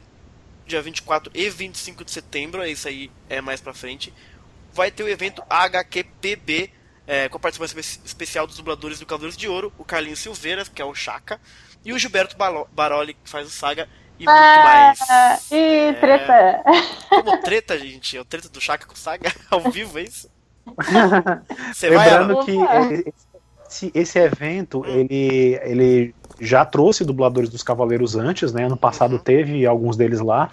dia 0.70 0.80
24 0.80 1.30
e 1.34 1.50
25 1.50 2.04
de 2.04 2.10
setembro, 2.10 2.64
isso 2.64 2.88
aí 2.88 3.10
é 3.28 3.40
mais 3.40 3.60
pra 3.60 3.74
frente, 3.74 4.12
vai 4.72 4.90
ter 4.90 5.02
o 5.02 5.08
evento 5.08 5.42
HQPB, 5.48 6.72
é, 7.06 7.28
com 7.28 7.36
a 7.36 7.40
participação 7.40 7.78
especial 8.04 8.46
dos 8.46 8.56
dubladores 8.56 8.98
do 8.98 9.06
Cavaleiros 9.06 9.36
de 9.36 9.48
Ouro, 9.48 9.72
o 9.76 9.84
Carlinhos 9.84 10.20
Silveira, 10.20 10.64
que 10.64 10.80
é 10.80 10.84
o 10.84 10.94
Chaka, 10.94 11.40
e 11.84 11.92
o 11.92 11.98
Gilberto 11.98 12.36
Baroli, 12.72 13.14
que 13.14 13.28
faz 13.28 13.46
o 13.46 13.50
Saga, 13.50 13.88
e 14.18 14.24
muito 14.24 14.30
ah, 14.30 14.94
mais. 14.98 15.50
E 15.50 15.56
é... 15.56 15.92
treta. 15.94 16.62
Como 17.08 17.38
treta, 17.38 17.78
gente? 17.78 18.16
É 18.16 18.20
o 18.20 18.24
treta 18.24 18.48
do 18.48 18.60
Chaka 18.60 18.86
com 18.86 18.94
o 18.94 18.98
Saga 18.98 19.32
ao 19.50 19.60
vivo, 19.70 19.98
é 19.98 20.02
isso? 20.02 20.30
Você 21.72 21.88
Lembrando 21.88 22.36
vai... 22.36 22.44
que 22.44 23.12
esse, 23.68 23.90
esse 23.94 24.18
evento, 24.18 24.82
hum. 24.82 24.86
ele, 24.86 25.58
ele 25.62 26.14
já 26.40 26.64
trouxe 26.64 27.04
dubladores 27.04 27.50
dos 27.50 27.62
Cavaleiros 27.62 28.16
antes, 28.16 28.52
né? 28.52 28.64
Ano 28.64 28.76
passado 28.76 29.12
uhum. 29.12 29.18
teve 29.18 29.66
alguns 29.66 29.96
deles 29.96 30.20
lá. 30.20 30.50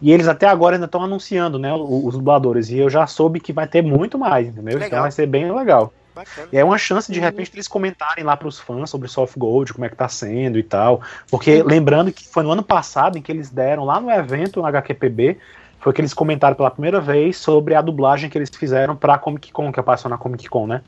E 0.00 0.12
eles 0.12 0.28
até 0.28 0.46
agora 0.46 0.76
ainda 0.76 0.86
estão 0.86 1.02
anunciando, 1.02 1.58
né? 1.58 1.72
Os, 1.74 2.14
dubladores. 2.14 2.70
E 2.70 2.78
eu 2.78 2.90
já 2.90 3.06
soube 3.06 3.40
que 3.40 3.52
vai 3.52 3.66
ter 3.66 3.82
muito 3.82 4.18
mais, 4.18 4.48
entendeu? 4.48 4.72
Então 4.72 4.80
legal. 4.80 4.88
Então 4.88 5.02
vai 5.02 5.10
ser 5.10 5.26
bem 5.26 5.50
legal. 5.52 5.92
Bacana. 6.14 6.48
E 6.52 6.58
é 6.58 6.64
uma 6.64 6.78
chance 6.78 7.06
de, 7.12 7.18
de 7.18 7.24
repente, 7.24 7.52
eles 7.54 7.68
comentarem 7.68 8.24
lá 8.24 8.36
para 8.36 8.48
os 8.48 8.58
fãs 8.58 8.90
sobre 8.90 9.08
Soft 9.08 9.36
Gold, 9.38 9.72
como 9.72 9.84
é 9.84 9.88
que 9.88 9.96
tá 9.96 10.08
sendo 10.08 10.58
e 10.58 10.62
tal. 10.62 11.00
Porque 11.30 11.62
lembrando 11.62 12.12
que 12.12 12.26
foi 12.26 12.42
no 12.42 12.50
ano 12.50 12.62
passado 12.62 13.16
em 13.16 13.22
que 13.22 13.30
eles 13.30 13.50
deram 13.50 13.84
lá 13.84 14.00
no 14.00 14.10
evento, 14.10 14.60
no 14.60 14.66
HQPB, 14.66 15.38
foi 15.80 15.92
que 15.92 16.00
eles 16.00 16.12
comentaram 16.12 16.56
pela 16.56 16.70
primeira 16.70 17.00
vez 17.00 17.36
sobre 17.36 17.74
a 17.74 17.80
dublagem 17.80 18.28
que 18.28 18.36
eles 18.36 18.50
fizeram 18.52 18.96
pra 18.96 19.18
Comic 19.18 19.52
Con, 19.52 19.72
que 19.72 19.80
passou 19.82 20.10
na 20.10 20.18
Comic 20.18 20.48
Con, 20.48 20.66
né? 20.66 20.82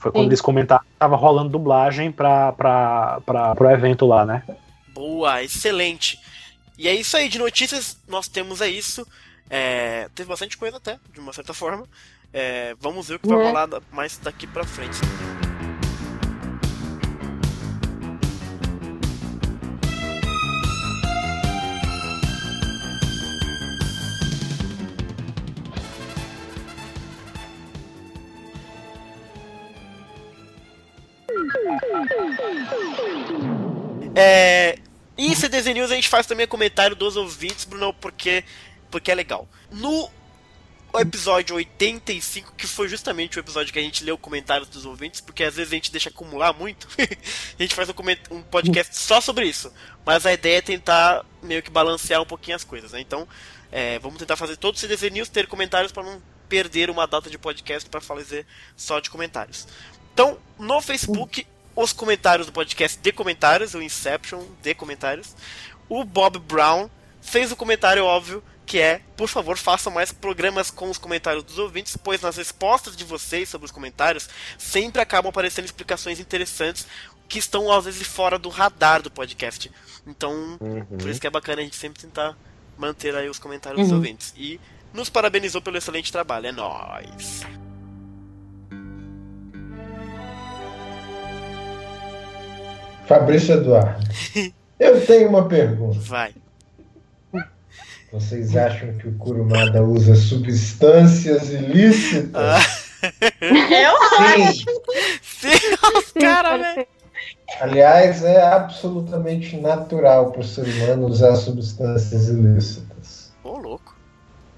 Foi 0.00 0.10
quando 0.10 0.24
Sim. 0.24 0.28
eles 0.30 0.40
comentaram 0.40 0.82
que 0.82 0.98
tava 0.98 1.14
rolando 1.14 1.50
dublagem 1.50 2.10
pra, 2.10 2.52
pra, 2.52 3.20
pra, 3.20 3.54
pro 3.54 3.70
evento 3.70 4.06
lá, 4.06 4.24
né? 4.24 4.42
Boa, 4.94 5.42
excelente. 5.42 6.18
E 6.78 6.88
é 6.88 6.94
isso 6.94 7.14
aí, 7.18 7.28
de 7.28 7.38
notícias 7.38 7.98
nós 8.08 8.26
temos 8.26 8.62
é 8.62 8.68
isso. 8.68 9.06
É, 9.50 10.08
teve 10.14 10.30
bastante 10.30 10.56
coisa 10.56 10.78
até, 10.78 10.98
de 11.12 11.20
uma 11.20 11.34
certa 11.34 11.52
forma. 11.52 11.86
É, 12.32 12.74
vamos 12.80 13.08
ver 13.08 13.16
o 13.16 13.18
que 13.18 13.28
vai 13.28 13.36
uhum. 13.36 13.46
rolar 13.48 13.68
mais 13.92 14.16
daqui 14.16 14.46
pra 14.46 14.64
frente. 14.64 14.98
É, 34.14 34.78
e 35.16 35.34
CDZ 35.36 35.66
News 35.66 35.90
a 35.90 35.94
gente 35.94 36.08
faz 36.08 36.26
também 36.26 36.46
comentário 36.46 36.96
dos 36.96 37.16
ouvintes, 37.16 37.64
Bruno, 37.64 37.92
porque, 37.94 38.44
porque 38.90 39.10
é 39.10 39.14
legal. 39.14 39.48
No 39.70 40.10
episódio 40.98 41.54
85, 41.54 42.54
que 42.56 42.66
foi 42.66 42.88
justamente 42.88 43.38
o 43.38 43.40
episódio 43.40 43.72
que 43.72 43.78
a 43.78 43.82
gente 43.82 44.02
leu 44.02 44.18
comentários 44.18 44.68
dos 44.68 44.84
ouvintes, 44.84 45.20
porque 45.20 45.44
às 45.44 45.54
vezes 45.54 45.72
a 45.72 45.76
gente 45.76 45.92
deixa 45.92 46.08
acumular 46.08 46.52
muito, 46.52 46.88
a 46.98 47.62
gente 47.62 47.74
faz 47.74 47.88
um, 47.88 47.94
um, 48.34 48.42
podcast 48.42 48.96
só 48.96 49.20
sobre 49.20 49.46
isso. 49.46 49.72
Mas 50.04 50.26
a 50.26 50.32
ideia 50.32 50.58
é 50.58 50.62
tentar 50.62 51.24
meio 51.42 51.62
que 51.62 51.70
balancear 51.70 52.20
um 52.20 52.26
pouquinho 52.26 52.56
as 52.56 52.64
coisas, 52.64 52.92
né? 52.92 53.00
Então, 53.00 53.28
é, 53.70 53.98
vamos 54.00 54.18
tentar 54.18 54.36
fazer 54.36 54.56
todo 54.56 54.74
o 54.74 54.78
CDZ 54.78 55.10
News 55.12 55.28
ter 55.28 55.46
comentários 55.46 55.92
para 55.92 56.02
não 56.02 56.20
perder 56.48 56.90
uma 56.90 57.06
data 57.06 57.30
de 57.30 57.38
podcast 57.38 57.88
para 57.88 58.00
fazer 58.00 58.44
só 58.76 58.98
de 58.98 59.08
comentários. 59.08 59.68
Então, 60.20 60.36
no 60.58 60.82
Facebook, 60.82 61.46
os 61.74 61.94
comentários 61.94 62.46
do 62.46 62.52
podcast 62.52 62.98
de 63.00 63.10
comentários, 63.10 63.72
o 63.72 63.80
Inception 63.80 64.44
de 64.60 64.74
comentários, 64.74 65.34
o 65.88 66.04
Bob 66.04 66.38
Brown 66.40 66.90
fez 67.22 67.50
o 67.50 67.56
comentário 67.56 68.04
óbvio 68.04 68.44
que 68.66 68.78
é, 68.78 69.00
por 69.16 69.30
favor, 69.30 69.56
façam 69.56 69.90
mais 69.90 70.12
programas 70.12 70.70
com 70.70 70.90
os 70.90 70.98
comentários 70.98 71.42
dos 71.42 71.58
ouvintes, 71.58 71.96
pois 71.96 72.20
nas 72.20 72.36
respostas 72.36 72.94
de 72.94 73.02
vocês 73.02 73.48
sobre 73.48 73.64
os 73.64 73.72
comentários 73.72 74.28
sempre 74.58 75.00
acabam 75.00 75.30
aparecendo 75.30 75.64
explicações 75.64 76.20
interessantes 76.20 76.86
que 77.26 77.38
estão 77.38 77.72
às 77.72 77.86
vezes 77.86 78.06
fora 78.06 78.38
do 78.38 78.50
radar 78.50 79.00
do 79.00 79.10
podcast. 79.10 79.72
Então, 80.06 80.58
uhum. 80.60 80.98
por 80.98 81.08
isso 81.08 81.18
que 81.18 81.26
é 81.26 81.30
bacana 81.30 81.62
a 81.62 81.64
gente 81.64 81.76
sempre 81.76 82.02
tentar 82.02 82.36
manter 82.76 83.16
aí 83.16 83.30
os 83.30 83.38
comentários 83.38 83.80
uhum. 83.80 83.88
dos 83.88 83.94
ouvintes. 83.94 84.34
E 84.36 84.60
nos 84.92 85.08
parabenizou 85.08 85.62
pelo 85.62 85.78
excelente 85.78 86.12
trabalho. 86.12 86.48
É 86.48 86.52
nóis! 86.52 87.40
Fabrício 93.10 93.56
Eduardo. 93.56 94.06
Eu 94.78 95.04
tenho 95.04 95.28
uma 95.28 95.48
pergunta. 95.48 95.98
Vai. 95.98 96.32
Vocês 98.12 98.56
acham 98.56 98.92
que 98.98 99.08
o 99.08 99.12
Kurumada 99.18 99.82
usa 99.82 100.14
substâncias 100.14 101.50
ilícitas? 101.50 102.32
Ah. 102.34 102.60
Eu 103.42 103.96
acho. 104.46 104.64
Sim, 105.22 105.48
os 105.98 106.12
caras, 106.12 106.60
né? 106.60 106.86
Aliás, 107.60 108.22
é 108.22 108.40
absolutamente 108.42 109.56
natural 109.56 110.30
para 110.30 110.42
o 110.42 110.44
ser 110.44 110.66
humano 110.66 111.06
usar 111.06 111.34
substâncias 111.34 112.28
ilícitas. 112.28 113.32
Ô, 113.42 113.58
louco. 113.58 113.96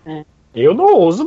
É. 0.04 0.24
Eu 0.54 0.74
não 0.74 0.98
uso. 0.98 1.26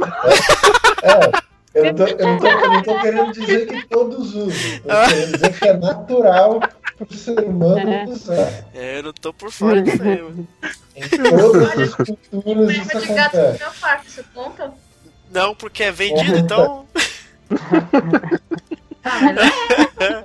É, 1.01 1.79
é, 1.79 1.89
eu, 1.89 1.95
tô, 1.95 2.05
eu, 2.05 2.27
não 2.27 2.37
tô, 2.37 2.47
eu 2.47 2.71
não 2.71 2.83
tô 2.83 3.01
querendo 3.01 3.31
dizer 3.33 3.67
que 3.67 3.87
todos 3.87 4.35
usam. 4.35 4.73
Eu 4.75 4.81
tô 4.81 5.09
querendo 5.09 5.31
dizer 5.33 5.59
que 5.59 5.67
é 5.67 5.73
natural 5.77 6.59
pro 6.97 7.17
ser 7.17 7.39
humano 7.39 7.79
é. 7.79 8.65
É, 8.73 8.99
eu 8.99 9.03
não 9.03 9.13
tô 9.13 9.33
por 9.33 9.51
fora 9.51 9.81
disso 9.81 10.01
aí, 10.01 10.21
mano. 10.21 10.47
Em 10.95 11.09
todas 11.09 11.79
as 11.79 11.95
culturas 11.95 12.77
isso 12.77 12.99
de 12.99 13.13
gato 13.13 13.37
no 13.37 13.59
meu 13.59 13.71
quarto, 13.79 14.09
você 14.09 14.23
conta? 14.33 14.73
Não, 15.31 15.55
porque 15.55 15.83
é 15.83 15.91
vendido, 15.91 16.37
então... 16.37 16.85
ah, 19.03 19.19
mas 19.21 19.37
é. 20.09 20.23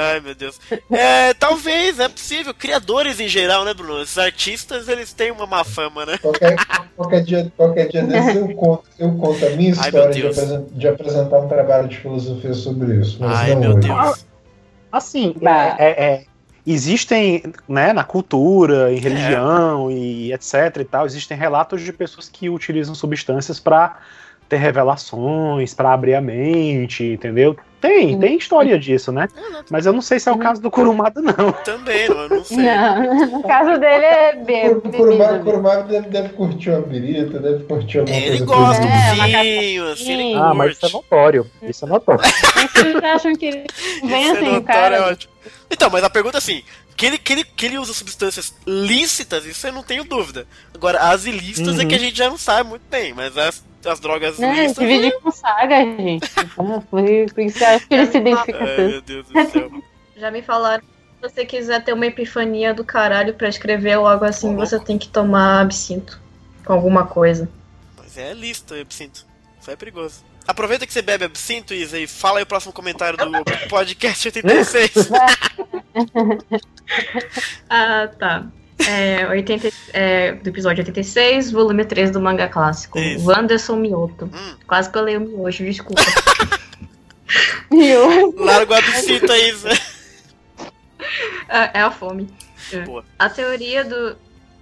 Ai, 0.00 0.20
meu 0.20 0.32
Deus. 0.32 0.60
É, 0.92 1.34
talvez, 1.34 1.98
é 1.98 2.08
possível. 2.08 2.54
Criadores 2.54 3.18
em 3.18 3.26
geral, 3.26 3.64
né, 3.64 3.74
Bruno? 3.74 4.00
Os 4.00 4.16
artistas, 4.16 4.86
eles 4.86 5.12
têm 5.12 5.32
uma 5.32 5.44
má 5.44 5.64
fama, 5.64 6.06
né? 6.06 6.16
Qualquer, 6.18 6.54
qualquer, 6.96 7.24
dia, 7.24 7.52
qualquer 7.56 7.88
dia 7.88 8.02
desse 8.06 8.36
eu 8.36 8.54
conto, 8.54 8.84
eu 8.96 9.10
conto 9.16 9.44
a 9.44 9.50
minha 9.50 9.70
história 9.70 10.04
Ai, 10.04 10.12
de, 10.12 10.78
de, 10.78 10.88
apresentar 10.88 11.40
um 11.40 11.48
trabalho 11.48 11.88
de 11.88 11.96
filosofia 11.96 12.54
sobre 12.54 13.00
isso. 13.00 13.18
Ai, 13.22 13.56
meu 13.56 13.70
hoje. 13.70 13.88
Deus. 13.88 14.27
Assim, 14.90 15.34
é, 15.42 15.84
é, 15.84 16.04
é, 16.04 16.24
existem, 16.66 17.42
né, 17.68 17.92
na 17.92 18.04
cultura, 18.04 18.92
em 18.92 18.98
religião 18.98 19.90
é. 19.90 19.94
e 19.94 20.32
etc 20.32 20.76
e 20.80 20.84
tal, 20.84 21.06
existem 21.06 21.36
relatos 21.36 21.82
de 21.82 21.92
pessoas 21.92 22.28
que 22.28 22.48
utilizam 22.48 22.94
substâncias 22.94 23.60
para 23.60 23.98
ter 24.48 24.56
revelações, 24.56 25.74
para 25.74 25.92
abrir 25.92 26.14
a 26.14 26.20
mente, 26.20 27.04
entendeu? 27.04 27.56
Tem, 27.80 28.18
tem 28.18 28.36
história 28.36 28.76
disso, 28.76 29.12
né? 29.12 29.28
Mas 29.70 29.86
eu 29.86 29.92
não 29.92 30.02
sei 30.02 30.18
se 30.18 30.28
é 30.28 30.32
o 30.32 30.38
caso 30.38 30.60
do 30.60 30.68
Kurumada, 30.68 31.20
não. 31.22 31.52
Também, 31.64 32.08
não, 32.08 32.22
eu 32.22 32.28
não 32.28 32.44
sei. 32.44 32.56
Não, 32.56 33.26
no 33.26 33.42
caso 33.44 33.78
dele 33.78 34.04
é 34.04 34.36
bem. 34.36 34.70
O 34.70 34.80
Kurumada, 34.80 35.38
Kurumada 35.38 35.82
deve, 35.84 36.08
deve 36.08 36.28
curtir 36.30 36.70
uma 36.70 36.80
birita, 36.80 37.38
deve 37.38 37.64
curtir 37.64 38.00
alguma 38.00 38.16
ele 38.16 38.38
coisa. 38.38 38.46
Gosta 38.46 38.82
um 38.82 39.42
vinho, 39.42 39.92
assim, 39.92 40.12
ele 40.12 40.34
Ah, 40.34 40.52
mas 40.54 40.76
isso 40.76 40.86
é 40.86 40.90
notório. 40.90 41.46
Isso 41.62 41.84
é 41.84 41.88
notório. 41.88 42.20
Vocês 42.74 42.96
acham 42.96 43.32
que 43.36 43.46
ele 43.46 43.66
vem 44.02 44.30
assim, 44.30 44.56
é 44.56 44.60
cara? 44.60 44.96
É 44.96 45.00
ótimo. 45.02 45.32
Então, 45.70 45.88
mas 45.90 46.02
a 46.02 46.10
pergunta 46.10 46.38
é 46.38 46.40
assim: 46.40 46.64
que 46.96 47.06
ele, 47.06 47.16
que, 47.16 47.32
ele, 47.32 47.44
que 47.44 47.66
ele 47.66 47.78
usa 47.78 47.92
substâncias 47.92 48.52
lícitas, 48.66 49.46
isso 49.46 49.64
eu 49.64 49.72
não 49.72 49.84
tenho 49.84 50.02
dúvida. 50.02 50.48
Agora, 50.74 50.98
as 51.10 51.26
ilícitas 51.26 51.76
uhum. 51.76 51.82
é 51.82 51.84
que 51.84 51.94
a 51.94 51.98
uhum. 51.98 52.04
gente 52.04 52.18
já 52.18 52.28
não 52.28 52.36
sabe 52.36 52.68
muito 52.68 52.82
bem, 52.90 53.14
mas 53.14 53.38
as, 53.38 53.62
as 53.88 54.00
drogas 54.00 54.38
lícitas. 54.38 54.76
Dividir 54.76 55.12
é... 55.12 55.20
com 55.20 55.30
saga, 55.30 55.76
gente. 55.84 56.28
Foi 56.90 57.26
por 57.26 57.42
isso 57.42 57.64
acho 57.64 57.88
que 57.88 57.94
ele 57.94 58.06
se 58.10 58.18
identifica 58.18 58.64
Ai, 58.64 58.76
tanto. 58.76 58.90
Meu 58.90 59.02
Deus 59.02 59.26
do 59.26 59.50
céu. 59.50 59.70
Já 60.16 60.30
me 60.30 60.42
falaram 60.42 60.82
se 60.82 61.22
você 61.22 61.44
quiser 61.44 61.82
ter 61.82 61.92
uma 61.92 62.06
epifania 62.06 62.72
do 62.72 62.84
caralho 62.84 63.34
pra 63.34 63.48
escrever 63.48 63.98
ou 63.98 64.06
algo 64.06 64.24
assim, 64.24 64.54
você 64.54 64.78
tem 64.78 64.96
que 64.96 65.08
tomar 65.08 65.60
absinto. 65.60 66.20
Com 66.64 66.72
alguma 66.72 67.06
coisa. 67.06 67.48
Mas 67.96 68.16
é 68.16 68.32
lícito 68.34 68.74
absinto. 68.74 69.26
Isso 69.60 69.70
é 69.70 69.76
perigoso. 69.76 70.22
Aproveita 70.46 70.86
que 70.86 70.92
você 70.92 71.02
bebe 71.02 71.24
absinto, 71.24 71.74
Isa, 71.74 71.98
e 71.98 72.06
fala 72.06 72.38
aí 72.38 72.42
o 72.42 72.46
próximo 72.46 72.72
comentário 72.72 73.18
do 73.18 73.30
podcast 73.68 74.28
86. 74.28 75.10
ah, 77.68 78.08
tá. 78.18 78.46
É, 78.86 79.26
80, 79.26 79.70
é, 79.92 80.32
do 80.32 80.48
episódio 80.48 80.82
86, 80.82 81.50
volume 81.50 81.84
3 81.84 82.10
do 82.10 82.20
manga 82.20 82.48
clássico. 82.48 82.98
Isso. 82.98 83.26
Wanderson 83.26 83.76
Mioto. 83.76 84.26
Hum. 84.26 84.56
Quase 84.66 84.90
que 84.90 84.98
eu 84.98 85.02
leio 85.02 85.20
miojo, 85.20 85.64
desculpa. 85.64 86.02
miojo. 87.70 88.34
Larga 88.38 88.74
o 88.74 88.76
absinto 88.76 89.32
aí, 89.32 89.50
Isa. 89.50 89.70
É, 91.48 91.78
é 91.78 91.80
a 91.80 91.90
fome. 91.90 92.28
Boa. 92.84 93.04
A 93.18 93.28
teoria 93.28 93.84
do 93.84 94.16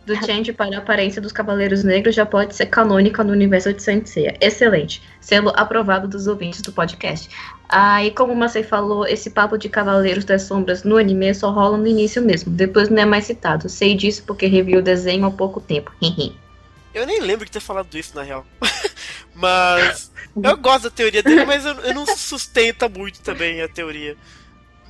do 0.07 0.15
Change 0.25 0.53
para 0.53 0.77
a 0.77 0.79
aparência 0.79 1.21
dos 1.21 1.33
Cavaleiros 1.33 1.83
Negros 1.83 2.15
já 2.15 2.25
pode 2.25 2.55
ser 2.55 2.67
canônica 2.67 3.25
no 3.25 3.33
universo 3.33 3.73
de 3.73 3.83
Saint 3.83 4.07
Seiya. 4.07 4.37
Excelente. 4.41 5.03
Selo 5.21 5.53
aprovado 5.57 6.07
dos 6.07 6.29
ouvintes 6.29 6.63
do 6.63 6.73
podcast. 6.73 7.29
Aí, 7.69 8.13
como 8.13 8.33
o 8.33 8.37
Macei 8.37 8.63
falou, 8.63 9.05
esse 9.05 9.31
papo 9.31 9.59
de 9.59 9.69
Cavaleiros 9.69 10.25
das 10.25 10.43
Sombras 10.43 10.85
no 10.85 10.97
anime 10.97 11.35
só 11.35 11.51
rola 11.51 11.77
no 11.77 11.89
início 11.89 12.23
mesmo. 12.23 12.53
Depois 12.53 12.89
não 12.89 13.03
é 13.03 13.05
mais 13.05 13.25
citado. 13.25 13.69
Sei 13.69 13.97
disso 13.97 14.23
porque 14.25 14.47
revi 14.47 14.77
o 14.77 14.83
desenho 14.83 15.27
há 15.27 15.31
pouco 15.31 15.61
tempo. 15.61 15.93
eu 16.95 17.05
nem 17.05 17.21
lembro 17.21 17.45
de 17.45 17.51
ter 17.51 17.61
falado 17.61 17.93
isso, 17.99 18.15
na 18.15 18.23
real. 18.23 18.47
mas. 19.35 20.13
Eu 20.41 20.57
gosto 20.57 20.85
da 20.85 20.91
teoria 20.91 21.23
dele, 21.23 21.45
mas 21.45 21.67
eu, 21.67 21.75
eu 21.81 21.95
não 21.95 22.07
sustenta 22.07 22.89
muito 22.89 23.21
também 23.23 23.61
a 23.61 23.69
teoria. 23.69 24.17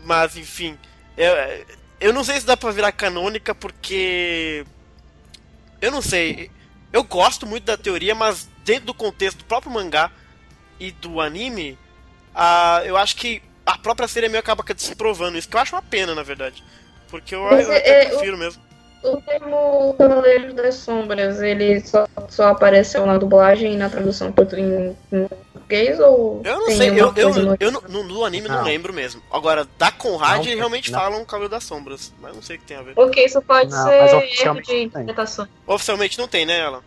Mas, 0.05 0.37
enfim. 0.37 0.77
Eu, 1.17 1.33
eu 1.99 2.13
não 2.13 2.23
sei 2.23 2.39
se 2.39 2.45
dá 2.45 2.55
pra 2.55 2.71
virar 2.71 2.93
canônica 2.93 3.55
porque 3.55 4.67
eu 5.81 5.91
não 5.91 6.03
sei. 6.03 6.51
Eu 6.93 7.05
gosto 7.05 7.47
muito 7.47 7.65
da 7.65 7.77
teoria, 7.77 8.15
mas 8.15 8.49
dentro 8.65 8.87
do 8.87 8.95
contexto 8.95 9.39
do 9.39 9.45
próprio 9.45 9.73
mangá 9.73 10.11
e 10.79 10.91
do 10.91 11.21
anime, 11.21 11.79
uh, 12.35 12.85
eu 12.85 12.97
acho 12.97 13.17
que 13.17 13.43
a 13.65 13.77
própria 13.77 14.09
série 14.09 14.29
meio 14.29 14.41
acaba 14.41 14.63
desprovando 14.63 15.37
isso, 15.37 15.49
que 15.49 15.57
eu 15.57 15.61
acho 15.61 15.75
uma 15.75 15.83
pena, 15.83 16.15
na 16.15 16.23
verdade. 16.23 16.63
Porque 17.09 17.35
eu, 17.35 17.41
eu 17.43 17.77
até 17.77 18.05
é, 18.05 18.07
prefiro 18.07 18.37
mesmo. 18.39 18.63
O 19.07 19.21
termo 19.23 19.95
Cavaleiros 19.97 20.55
das 20.55 20.75
Sombras, 20.75 21.41
ele 21.41 21.81
só, 21.81 22.09
só 22.29 22.49
apareceu 22.49 23.07
na 23.07 23.17
dublagem 23.19 23.75
e 23.75 23.77
na 23.77 23.89
tradução 23.89 24.29
em, 24.29 24.97
em 25.13 25.29
português 25.29 26.01
ou. 26.01 26.41
Eu 26.45 26.61
não 26.61 26.71
sei, 26.71 26.91
eu, 26.91 27.13
eu, 27.15 27.35
no... 27.35 27.57
eu, 27.61 27.71
no, 27.71 28.03
no 28.03 28.25
anime 28.25 28.49
não. 28.49 28.57
não 28.57 28.65
lembro 28.65 28.93
mesmo. 28.93 29.23
Agora, 29.31 29.67
da 29.79 29.91
Conrad, 29.91 30.45
não, 30.45 30.57
realmente 30.57 30.91
não. 30.91 30.99
falam 30.99 31.25
Cavaleiro 31.25 31.51
das 31.51 31.65
Sombras, 31.65 32.13
mas 32.21 32.35
não 32.35 32.43
sei 32.43 32.57
o 32.57 32.59
que 32.59 32.65
tem 32.65 32.77
a 32.77 32.83
ver. 32.83 32.95
Ok, 32.97 33.25
isso 33.25 33.41
pode 33.43 33.71
não, 33.71 33.85
ser 33.85 34.45
erro 34.45 34.63
de 34.63 34.83
interpretação. 34.85 35.47
Oficialmente 35.67 36.19
não 36.19 36.27
tem, 36.27 36.45
né, 36.45 36.59
ela? 36.59 36.83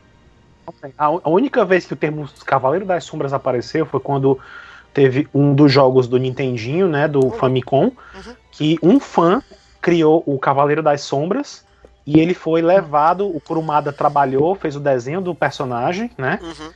A 0.97 1.29
única 1.29 1.65
vez 1.65 1.85
que 1.85 1.93
o 1.93 1.95
termo 1.95 2.29
Cavaleiro 2.45 2.85
das 2.85 3.03
Sombras 3.03 3.33
apareceu 3.33 3.85
foi 3.85 3.99
quando 3.99 4.39
teve 4.93 5.27
um 5.33 5.53
dos 5.53 5.71
jogos 5.71 6.07
do 6.07 6.17
Nintendinho, 6.17 6.87
né, 6.87 7.07
do 7.07 7.25
uhum. 7.25 7.31
Famicom, 7.31 7.85
uhum. 7.85 8.35
que 8.51 8.77
um 8.83 8.99
fã 8.99 9.41
criou 9.81 10.23
o 10.25 10.37
Cavaleiro 10.37 10.83
das 10.83 11.01
Sombras 11.01 11.63
e 12.05 12.19
ele 12.19 12.33
foi 12.33 12.61
levado, 12.61 13.27
o 13.27 13.39
Kurumada 13.39 13.93
trabalhou, 13.93 14.55
fez 14.55 14.75
o 14.75 14.79
desenho 14.79 15.21
do 15.21 15.35
personagem, 15.35 16.09
né? 16.17 16.39
Uhum 16.41 16.71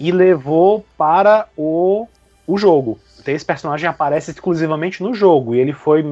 e 0.00 0.10
levou 0.10 0.84
para 0.96 1.46
o, 1.54 2.08
o 2.46 2.56
jogo. 2.56 2.98
Então, 3.20 3.34
esse 3.34 3.44
personagem 3.44 3.86
aparece 3.86 4.30
exclusivamente 4.30 5.02
no 5.02 5.12
jogo. 5.12 5.54
E 5.54 5.60
ele 5.60 5.74
foi. 5.74 6.02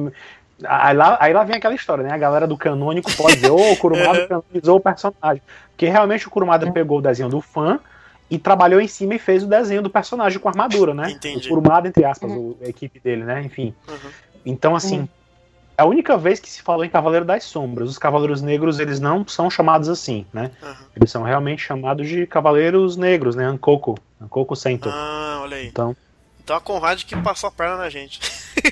Aí 0.63 0.95
lá, 0.95 1.17
aí 1.19 1.33
lá 1.33 1.43
vem 1.43 1.55
aquela 1.55 1.73
história, 1.73 2.03
né? 2.03 2.13
A 2.13 2.17
galera 2.17 2.45
do 2.45 2.55
canônico 2.55 3.11
pode 3.17 3.37
dizer, 3.37 3.49
ô, 3.49 3.55
oh, 3.55 3.73
o 3.73 3.77
Kurumada 3.77 4.27
canonizou 4.29 4.77
o 4.77 4.79
personagem. 4.79 5.41
Porque 5.71 5.87
realmente 5.87 6.27
o 6.27 6.29
Kurumada 6.29 6.67
é. 6.67 6.71
pegou 6.71 6.99
o 6.99 7.01
desenho 7.01 7.29
do 7.29 7.41
fã 7.41 7.79
e 8.29 8.37
trabalhou 8.37 8.79
em 8.79 8.87
cima 8.87 9.15
e 9.15 9.19
fez 9.19 9.41
o 9.41 9.47
desenho 9.47 9.81
do 9.81 9.89
personagem 9.89 10.37
com 10.37 10.47
armadura, 10.47 10.93
né? 10.93 11.09
Entendi. 11.09 11.47
O 11.47 11.49
Kurumada, 11.49 11.87
entre 11.87 12.05
aspas, 12.05 12.31
uhum. 12.31 12.55
a 12.63 12.69
equipe 12.69 12.99
dele, 12.99 13.23
né? 13.23 13.41
Enfim. 13.41 13.73
Uhum. 13.87 14.09
Então, 14.45 14.75
assim, 14.75 14.99
uhum. 14.99 15.03
É 15.05 15.18
a 15.79 15.85
única 15.85 16.17
vez 16.17 16.39
que 16.39 16.49
se 16.49 16.61
falou 16.61 16.83
em 16.83 16.89
Cavaleiro 16.89 17.25
das 17.25 17.43
Sombras. 17.45 17.89
Os 17.89 17.97
Cavaleiros 17.97 18.41
Negros, 18.41 18.79
eles 18.79 18.99
não 18.99 19.27
são 19.27 19.49
chamados 19.49 19.87
assim, 19.87 20.25
né? 20.33 20.51
Uhum. 20.61 20.75
Eles 20.95 21.11
são 21.11 21.23
realmente 21.23 21.61
chamados 21.61 22.07
de 22.07 22.27
Cavaleiros 22.27 22.97
Negros, 22.97 23.35
né? 23.35 23.45
Ankoko. 23.45 23.97
Ankoko 24.21 24.55
Sento. 24.55 24.89
Ah, 24.89 25.39
olha 25.41 25.57
aí. 25.57 25.67
Então, 25.67 25.95
então 26.43 26.57
a 26.57 26.61
Conrad 26.61 27.03
que 27.03 27.15
passou 27.17 27.47
a 27.47 27.51
perna 27.51 27.77
na 27.77 27.89
gente. 27.89 28.19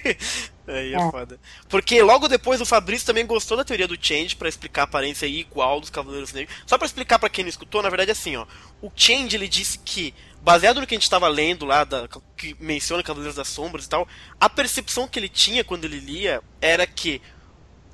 aí 0.67 0.93
é, 0.93 0.97
é 0.97 1.11
foda. 1.11 1.39
Porque 1.69 2.01
logo 2.01 2.27
depois 2.27 2.59
o 2.59 2.65
Fabrício 2.65 3.05
também 3.05 3.25
gostou 3.25 3.55
da 3.55 3.63
teoria 3.63 3.87
do 3.87 3.97
Change 3.99 4.35
para 4.35 4.49
explicar 4.49 4.81
a 4.81 4.85
aparência 4.85 5.25
igual 5.27 5.79
dos 5.79 5.89
Cavaleiros 5.89 6.33
Negros. 6.33 6.57
Só 6.65 6.77
para 6.77 6.87
explicar 6.87 7.19
para 7.19 7.29
quem 7.29 7.43
não 7.43 7.49
escutou, 7.49 7.81
na 7.81 7.89
verdade 7.89 8.09
é 8.09 8.13
assim, 8.13 8.35
ó. 8.35 8.45
O 8.81 8.91
Change 8.95 9.35
ele 9.35 9.47
disse 9.47 9.79
que 9.79 10.13
baseado 10.41 10.79
no 10.79 10.87
que 10.87 10.95
a 10.95 10.97
gente 10.97 11.03
estava 11.03 11.27
lendo 11.27 11.65
lá, 11.65 11.83
da, 11.83 12.07
que 12.35 12.55
menciona 12.59 13.03
Cavaleiros 13.03 13.35
das 13.35 13.47
Sombras 13.47 13.85
e 13.85 13.89
tal, 13.89 14.07
a 14.39 14.49
percepção 14.49 15.07
que 15.07 15.19
ele 15.19 15.29
tinha 15.29 15.63
quando 15.63 15.85
ele 15.85 15.99
lia 15.99 16.41
era 16.61 16.85
que 16.87 17.21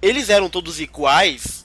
eles 0.02 0.30
eram 0.30 0.50
todos 0.50 0.80
iguais 0.80 1.64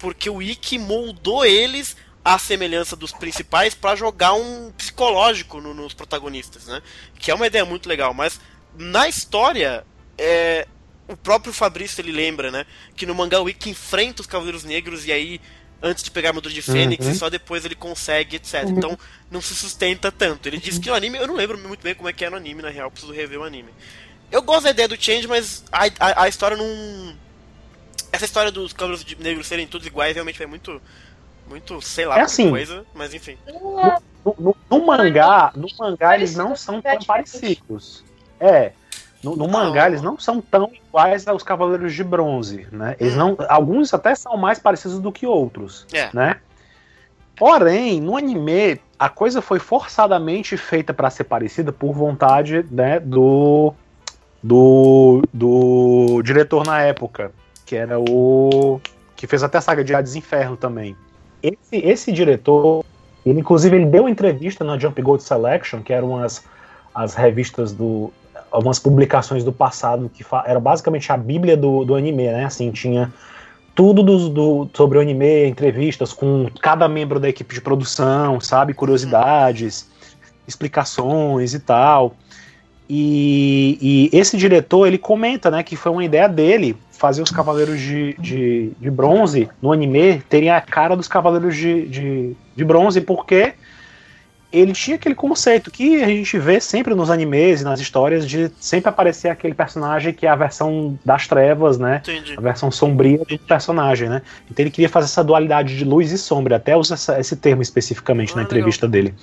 porque 0.00 0.30
o 0.30 0.42
Ikki 0.42 0.78
moldou 0.78 1.44
eles 1.44 1.96
à 2.24 2.38
semelhança 2.38 2.96
dos 2.96 3.12
principais 3.12 3.74
para 3.74 3.94
jogar 3.94 4.32
um 4.32 4.72
psicológico 4.72 5.60
no, 5.60 5.72
nos 5.74 5.94
protagonistas, 5.94 6.66
né? 6.66 6.82
Que 7.18 7.30
é 7.30 7.34
uma 7.34 7.46
ideia 7.46 7.64
muito 7.64 7.88
legal, 7.88 8.12
mas 8.12 8.40
na 8.76 9.06
história 9.08 9.84
é, 10.18 10.66
o 11.06 11.16
próprio 11.16 11.52
Fabrício 11.52 12.00
ele 12.00 12.12
lembra, 12.12 12.50
né? 12.50 12.64
Que 12.96 13.06
no 13.06 13.14
mangá 13.14 13.40
o 13.40 13.48
Ikki 13.48 13.70
enfrenta 13.70 14.22
os 14.22 14.26
Cavaleiros 14.26 14.64
Negros 14.64 15.06
e 15.06 15.12
aí 15.12 15.40
antes 15.82 16.02
de 16.02 16.10
pegar 16.10 16.28
a 16.28 16.30
armadura 16.30 16.54
de 16.54 16.62
Fênix 16.62 17.04
uhum. 17.04 17.12
e 17.12 17.14
só 17.14 17.30
depois 17.30 17.64
ele 17.64 17.74
consegue, 17.74 18.36
etc. 18.36 18.64
Uhum. 18.64 18.70
Então 18.70 18.98
não 19.30 19.40
se 19.40 19.54
sustenta 19.54 20.12
tanto. 20.12 20.46
Ele 20.46 20.58
disse 20.58 20.80
que 20.80 20.90
o 20.90 20.94
anime, 20.94 21.18
eu 21.18 21.26
não 21.26 21.34
lembro 21.34 21.58
muito 21.58 21.82
bem 21.82 21.94
como 21.94 22.08
é 22.08 22.12
que 22.12 22.24
é 22.24 22.30
no 22.30 22.36
anime, 22.36 22.62
na 22.62 22.70
real, 22.70 22.90
preciso 22.90 23.12
rever 23.12 23.38
o 23.38 23.44
anime. 23.44 23.70
Eu 24.30 24.42
gosto 24.42 24.64
da 24.64 24.70
ideia 24.70 24.88
do 24.88 25.00
Change, 25.00 25.26
mas 25.26 25.64
a, 25.72 25.86
a, 25.98 26.22
a 26.24 26.28
história 26.28 26.56
não. 26.56 27.16
Essa 28.12 28.24
história 28.24 28.50
dos 28.50 28.72
Cavaleiros 28.72 29.06
Negros 29.18 29.46
serem 29.46 29.66
todos 29.66 29.86
iguais 29.86 30.14
realmente 30.14 30.42
é 30.42 30.46
muito. 30.46 30.80
Muito, 31.48 31.82
sei 31.82 32.06
lá, 32.06 32.16
é 32.16 32.20
assim, 32.20 32.48
coisa, 32.48 32.86
mas 32.94 33.12
enfim. 33.12 33.36
No, 33.44 34.00
no, 34.38 34.56
no, 34.70 34.86
mangá, 34.86 35.52
no 35.56 35.66
mangá 35.76 36.14
eles 36.14 36.36
não 36.36 36.54
são 36.54 36.80
tão 36.80 37.00
parecidos. 37.00 38.04
É, 38.38 38.70
no, 39.22 39.36
no 39.36 39.48
mangá, 39.48 39.86
eles 39.86 40.00
não 40.00 40.18
são 40.18 40.40
tão 40.40 40.70
iguais 40.72 41.28
aos 41.28 41.42
Cavaleiros 41.42 41.92
de 41.92 42.02
Bronze, 42.02 42.66
né? 42.72 42.96
Eles 42.98 43.14
não, 43.14 43.36
alguns 43.48 43.92
até 43.92 44.14
são 44.14 44.36
mais 44.36 44.58
parecidos 44.58 44.98
do 44.98 45.12
que 45.12 45.26
outros, 45.26 45.86
é. 45.92 46.08
né? 46.14 46.36
Porém, 47.36 48.00
no 48.00 48.16
anime, 48.16 48.80
a 48.98 49.08
coisa 49.08 49.40
foi 49.40 49.58
forçadamente 49.58 50.56
feita 50.56 50.92
para 50.92 51.08
ser 51.08 51.24
parecida 51.24 51.72
por 51.72 51.92
vontade, 51.94 52.66
né, 52.70 53.00
do, 53.00 53.72
do 54.42 55.22
do 55.32 56.20
diretor 56.22 56.66
na 56.66 56.82
época, 56.82 57.32
que 57.64 57.76
era 57.76 57.98
o 57.98 58.80
que 59.16 59.26
fez 59.26 59.42
até 59.42 59.58
a 59.58 59.60
saga 59.60 59.84
de 59.84 59.94
Hades 59.94 60.16
Inferno 60.16 60.56
também. 60.56 60.96
Esse, 61.42 61.76
esse 61.76 62.12
diretor, 62.12 62.84
ele 63.24 63.40
inclusive 63.40 63.74
ele 63.74 63.86
deu 63.86 64.08
entrevista 64.08 64.64
na 64.64 64.78
Jump 64.78 65.00
Gold 65.00 65.22
Selection, 65.22 65.82
que 65.82 65.92
eram 65.92 66.22
as, 66.22 66.44
as 66.94 67.14
revistas 67.14 67.72
do, 67.72 68.12
algumas 68.50 68.78
publicações 68.78 69.44
do 69.44 69.52
passado 69.52 70.10
que 70.12 70.24
era 70.44 70.58
basicamente 70.58 71.10
a 71.12 71.16
bíblia 71.16 71.56
do, 71.56 71.84
do 71.84 71.94
anime, 71.94 72.24
né? 72.24 72.44
Assim, 72.44 72.70
tinha 72.70 73.12
tudo 73.74 74.02
do, 74.02 74.28
do, 74.28 74.70
sobre 74.74 74.98
o 74.98 75.00
anime, 75.00 75.46
entrevistas 75.46 76.12
com 76.12 76.48
cada 76.60 76.88
membro 76.88 77.20
da 77.20 77.28
equipe 77.28 77.54
de 77.54 77.60
produção, 77.60 78.40
sabe? 78.40 78.74
Curiosidades, 78.74 79.88
explicações 80.46 81.54
e 81.54 81.60
tal. 81.60 82.14
E, 82.92 83.78
e, 84.12 84.18
esse 84.18 84.36
diretor, 84.36 84.86
ele 84.86 84.98
comenta, 84.98 85.48
né, 85.48 85.62
que 85.62 85.76
foi 85.76 85.92
uma 85.92 86.04
ideia 86.04 86.28
dele 86.28 86.76
fazer 86.90 87.22
os 87.22 87.30
Cavaleiros 87.30 87.80
de, 87.80 88.14
de, 88.18 88.72
de 88.80 88.90
Bronze 88.90 89.48
no 89.62 89.72
anime 89.72 90.20
terem 90.28 90.50
a 90.50 90.60
cara 90.60 90.96
dos 90.96 91.06
Cavaleiros 91.06 91.56
de, 91.56 91.86
de, 91.86 92.36
de 92.56 92.64
Bronze, 92.64 93.00
porque 93.00 93.54
ele 94.52 94.72
tinha 94.72 94.96
aquele 94.96 95.14
conceito 95.14 95.70
que 95.70 96.02
a 96.02 96.08
gente 96.08 96.38
vê 96.38 96.60
sempre 96.60 96.94
nos 96.94 97.08
animes 97.08 97.60
e 97.60 97.64
nas 97.64 97.78
histórias 97.78 98.28
de 98.28 98.50
sempre 98.58 98.88
aparecer 98.88 99.28
aquele 99.28 99.54
personagem 99.54 100.12
que 100.12 100.26
é 100.26 100.28
a 100.28 100.34
versão 100.34 100.98
das 101.04 101.28
trevas, 101.28 101.78
né? 101.78 102.02
Entendi. 102.02 102.34
A 102.36 102.40
versão 102.40 102.70
sombria 102.70 103.18
do 103.18 103.38
personagem, 103.38 104.08
né? 104.08 104.22
Então 104.50 104.62
ele 104.64 104.70
queria 104.70 104.88
fazer 104.88 105.06
essa 105.06 105.22
dualidade 105.22 105.76
de 105.76 105.84
luz 105.84 106.10
e 106.10 106.18
sombra, 106.18 106.56
até 106.56 106.76
usa 106.76 106.94
essa, 106.94 107.20
esse 107.20 107.36
termo 107.36 107.62
especificamente 107.62 108.32
ah, 108.32 108.36
na 108.36 108.42
entrevista 108.42 108.86
legal. 108.86 109.12
dele, 109.12 109.14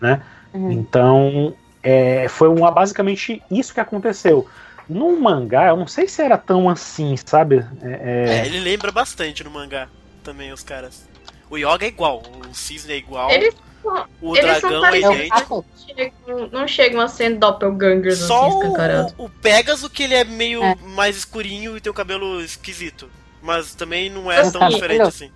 né? 0.00 0.22
Uhum. 0.52 0.72
Então 0.72 1.54
é, 1.80 2.26
foi 2.28 2.48
uma, 2.48 2.70
basicamente 2.70 3.40
isso 3.48 3.72
que 3.72 3.80
aconteceu. 3.80 4.48
No 4.88 5.20
mangá, 5.20 5.68
eu 5.68 5.76
não 5.76 5.86
sei 5.86 6.08
se 6.08 6.22
era 6.22 6.36
tão 6.36 6.68
assim, 6.68 7.16
sabe? 7.16 7.64
É, 7.82 7.88
é... 7.88 8.38
é 8.38 8.46
ele 8.46 8.60
lembra 8.60 8.90
bastante 8.90 9.44
no 9.44 9.50
mangá 9.50 9.88
também, 10.24 10.52
os 10.52 10.64
caras. 10.64 11.06
O 11.48 11.56
Yoga 11.56 11.84
é 11.84 11.88
igual, 11.88 12.22
o 12.50 12.52
Cisne 12.52 12.94
é 12.94 12.96
igual. 12.96 13.30
Ele 13.30 13.52
o 14.20 14.36
Eles 14.36 14.60
dragão 14.60 14.86
é 14.86 14.98
idêntico. 14.98 15.64
Não 16.52 16.66
chegam 16.66 17.00
a 17.00 17.08
ser 17.08 17.36
doppelgangers 17.36 18.18
Só 18.18 18.48
assim, 18.48 19.14
o, 19.16 19.24
o 19.24 19.30
Pegasus 19.30 19.88
que 19.88 20.02
ele 20.02 20.14
é 20.14 20.24
meio 20.24 20.62
é. 20.62 20.74
mais 20.82 21.16
escurinho 21.16 21.76
e 21.76 21.80
tem 21.80 21.90
o 21.90 21.94
cabelo 21.94 22.40
esquisito. 22.40 23.08
Mas 23.40 23.74
também 23.74 24.10
não 24.10 24.30
é 24.30 24.50
tão 24.50 24.68
diferente 24.68 25.02
assim. 25.02 25.30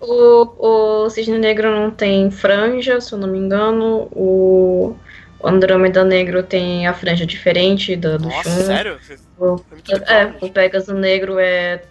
O, 0.00 1.04
o 1.04 1.10
Cisne 1.10 1.38
Negro 1.38 1.70
não 1.70 1.90
tem 1.90 2.30
franja, 2.30 3.00
se 3.00 3.12
eu 3.12 3.18
não 3.18 3.28
me 3.28 3.38
engano. 3.38 4.08
O 4.12 4.96
Andrômeda 5.42 6.04
Negro 6.04 6.42
tem 6.42 6.86
a 6.86 6.94
franja 6.94 7.26
diferente 7.26 7.96
do, 7.96 8.18
do 8.18 8.28
Nossa, 8.28 8.50
Shun. 8.50 8.66
sério? 8.66 9.00
O, 9.38 9.60
é, 10.06 10.34
o 10.40 10.50
Pegasus 10.50 10.94
Negro 10.94 11.38
é 11.38 11.82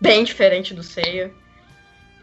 bem 0.00 0.24
diferente 0.24 0.72
do 0.72 0.82
Seiya. 0.82 1.30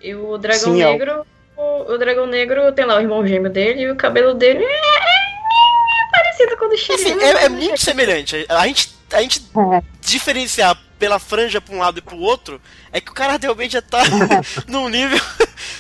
E 0.02 0.16
o 0.16 0.38
Dragão 0.38 0.74
Sim, 0.74 0.84
Negro... 0.84 1.12
É 1.12 1.39
o 1.60 1.94
o, 1.94 1.98
Dragão 1.98 2.26
Negro 2.26 2.72
tem 2.72 2.86
lá 2.86 2.98
o 2.98 3.02
irmão 3.02 3.26
gêmeo 3.26 3.52
dele 3.52 3.82
e 3.82 3.92
o 3.92 3.96
cabelo 3.96 4.34
dele 4.34 4.64
é, 4.64 4.68
é 4.68 6.12
parecido 6.12 6.58
com 6.58 6.66
o 6.66 6.70
do 6.70 6.78
Shiryu. 6.78 7.16
Assim, 7.16 7.24
é, 7.24 7.46
é 7.46 7.50
muito 7.50 7.82
semelhante. 7.82 8.46
A 8.48 8.68
gente, 8.68 8.96
a 9.12 9.22
gente 9.22 9.40
é. 9.74 9.84
diferenciar 10.02 10.80
pela 10.98 11.18
franja 11.18 11.62
pra 11.62 11.74
um 11.74 11.80
lado 11.80 12.00
e 12.00 12.02
pro 12.02 12.20
outro, 12.20 12.62
é 12.92 13.00
que 13.00 13.10
o 13.10 13.14
cara 13.14 13.38
realmente 13.42 13.72
já 13.74 13.82
tá 13.82 14.04
num 14.68 14.90
nível. 14.90 15.20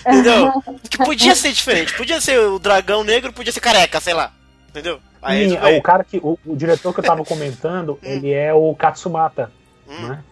entendeu? 0.07 0.63
Que 0.89 0.97
podia 0.97 1.35
ser 1.35 1.51
diferente. 1.51 1.93
Podia 1.93 2.21
ser 2.21 2.39
o 2.39 2.57
dragão 2.57 3.03
negro, 3.03 3.33
podia 3.33 3.51
ser 3.51 3.59
careca, 3.59 3.99
sei 3.99 4.13
lá. 4.13 4.31
Entendeu? 4.69 4.99
Aí, 5.21 5.49
Sim, 5.49 5.57
o 5.77 5.81
cara 5.81 6.03
que. 6.03 6.17
O, 6.17 6.39
o, 6.45 6.55
diretor 6.55 6.93
que 6.93 7.01
eu 7.01 7.03
tava 7.03 7.25
comentando, 7.25 7.93
hum. 7.93 7.97
ele 8.01 8.31
é 8.31 8.53
o 8.53 8.73
Katsumata. 8.75 9.51
Hum. 9.87 10.07
Né? 10.07 10.23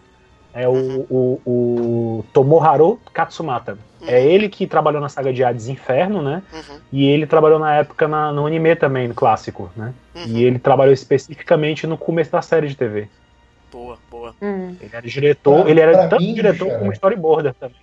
É 0.58 0.68
o, 0.68 0.72
uhum. 0.72 1.06
o, 1.08 1.40
o 1.46 2.24
Tomoharu 2.32 3.00
Katsumata. 3.12 3.78
É 4.02 4.04
uhum. 4.04 4.10
É 4.10 4.26
ele 4.26 4.48
que 4.48 4.66
trabalhou 4.66 5.00
na 5.00 5.08
saga 5.08 5.32
de 5.32 5.44
Hades 5.44 5.68
Inferno, 5.68 6.22
né? 6.22 6.42
Uhum. 6.52 6.78
E 6.92 7.06
ele 7.06 7.26
trabalhou 7.26 7.58
na 7.58 7.76
época 7.76 8.08
na, 8.08 8.32
no 8.32 8.46
anime 8.46 8.74
também, 8.76 9.08
no 9.08 9.14
clássico, 9.14 9.70
né? 9.76 9.92
Uhum. 10.14 10.24
E 10.26 10.44
ele 10.44 10.58
trabalhou 10.58 10.92
especificamente 10.92 11.86
no 11.86 11.96
começo 11.96 12.32
da 12.32 12.42
série 12.42 12.68
de 12.68 12.76
TV. 12.76 13.08
Boa, 13.70 13.98
boa. 14.10 14.34
Hum. 14.40 14.74
Ele 14.80 14.90
era 14.92 15.06
diretor, 15.06 15.62
pra, 15.62 15.70
ele 15.70 15.80
era 15.80 16.08
tanto 16.08 16.22
mim, 16.22 16.34
diretor 16.34 16.68
cara, 16.68 16.78
como 16.78 16.92
storyboarder 16.92 17.54
também. 17.54 17.76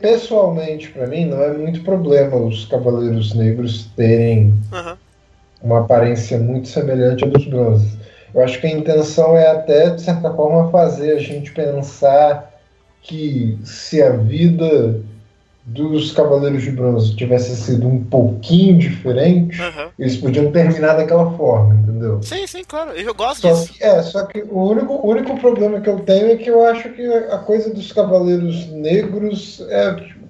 Pessoalmente, 0.00 0.90
para 0.90 1.06
mim, 1.06 1.26
não 1.26 1.40
é 1.42 1.52
muito 1.52 1.82
problema 1.82 2.36
os 2.36 2.64
Cavaleiros 2.64 3.34
Negros 3.34 3.86
terem 3.96 4.54
uma 5.62 5.80
aparência 5.80 6.38
muito 6.38 6.68
semelhante 6.68 7.24
à 7.24 7.28
dos 7.28 7.46
bronzes. 7.46 7.96
Eu 8.34 8.42
acho 8.42 8.60
que 8.60 8.66
a 8.66 8.70
intenção 8.70 9.36
é 9.36 9.50
até, 9.50 9.90
de 9.90 10.02
certa 10.02 10.32
forma, 10.32 10.70
fazer 10.70 11.12
a 11.12 11.18
gente 11.18 11.52
pensar 11.52 12.54
que 13.02 13.58
se 13.64 14.02
a 14.02 14.10
vida 14.10 15.00
dos 15.68 16.12
Cavaleiros 16.12 16.62
de 16.62 16.70
Bronze 16.70 17.14
tivesse 17.14 17.54
sido 17.54 17.86
um 17.86 18.02
pouquinho 18.02 18.78
diferente, 18.78 19.60
uhum. 19.60 19.88
eles 19.98 20.16
podiam 20.16 20.50
terminar 20.50 20.94
daquela 20.94 21.30
forma, 21.36 21.74
entendeu? 21.74 22.22
Sim, 22.22 22.46
sim, 22.46 22.64
claro. 22.64 22.92
Eu 22.92 23.14
gosto 23.14 23.42
só 23.42 23.52
disso. 23.52 23.74
Que, 23.74 23.84
é, 23.84 24.02
só 24.02 24.24
que 24.24 24.40
o 24.48 24.62
único, 24.70 24.94
o 24.94 25.10
único 25.10 25.38
problema 25.38 25.80
que 25.80 25.88
eu 25.88 26.00
tenho 26.00 26.30
é 26.30 26.36
que 26.36 26.48
eu 26.48 26.64
acho 26.66 26.88
que 26.90 27.06
a 27.06 27.38
coisa 27.38 27.72
dos 27.72 27.92
Cavaleiros 27.92 28.66
Negros 28.68 29.62
é 29.68 29.94
tipo, 29.94 30.26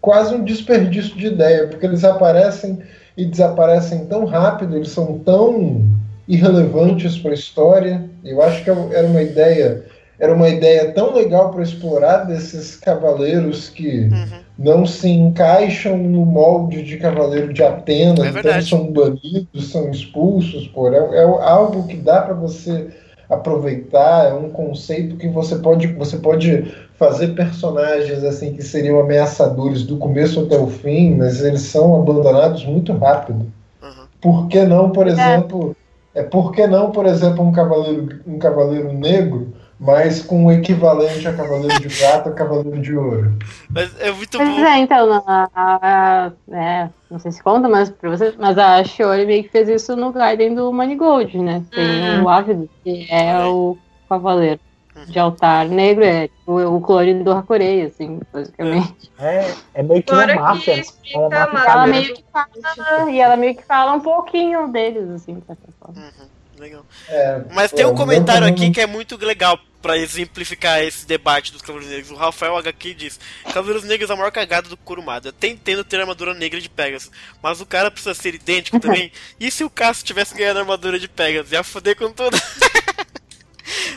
quase 0.00 0.34
um 0.34 0.44
desperdício 0.44 1.16
de 1.16 1.26
ideia, 1.26 1.66
porque 1.66 1.84
eles 1.84 2.04
aparecem 2.04 2.78
e 3.16 3.24
desaparecem 3.24 4.06
tão 4.06 4.24
rápido, 4.24 4.76
eles 4.76 4.90
são 4.90 5.18
tão 5.18 5.95
irrelevantes 6.28 7.18
para 7.18 7.30
a 7.30 7.34
história. 7.34 8.04
Eu 8.24 8.42
acho 8.42 8.64
que 8.64 8.70
era 8.70 9.06
uma 9.06 9.22
ideia, 9.22 9.84
era 10.18 10.34
uma 10.34 10.48
ideia 10.48 10.92
tão 10.92 11.14
legal 11.14 11.50
para 11.50 11.62
explorar 11.62 12.24
desses 12.24 12.76
cavaleiros 12.76 13.68
que 13.68 14.08
uhum. 14.10 14.40
não 14.58 14.86
se 14.86 15.08
encaixam 15.08 15.96
no 15.96 16.24
molde 16.24 16.82
de 16.82 16.96
cavaleiro 16.96 17.52
de 17.52 17.62
Atenas, 17.62 18.34
é 18.34 18.40
então 18.40 18.62
são 18.62 18.92
banidos, 18.92 19.70
são 19.70 19.90
expulsos, 19.90 20.66
por 20.68 20.92
é, 20.92 20.98
é 20.98 21.22
algo 21.22 21.86
que 21.86 21.96
dá 21.96 22.22
para 22.22 22.34
você 22.34 22.88
aproveitar, 23.28 24.28
é 24.28 24.32
um 24.32 24.50
conceito 24.50 25.16
que 25.16 25.28
você 25.28 25.56
pode 25.56 25.88
você 25.88 26.16
pode 26.16 26.72
fazer 26.96 27.28
personagens 27.28 28.24
assim 28.24 28.52
que 28.54 28.62
seriam 28.62 29.00
ameaçadores 29.00 29.82
do 29.82 29.96
começo 29.98 30.40
até 30.40 30.56
o 30.56 30.68
fim, 30.68 31.14
mas 31.16 31.42
eles 31.42 31.62
são 31.62 32.00
abandonados 32.00 32.64
muito 32.64 32.92
rápido. 32.92 33.52
Uhum. 33.82 34.06
Por 34.20 34.48
que 34.48 34.64
não, 34.64 34.90
por 34.90 35.06
é. 35.06 35.10
exemplo, 35.10 35.76
é 35.82 35.85
por 36.22 36.52
que 36.52 36.66
não, 36.66 36.90
por 36.90 37.06
exemplo, 37.06 37.44
um 37.44 37.52
cavaleiro, 37.52 38.20
um 38.26 38.38
cavaleiro 38.38 38.92
negro, 38.92 39.52
mas 39.78 40.22
com 40.22 40.46
o 40.46 40.52
equivalente 40.52 41.28
a 41.28 41.34
cavaleiro 41.34 41.80
de 41.80 41.98
prata, 41.98 42.30
cavaleiro 42.34 42.80
de 42.80 42.96
ouro? 42.96 43.36
Mas 43.70 43.94
é 44.00 44.10
muito 44.10 44.38
bom. 44.38 44.44
É, 44.44 44.78
então, 44.78 45.22
a, 45.26 45.48
a, 45.54 46.32
é, 46.50 46.88
não 47.10 47.18
sei 47.18 47.32
se 47.32 47.42
conta, 47.42 47.68
mas 47.68 47.90
pra 47.90 48.10
você, 48.10 48.34
mas 48.38 48.56
a 48.56 48.82
Shiori 48.82 49.26
meio 49.26 49.44
que 49.44 49.50
fez 49.50 49.68
isso 49.68 49.94
no 49.94 50.12
Gaiden 50.12 50.54
do 50.54 50.72
Manigold, 50.72 51.36
né? 51.38 51.62
Tem 51.70 52.18
uhum. 52.18 52.24
o 52.24 52.28
Ávido, 52.28 52.68
que 52.82 53.06
é 53.10 53.44
o 53.44 53.76
cavaleiro 54.08 54.60
de 55.04 55.18
altar 55.18 55.68
negro, 55.68 56.04
é 56.04 56.28
o, 56.46 56.76
o 56.76 56.80
colorido 56.80 57.22
do 57.22 57.32
Hakurei, 57.32 57.82
assim, 57.82 58.20
basicamente. 58.32 59.10
É, 59.18 59.54
é 59.74 59.82
meio 59.82 60.02
que 60.02 60.12
uma 60.12 60.26
máfia. 60.34 60.82
Que 61.02 61.16
é 61.16 61.20
ela 61.20 61.86
meio 61.86 62.14
que 62.14 62.24
fala, 62.32 63.10
e 63.10 63.20
ela 63.20 63.36
meio 63.36 63.54
que 63.54 63.64
fala 63.64 63.92
um 63.92 64.00
pouquinho 64.00 64.68
deles, 64.68 65.08
assim, 65.10 65.34
de 65.34 65.46
certa 65.46 65.68
forma. 65.78 66.00
Uhum, 66.00 66.26
legal. 66.58 66.84
É, 67.08 67.42
Mas 67.52 67.72
tem 67.72 67.84
um 67.84 67.94
comentário 67.94 68.46
aqui 68.46 68.70
que 68.70 68.80
é 68.80 68.86
muito 68.86 69.16
legal 69.24 69.58
para 69.86 69.98
exemplificar 69.98 70.82
esse 70.82 71.06
debate 71.06 71.52
dos 71.52 71.62
Cavaleiros 71.62 71.94
Negros. 71.94 72.10
O 72.10 72.16
Rafael 72.16 72.56
HQ 72.56 72.94
diz: 72.94 73.20
Cavaleiros 73.52 73.84
Negros 73.84 74.10
é 74.10 74.12
a 74.12 74.16
maior 74.16 74.32
cagada 74.32 74.68
do 74.68 74.76
Kurumada. 74.76 75.32
Tem 75.32 75.56
tendo 75.56 75.84
ter 75.84 76.00
armadura 76.00 76.34
negra 76.34 76.60
de 76.60 76.68
Pegasus, 76.68 77.10
mas 77.40 77.60
o 77.60 77.66
cara 77.66 77.88
precisa 77.88 78.12
ser 78.12 78.34
idêntico 78.34 78.80
também. 78.80 79.12
e 79.38 79.48
se 79.48 79.62
o 79.62 79.70
Cássio 79.70 80.04
tivesse 80.04 80.34
ganhado 80.34 80.58
a 80.58 80.62
armadura 80.62 80.98
de 80.98 81.06
Pegasus? 81.06 81.52
Ia 81.52 81.62
foder 81.62 81.96
com 81.96 82.10
tudo. 82.10 82.36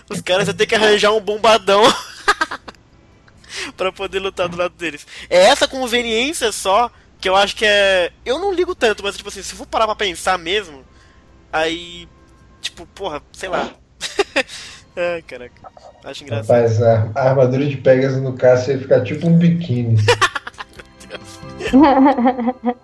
Os 0.10 0.22
caras 0.22 0.48
vão 0.48 0.56
ter 0.56 0.66
que 0.66 0.76
arranjar 0.76 1.12
um 1.12 1.22
bombadão 1.22 1.84
para 3.78 3.92
poder 3.92 4.20
lutar 4.20 4.48
do 4.48 4.58
lado 4.58 4.74
deles. 4.76 5.06
É 5.30 5.38
essa 5.38 5.68
conveniência 5.68 6.52
só 6.52 6.92
que 7.20 7.30
eu 7.30 7.36
acho 7.36 7.56
que 7.56 7.66
é. 7.66 8.12
Eu 8.26 8.40
não 8.40 8.54
ligo 8.54 8.74
tanto, 8.74 9.04
mas 9.04 9.16
tipo 9.18 9.30
assim, 9.30 9.44
se 9.44 9.54
for 9.54 9.68
parar 9.68 9.86
pra 9.86 9.96
pensar 9.96 10.38
mesmo, 10.38 10.84
aí. 11.52 12.08
Tipo, 12.62 12.86
porra, 12.88 13.22
sei 13.32 13.50
lá. 13.50 13.72
Ai, 14.96 15.22
caraca. 15.22 15.62
Acho 16.04 16.24
engraçado. 16.24 16.48
Rapaz, 16.48 16.82
a, 16.82 17.12
a 17.16 17.30
armadura 17.30 17.66
de 17.66 17.78
Pegasus 17.78 18.22
no 18.22 18.34
caso 18.34 18.72
ia 18.72 18.80
ficar 18.80 19.04
tipo 19.04 19.28
um 19.28 19.38
biquíni. 19.38 19.96
Meu 21.08 21.20
Deus. 21.20 22.80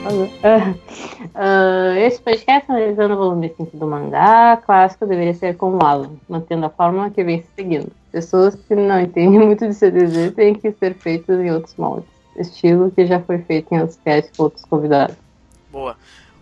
Uh, 0.00 1.98
esse 2.00 2.20
podcast 2.20 2.70
analisando 2.70 3.14
o 3.14 3.16
volume 3.18 3.52
5 3.56 3.76
do 3.76 3.86
mangá 3.86 4.56
clássico 4.64 5.06
deveria 5.06 5.34
ser 5.34 5.56
com 5.56 5.76
o 5.76 5.84
Alan, 5.84 6.12
mantendo 6.28 6.66
a 6.66 6.70
forma 6.70 7.10
que 7.10 7.22
vem 7.22 7.44
seguindo. 7.54 7.92
Pessoas 8.10 8.54
que 8.54 8.74
não 8.74 9.00
entendem 9.00 9.38
muito 9.46 9.66
de 9.66 9.74
CDZ 9.74 10.34
têm 10.34 10.54
que 10.54 10.72
ser 10.72 10.94
feitas 10.94 11.38
em 11.38 11.50
outros 11.50 11.74
moldes, 11.76 12.08
estilo 12.36 12.90
que 12.90 13.06
já 13.06 13.20
foi 13.20 13.38
feito 13.38 13.72
em 13.74 13.80
outros 13.80 13.98
casts 14.04 14.36
com 14.36 14.44
outros 14.44 14.64
convidados. 14.64 15.16
Boa. 15.70 15.96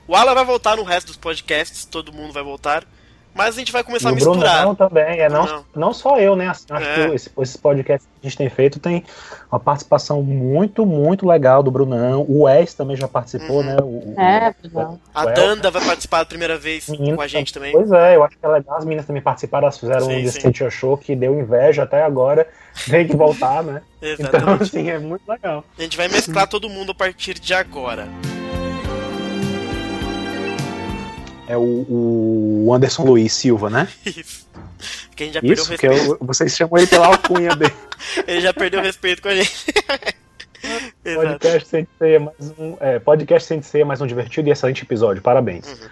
O 0.06 0.14
Alan 0.14 0.34
vai 0.34 0.44
voltar 0.44 0.76
no 0.76 0.84
resto 0.84 1.08
dos 1.08 1.16
podcasts, 1.16 1.84
todo 1.84 2.12
mundo 2.12 2.32
vai 2.32 2.42
voltar. 2.42 2.84
Mas 3.34 3.54
a 3.54 3.58
gente 3.58 3.70
vai 3.70 3.84
começar 3.84 4.08
e 4.08 4.12
a 4.12 4.14
misturar. 4.14 4.60
Bruno 4.62 4.76
também, 4.76 5.20
é 5.20 5.28
não, 5.28 5.46
não. 5.46 5.64
não 5.74 5.92
só 5.92 6.18
eu, 6.18 6.34
né? 6.34 6.48
Assim, 6.48 6.66
acho 6.70 6.86
é. 6.86 6.94
que 6.94 7.14
esse, 7.14 7.30
esse 7.38 7.58
podcast 7.58 8.06
que 8.06 8.26
a 8.26 8.28
gente 8.28 8.36
tem 8.36 8.48
feito 8.48 8.80
tem 8.80 9.04
uma 9.50 9.60
participação 9.60 10.22
muito, 10.22 10.84
muito 10.84 11.26
legal 11.26 11.62
do 11.62 11.70
Brunão. 11.70 12.24
O 12.28 12.42
Wes 12.42 12.74
também 12.74 12.96
já 12.96 13.06
participou, 13.06 13.58
uhum. 13.58 13.62
né? 13.62 13.76
O, 13.80 14.20
é, 14.20 14.54
o, 14.72 14.78
o, 14.78 15.00
a 15.14 15.26
Danda 15.26 15.70
vai 15.70 15.84
participar 15.84 16.20
a 16.20 16.24
primeira 16.24 16.58
vez 16.58 16.88
meninas, 16.88 17.16
com 17.16 17.22
a 17.22 17.28
gente 17.28 17.52
também. 17.52 17.72
Pois 17.72 17.92
é, 17.92 18.16
eu 18.16 18.24
acho 18.24 18.36
que 18.36 18.44
é 18.44 18.48
legal. 18.48 18.76
As 18.76 18.84
meninas 18.84 19.06
também 19.06 19.22
participaram, 19.22 19.66
elas 19.66 19.78
fizeram 19.78 20.06
sim, 20.06 20.16
um 20.16 20.22
Distant 20.22 20.70
Show 20.70 20.96
que 20.96 21.14
deu 21.14 21.38
inveja 21.38 21.84
até 21.84 22.02
agora. 22.02 22.46
Tem 22.88 23.06
que 23.06 23.16
voltar, 23.16 23.62
né? 23.62 23.82
Exatamente. 24.02 24.36
Então, 24.36 24.54
assim, 24.54 24.90
é 24.90 24.98
muito 24.98 25.28
legal. 25.28 25.64
A 25.78 25.82
gente 25.82 25.96
vai 25.96 26.08
mesclar 26.08 26.46
todo 26.46 26.68
mundo 26.68 26.92
a 26.92 26.94
partir 26.94 27.38
de 27.38 27.54
agora. 27.54 28.08
É 31.48 31.56
o, 31.56 32.66
o 32.66 32.74
Anderson 32.74 33.04
Luiz 33.04 33.32
Silva, 33.32 33.70
né? 33.70 33.88
Isso. 34.04 34.46
Que 35.16 35.22
a 35.22 35.26
gente 35.26 35.34
já 35.34 35.40
perdeu 35.40 35.54
Isso, 35.54 35.66
o 35.66 35.70
respeito. 35.70 36.04
Que 36.04 36.10
eu, 36.10 36.18
vocês 36.20 36.54
chamam 36.54 36.76
ele 36.76 36.86
pela 36.86 37.06
alcunha 37.06 37.56
dele. 37.56 37.74
ele 38.28 38.40
já 38.42 38.52
perdeu 38.52 38.80
o 38.80 38.82
respeito 38.82 39.22
com 39.22 39.28
a 39.28 39.34
gente. 39.34 39.64
podcast 41.02 41.68
Sensei 41.68 42.16
é 42.16 42.18
mais 42.18 42.50
um, 42.58 42.76
é, 42.80 42.98
podcast 42.98 43.48
Sensei 43.48 43.80
é 43.80 43.84
mais 43.84 44.00
um 44.02 44.06
divertido 44.06 44.48
e 44.48 44.52
excelente 44.52 44.82
episódio. 44.82 45.22
Parabéns. 45.22 45.66
Uhum. 45.72 45.88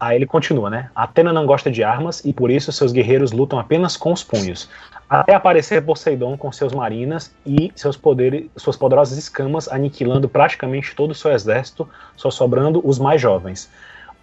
Aí 0.00 0.16
ele 0.16 0.26
continua, 0.26 0.68
né? 0.68 0.90
Atena 0.94 1.32
não 1.32 1.46
gosta 1.46 1.70
de 1.70 1.84
armas 1.84 2.24
e 2.24 2.32
por 2.32 2.50
isso 2.50 2.72
seus 2.72 2.90
guerreiros 2.90 3.30
lutam 3.30 3.60
apenas 3.60 3.96
com 3.96 4.12
os 4.12 4.24
punhos. 4.24 4.68
Até 5.08 5.34
aparecer 5.34 5.82
Poseidon 5.82 6.36
com 6.36 6.50
seus 6.50 6.72
marinas 6.72 7.32
e 7.44 7.70
seus 7.76 7.96
poderes, 7.96 8.46
suas 8.56 8.76
poderosas 8.76 9.18
escamas 9.18 9.68
aniquilando 9.68 10.28
praticamente 10.28 10.96
todo 10.96 11.10
o 11.10 11.14
seu 11.14 11.30
exército, 11.30 11.88
só 12.16 12.30
sobrando 12.30 12.80
os 12.84 12.98
mais 12.98 13.20
jovens 13.20 13.70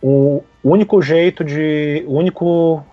o 0.01 0.43
único 0.63 1.01
jeito 1.01 1.43
de. 1.43 2.03
O 2.07 2.17
único. 2.17 2.83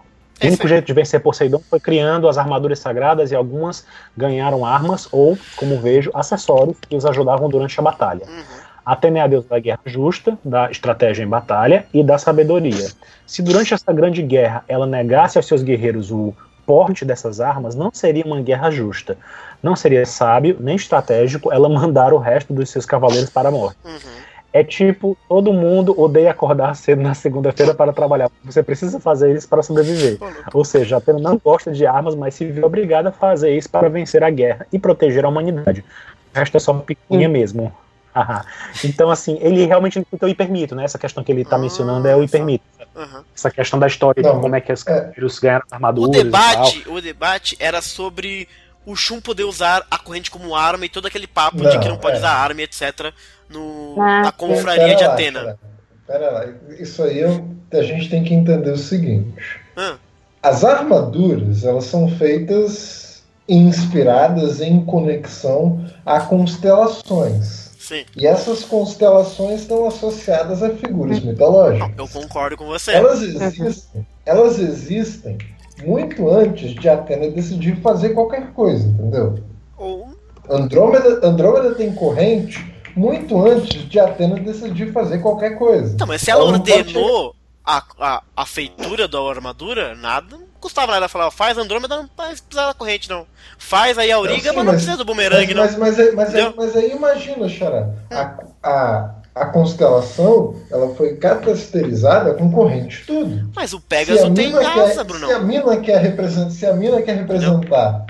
O 0.43 0.47
único 0.47 0.67
jeito 0.67 0.85
de 0.85 0.93
vencer 0.93 1.21
Poseidon 1.21 1.61
foi 1.71 1.79
criando 1.79 2.29
as 2.29 2.37
armaduras 2.37 2.81
sagradas 2.81 3.31
e 3.31 3.37
algumas 3.37 3.87
ganharam 4.17 4.67
armas 4.67 5.09
ou, 5.13 5.39
como 5.57 5.79
vejo, 5.79 6.11
acessórios 6.13 6.77
que 6.81 6.97
os 6.97 7.07
ajudavam 7.07 7.49
durante 7.49 7.79
a 7.79 7.83
batalha. 7.83 8.27
Uhum. 8.27 8.43
Atena 8.85 9.21
é 9.21 9.23
a 9.23 9.27
deusa 9.29 9.49
da 9.49 9.61
guerra 9.61 9.81
justa, 9.87 10.37
da 10.45 10.69
estratégia 10.71 11.23
em 11.23 11.29
batalha 11.29 11.87
e 11.95 12.03
da 12.03 12.19
sabedoria. 12.19 12.91
Se 13.25 13.43
durante 13.43 13.73
essa 13.73 13.93
grande 13.93 14.23
guerra 14.23 14.65
ela 14.67 14.87
negasse 14.87 15.39
aos 15.39 15.47
seus 15.47 15.63
guerreiros 15.63 16.11
o 16.11 16.35
porte 16.67 17.05
dessas 17.05 17.41
armas, 17.41 17.77
não 17.77 17.91
seria 17.93 18.25
uma 18.25 18.41
guerra 18.41 18.73
justa. 18.73 19.17
Não 19.63 19.77
seria 19.77 20.05
sábio 20.05 20.57
nem 20.59 20.75
estratégico 20.75 21.53
ela 21.53 21.69
mandar 21.71 22.13
o 22.13 22.19
resto 22.19 22.53
dos 22.53 22.71
seus 22.71 22.85
cavaleiros 22.85 23.31
para 23.31 23.51
a 23.51 23.53
morte. 23.53 23.79
Uhum 23.85 24.24
é 24.55 24.63
tipo, 24.63 25.19
todo 25.29 25.53
mundo 25.53 26.01
odeia 26.01 26.31
acordar 26.31 26.77
cedo 26.77 27.03
na 27.03 27.13
segunda-feira 27.13 27.75
para 27.75 27.93
trabalhar. 27.93 28.31
Você 28.45 28.63
precisa 28.63 29.01
fazer 29.01 29.35
isso 29.35 29.49
para 29.49 29.65
sobreviver. 29.65 30.17
Ou 30.53 30.65
seja, 30.65 30.95
a 30.95 30.99
Atena 30.99 31.19
não 31.19 31.37
gosta 31.45 31.73
de 31.73 31.85
armas, 31.85 32.15
mas 32.15 32.37
se 32.37 32.45
vê 32.45 32.65
obrigada 32.65 33.09
a 33.09 33.13
fazer 33.13 33.57
isso 33.57 33.69
para 33.69 33.89
vencer 33.89 34.23
a 34.23 34.31
guerra 34.31 34.65
e 34.73 34.79
proteger 34.79 35.25
a 35.25 35.29
humanidade. 35.29 35.85
O 36.33 36.39
resto 36.39 36.57
é 36.57 36.61
só 36.61 36.73
picuinha 36.73 37.29
mesmo. 37.29 37.73
então, 38.85 39.11
assim, 39.11 39.39
ele 39.41 39.67
realmente 39.67 40.01
fica 40.09 40.25
o 40.25 40.29
hipermito, 40.29 40.77
né? 40.77 40.85
Essa 40.85 41.01
questão 41.01 41.25
que 41.25 41.33
ele 41.33 41.43
está 41.43 41.59
mencionando 41.59 42.07
é 42.07 42.15
o 42.15 42.23
hipermito. 42.23 42.65
Uhum. 42.95 43.25
Essa 43.35 43.51
questão 43.51 43.77
da 43.77 43.89
história 43.89 44.23
Não, 44.23 44.37
de 44.37 44.41
como 44.41 44.55
é 44.55 44.61
que 44.61 44.73
os 44.73 44.87
é... 44.87 45.13
ganharam 45.43 45.65
armaduras. 45.69 46.11
O 46.11 46.23
debate, 46.23 46.85
o 46.89 47.01
debate 47.01 47.57
era 47.59 47.83
sobre 47.83 48.49
o 48.87 48.95
Shun 48.95 49.21
poder 49.21 49.45
usar 49.45 49.87
a 49.91 49.99
corrente 49.99 50.31
como 50.31 50.55
arma 50.55 50.85
e 50.85 50.89
todo 50.89 51.07
aquele 51.07 51.27
papo 51.27 51.63
não, 51.63 51.71
de 51.71 51.79
que 51.79 51.89
não 51.89 51.97
pode 51.97 52.17
é. 52.17 52.19
usar 52.19 52.33
arma, 52.33 52.63
etc. 52.63 53.13
No, 53.49 53.97
ah, 54.01 54.23
na 54.23 54.33
confraria 54.33 54.95
de 54.95 55.05
lá, 55.05 55.13
Atena. 55.13 55.41
Pera, 55.41 55.59
pera, 56.07 56.31
lá, 56.31 56.47
isso 56.79 57.03
aí 57.03 57.23
a 57.25 57.83
gente 57.83 58.09
tem 58.09 58.25
que 58.25 58.35
entender 58.35 58.71
o 58.71 58.79
seguinte. 58.79 59.61
Hum. 59.77 59.97
As 60.43 60.65
armaduras, 60.65 61.65
elas 61.65 61.85
são 61.85 62.09
feitas 62.19 63.25
inspiradas 63.49 64.61
em 64.61 64.85
conexão 64.85 65.87
a 66.05 66.21
constelações. 66.21 67.65
Sim. 67.79 68.05
E 68.17 68.27
essas 68.27 68.65
constelações 68.65 69.61
estão 69.61 69.87
associadas 69.87 70.63
a 70.63 70.71
figuras 70.71 71.21
mitológicas. 71.21 71.91
Eu 71.99 72.09
concordo 72.09 72.57
com 72.57 72.65
você. 72.65 72.93
Elas 72.93 73.21
existem, 73.21 74.07
elas 74.25 74.59
existem 74.59 75.37
muito 75.83 76.29
antes 76.29 76.75
de 76.75 76.89
Atena 76.89 77.31
decidir 77.31 77.81
fazer 77.81 78.11
qualquer 78.11 78.53
coisa, 78.53 78.87
entendeu? 78.87 79.39
Ou... 79.77 80.09
Andrômeda, 80.49 81.27
Andrômeda 81.27 81.75
tem 81.75 81.95
corrente 81.95 82.73
muito 82.95 83.45
antes 83.45 83.89
de 83.89 83.99
Atena 83.99 84.39
decidir 84.39 84.93
fazer 84.93 85.19
qualquer 85.19 85.59
coisa. 85.59 85.95
Então, 85.95 86.07
mas 86.07 86.23
se 86.23 86.31
ela, 86.31 86.43
ela 86.43 86.53
ordenou 86.53 87.35
a, 87.65 87.83
a, 87.99 88.23
a 88.37 88.47
feitura 88.47 89.09
da 89.09 89.19
armadura, 89.21 89.95
nada 89.95 90.39
custava 90.65 90.93
nada 90.93 91.09
falar, 91.09 91.31
faz 91.31 91.59
Andrômeda, 91.59 91.99
não 91.99 92.09
precisa 92.09 92.45
da 92.51 92.73
corrente, 92.73 93.11
não. 93.11 93.27
Faz 93.59 93.99
aí 93.99 94.11
a 94.11 94.17
Auriga, 94.17 94.51
mas 94.55 94.65
não 94.65 94.73
precisa 94.73 94.97
do 94.97 95.05
bumerangue, 95.05 95.55
mas, 95.55 95.73
não. 95.73 95.81
Mas, 95.81 95.99
mas, 95.99 96.15
mas, 96.15 96.35
aí, 96.35 96.55
mas 96.57 96.77
aí 96.77 96.91
imagina, 96.91 97.49
Xará, 97.51 97.91
a, 98.11 98.35
a, 98.63 99.15
a 99.35 99.47
constelação 99.47 100.55
ela 100.71 100.95
foi 100.95 101.17
catasterizada 101.17 102.35
com 102.35 102.53
corrente 102.53 103.05
tudo. 103.07 103.51
Mas 103.55 103.73
o 103.73 103.81
Pegasus 103.81 104.31
tem 104.35 104.53
casa, 104.53 105.03
Bruno. 105.03 105.27
Se 105.27 105.33
a 105.33 105.41
mina 105.41 105.77
quer 105.79 106.01
representar, 106.01 106.51
se 106.51 106.67
a 106.67 106.73
mina 106.73 107.03
quer 107.03 107.17
representar, 107.17 108.07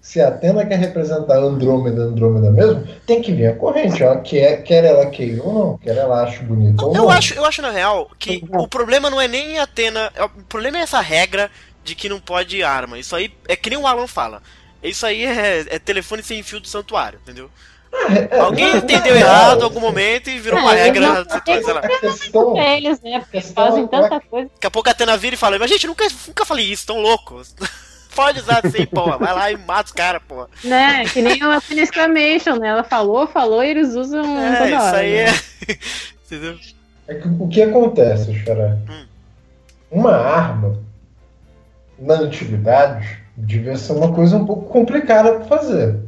se 0.00 0.20
a 0.20 0.28
Atena 0.28 0.66
quer 0.66 0.78
representar 0.78 1.38
Andrômeda, 1.38 2.02
Andrômeda 2.02 2.50
mesmo, 2.50 2.86
tem 3.06 3.22
que 3.22 3.32
vir 3.32 3.46
a 3.46 3.56
corrente, 3.56 4.02
ela 4.02 4.20
quer, 4.20 4.62
quer 4.62 4.84
ela 4.84 5.06
queira 5.06 5.42
ou 5.42 5.52
não, 5.52 5.78
quer 5.78 5.96
ela 5.96 6.22
ache 6.22 6.42
bonito 6.42 6.84
ou 6.84 6.94
eu 6.94 7.02
não. 7.02 7.10
Acho, 7.10 7.34
eu 7.34 7.44
acho 7.44 7.62
na 7.62 7.70
real 7.70 8.10
que 8.18 8.44
o 8.50 8.68
problema 8.68 9.08
não 9.08 9.20
é 9.20 9.26
nem 9.26 9.58
a 9.58 9.62
Atena, 9.62 10.12
é 10.14 10.24
o 10.24 10.28
problema 10.28 10.78
é 10.78 10.82
essa 10.82 11.00
regra 11.00 11.50
de 11.82 11.94
que 11.94 12.08
não 12.08 12.20
pode 12.20 12.62
arma. 12.62 12.98
Isso 12.98 13.14
aí 13.16 13.32
é 13.48 13.56
que 13.56 13.70
nem 13.70 13.78
o 13.78 13.86
Alan 13.86 14.06
fala. 14.06 14.42
Isso 14.82 15.06
aí 15.06 15.24
é, 15.24 15.64
é 15.68 15.78
telefone 15.78 16.22
sem 16.22 16.42
fio 16.42 16.60
do 16.60 16.68
santuário, 16.68 17.18
entendeu? 17.22 17.50
Alguém 18.40 18.76
entendeu 18.76 19.16
errado 19.16 19.60
em 19.60 19.64
algum 19.64 19.80
momento 19.80 20.28
e 20.28 20.38
virou 20.38 20.60
uma 20.60 20.72
regra. 20.72 21.24
Questão, 22.00 22.56
eles, 22.56 23.00
né? 23.00 23.20
Porque 23.20 23.40
fazem 23.40 23.86
tanta 23.86 24.20
coisa. 24.20 24.50
Daqui 24.54 24.66
a 24.66 24.70
pouco 24.70 24.88
a 24.88 24.92
Atena 24.92 25.16
vira 25.16 25.34
e 25.34 25.38
fala: 25.38 25.58
Mas 25.58 25.70
gente, 25.70 25.86
nunca, 25.86 26.06
nunca 26.26 26.44
falei 26.44 26.66
isso, 26.66 26.86
tão 26.86 27.00
louco. 27.00 27.40
Pode 28.14 28.38
usar 28.40 28.60
assim, 28.64 28.86
porra. 28.86 29.18
Vai 29.18 29.34
lá 29.34 29.50
e 29.50 29.56
mata 29.56 29.86
os 29.86 29.92
caras, 29.92 30.22
porra. 30.26 30.48
Né? 30.62 31.04
Que 31.06 31.20
nem 31.20 31.44
o 31.44 31.60
Pin 31.62 31.80
Exclamation, 31.80 32.56
né? 32.56 32.68
Ela 32.68 32.84
falou, 32.84 33.26
falou 33.26 33.62
e 33.62 33.70
eles 33.70 33.94
usam 33.94 34.40
é, 34.40 34.56
toda 34.56 34.82
hora. 34.82 34.86
Isso 34.86 34.96
aí 34.96 35.12
né? 35.12 35.24
é. 35.24 35.74
Entendeu? 36.24 36.58
É 37.08 37.14
que, 37.14 37.28
o 37.28 37.48
que 37.48 37.62
acontece, 37.62 38.32
Xará? 38.44 38.78
Hum. 38.88 39.06
Uma 39.90 40.16
arma 40.16 40.78
na 41.98 42.14
antiguidade 42.14 43.18
devia 43.36 43.76
ser 43.76 43.92
uma 43.92 44.12
coisa 44.12 44.36
um 44.36 44.46
pouco 44.46 44.68
complicada 44.68 45.32
para 45.34 45.44
fazer. 45.44 45.98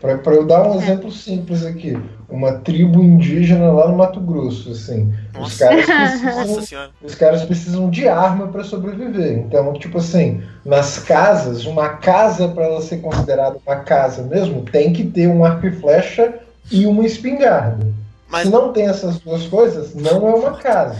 Para 0.00 0.34
eu 0.34 0.46
dar 0.46 0.66
um 0.66 0.76
exemplo 0.76 1.12
simples 1.12 1.64
aqui, 1.64 1.94
uma 2.26 2.52
tribo 2.52 3.02
indígena 3.02 3.70
lá 3.70 3.86
no 3.86 3.98
Mato 3.98 4.18
Grosso, 4.18 4.70
assim, 4.70 5.12
os 5.38 5.58
caras 5.58 5.84
precisam, 5.84 6.90
os 7.02 7.14
caras 7.14 7.44
precisam 7.44 7.90
de 7.90 8.08
arma 8.08 8.48
para 8.48 8.64
sobreviver. 8.64 9.38
Então, 9.38 9.74
tipo 9.74 9.98
assim, 9.98 10.42
nas 10.64 10.98
casas, 11.00 11.66
uma 11.66 11.90
casa 11.90 12.48
para 12.48 12.64
ela 12.64 12.80
ser 12.80 13.02
considerada 13.02 13.58
uma 13.66 13.76
casa 13.76 14.22
mesmo, 14.22 14.62
tem 14.62 14.90
que 14.92 15.04
ter 15.04 15.28
um 15.28 15.44
arco 15.44 15.66
e 15.66 15.72
flecha 15.72 16.34
e 16.70 16.86
uma 16.86 17.04
espingarda. 17.04 17.86
Mas... 18.26 18.44
Se 18.44 18.50
não 18.50 18.72
tem 18.72 18.86
essas 18.86 19.18
duas 19.18 19.46
coisas, 19.48 19.94
não 19.94 20.26
é 20.28 20.34
uma 20.34 20.52
casa. 20.52 20.96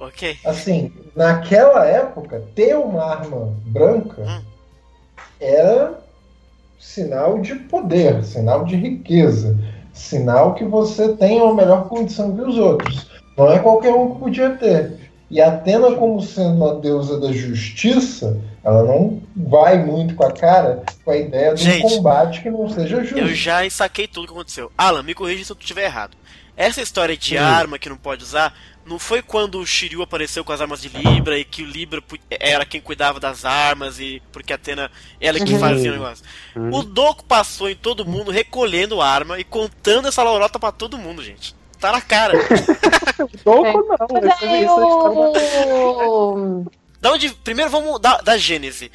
Ok. 0.00 0.36
Assim, 0.44 0.92
naquela 1.14 1.86
época, 1.86 2.42
ter 2.56 2.74
uma 2.74 3.04
arma 3.04 3.54
branca 3.66 4.22
hum. 4.22 4.40
era 5.38 6.00
sinal 6.80 7.38
de 7.38 7.54
poder, 7.54 8.24
sinal 8.24 8.64
de 8.64 8.74
riqueza, 8.74 9.56
sinal 9.92 10.54
que 10.54 10.64
você 10.64 11.14
tem 11.14 11.40
uma 11.40 11.54
melhor 11.54 11.88
condição 11.88 12.34
que 12.34 12.40
os 12.40 12.56
outros. 12.56 13.06
Não 13.36 13.52
é 13.52 13.58
qualquer 13.58 13.92
um 13.92 14.14
que 14.14 14.18
podia 14.18 14.50
ter. 14.50 14.98
E 15.30 15.40
Atena, 15.40 15.92
como 15.92 16.20
sendo 16.20 16.68
a 16.68 16.74
deusa 16.74 17.20
da 17.20 17.30
justiça, 17.30 18.36
ela 18.64 18.82
não 18.82 19.22
vai 19.36 19.78
muito 19.84 20.14
com 20.16 20.24
a 20.24 20.32
cara 20.32 20.82
com 21.04 21.10
a 21.10 21.16
ideia 21.16 21.54
de 21.54 21.70
um 21.70 21.80
combate 21.82 22.42
que 22.42 22.50
não 22.50 22.68
seja 22.68 23.04
justo. 23.04 23.18
Eu 23.18 23.32
já 23.34 23.68
saquei 23.70 24.08
tudo 24.08 24.26
que 24.26 24.32
aconteceu. 24.32 24.72
Alan, 24.76 25.02
me 25.02 25.14
corrija 25.14 25.44
se 25.44 25.52
eu 25.52 25.56
estiver 25.60 25.84
errado. 25.84 26.16
Essa 26.56 26.82
história 26.82 27.16
de 27.16 27.38
hum. 27.38 27.42
arma 27.42 27.78
que 27.78 27.88
não 27.88 27.96
pode 27.96 28.24
usar 28.24 28.52
não 28.84 28.98
foi 28.98 29.22
quando 29.22 29.58
o 29.58 29.66
Shiryu 29.66 30.02
apareceu 30.02 30.44
com 30.44 30.52
as 30.52 30.60
armas 30.60 30.80
de 30.80 30.88
Libra 30.88 31.38
e 31.38 31.44
que 31.44 31.62
o 31.62 31.66
Libra 31.66 32.02
era 32.28 32.64
quem 32.64 32.80
cuidava 32.80 33.20
das 33.20 33.44
armas 33.44 34.00
e 34.00 34.22
porque 34.32 34.52
a 34.52 34.56
Atena 34.56 34.90
ela 35.20 35.38
que 35.38 35.52
uhum. 35.52 35.60
fazia 35.60 35.90
o 35.90 35.94
negócio. 35.94 36.24
Uhum. 36.56 36.74
O 36.74 36.82
Doku 36.82 37.24
passou 37.24 37.68
em 37.70 37.76
todo 37.76 38.04
mundo 38.04 38.30
recolhendo 38.30 39.00
arma 39.00 39.38
e 39.38 39.44
contando 39.44 40.08
essa 40.08 40.22
lorota 40.22 40.58
para 40.58 40.72
todo 40.72 40.98
mundo, 40.98 41.22
gente. 41.22 41.54
Tá 41.78 41.92
na 41.92 42.00
cara. 42.00 42.34
Doku 43.44 43.86
não. 43.86 44.28
Essa, 44.28 44.44
é 44.44 45.74
o... 45.74 46.64
Da 47.00 47.12
onde, 47.12 47.30
primeiro 47.30 47.70
vamos 47.70 47.98
da, 47.98 48.18
da 48.18 48.36
Gênese. 48.36 48.92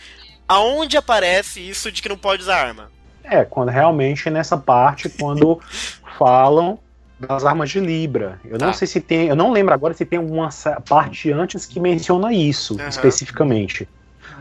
Aonde 0.48 0.96
aparece 0.96 1.60
isso 1.60 1.92
de 1.92 2.04
que 2.04 2.10
não 2.10 2.18
pode 2.18 2.44
usar 2.44 2.68
arma? 2.68 2.92
É, 3.24 3.44
quando 3.44 3.70
realmente 3.70 4.30
nessa 4.30 4.56
parte, 4.56 5.10
quando 5.10 5.60
falam 6.20 6.78
das 7.20 7.46
armas 7.46 7.70
de 7.70 7.80
Libra. 7.80 8.40
Eu 8.44 8.58
não 8.58 8.68
tá. 8.68 8.74
sei 8.74 8.88
se 8.88 9.00
tem, 9.00 9.28
eu 9.28 9.36
não 9.36 9.52
lembro 9.52 9.74
agora 9.74 9.94
se 9.94 10.06
tem 10.06 10.20
alguma 10.20 10.50
parte 10.88 11.32
antes 11.32 11.66
que 11.66 11.80
menciona 11.80 12.34
isso 12.34 12.78
uhum. 12.80 12.88
especificamente. 12.88 13.88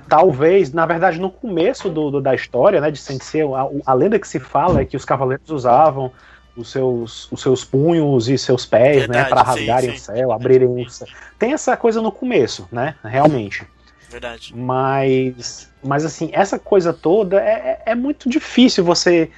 Talvez, 0.08 0.72
na 0.72 0.84
verdade, 0.84 1.18
no 1.18 1.30
começo 1.30 1.88
do, 1.88 2.10
do, 2.10 2.20
da 2.20 2.34
história, 2.34 2.80
né, 2.80 2.90
de 2.90 2.98
Sensei, 2.98 3.42
a, 3.42 3.68
a 3.86 3.94
lenda 3.94 4.18
que 4.18 4.28
se 4.28 4.38
fala 4.38 4.80
é 4.80 4.84
que 4.84 4.96
os 4.96 5.04
cavaleiros 5.04 5.48
usavam 5.50 6.12
os 6.56 6.70
seus, 6.70 7.30
os 7.32 7.40
seus 7.40 7.64
punhos 7.64 8.28
e 8.28 8.36
seus 8.36 8.66
pés, 8.66 9.08
né, 9.08 9.22
verdade, 9.22 9.24
né, 9.24 9.28
para 9.28 9.42
rasgarem 9.42 9.90
sim, 9.90 9.96
sim. 9.96 10.12
o 10.12 10.16
céu, 10.16 10.32
abrirem 10.32 10.68
o 10.68 10.90
céu. 10.90 11.08
Tem 11.38 11.52
essa 11.52 11.76
coisa 11.76 12.02
no 12.02 12.12
começo, 12.12 12.68
né, 12.70 12.94
realmente. 13.02 13.66
Verdade. 14.10 14.54
Mas, 14.54 15.70
mas 15.82 16.04
assim, 16.04 16.30
essa 16.32 16.58
coisa 16.58 16.92
toda 16.92 17.40
é, 17.40 17.80
é, 17.86 17.92
é 17.92 17.94
muito 17.94 18.28
difícil 18.28 18.84
você 18.84 19.30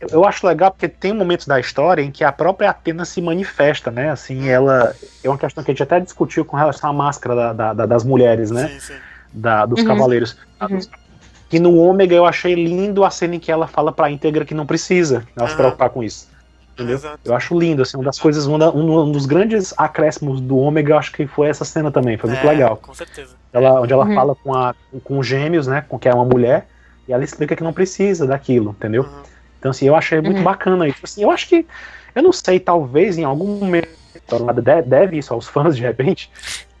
eu 0.00 0.24
acho 0.24 0.46
legal 0.46 0.70
porque 0.70 0.88
tem 0.88 1.12
momentos 1.12 1.46
da 1.46 1.58
história 1.58 2.02
em 2.02 2.10
que 2.10 2.22
a 2.22 2.30
própria 2.30 2.70
Atena 2.70 3.04
se 3.04 3.20
manifesta, 3.22 3.90
né? 3.90 4.10
Assim, 4.10 4.48
ela. 4.48 4.94
É 5.24 5.28
uma 5.28 5.38
questão 5.38 5.64
que 5.64 5.70
a 5.70 5.74
gente 5.74 5.82
até 5.82 5.98
discutiu 5.98 6.44
com 6.44 6.56
relação 6.56 6.90
à 6.90 6.92
máscara 6.92 7.54
da, 7.54 7.72
da, 7.72 7.86
das 7.86 8.04
mulheres, 8.04 8.50
né? 8.50 8.68
Sim, 8.68 8.80
sim. 8.80 8.94
Da, 9.32 9.64
dos 9.64 9.80
uhum. 9.80 9.86
cavaleiros. 9.86 10.36
Uhum. 10.60 10.80
E 11.50 11.58
no 11.58 11.76
Ômega 11.78 12.14
eu 12.14 12.26
achei 12.26 12.54
lindo 12.54 13.04
a 13.04 13.10
cena 13.10 13.36
em 13.36 13.38
que 13.38 13.50
ela 13.50 13.66
fala 13.66 13.92
pra 13.92 14.10
íntegra 14.10 14.44
que 14.44 14.54
não 14.54 14.66
precisa 14.66 15.24
ela 15.36 15.44
uhum. 15.44 15.48
se 15.48 15.56
preocupar 15.56 15.90
com 15.90 16.02
isso. 16.02 16.28
Entendeu? 16.74 16.96
Exato. 16.96 17.20
Eu 17.24 17.34
acho 17.34 17.58
lindo, 17.58 17.80
assim, 17.80 17.96
uma 17.96 18.04
das 18.04 18.18
coisas, 18.18 18.44
uma, 18.44 18.74
um, 18.74 19.10
dos 19.10 19.24
grandes 19.24 19.72
acréscimos 19.78 20.42
do 20.42 20.58
Ômega, 20.58 20.92
eu 20.92 20.98
acho 20.98 21.10
que 21.10 21.26
foi 21.26 21.48
essa 21.48 21.64
cena 21.64 21.90
também, 21.90 22.18
foi 22.18 22.28
muito 22.28 22.46
é, 22.46 22.50
legal. 22.50 22.76
Com 22.76 22.92
certeza. 22.92 23.34
Ela, 23.50 23.80
onde 23.80 23.94
ela 23.94 24.04
uhum. 24.04 24.14
fala 24.14 24.34
com, 24.34 24.54
a, 24.54 24.74
com 25.02 25.22
gêmeos, 25.22 25.66
né? 25.66 25.82
Com 25.88 25.98
que 25.98 26.06
é 26.06 26.12
uma 26.12 26.26
mulher, 26.26 26.68
e 27.08 27.14
ela 27.14 27.24
explica 27.24 27.56
que 27.56 27.64
não 27.64 27.72
precisa 27.72 28.26
daquilo, 28.26 28.72
entendeu? 28.76 29.08
Então, 29.58 29.70
assim, 29.70 29.86
eu 29.86 29.96
achei 29.96 30.20
muito 30.20 30.38
uhum. 30.38 30.44
bacana 30.44 30.88
isso. 30.88 31.00
Assim, 31.02 31.22
eu 31.22 31.30
acho 31.30 31.48
que, 31.48 31.66
eu 32.14 32.22
não 32.22 32.32
sei, 32.32 32.60
talvez 32.60 33.18
em 33.18 33.24
algum 33.24 33.58
momento, 33.58 33.88
deve 34.86 35.18
isso 35.18 35.32
aos 35.32 35.46
fãs 35.48 35.76
de 35.76 35.82
repente, 35.82 36.30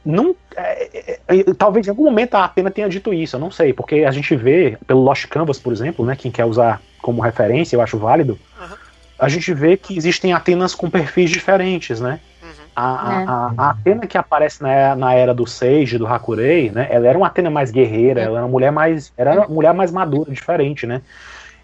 não, 0.06 0.36
é, 0.56 1.18
é, 1.26 1.40
é, 1.40 1.44
talvez 1.58 1.86
em 1.86 1.90
algum 1.90 2.04
momento 2.04 2.36
a 2.36 2.44
Atena 2.44 2.70
tenha 2.70 2.88
dito 2.88 3.12
isso, 3.12 3.34
eu 3.34 3.40
não 3.40 3.50
sei, 3.50 3.72
porque 3.72 4.04
a 4.04 4.10
gente 4.12 4.36
vê 4.36 4.78
pelo 4.86 5.02
Lost 5.02 5.26
Canvas, 5.26 5.58
por 5.58 5.72
exemplo, 5.72 6.06
né, 6.06 6.14
quem 6.14 6.30
quer 6.30 6.44
usar 6.44 6.80
como 7.02 7.20
referência, 7.20 7.74
eu 7.74 7.80
acho 7.80 7.98
válido, 7.98 8.38
uhum. 8.60 8.76
a 9.18 9.28
gente 9.28 9.52
vê 9.52 9.76
que 9.76 9.96
existem 9.96 10.32
Atenas 10.32 10.76
com 10.76 10.88
perfis 10.88 11.28
diferentes, 11.28 12.00
né? 12.00 12.20
Uhum. 12.40 12.48
A, 12.76 12.84
a, 12.84 13.22
a, 13.22 13.54
a, 13.56 13.70
Atena 13.70 14.06
que 14.06 14.16
aparece 14.16 14.62
na, 14.62 14.94
na 14.94 15.12
era 15.12 15.34
do 15.34 15.44
Sage, 15.44 15.98
do 15.98 16.06
Hakurei, 16.06 16.70
né? 16.70 16.86
Ela 16.88 17.08
era 17.08 17.18
uma 17.18 17.26
Atena 17.26 17.50
mais 17.50 17.72
guerreira, 17.72 18.20
ela 18.20 18.38
era 18.38 18.46
uma 18.46 18.52
mulher 18.52 18.70
mais. 18.70 19.12
Era 19.16 19.34
uma 19.34 19.48
mulher 19.48 19.74
mais 19.74 19.90
madura, 19.90 20.30
diferente, 20.30 20.86
né? 20.86 21.00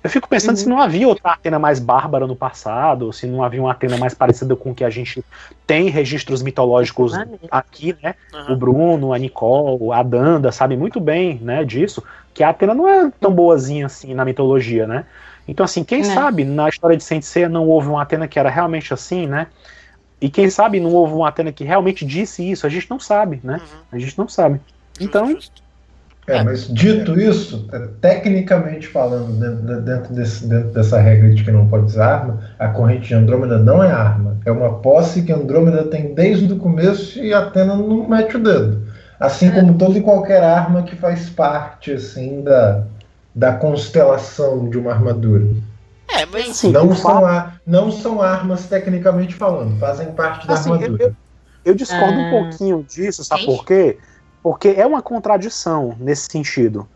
Eu 0.03 0.11
fico 0.11 0.29
pensando 0.29 0.57
uhum. 0.57 0.63
se 0.63 0.69
não 0.69 0.81
havia 0.81 1.07
outra 1.07 1.33
Atena 1.33 1.59
mais 1.59 1.79
bárbara 1.79 2.27
no 2.27 2.35
passado, 2.35 3.13
se 3.13 3.27
não 3.27 3.43
havia 3.43 3.61
uma 3.61 3.71
Atena 3.71 3.97
mais 3.97 4.15
parecida 4.15 4.57
com 4.57 4.73
o 4.73 4.75
que 4.75 4.83
a 4.83 4.91
gente 4.91 5.25
tem 5.67 5.89
registros 5.89 6.43
mitológicos 6.43 7.13
aqui, 7.51 7.97
né? 8.03 8.15
Uhum. 8.33 8.53
O 8.53 8.57
Bruno, 8.57 9.13
a 9.13 9.19
Nicole, 9.19 9.93
a 9.93 10.03
Danda 10.03 10.51
sabem 10.51 10.77
muito 10.77 11.01
bem, 11.01 11.39
né, 11.41 11.65
disso, 11.65 12.03
que 12.35 12.43
a 12.43 12.49
Atena 12.49 12.75
não 12.75 12.89
é 12.89 13.13
tão 13.21 13.33
boazinha 13.33 13.87
assim 13.87 14.13
na 14.13 14.25
mitologia, 14.25 14.87
né? 14.87 15.05
Então, 15.47 15.65
assim, 15.65 15.85
quem 15.85 16.01
é. 16.01 16.05
sabe 16.05 16.45
na 16.45 16.69
história 16.69 16.97
de 16.97 17.05
Sensei 17.05 17.47
não 17.49 17.69
houve 17.69 17.89
uma 17.89 18.03
Atena 18.03 18.27
que 18.27 18.39
era 18.39 18.51
realmente 18.51 18.93
assim, 18.93 19.27
né? 19.27 19.47
E 20.21 20.31
quem 20.31 20.49
sabe 20.49 20.79
não 20.81 20.93
houve 20.93 21.15
uma 21.15 21.29
Atena 21.29 21.53
que 21.53 21.65
realmente 21.65 22.05
disse 22.05 22.49
isso? 22.49 22.67
A 22.67 22.71
gente 22.71 22.89
não 22.91 22.99
sabe, 22.99 23.41
né? 23.43 23.55
Uhum. 23.55 23.79
A 23.93 23.99
gente 23.99 24.17
não 24.19 24.29
sabe. 24.29 24.61
Então. 25.01 25.37
É, 26.27 26.43
mas 26.45 26.69
dito 26.73 27.19
isso, 27.19 27.69
é, 27.73 27.81
tecnicamente 28.01 28.87
falando, 28.87 29.33
dentro, 29.41 29.81
dentro, 29.81 30.15
desse, 30.15 30.47
dentro 30.47 30.71
dessa 30.71 31.01
regra 31.01 31.35
de 31.35 31.43
que 31.43 31.51
não 31.51 31.67
pode 31.67 31.87
usar 31.87 32.15
arma, 32.15 32.41
a 32.59 32.69
corrente 32.69 33.09
de 33.09 33.15
Andrômeda 33.15 33.59
não 33.59 33.83
é 33.83 33.91
arma. 33.91 34.37
É 34.45 34.53
uma 34.53 34.79
posse 34.79 35.23
que 35.23 35.33
Andrômeda 35.33 35.85
tem 35.85 36.15
desde 36.15 36.53
o 36.53 36.59
começo 36.59 37.19
e 37.19 37.35
Atena 37.35 37.75
não 37.75 38.09
mete 38.09 38.37
o 38.37 38.43
dedo. 38.43 38.87
Assim 39.19 39.49
é. 39.49 39.51
como 39.51 39.75
toda 39.75 39.99
e 39.99 40.03
qualquer 40.03 40.45
arma 40.45 40.85
que 40.85 40.95
faz 40.95 41.29
parte, 41.29 41.93
assim, 41.93 42.43
da, 42.43 42.85
da 43.35 43.55
constelação 43.55 44.71
de 44.71 44.79
uma 44.79 44.93
armadura. 44.93 45.47
É, 46.09 46.25
mas 46.27 46.51
assim, 46.51 46.71
não, 46.71 46.95
são 46.95 47.27
a, 47.27 47.55
não 47.67 47.91
são 47.91 48.23
armas 48.23 48.67
tecnicamente 48.67 49.35
falando, 49.35 49.77
fazem 49.79 50.13
parte 50.13 50.47
da 50.47 50.55
assim, 50.55 50.73
armadura. 50.73 51.03
Eu, 51.03 51.17
eu 51.65 51.75
discordo 51.75 52.15
um 52.15 52.27
ah. 52.29 52.31
pouquinho 52.31 52.85
disso, 52.89 53.25
sabe 53.25 53.45
por 53.45 53.65
quê? 53.65 53.99
Porque 54.43 54.75
é 54.77 54.87
uma 54.87 55.01
contradição 55.01 55.97
nesse 56.01 56.29
sentido. 56.31 56.89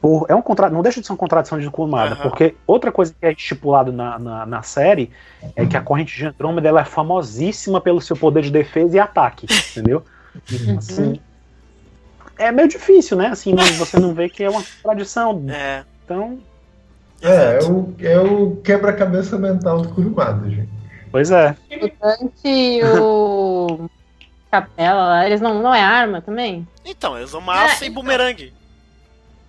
Por, 0.00 0.26
é 0.28 0.34
um 0.34 0.42
contra, 0.42 0.70
não 0.70 0.82
deixa 0.82 1.00
de 1.00 1.06
ser 1.06 1.12
uma 1.12 1.18
contradição 1.18 1.58
de 1.58 1.66
uhum. 1.66 2.22
porque 2.22 2.54
outra 2.66 2.92
coisa 2.92 3.14
que 3.18 3.26
é 3.26 3.32
estipulado 3.32 3.92
na, 3.92 4.18
na, 4.18 4.46
na, 4.46 4.62
série 4.62 5.10
é 5.54 5.64
que 5.64 5.76
a 5.76 5.80
corrente 5.80 6.16
de 6.16 6.26
Andrômeda 6.26 6.68
ela 6.68 6.82
é 6.82 6.84
famosíssima 6.84 7.80
pelo 7.80 8.00
seu 8.00 8.16
poder 8.16 8.42
de 8.42 8.50
defesa 8.50 8.96
e 8.96 9.00
ataque, 9.00 9.46
entendeu? 9.72 10.02
Uhum. 10.52 10.78
Assim, 10.78 11.20
é 12.38 12.52
meio 12.52 12.68
difícil, 12.68 13.16
né? 13.16 13.28
Assim, 13.28 13.54
você 13.78 13.98
não 13.98 14.12
vê 14.14 14.28
que 14.28 14.44
é 14.44 14.50
uma 14.50 14.62
contradição. 14.62 15.44
É. 15.48 15.82
Então. 16.04 16.38
É, 17.22 17.58
é 17.58 17.64
o, 17.64 17.94
é 17.98 18.20
o 18.20 18.56
quebra-cabeça 18.56 19.38
mental 19.38 19.80
do 19.80 19.88
Kurumada, 19.88 20.48
gente. 20.48 20.68
Pois 21.10 21.30
é. 21.30 21.56
O 21.80 21.90
Dante 21.98 22.80
o 23.00 23.88
Capela 24.60 25.04
lá, 25.04 25.26
eles 25.26 25.40
não, 25.40 25.60
não 25.62 25.74
é 25.74 25.82
arma 25.82 26.20
também? 26.20 26.66
Então, 26.84 27.16
eles 27.16 27.30
usam 27.30 27.40
massa 27.40 27.84
é, 27.84 27.88
e 27.88 27.90
então. 27.90 28.02
bumerangue. 28.02 28.54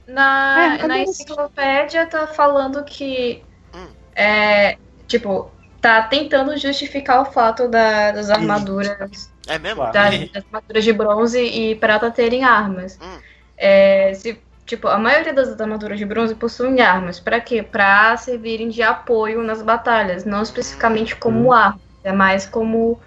Na, 0.07 0.77
é, 0.79 0.87
na 0.87 0.99
enciclopédia 0.99 2.05
tá 2.05 2.27
falando 2.27 2.83
que. 2.83 3.43
Hum. 3.73 3.87
É, 4.15 4.77
tipo, 5.07 5.51
tá 5.81 6.01
tentando 6.01 6.57
justificar 6.57 7.21
o 7.21 7.25
fato 7.25 7.67
da, 7.67 8.11
das 8.11 8.29
armaduras. 8.29 9.31
É 9.47 9.59
mesmo? 9.59 9.83
Das, 9.91 10.31
das, 10.31 10.43
armaduras 10.45 10.83
de 10.83 10.93
bronze 10.93 11.41
e 11.41 11.75
prata 11.75 12.09
terem 12.09 12.43
armas. 12.43 12.97
Hum. 13.01 13.19
É, 13.57 14.13
se, 14.13 14.39
tipo, 14.65 14.87
a 14.87 14.97
maioria 14.97 15.33
das 15.33 15.59
armaduras 15.59 15.97
de 15.97 16.05
bronze 16.05 16.35
possuem 16.35 16.81
armas. 16.81 17.19
Para 17.19 17.39
quê? 17.39 17.61
Pra 17.61 18.15
servirem 18.17 18.69
de 18.69 18.81
apoio 18.81 19.43
nas 19.43 19.61
batalhas, 19.61 20.25
não 20.25 20.41
especificamente 20.41 21.15
como 21.15 21.49
hum. 21.49 21.51
arma. 21.53 21.81
É 22.03 22.11
mais 22.11 22.45
como. 22.45 22.99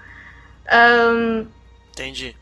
Um, 0.73 1.47
Entendi. 1.93 2.37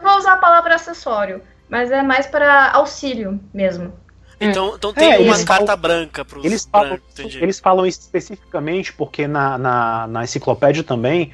Vou 0.00 0.16
usar 0.16 0.34
a 0.34 0.36
palavra 0.36 0.74
acessório, 0.74 1.42
mas 1.68 1.90
é 1.90 2.02
mais 2.02 2.26
para 2.26 2.70
auxílio 2.72 3.40
mesmo. 3.52 3.92
Então, 4.40 4.74
então 4.76 4.92
tem 4.92 5.12
é, 5.12 5.18
uma 5.18 5.36
carta 5.44 5.66
falam, 5.66 5.80
branca 5.80 6.24
para 6.24 6.38
eles 6.44 6.68
falam, 6.70 6.98
eles 7.18 7.58
falam 7.58 7.86
especificamente 7.86 8.92
porque 8.92 9.26
na, 9.26 9.58
na, 9.58 10.06
na, 10.06 10.24
enciclopédia 10.24 10.84
também 10.84 11.32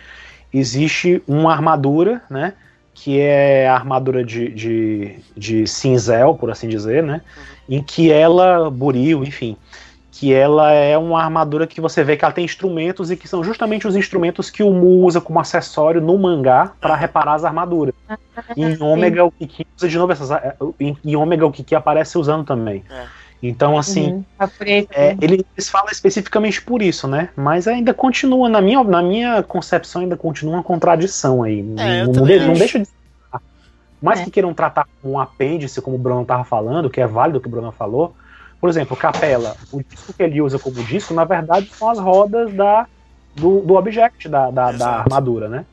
existe 0.53 1.23
uma 1.27 1.53
armadura, 1.53 2.23
né? 2.31 2.55
Que 2.95 3.21
é 3.21 3.69
a 3.69 3.75
armadura 3.75 4.25
de, 4.25 4.49
de, 4.49 5.19
de 5.37 5.67
cinzel, 5.67 6.35
por 6.35 6.51
assim 6.51 6.69
dizer, 6.69 7.03
né? 7.03 7.21
Uhum. 7.37 7.77
Em 7.77 7.83
que 7.83 8.11
ela, 8.11 8.71
buril, 8.71 9.23
enfim, 9.23 9.57
que 10.15 10.33
ela 10.33 10.71
é 10.71 10.97
uma 10.97 11.21
armadura 11.21 11.67
que 11.67 11.81
você 11.81 12.05
vê 12.05 12.17
que 12.17 12.25
ela 12.25 12.33
tem 12.33 12.45
instrumentos 12.45 13.11
e 13.11 13.17
que 13.17 13.27
são 13.27 13.43
justamente 13.43 13.89
os 13.89 13.97
instrumentos 13.97 14.49
que 14.49 14.63
o 14.63 14.71
Mu 14.71 15.05
usa 15.05 15.21
como 15.21 15.41
acessório 15.41 16.01
no 16.01 16.17
mangá 16.17 16.71
para 16.81 16.95
reparar 16.95 17.35
as 17.35 17.45
armaduras. 17.45 17.93
Ah, 18.09 18.17
em 18.57 18.81
Ômega 18.81 19.25
o 19.25 19.33
Kiki 19.33 19.67
usa 19.77 19.89
de 19.89 19.99
novo 19.99 20.13
essas 20.13 20.31
é, 20.31 20.55
em 20.79 21.17
Ômega 21.17 21.45
o 21.45 21.51
Kiki 21.51 21.75
aparece 21.75 22.17
usando 22.17 22.45
também. 22.45 22.85
É. 22.89 23.07
Então, 23.43 23.77
assim, 23.77 24.13
uhum. 24.13 24.25
é, 24.93 25.17
eles 25.21 25.69
falam 25.69 25.89
especificamente 25.91 26.63
por 26.63 26.81
isso, 26.81 27.09
né? 27.09 27.29
Mas 27.37 27.67
ainda 27.67 27.93
continua, 27.93 28.49
na 28.49 28.61
minha, 28.61 28.83
na 28.85 29.03
minha 29.03 29.43
concepção, 29.43 30.01
ainda 30.01 30.17
continua 30.17 30.55
uma 30.55 30.63
contradição 30.63 31.43
aí. 31.43 31.59
É, 31.77 32.05
não, 32.07 32.13
não, 32.13 32.25
não, 32.25 32.55
deixa 32.55 32.79
de. 32.79 32.89
Mais 34.01 34.21
é. 34.21 34.25
que 34.25 34.31
queiram 34.31 34.55
tratar 34.55 34.87
como 35.03 35.15
um 35.15 35.19
apêndice, 35.19 35.83
como 35.83 35.97
o 35.97 35.99
Bruno 35.99 36.23
estava 36.23 36.45
falando, 36.45 36.89
que 36.89 37.01
é 37.01 37.07
válido 37.07 37.39
o 37.39 37.41
que 37.41 37.49
o 37.49 37.51
Bruno 37.51 37.73
falou, 37.73 38.15
por 38.65 38.71
exemplo, 38.71 38.97
Capela, 38.97 39.59
o 39.71 39.83
disco 39.83 40.15
que 40.15 40.23
ele 40.23 40.41
usa 40.41 40.59
como 40.59 40.83
disco, 40.85 41.13
na 41.13 41.25
verdade, 41.25 41.69
são 41.75 41.91
as 41.91 41.99
rodas 41.99 42.51
da, 42.55 42.87
do, 43.37 43.61
do 43.61 43.75
object 43.75 44.27
da, 44.27 44.51
da, 44.51 44.73
da 44.73 44.89
armadura, 45.01 45.51
né? 45.51 45.67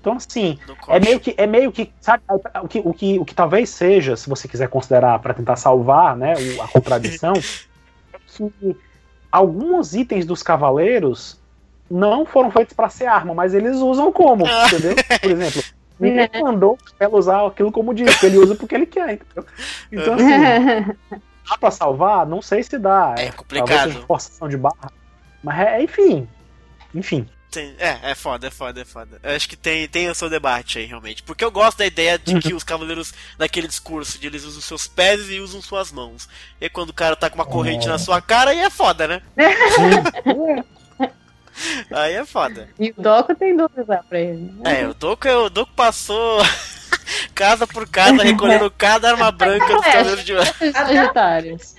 Então, 0.00 0.14
assim, 0.14 0.58
é 0.88 0.98
meio 0.98 1.20
que, 1.20 1.34
é 1.36 1.46
meio 1.46 1.70
que, 1.70 1.92
sabe, 2.00 2.22
o 2.62 2.66
que, 2.66 2.82
o, 2.82 2.94
que, 2.94 3.18
o 3.18 3.26
que 3.26 3.34
talvez 3.34 3.68
seja, 3.68 4.16
se 4.16 4.26
você 4.26 4.48
quiser 4.48 4.70
considerar 4.70 5.18
para 5.18 5.34
tentar 5.34 5.56
salvar, 5.56 6.16
né, 6.16 6.32
a 6.62 6.68
contradição, 6.68 7.34
é 8.14 8.18
que 8.26 8.74
alguns 9.30 9.94
itens 9.94 10.24
dos 10.24 10.42
cavaleiros 10.42 11.38
não 11.90 12.24
foram 12.24 12.50
feitos 12.50 12.72
para 12.72 12.88
ser 12.88 13.04
arma, 13.04 13.34
mas 13.34 13.52
eles 13.52 13.76
usam 13.76 14.10
como, 14.10 14.46
entendeu? 14.46 14.96
Por 15.20 15.30
exemplo, 15.30 15.62
ninguém 16.00 16.42
mandou 16.42 16.78
ela 16.98 17.18
usar 17.18 17.46
aquilo 17.46 17.70
como 17.70 17.92
disco, 17.92 18.24
ele 18.24 18.38
usa 18.38 18.54
porque 18.54 18.74
ele 18.74 18.86
quer, 18.86 19.12
entendeu? 19.12 19.44
Então, 19.92 20.14
assim, 20.14 21.22
dá 21.48 21.58
pra 21.58 21.70
salvar? 21.70 22.26
Não 22.26 22.42
sei 22.42 22.62
se 22.62 22.78
dá. 22.78 23.14
É, 23.18 23.26
é 23.26 23.32
complicado. 23.32 23.68
Talvez 23.68 24.04
forçação 24.04 24.48
de 24.48 24.56
barra. 24.56 24.92
Mas 25.42 25.58
é, 25.60 25.82
enfim. 25.82 26.28
Enfim. 26.94 27.28
Tem, 27.50 27.74
é, 27.78 28.10
é 28.10 28.14
foda, 28.14 28.48
é 28.48 28.50
foda, 28.50 28.82
é 28.82 28.84
foda. 28.84 29.18
Eu 29.22 29.34
acho 29.34 29.48
que 29.48 29.56
tem, 29.56 29.88
tem 29.88 30.10
o 30.10 30.14
seu 30.14 30.28
debate 30.28 30.78
aí, 30.78 30.84
realmente. 30.84 31.22
Porque 31.22 31.42
eu 31.42 31.50
gosto 31.50 31.78
da 31.78 31.86
ideia 31.86 32.18
de 32.18 32.38
que 32.40 32.52
os 32.52 32.62
cavaleiros, 32.62 33.14
naquele 33.38 33.66
discurso, 33.66 34.18
de 34.18 34.26
eles 34.26 34.44
usam 34.44 34.60
seus 34.60 34.86
pés 34.86 35.30
e 35.30 35.40
usam 35.40 35.62
suas 35.62 35.90
mãos. 35.90 36.28
E 36.60 36.68
quando 36.68 36.90
o 36.90 36.94
cara 36.94 37.16
tá 37.16 37.30
com 37.30 37.36
uma 37.36 37.46
corrente 37.46 37.88
na 37.88 37.98
sua 37.98 38.20
cara, 38.20 38.50
aí 38.50 38.58
é 38.58 38.68
foda, 38.68 39.08
né? 39.08 39.22
aí 41.90 42.14
é 42.14 42.24
foda. 42.26 42.68
E 42.78 42.90
o 42.90 43.02
Doco 43.02 43.34
tem 43.34 43.56
dúvida 43.56 44.04
pra 44.06 44.20
ele. 44.20 44.52
Né? 44.58 44.82
É, 44.82 44.88
o 44.88 44.92
Doco, 44.92 45.26
o 45.28 45.48
Doco 45.48 45.72
passou 45.74 46.42
casa 47.34 47.66
por 47.66 47.88
casa, 47.88 48.22
recolhendo 48.22 48.70
cada 48.70 49.10
arma 49.10 49.30
branca 49.30 49.66
dos 49.66 49.86
é, 49.86 49.92
cavaleiros 49.92 50.24
de 50.24 50.72
Sagitários. 50.72 51.74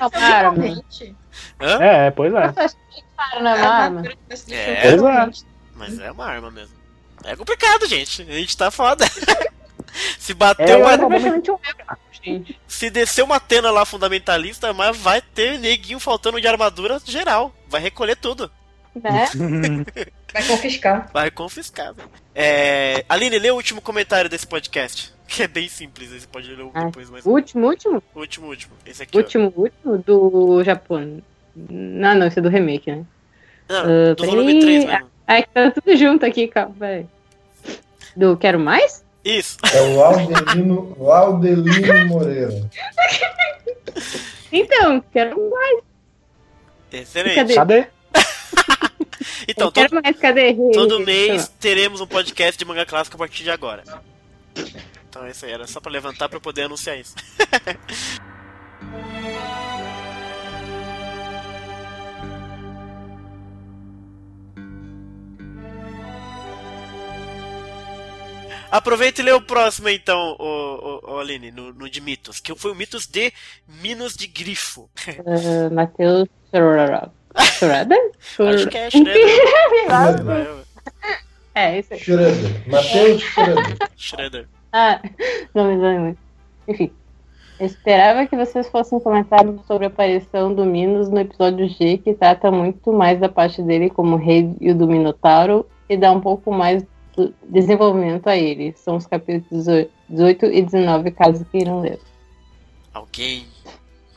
É, 1.59 2.11
pois 2.11 2.33
é. 2.33 2.37
É 2.37 3.63
arma. 3.65 4.03
É, 4.49 4.91
pois 4.91 5.03
é. 5.03 5.29
Mas 5.75 5.99
é 5.99 6.11
uma 6.11 6.25
arma 6.25 6.51
mesmo. 6.51 6.75
É 7.23 7.35
complicado, 7.35 7.85
gente. 7.87 8.21
A 8.21 8.33
gente 8.33 8.55
tá 8.55 8.71
foda. 8.71 9.05
Se 10.19 10.33
bater 10.33 10.69
é, 10.69 10.77
uma. 10.77 10.91
Se 12.67 12.89
descer 12.89 13.23
uma 13.23 13.39
tena 13.39 13.71
lá 13.71 13.85
fundamentalista, 13.85 14.71
mas 14.73 14.95
vai 14.97 15.21
ter 15.21 15.57
neguinho 15.57 15.99
faltando 15.99 16.39
de 16.39 16.47
armadura 16.47 17.01
geral. 17.03 17.53
Vai 17.67 17.81
recolher 17.81 18.15
tudo. 18.15 18.51
Né? 18.95 19.25
vai 20.33 20.43
confiscar. 20.43 21.09
Vai 21.13 21.31
confiscar. 21.31 21.93
É... 22.33 23.03
Aline, 23.09 23.39
lê 23.39 23.51
o 23.51 23.55
último 23.55 23.81
comentário 23.81 24.29
desse 24.29 24.47
podcast. 24.47 25.13
Que 25.27 25.43
é 25.43 25.47
bem 25.47 25.69
simples, 25.69 26.09
você 26.09 26.25
pode 26.25 26.53
ler 26.53 26.65
ah, 26.73 26.85
depois. 26.85 27.09
Mas... 27.09 27.25
Último, 27.25 27.67
último? 27.67 28.03
Último, 28.15 28.47
último. 28.47 28.73
Esse 28.85 29.03
aqui, 29.03 29.15
último, 29.15 29.53
ó. 29.55 29.61
último 29.61 29.97
do 29.99 30.63
Japão. 30.63 31.21
Não, 31.55 32.15
não, 32.15 32.27
esse 32.27 32.39
é 32.39 32.41
do 32.41 32.49
remake, 32.49 32.91
né? 32.91 33.05
Não, 33.67 34.11
uh, 34.11 34.15
do 34.15 34.25
volume 34.25 34.59
3 34.59 34.85
mesmo. 34.85 35.09
Ah, 35.27 35.43
tá 35.43 35.69
tudo 35.69 35.95
junto 35.95 36.25
aqui, 36.25 36.47
calma, 36.47 36.73
velho. 36.79 37.09
Do 38.15 38.35
Quero 38.37 38.59
Mais? 38.59 39.05
Isso. 39.23 39.57
É 39.71 39.81
o 39.81 39.95
Laudelino, 39.97 40.97
Laudelino 40.99 42.07
Moreira. 42.07 42.69
Então, 44.51 45.03
quero 45.13 45.49
mais. 45.49 45.79
Excelente. 46.91 47.35
Cadê? 47.35 47.55
Cadê? 47.55 47.87
Então, 49.51 49.71
todo, 49.71 50.01
mais, 50.01 50.15
todo 50.73 50.99
mês 50.99 51.47
teremos 51.59 52.01
um 52.01 52.07
podcast 52.07 52.57
de 52.57 52.65
manga 52.65 52.85
clássica 52.85 53.15
a 53.15 53.19
partir 53.19 53.43
de 53.43 53.51
agora. 53.51 53.83
Então 55.09 55.25
é 55.25 55.31
isso 55.31 55.45
aí, 55.45 55.51
era 55.51 55.65
só 55.65 55.79
pra 55.79 55.91
levantar 55.91 56.29
pra 56.29 56.37
eu 56.37 56.41
poder 56.41 56.63
anunciar 56.63 56.97
isso. 56.99 57.15
Aproveita 68.71 69.19
e 69.19 69.23
lê 69.23 69.31
o 69.31 69.41
próximo 69.41 69.89
então, 69.89 70.35
o, 70.37 71.01
o, 71.07 71.13
o 71.13 71.19
Aline, 71.19 71.49
no, 71.51 71.73
no, 71.73 71.89
de 71.89 71.99
mitos, 71.99 72.39
que 72.39 72.53
foi 72.55 72.71
o 72.71 72.75
mitos 72.75 73.07
de 73.07 73.33
Minos 73.67 74.13
de 74.13 74.27
Grifo. 74.27 74.89
Uh, 75.19 75.73
Matheus 75.73 76.27
Schroeder? 77.37 78.11
Acho 78.39 78.67
que 78.67 78.77
é 78.77 78.89
Schroeder. 78.89 79.15
é, 81.55 81.79
isso 81.79 81.93
aí. 81.93 81.99
Schroeder. 81.99 82.67
Matheus 82.67 83.21
Schroeder. 83.21 83.77
Schroeder. 83.95 84.47
Ah, 84.71 85.01
não, 85.53 85.75
não, 85.75 85.99
não. 85.99 86.17
Enfim. 86.67 86.91
esperava 87.59 88.25
que 88.27 88.35
vocês 88.35 88.67
fossem 88.69 88.99
comentar 88.99 89.41
sobre 89.67 89.85
a 89.85 89.87
aparição 89.87 90.53
do 90.53 90.65
Minos 90.65 91.09
no 91.09 91.19
episódio 91.19 91.67
G, 91.67 91.97
que 91.97 92.13
trata 92.13 92.51
muito 92.51 92.93
mais 92.93 93.19
da 93.19 93.27
parte 93.27 93.61
dele 93.61 93.89
como 93.89 94.15
rei 94.15 94.55
e 94.61 94.73
do 94.73 94.87
Minotauro 94.87 95.65
e 95.89 95.97
dá 95.97 96.11
um 96.11 96.21
pouco 96.21 96.51
mais 96.51 96.83
do 97.15 97.33
desenvolvimento 97.43 98.27
a 98.27 98.37
ele. 98.37 98.73
São 98.77 98.95
os 98.95 99.07
capítulos 99.07 99.65
18 100.07 100.45
e 100.45 100.61
19, 100.61 101.11
caso 101.11 101.45
queiram 101.45 101.81
ler. 101.81 101.99
Alguém 102.93 103.45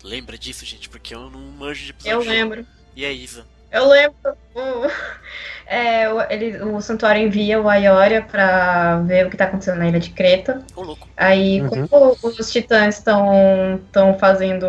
lembra 0.04 0.36
disso, 0.36 0.64
gente? 0.64 0.88
Porque 0.88 1.14
eu 1.14 1.30
não 1.30 1.40
manjo 1.40 1.84
de 1.84 1.90
episódio. 1.90 2.20
Eu 2.20 2.28
lembro. 2.28 2.66
E 2.94 3.04
é 3.04 3.12
isso. 3.12 3.44
Eu 3.70 3.88
lembro. 3.88 4.16
O, 4.54 4.86
é, 5.66 6.12
o, 6.12 6.20
ele, 6.30 6.58
o 6.62 6.80
santuário 6.82 7.22
envia 7.22 7.58
o 7.60 7.68
Aioria 7.68 8.20
pra 8.22 8.98
ver 9.00 9.26
o 9.26 9.30
que 9.30 9.36
tá 9.36 9.44
acontecendo 9.44 9.78
na 9.78 9.88
ilha 9.88 9.98
de 9.98 10.10
Creta. 10.10 10.62
Ô, 10.76 10.82
louco. 10.82 11.08
Aí, 11.16 11.62
Uhum. 11.62 11.88
como 11.88 12.18
os 12.22 12.52
titãs 12.52 12.98
estão 12.98 13.76
estão 13.86 14.18
fazendo 14.18 14.66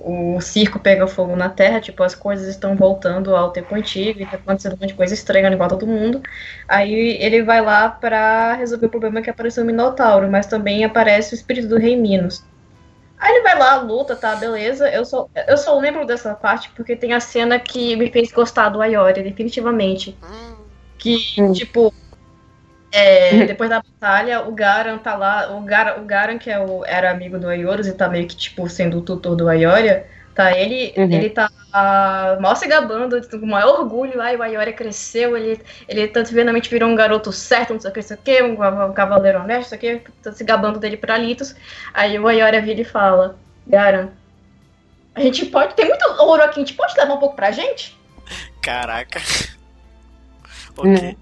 o 0.00 0.40
circo 0.40 0.78
pega 0.80 1.06
fogo 1.06 1.36
na 1.36 1.50
Terra, 1.50 1.80
tipo, 1.80 2.02
as 2.02 2.14
coisas 2.14 2.48
estão 2.48 2.76
voltando 2.76 3.36
ao 3.36 3.50
tempo 3.52 3.74
antigo 3.74 4.20
e 4.22 4.26
tá 4.26 4.36
acontecendo 4.36 4.72
um 4.74 4.76
monte 4.80 4.88
de 4.88 4.94
coisa 4.94 5.12
estranha 5.12 5.48
em 5.50 5.56
volta 5.56 5.76
do 5.76 5.86
mundo. 5.86 6.22
Aí 6.66 6.92
ele 7.20 7.42
vai 7.42 7.60
lá 7.60 7.90
pra 7.90 8.54
resolver 8.54 8.86
o 8.86 8.90
problema 8.90 9.20
que 9.22 9.28
apareceu 9.30 9.64
o 9.64 9.66
Minotauro, 9.66 10.30
mas 10.30 10.46
também 10.46 10.84
aparece 10.84 11.34
o 11.34 11.36
espírito 11.36 11.68
do 11.68 11.76
Rei 11.78 11.96
Minos. 11.96 12.42
Aí 13.20 13.34
ele 13.34 13.42
vai 13.42 13.58
lá, 13.58 13.76
luta, 13.76 14.16
tá, 14.16 14.34
beleza. 14.34 14.88
Eu 14.88 15.04
só, 15.04 15.28
eu 15.46 15.56
só 15.58 15.78
lembro 15.78 16.06
dessa 16.06 16.34
parte 16.34 16.70
porque 16.74 16.96
tem 16.96 17.12
a 17.12 17.20
cena 17.20 17.58
que 17.58 17.94
me 17.94 18.10
fez 18.10 18.32
gostar 18.32 18.70
do 18.70 18.80
Aioria, 18.80 19.22
definitivamente. 19.22 20.16
Que, 20.96 21.18
Hum. 21.38 21.52
tipo, 21.52 21.92
é, 22.90 23.44
depois 23.46 23.68
da 23.68 23.82
batalha, 23.82 24.48
o 24.48 24.52
Garan 24.52 24.96
tá 24.96 25.16
lá. 25.16 25.54
O 25.54 25.60
Garan, 25.60 26.00
o 26.00 26.04
Garan 26.06 26.38
que 26.38 26.50
é 26.50 26.58
o, 26.58 26.82
era 26.86 27.10
amigo 27.10 27.38
do 27.38 27.46
Aioros 27.48 27.86
e 27.86 27.92
tá 27.92 28.08
meio 28.08 28.26
que, 28.26 28.34
tipo, 28.34 28.66
sendo 28.70 28.98
o 28.98 29.02
tutor 29.02 29.36
do 29.36 29.48
Aioria, 29.50 30.06
tá? 30.34 30.56
Ele, 30.56 30.92
Uhum. 30.96 31.12
ele 31.12 31.30
tá 31.30 31.50
ah, 31.72 32.38
mal 32.40 32.56
se 32.56 32.66
gabando, 32.66 33.20
com 33.28 33.36
o 33.36 33.46
maior 33.46 33.80
orgulho. 33.80 34.20
Ai, 34.20 34.36
o 34.36 34.42
Aioria 34.42 34.72
cresceu, 34.72 35.36
ele, 35.36 35.60
ele 35.88 36.08
tanto 36.08 36.26
verdadeiramente 36.28 36.70
virou 36.70 36.88
um 36.88 36.94
garoto 36.94 37.32
certo, 37.32 37.72
não 37.74 37.80
sei 37.80 37.90
o 37.90 37.92
que, 37.92 38.00
não 38.00 38.06
sei 38.08 38.16
o 38.16 38.20
que, 38.20 38.42
um, 38.42 38.84
um 38.90 38.92
cavaleiro 38.92 39.40
honesto, 39.40 39.72
não 39.72 39.78
sei 39.80 39.96
o 39.96 40.00
que, 40.00 40.10
tá 40.22 40.32
se 40.32 40.44
gabando 40.44 40.78
dele 40.78 40.96
pra 40.96 41.16
Litos. 41.18 41.54
Aí 41.94 42.18
o 42.18 42.26
Aioria 42.26 42.60
vira 42.62 42.80
e 42.80 42.84
fala: 42.84 43.38
Garan, 43.66 44.08
a 45.14 45.20
gente 45.20 45.46
pode. 45.46 45.74
Tem 45.74 45.86
muito 45.86 46.04
ouro 46.22 46.42
aqui, 46.42 46.60
a 46.60 46.64
gente 46.64 46.74
pode 46.74 46.96
levar 46.96 47.14
um 47.14 47.18
pouco 47.18 47.36
pra 47.36 47.50
gente? 47.50 47.98
caraca. 48.62 49.20
ok. 50.76 50.90
Né? 50.90 51.16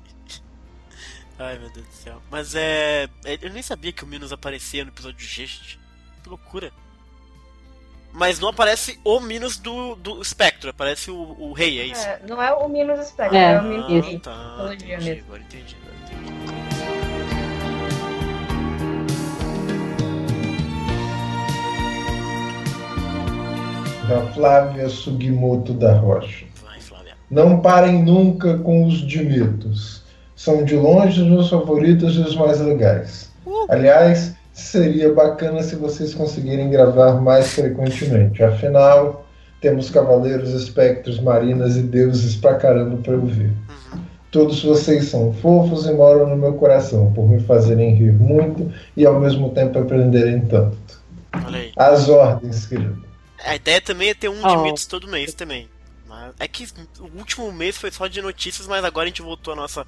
Ai, 1.38 1.56
meu 1.58 1.70
Deus 1.70 1.86
do 1.86 1.92
céu. 1.92 2.20
Mas 2.30 2.54
é. 2.54 3.08
é- 3.24 3.38
Eu 3.40 3.50
nem 3.50 3.62
sabia 3.62 3.92
que 3.92 4.02
o 4.02 4.06
Minos 4.06 4.32
aparecia 4.32 4.84
no 4.84 4.90
episódio 4.90 5.20
G, 5.26 5.46
gente. 5.46 5.78
Que 6.22 6.28
loucura. 6.28 6.72
Mas 8.12 8.40
não 8.40 8.48
aparece 8.48 8.98
o 9.04 9.20
Minos 9.20 9.58
do, 9.58 9.94
do 9.96 10.24
Spectro, 10.24 10.70
aparece 10.70 11.10
o, 11.10 11.36
o 11.38 11.52
Rei, 11.52 11.78
é 11.80 11.84
isso? 11.86 12.06
É, 12.06 12.20
não 12.26 12.42
é 12.42 12.52
o 12.52 12.68
Minos 12.68 13.06
Spectre, 13.06 13.36
É, 13.36 13.52
é, 13.52 13.60
o 13.60 13.62
Minos. 13.64 14.06
Rei. 14.06 14.18
tá. 14.18 14.70
Entendi, 14.72 14.86
mesmo. 14.86 15.22
agora 15.26 15.42
entendi, 15.42 15.76
agora 15.82 15.94
entendi. 16.16 16.48
Da 24.08 24.22
Flávia 24.32 24.88
Sugimoto 24.88 25.74
da 25.74 25.94
Rocha. 25.98 26.46
Vai, 26.64 26.80
Flávia. 26.80 27.14
Não 27.30 27.60
parem 27.60 28.02
nunca 28.02 28.58
com 28.58 28.86
os 28.86 29.06
de 29.06 29.22
mitos. 29.22 30.02
São 30.34 30.64
de 30.64 30.76
longe 30.76 31.20
os 31.20 31.28
meus 31.28 31.50
favoritos 31.50 32.14
e 32.16 32.20
os 32.20 32.34
mais 32.36 32.60
legais. 32.60 33.30
Aliás, 33.68 34.34
seria 34.58 35.12
bacana 35.12 35.62
se 35.62 35.76
vocês 35.76 36.14
conseguirem 36.14 36.68
gravar 36.68 37.20
mais 37.20 37.52
frequentemente. 37.52 38.42
Afinal, 38.42 39.26
temos 39.60 39.88
cavaleiros, 39.88 40.50
espectros, 40.50 41.20
marinas 41.20 41.76
e 41.76 41.82
deuses 41.82 42.36
pra 42.36 42.56
caramba 42.56 42.96
pra 42.98 43.14
ouvir. 43.14 43.52
Uhum. 43.92 44.00
Todos 44.30 44.62
vocês 44.62 45.06
são 45.06 45.32
fofos 45.32 45.86
e 45.86 45.92
moram 45.92 46.28
no 46.28 46.36
meu 46.36 46.54
coração, 46.54 47.12
por 47.12 47.28
me 47.28 47.40
fazerem 47.40 47.94
rir 47.94 48.12
muito 48.12 48.70
e 48.96 49.06
ao 49.06 49.18
mesmo 49.18 49.50
tempo 49.54 49.78
aprenderem 49.78 50.40
tanto. 50.42 50.76
Olha 51.46 51.58
aí. 51.58 51.72
As 51.76 52.08
ordens, 52.08 52.66
querido. 52.66 53.02
A 53.44 53.54
ideia 53.54 53.80
também 53.80 54.10
é 54.10 54.14
ter 54.14 54.28
um 54.28 54.34
de 54.34 54.46
Oh. 54.46 54.62
mitos 54.64 54.86
todo 54.86 55.08
mês 55.08 55.32
também. 55.34 55.68
É 56.40 56.48
que 56.48 56.66
o 56.98 57.18
último 57.18 57.50
mês 57.52 57.78
foi 57.78 57.90
só 57.92 58.06
de 58.06 58.20
notícias, 58.20 58.66
mas 58.66 58.84
agora 58.84 59.04
a 59.04 59.08
gente 59.08 59.22
voltou 59.22 59.52
à 59.52 59.56
nossa 59.56 59.86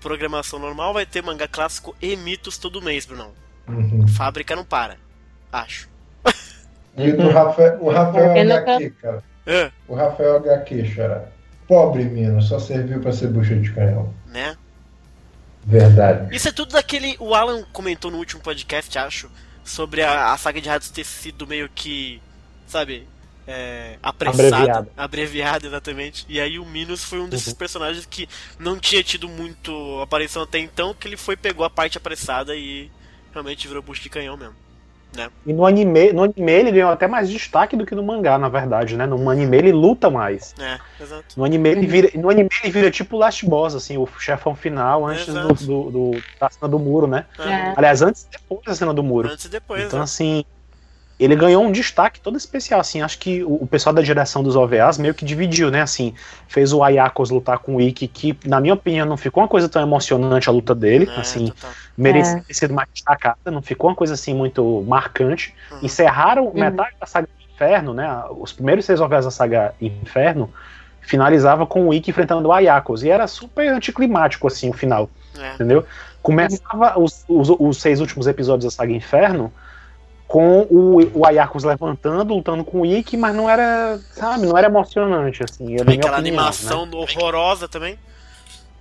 programação 0.00 0.58
normal. 0.58 0.94
Vai 0.94 1.04
ter 1.04 1.22
mangá 1.22 1.48
clássico 1.48 1.94
e 2.00 2.16
mitos 2.16 2.56
todo 2.56 2.80
mês, 2.80 3.04
Brunão. 3.04 3.30
Uhum. 3.68 4.06
Fábrica 4.08 4.54
não 4.56 4.64
para. 4.64 4.96
Acho. 5.52 5.88
E 6.94 7.10
o 7.10 7.30
Rafael, 7.30 7.78
o 7.80 7.90
Rafael 7.90 8.36
Eu 8.36 8.44
não 8.44 8.56
HQ, 8.56 8.90
cara. 9.00 9.22
É, 9.46 9.70
O 9.88 9.94
Rafael 9.94 10.36
HQ, 10.36 10.84
xará. 10.94 11.24
Pobre 11.66 12.04
Minas, 12.04 12.44
só 12.44 12.58
serviu 12.58 13.00
pra 13.00 13.12
ser 13.12 13.28
bucha 13.28 13.56
de 13.56 13.72
canhão. 13.72 14.12
né? 14.26 14.56
Verdade. 15.64 16.34
Isso 16.34 16.48
é 16.48 16.52
tudo 16.52 16.72
daquele. 16.72 17.16
O 17.18 17.34
Alan 17.34 17.64
comentou 17.72 18.10
no 18.10 18.18
último 18.18 18.42
podcast, 18.42 18.98
acho, 18.98 19.30
sobre 19.64 20.02
a, 20.02 20.32
a 20.32 20.36
saga 20.36 20.60
de 20.60 20.68
Hades 20.68 20.90
ter 20.90 21.04
sido 21.04 21.46
meio 21.46 21.68
que. 21.74 22.20
Sabe? 22.66 23.06
É, 23.46 23.96
apressada. 24.02 24.56
Abreviada. 24.56 24.88
Abreviada, 24.96 25.66
exatamente. 25.66 26.26
E 26.28 26.40
aí 26.40 26.58
o 26.58 26.64
Minos 26.66 27.02
foi 27.04 27.20
um 27.20 27.28
desses 27.28 27.54
personagens 27.54 28.04
que 28.06 28.28
não 28.58 28.78
tinha 28.78 29.02
tido 29.02 29.28
muito 29.28 30.00
aparição 30.00 30.42
até 30.42 30.58
então, 30.58 30.92
que 30.94 31.08
ele 31.08 31.16
foi, 31.16 31.36
pegou 31.36 31.64
a 31.64 31.70
parte 31.70 31.96
apressada 31.96 32.54
e 32.54 32.90
realmente 33.32 33.66
virou 33.66 33.82
bucho 33.82 34.02
de 34.02 34.08
canhão 34.10 34.36
mesmo. 34.36 34.54
E 35.44 35.52
no 35.52 35.66
anime, 35.66 36.10
no 36.10 36.22
anime 36.22 36.52
ele 36.52 36.72
ganhou 36.72 36.90
até 36.90 37.06
mais 37.06 37.28
destaque 37.28 37.76
do 37.76 37.84
que 37.84 37.94
no 37.94 38.02
mangá, 38.02 38.38
na 38.38 38.48
verdade, 38.48 38.96
né? 38.96 39.04
No 39.04 39.28
anime 39.28 39.58
ele 39.58 39.70
luta 39.70 40.08
mais. 40.08 40.54
É, 40.58 40.78
exato. 40.98 41.24
No 41.36 41.44
anime 41.44 41.68
ele 41.68 41.86
vira, 41.86 42.10
no 42.14 42.30
anime 42.30 42.48
ele 42.64 42.72
vira 42.72 42.90
tipo 42.90 43.16
o 43.16 43.18
Last 43.18 43.44
Boss, 43.44 43.74
assim, 43.74 43.98
o 43.98 44.06
chefão 44.18 44.54
final 44.56 45.04
antes 45.06 45.26
do, 45.26 45.48
do, 45.52 45.90
do- 45.90 46.22
da 46.40 46.48
cena 46.48 46.66
do 46.66 46.78
muro, 46.78 47.06
né? 47.06 47.26
É. 47.38 47.74
Aliás, 47.76 48.00
antes 48.00 48.22
e 48.22 48.30
depois 48.30 48.62
da 48.64 48.74
cena 48.74 48.94
do 48.94 49.02
muro. 49.02 49.28
Antes 49.28 49.44
e 49.44 49.48
depois, 49.50 49.84
Então, 49.84 49.98
né? 49.98 50.04
assim, 50.04 50.44
ele 51.24 51.36
ganhou 51.36 51.62
um 51.62 51.70
destaque 51.70 52.20
todo 52.20 52.36
especial, 52.36 52.80
assim, 52.80 53.02
acho 53.02 53.18
que 53.18 53.42
o, 53.44 53.62
o 53.62 53.66
pessoal 53.66 53.94
da 53.94 54.02
direção 54.02 54.42
dos 54.42 54.56
OVAs 54.56 54.98
meio 54.98 55.14
que 55.14 55.24
dividiu, 55.24 55.70
né, 55.70 55.82
assim, 55.82 56.14
fez 56.48 56.72
o 56.72 56.82
Ayakos 56.82 57.30
lutar 57.30 57.58
com 57.58 57.76
o 57.76 57.80
Ikki, 57.80 58.08
que, 58.08 58.36
na 58.44 58.60
minha 58.60 58.74
opinião, 58.74 59.06
não 59.06 59.16
ficou 59.16 59.42
uma 59.42 59.48
coisa 59.48 59.68
tão 59.68 59.82
emocionante 59.82 60.48
a 60.48 60.52
luta 60.52 60.74
dele, 60.74 61.08
É, 61.14 61.20
assim, 61.20 61.48
total. 61.48 61.70
merecia 61.96 62.42
ter 62.46 62.54
sido 62.54 62.74
mais 62.74 62.88
destacada, 62.92 63.50
não 63.50 63.62
ficou 63.62 63.90
uma 63.90 63.96
coisa, 63.96 64.14
assim, 64.14 64.34
muito 64.34 64.84
marcante. 64.86 65.54
Uhum. 65.70 65.78
Encerraram 65.82 66.52
metade 66.54 66.96
da 67.00 67.06
saga 67.06 67.28
Inferno, 67.54 67.94
né, 67.94 68.24
os 68.38 68.52
primeiros 68.52 68.84
seis 68.84 69.00
OVAs 69.00 69.24
da 69.24 69.30
saga 69.30 69.74
Inferno, 69.80 70.52
finalizava 71.00 71.66
com 71.66 71.88
o 71.88 71.94
Ikki 71.94 72.10
enfrentando 72.10 72.48
o 72.48 72.52
Ayakos, 72.52 73.02
e 73.02 73.10
era 73.10 73.26
super 73.26 73.68
anticlimático, 73.68 74.46
assim, 74.46 74.70
o 74.70 74.72
final 74.72 75.10
É. 75.38 75.54
entendeu? 75.54 75.84
Começava 76.22 76.98
os, 76.98 77.24
os, 77.28 77.48
os 77.58 77.80
seis 77.80 78.00
últimos 78.00 78.26
episódios 78.26 78.64
da 78.64 78.70
saga 78.70 78.92
Inferno 78.92 79.52
com 80.32 80.62
o, 80.70 81.18
o 81.18 81.26
Ayakos 81.26 81.62
levantando, 81.62 82.32
lutando 82.34 82.64
com 82.64 82.80
o 82.80 82.86
Ikki, 82.86 83.18
mas 83.18 83.34
não 83.36 83.50
era, 83.50 84.00
sabe, 84.12 84.46
não 84.46 84.56
era 84.56 84.66
emocionante, 84.66 85.44
assim. 85.44 85.76
na 85.76 85.84
minha 85.84 85.98
Aquela 85.98 86.16
opinião, 86.16 86.16
animação 86.38 86.86
né? 86.86 86.96
horrorosa 86.96 87.68
também. 87.68 87.98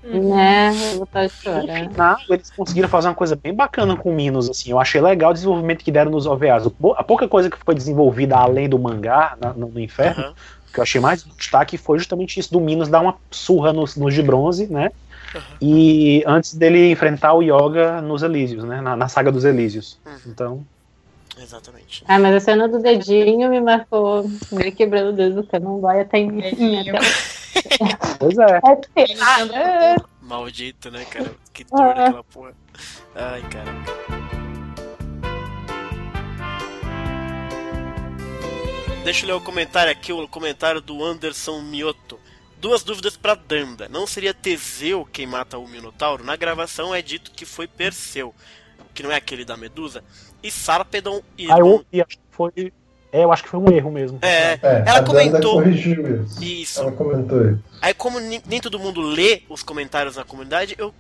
Né? 0.02 0.74
Eu 0.94 0.96
vou 0.96 1.04
estar 1.04 1.24
No 1.24 1.30
chorando. 1.30 1.92
final, 1.92 2.18
eles 2.30 2.50
conseguiram 2.52 2.88
fazer 2.88 3.10
uma 3.10 3.16
coisa 3.16 3.36
bem 3.36 3.54
bacana 3.54 3.98
com 3.98 4.12
o 4.12 4.16
Minos, 4.16 4.50
assim. 4.50 4.72
Eu 4.72 4.80
achei 4.80 5.02
legal 5.02 5.32
o 5.32 5.34
desenvolvimento 5.34 5.84
que 5.84 5.92
deram 5.92 6.10
nos 6.10 6.26
OVAs. 6.26 6.64
A 6.96 7.04
pouca 7.04 7.28
coisa 7.28 7.50
que 7.50 7.58
foi 7.66 7.76
desenvolvida 7.76 8.38
além 8.38 8.70
do 8.70 8.80
mangá, 8.80 9.36
na- 9.38 9.52
no, 9.54 9.68
no 9.68 9.80
Inferno, 9.82 10.24
Aham. 10.24 10.34
que 10.74 10.80
eu 10.80 10.84
achei 10.84 11.02
mais 11.02 11.22
destaque 11.22 11.78
foi 11.78 11.98
justamente 12.00 12.40
isso 12.40 12.54
do 12.54 12.62
Minos 12.62 12.88
dar 12.88 13.02
uma 13.02 13.16
surra 13.30 13.74
nos, 13.74 13.98
nos 13.98 14.14
de 14.14 14.24
bronze, 14.24 14.68
né? 14.68 14.90
Uhum. 15.36 15.42
E 15.62 16.24
antes 16.26 16.54
dele 16.54 16.90
enfrentar 16.92 17.34
o 17.34 17.42
Yoga 17.44 18.02
nos 18.02 18.24
Elísios, 18.24 18.64
né? 18.64 18.80
Na, 18.80 18.96
na 18.96 19.10
saga 19.10 19.30
dos 19.34 19.44
Elísios. 19.44 20.00
Uhum. 20.06 20.14
Então, 20.28 20.66
Exatamente. 21.42 22.04
Ah, 22.08 22.20
mas 22.20 22.36
a 22.36 22.40
cena 22.40 22.68
do 22.68 22.80
dedinho 22.80 23.50
me 23.50 23.60
marcou. 23.60 24.26
Ele 24.52 24.72
quebrando 24.72 25.10
o 25.10 25.14
dedo 25.14 25.42
do 25.42 25.48
cano, 25.48 25.80
vai 25.82 26.02
até 26.02 26.20
em 26.20 26.32
mim. 26.32 26.42
Dedinho. 26.42 26.94
pois 28.20 28.38
é. 28.38 28.62
É, 28.96 29.06
ah. 29.22 29.96
Maldito, 30.22 30.92
né, 30.92 31.04
cara? 31.06 31.32
Que 31.54 31.64
dor 31.64 31.80
Ah. 31.82 31.94
daquela 31.94 32.24
porra. 32.24 32.54
Ai, 33.16 33.42
caraca. 33.50 33.92
Deixa 39.04 39.26
eu 39.26 39.28
ler 39.30 39.34
o 39.34 39.42
comentário 39.42 39.92
aqui, 39.92 40.14
o 40.14 40.28
comentário 40.28 40.80
do 40.80 41.04
Anderson 41.04 41.62
Mioto. 41.62 42.20
Duas 42.60 42.84
dúvidas 42.84 43.18
pra 43.18 43.34
Danda. 43.34 43.90
Não 43.90 44.06
seria 44.06 44.34
Teseu 44.34 45.08
quem 45.12 45.26
mata 45.26 45.58
o 45.58 45.68
Minotauro? 45.68 46.24
Na 46.24 46.36
gravação 46.36 46.94
é 46.94 47.02
dito 47.02 47.32
que 47.32 47.44
foi 47.44 47.68
Perseu, 47.68 48.36
que 48.94 49.04
não 49.04 49.12
é 49.12 49.16
aquele 49.16 49.44
da 49.46 49.56
Medusa. 49.58 50.04
E 50.44 50.50
Sarpedon 50.52 51.22
Aí 51.38 51.46
eu 51.46 51.56
Irmão. 51.58 51.72
ouvi, 51.72 52.02
acho 52.02 52.18
que 52.18 52.24
foi. 52.32 52.74
É, 53.14 53.24
eu 53.24 53.32
acho 53.32 53.44
que 53.44 53.50
foi 53.50 53.60
um 53.60 53.70
erro 53.72 53.92
mesmo. 53.92 54.20
É, 54.22 54.54
É, 54.62 54.84
Ela 54.88 55.04
comentou- 55.04 55.62
isso. 55.68 55.90
isso. 56.42 56.80
Ela 56.80 56.92
comentou 56.94 57.46
isso. 57.50 57.60
Aí, 57.82 57.94
como 57.94 58.20
nem, 58.20 58.62
todo 58.62 58.80
mundo 58.80 59.02
lê 59.02 59.44
os 59.50 59.62
comentários 59.64 60.16
na 60.16 60.24
comunidade, 60.24 60.76
eu 60.78 60.94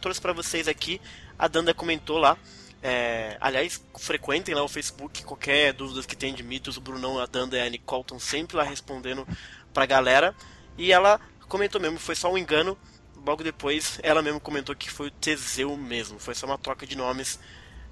trouxe 0.00 0.20
pra 0.20 0.32
vocês 0.32 0.68
aqui. 0.68 1.00
A 1.38 1.48
Danda 1.48 1.74
comentou 1.74 2.18
lá 2.18 2.36
É, 2.82 3.36
aliás, 3.40 3.82
frequentem 3.98 4.54
lá 4.54 4.62
o 4.62 4.68
Facebook, 4.68 5.24
qualquer 5.24 5.72
dúvidas 5.72 6.06
que 6.06 6.14
tem 6.14 6.32
de 6.32 6.42
mitos, 6.44 6.76
o 6.76 6.80
Brunão, 6.80 7.18
a 7.18 7.26
Danda 7.26 7.56
e 7.56 7.60
a 7.60 7.68
Nicole 7.68 8.02
estão 8.02 8.18
sempre 8.20 8.56
lá 8.56 8.62
respondendo 8.62 9.26
pra 9.74 9.86
galera. 9.86 10.32
E 10.78 10.92
ela 10.92 11.18
comentou 11.48 11.80
mesmo, 11.80 11.98
foi 11.98 12.14
só 12.14 12.30
um 12.32 12.38
engano. 12.38 12.78
Logo 13.26 13.42
depois, 13.42 13.98
ela 14.02 14.22
mesmo 14.22 14.38
comentou 14.38 14.74
que 14.76 14.88
foi 14.90 15.08
o 15.08 15.10
Teseu 15.10 15.76
mesmo. 15.76 16.18
Foi 16.18 16.34
só 16.34 16.46
uma 16.46 16.56
troca 16.56 16.86
de 16.86 16.96
nomes. 16.96 17.40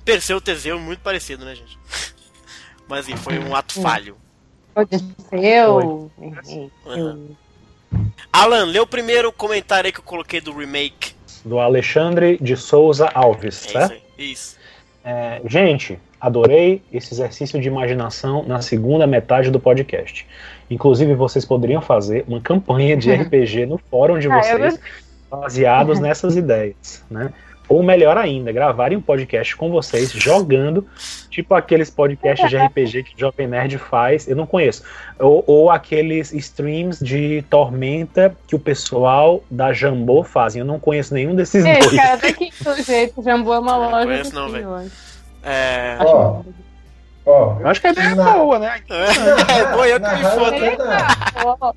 Perseu 0.05 0.41
Teseu, 0.41 0.79
muito 0.79 1.01
parecido, 1.01 1.45
né, 1.45 1.55
gente? 1.57 1.77
Mas 2.89 3.09
enfim, 3.09 3.17
foi 3.21 3.39
um 3.41 3.55
ato 3.55 3.81
falho. 3.83 4.17
Odisseu. 4.77 6.11
Uhum. 6.17 7.37
Alan, 8.33 8.65
lê 8.67 8.79
o 8.79 8.87
primeiro 8.87 9.33
comentário 9.33 9.87
aí 9.87 9.93
que 9.93 10.01
eu 10.01 10.05
coloquei 10.05 10.41
do 10.41 10.53
remake. 10.53 11.15
Do 11.45 11.59
Alexandre 11.59 12.39
de 12.41 12.57
Souza 12.57 13.09
Alves, 13.15 13.67
É 13.67 13.71
certo? 13.71 13.93
isso 13.93 14.03
aí. 14.19 14.33
Isso. 14.33 14.57
É, 15.05 15.41
gente, 15.47 15.99
adorei 16.21 16.83
esse 16.93 17.13
exercício 17.13 17.61
de 17.61 17.69
imaginação 17.69 18.43
na 18.45 18.63
segunda 18.63 19.07
metade 19.07 19.51
do 19.51 19.61
podcast. 19.61 20.27
Inclusive, 20.71 21.15
vocês 21.15 21.45
poderiam 21.45 21.83
fazer 21.83 22.25
uma 22.27 22.41
campanha 22.41 22.97
de 22.97 23.13
RPG 23.13 23.67
no 23.67 23.79
fórum 23.79 24.19
de 24.19 24.31
Ah, 24.31 24.43
vocês, 24.43 24.81
baseados 25.37 25.99
nessas 26.01 26.37
ideias, 26.37 27.05
né? 27.11 27.33
Ou 27.67 27.83
melhor 27.83 28.19
ainda, 28.19 28.53
gravarem 28.53 28.99
um 28.99 29.01
podcast 29.01 29.57
com 29.57 29.71
vocês 29.71 30.11
jogando, 30.13 30.87
tipo 31.31 31.55
aqueles 31.55 31.89
podcasts 31.89 32.51
de 32.51 32.59
RPG 32.59 33.05
que 33.05 33.15
o 33.17 33.19
Jovem 33.19 33.47
Nerd 33.47 33.79
faz, 33.79 34.29
eu 34.29 34.37
não 34.37 34.45
conheço. 34.47 34.83
Ou, 35.19 35.43
ou 35.47 35.71
aqueles 35.71 36.31
streams 36.35 37.03
de 37.03 37.43
Tormenta 37.49 38.37
que 38.47 38.55
o 38.55 38.59
pessoal 38.59 39.43
da 39.51 39.73
Jambô 39.73 40.23
fazem. 40.23 40.61
Eu 40.61 40.67
não 40.67 40.79
conheço 40.79 41.15
nenhum 41.15 41.35
desses 41.35 41.65
Esse 41.65 41.81
dois. 41.89 41.97
cara 41.97 42.17
daqui 42.17 42.53
do 42.63 42.83
jeito, 42.83 43.23
Jambu 43.23 43.55
é 43.55 43.59
uma 43.59 43.73
Não 43.79 43.91
loja. 43.93 44.07
conheço 44.09 44.31
do 44.33 44.41
não, 44.41 44.49
velho. 44.51 44.91
É. 45.43 45.97
Ó, 46.01 46.43
ó. 47.25 47.57
Eu 47.61 47.67
acho 47.67 47.81
que 47.81 47.87
é 47.87 47.95
bem 47.95 48.15
Na- 48.15 48.31
boa, 48.31 48.59
né? 48.59 48.79
É, 48.91 49.73
boa, 49.73 49.89
eu 49.89 49.99
que 50.01 50.15
me 50.15 50.23
foda. 50.23 51.75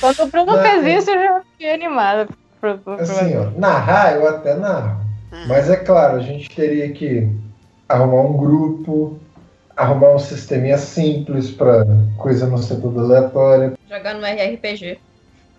Quando 0.00 0.20
o 0.22 0.26
Bruno 0.28 0.56
Não, 0.56 0.62
fez 0.62 1.02
isso, 1.02 1.10
eu 1.10 1.22
já 1.22 1.40
fiquei 1.52 1.74
animada. 1.74 2.26
Pro- 2.74 2.78
pro- 2.78 2.96
pro- 2.96 3.02
Assim, 3.04 3.36
ó, 3.36 3.50
narrar 3.58 4.16
eu 4.16 4.28
até 4.28 4.54
narro. 4.54 5.00
Hum. 5.32 5.44
Mas 5.48 5.70
é 5.70 5.76
claro, 5.76 6.16
a 6.16 6.20
gente 6.20 6.48
teria 6.54 6.90
que 6.92 7.28
arrumar 7.88 8.22
um 8.22 8.36
grupo, 8.36 9.18
arrumar 9.76 10.14
um 10.14 10.18
sisteminha 10.18 10.78
simples 10.78 11.50
pra 11.50 11.84
coisa 12.16 12.46
não 12.46 12.58
ser 12.58 12.76
tudo 12.80 13.00
aleatória. 13.00 13.74
Jogar 13.88 14.14
no 14.14 14.24
RRPG. 14.24 14.98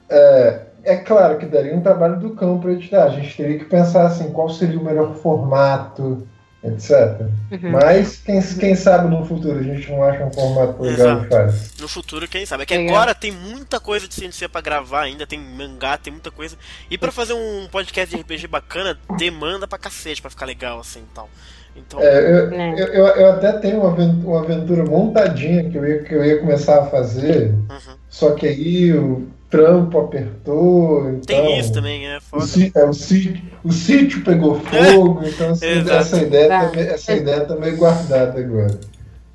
É, 0.10 0.62
é 0.84 0.96
claro 0.98 1.38
que 1.38 1.46
daria 1.46 1.76
um 1.76 1.82
trabalho 1.82 2.18
do 2.18 2.32
cão 2.32 2.60
pra 2.60 2.72
editar. 2.72 3.04
A 3.06 3.10
gente 3.10 3.36
teria 3.36 3.60
que 3.60 3.66
pensar 3.66 4.06
assim, 4.06 4.32
qual 4.32 4.50
seria 4.50 4.80
o 4.80 4.84
melhor 4.84 5.14
formato, 5.16 6.28
etc. 6.70 7.22
Uhum. 7.52 7.72
Mas 7.72 8.18
quem, 8.18 8.42
quem 8.42 8.76
sabe 8.76 9.10
no 9.10 9.26
futuro 9.26 9.60
a 9.60 9.64
gente 9.64 9.90
não 9.92 10.04
acha 10.04 10.26
um 10.26 10.32
formato 10.32 10.82
legal 10.82 11.24
e 11.24 11.28
faz. 11.30 11.74
No 11.80 11.88
futuro, 11.88 12.28
quem 12.28 12.46
sabe. 12.46 12.64
É 12.64 12.66
que 12.66 12.78
Legal. 12.78 12.96
agora 12.96 13.16
tem 13.16 13.32
muita 13.32 13.80
coisa 13.80 14.08
de 14.08 14.14
CNC 14.16 14.48
pra 14.48 14.62
gravar 14.62 15.02
ainda, 15.04 15.26
tem 15.26 15.40
mangá, 15.40 15.98
tem 15.98 16.12
muita 16.12 16.32
coisa. 16.32 16.56
E 16.90 16.98
pra 16.98 17.12
fazer 17.12 17.34
um 17.34 17.68
podcast 17.72 18.14
de 18.16 18.22
RPG 18.22 18.48
bacana, 18.48 18.98
demanda 19.18 19.68
pra 19.68 19.78
cacete 19.78 20.22
pra 20.22 20.30
ficar 20.32 20.46
legal 20.46 20.80
assim 20.80 21.00
e 21.00 21.14
tal. 21.16 21.30
Então, 21.76 22.00
É, 22.02 22.20
eu, 22.20 22.52
É. 22.52 22.74
eu, 22.74 22.88
eu- 22.88 23.06
eu 23.08 23.32
até 23.34 23.52
tenho 23.54 23.82
uma 23.82 23.92
aven- 23.92 24.22
uma 24.26 24.42
aventura 24.42 24.84
montadinha 24.84 25.70
que 25.70 25.78
eu 25.78 25.86
ia, 25.88 26.04
que 26.04 26.14
eu 26.14 26.26
ia 26.26 26.40
começar 26.40 26.80
a 26.82 26.86
fazer, 26.88 27.52
uhum. 27.52 27.96
só 28.10 28.32
que 28.32 28.48
aí 28.48 28.94
o 28.94 29.28
trampo 29.50 30.00
apertou. 30.00 31.10
Então, 31.10 31.22
tem 31.22 31.60
isso 31.60 31.72
também, 31.74 32.08
é 32.08 32.18
O, 32.18 32.22
foda. 32.22 32.46
si- 32.46 32.72
é, 32.76 32.84
o, 32.86 32.94
sítio, 32.94 33.42
o 33.64 33.72
sítio 33.72 34.24
pegou 34.24 34.60
fogo, 34.60 35.22
então 35.28 35.52
assim, 35.52 35.66
essa, 35.90 36.22
ideia 36.22 36.48
Tá. 36.50 36.66
tá, 36.66 36.72
meio- 36.76 36.90
essa 36.90 37.14
ideia 37.14 37.42
tá 37.46 37.56
meio 37.56 37.78
guardada 37.78 38.40
agora. 38.40 38.80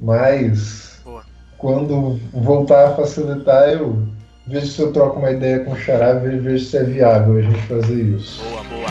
Mas 0.01 1.01
Boa. 1.05 1.23
quando 1.59 2.21
voltar 2.33 2.89
a 2.89 2.95
facilitar, 2.97 3.69
eu 3.71 4.07
vejo 4.47 4.67
se 4.67 4.81
eu 4.81 4.93
troco 4.93 5.19
uma 5.19 5.31
ideia 5.31 5.61
com 5.61 5.73
o 5.73 5.77
Xará, 5.77 6.15
vejo, 6.15 6.41
vejo 6.43 6.65
se 6.65 6.77
é 6.77 6.85
viável 6.85 7.37
a 7.39 7.43
gente 7.43 7.63
fazer 7.63 7.95
isso. 7.95 8.43
Boa, 8.43 8.63
boa. 8.65 8.87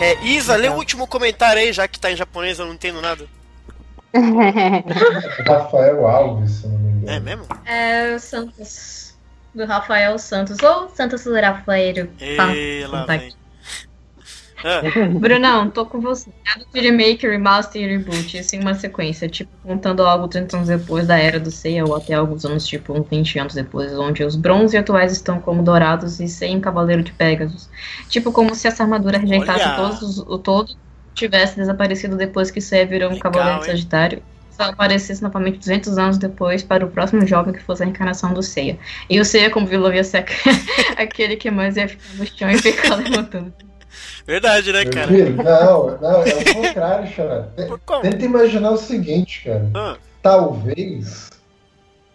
É, 0.00 0.22
Isa, 0.24 0.56
lê 0.56 0.68
o 0.68 0.74
último 0.74 1.06
comentário 1.06 1.60
aí, 1.62 1.72
já 1.72 1.88
que 1.88 1.98
tá 1.98 2.10
em 2.10 2.16
japonês, 2.16 2.58
eu 2.58 2.66
não 2.66 2.74
entendo 2.74 3.00
nada. 3.00 3.24
Rafael 5.46 6.06
Alves, 6.06 6.50
se 6.50 6.64
eu 6.64 6.70
não 6.70 6.78
me 6.78 6.90
engano. 6.92 7.10
É 7.10 7.20
mesmo? 7.20 7.44
É 7.66 8.14
o 8.14 8.18
Santos. 8.18 9.14
Do 9.54 9.64
Rafael 9.66 10.18
Santos. 10.18 10.58
Ou 10.62 10.88
Santos 10.88 11.24
Rafael. 11.26 12.08
Tá. 12.36 12.54
E 12.54 12.86
lá 12.86 13.04
tá 13.04 13.16
vem. 13.16 13.32
Ah, 14.66 14.80
Brunão, 15.18 15.68
tô 15.68 15.84
com 15.84 16.00
você. 16.00 16.30
Nada 16.42 16.64
de 16.72 16.80
remake, 16.80 17.26
remaster 17.28 17.82
e 17.82 17.86
reboot, 17.98 18.38
assim, 18.38 18.58
uma 18.60 18.72
sequência, 18.72 19.28
tipo, 19.28 19.50
contando 19.62 20.02
algo 20.02 20.26
30 20.26 20.56
anos 20.56 20.68
depois 20.68 21.06
da 21.06 21.18
era 21.18 21.38
do 21.38 21.50
Seiya, 21.50 21.84
ou 21.84 21.94
até 21.94 22.14
alguns 22.14 22.46
anos, 22.46 22.66
tipo, 22.66 22.94
uns 22.98 23.06
20 23.06 23.38
anos 23.38 23.52
depois, 23.52 23.92
onde 23.98 24.24
os 24.24 24.36
bronze 24.36 24.74
atuais 24.74 25.12
estão 25.12 25.38
como 25.38 25.62
dourados 25.62 26.18
e 26.18 26.26
sem 26.28 26.58
cavaleiro 26.62 27.02
de 27.02 27.12
Pegasus. 27.12 27.68
Tipo, 28.08 28.32
como 28.32 28.54
se 28.54 28.66
essa 28.66 28.82
armadura 28.84 29.18
rejeitasse 29.18 29.64
Olha! 29.64 29.76
todos 29.76 30.00
os- 30.00 30.18
o 30.20 30.38
todo 30.38 30.74
tivesse 31.14 31.56
desaparecido 31.56 32.16
depois 32.16 32.50
que 32.50 32.60
Seiya 32.60 32.86
virou 32.86 33.10
um 33.12 33.18
cavaleiro 33.18 33.60
hein? 33.60 33.66
Sagitário. 33.66 34.22
Só 34.50 34.64
aparecesse 34.64 35.20
novamente 35.20 35.58
200 35.58 35.98
anos 35.98 36.16
depois 36.18 36.62
para 36.62 36.84
o 36.84 36.88
próximo 36.88 37.26
jovem 37.26 37.52
que 37.52 37.60
fosse 37.60 37.82
a 37.82 37.86
reencarnação 37.86 38.32
do 38.32 38.40
Seiya. 38.42 38.78
E 39.10 39.18
o 39.18 39.24
Seiya, 39.24 39.50
como 39.50 39.66
vilão, 39.66 39.92
ia 39.92 40.04
ser 40.04 40.18
aqu- 40.18 40.32
aquele 40.96 41.34
que 41.36 41.50
mais 41.50 41.76
ia 41.76 41.88
ficar 41.88 42.04
no 42.16 42.26
chão 42.26 42.50
e 42.50 42.58
ficar 42.58 42.94
levantando. 42.96 43.52
verdade, 44.24 44.72
né, 44.72 44.84
cara? 44.84 45.10
não, 45.10 45.98
não, 46.00 46.22
é 46.22 46.34
o 46.34 46.54
contrário, 46.54 47.08
como? 47.84 48.02
Tenta 48.02 48.24
imaginar 48.24 48.70
o 48.70 48.76
seguinte, 48.76 49.42
cara. 49.44 49.68
Ah, 49.74 49.96
Talvez 50.22 51.30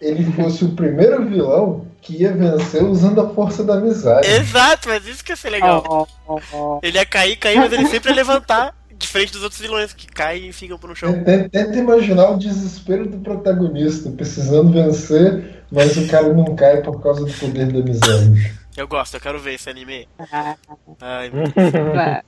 ele 0.00 0.24
fosse 0.32 0.64
o 0.64 0.70
primeiro 0.70 1.22
vilão 1.26 1.86
que 2.00 2.22
ia 2.22 2.32
vencer 2.32 2.82
usando 2.82 3.20
a 3.20 3.28
força 3.34 3.62
da 3.62 3.74
amizade. 3.74 4.26
exato, 4.26 4.88
mas 4.88 5.06
isso 5.06 5.22
que 5.22 5.32
ia 5.32 5.36
ser 5.36 5.50
legal. 5.50 5.84
Ó, 5.86 6.06
ó, 6.26 6.40
ó. 6.54 6.80
Ele 6.82 6.96
ia 6.96 7.04
cair, 7.04 7.36
cair, 7.36 7.58
mas 7.58 7.70
ele 7.72 7.84
sempre 7.86 8.08
ia 8.10 8.16
levantar, 8.16 8.74
diferente 9.00 9.32
dos 9.32 9.42
outros 9.42 9.60
vilões 9.60 9.92
que 9.92 10.06
caem 10.06 10.48
e 10.48 10.52
ficam 10.52 10.78
pro 10.78 10.94
chão. 10.94 11.12
Tenta, 11.24 11.48
tenta 11.48 11.78
imaginar 11.78 12.30
o 12.30 12.38
desespero 12.38 13.08
do 13.08 13.18
protagonista, 13.18 14.10
precisando 14.10 14.72
vencer, 14.72 15.64
mas 15.72 15.96
o 15.96 16.06
cara 16.08 16.32
não 16.32 16.54
cai 16.54 16.82
por 16.82 17.02
causa 17.02 17.24
do 17.24 17.32
poder 17.32 17.72
da 17.72 17.80
amizade. 17.80 18.54
Eu 18.76 18.86
gosto, 18.86 19.14
eu 19.14 19.20
quero 19.20 19.38
ver 19.38 19.54
esse 19.54 19.68
anime. 19.68 20.08
Ah, 20.30 20.56
Ai, 21.00 21.30
vai. 21.94 22.22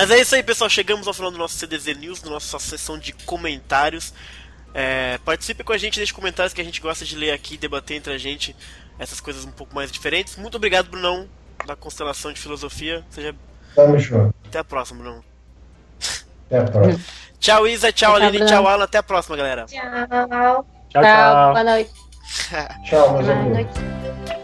Mas 0.00 0.10
é 0.10 0.18
isso 0.18 0.34
aí, 0.34 0.42
pessoal. 0.42 0.70
Chegamos 0.70 1.06
ao 1.06 1.12
final 1.12 1.30
do 1.30 1.36
nosso 1.36 1.58
CDZ 1.58 1.94
News, 1.98 2.22
da 2.22 2.30
nossa 2.30 2.58
sessão 2.58 2.98
de 2.98 3.12
comentários. 3.12 4.14
É, 4.72 5.18
participe 5.26 5.62
com 5.62 5.74
a 5.74 5.76
gente, 5.76 5.98
deixe 5.98 6.10
comentários 6.10 6.54
que 6.54 6.60
a 6.62 6.64
gente 6.64 6.80
gosta 6.80 7.04
de 7.04 7.14
ler 7.14 7.32
aqui, 7.32 7.58
debater 7.58 7.98
entre 7.98 8.14
a 8.14 8.16
gente 8.16 8.56
essas 8.98 9.20
coisas 9.20 9.44
um 9.44 9.50
pouco 9.50 9.74
mais 9.74 9.92
diferentes. 9.92 10.36
Muito 10.36 10.56
obrigado, 10.56 10.88
Brunão, 10.88 11.28
da 11.66 11.76
Constelação 11.76 12.32
de 12.32 12.40
Filosofia. 12.40 13.04
Seja... 13.10 13.34
Tamo 13.74 13.98
junto. 13.98 14.34
Até 14.46 14.60
a 14.60 14.64
próxima, 14.64 15.02
Brunão. 15.02 15.24
Até 16.46 16.58
a 16.60 16.64
próxima. 16.64 17.04
Tchau, 17.38 17.68
Isa. 17.68 17.92
Tchau, 17.92 18.16
Tchau, 18.16 18.26
Aline. 18.26 18.46
Tchau, 18.46 18.66
Alan. 18.66 18.84
Até 18.84 18.96
a 18.96 19.02
próxima, 19.02 19.36
galera. 19.36 19.66
Tchau. 19.66 19.82
Tchau, 19.82 20.66
Tchau, 20.88 21.02
tchau. 21.02 21.52
boa 21.52 21.64
noite. 21.64 21.90
Tchau, 22.88 23.12
meus 23.12 23.26
Boa 23.26 23.44
noite.「 23.44 24.39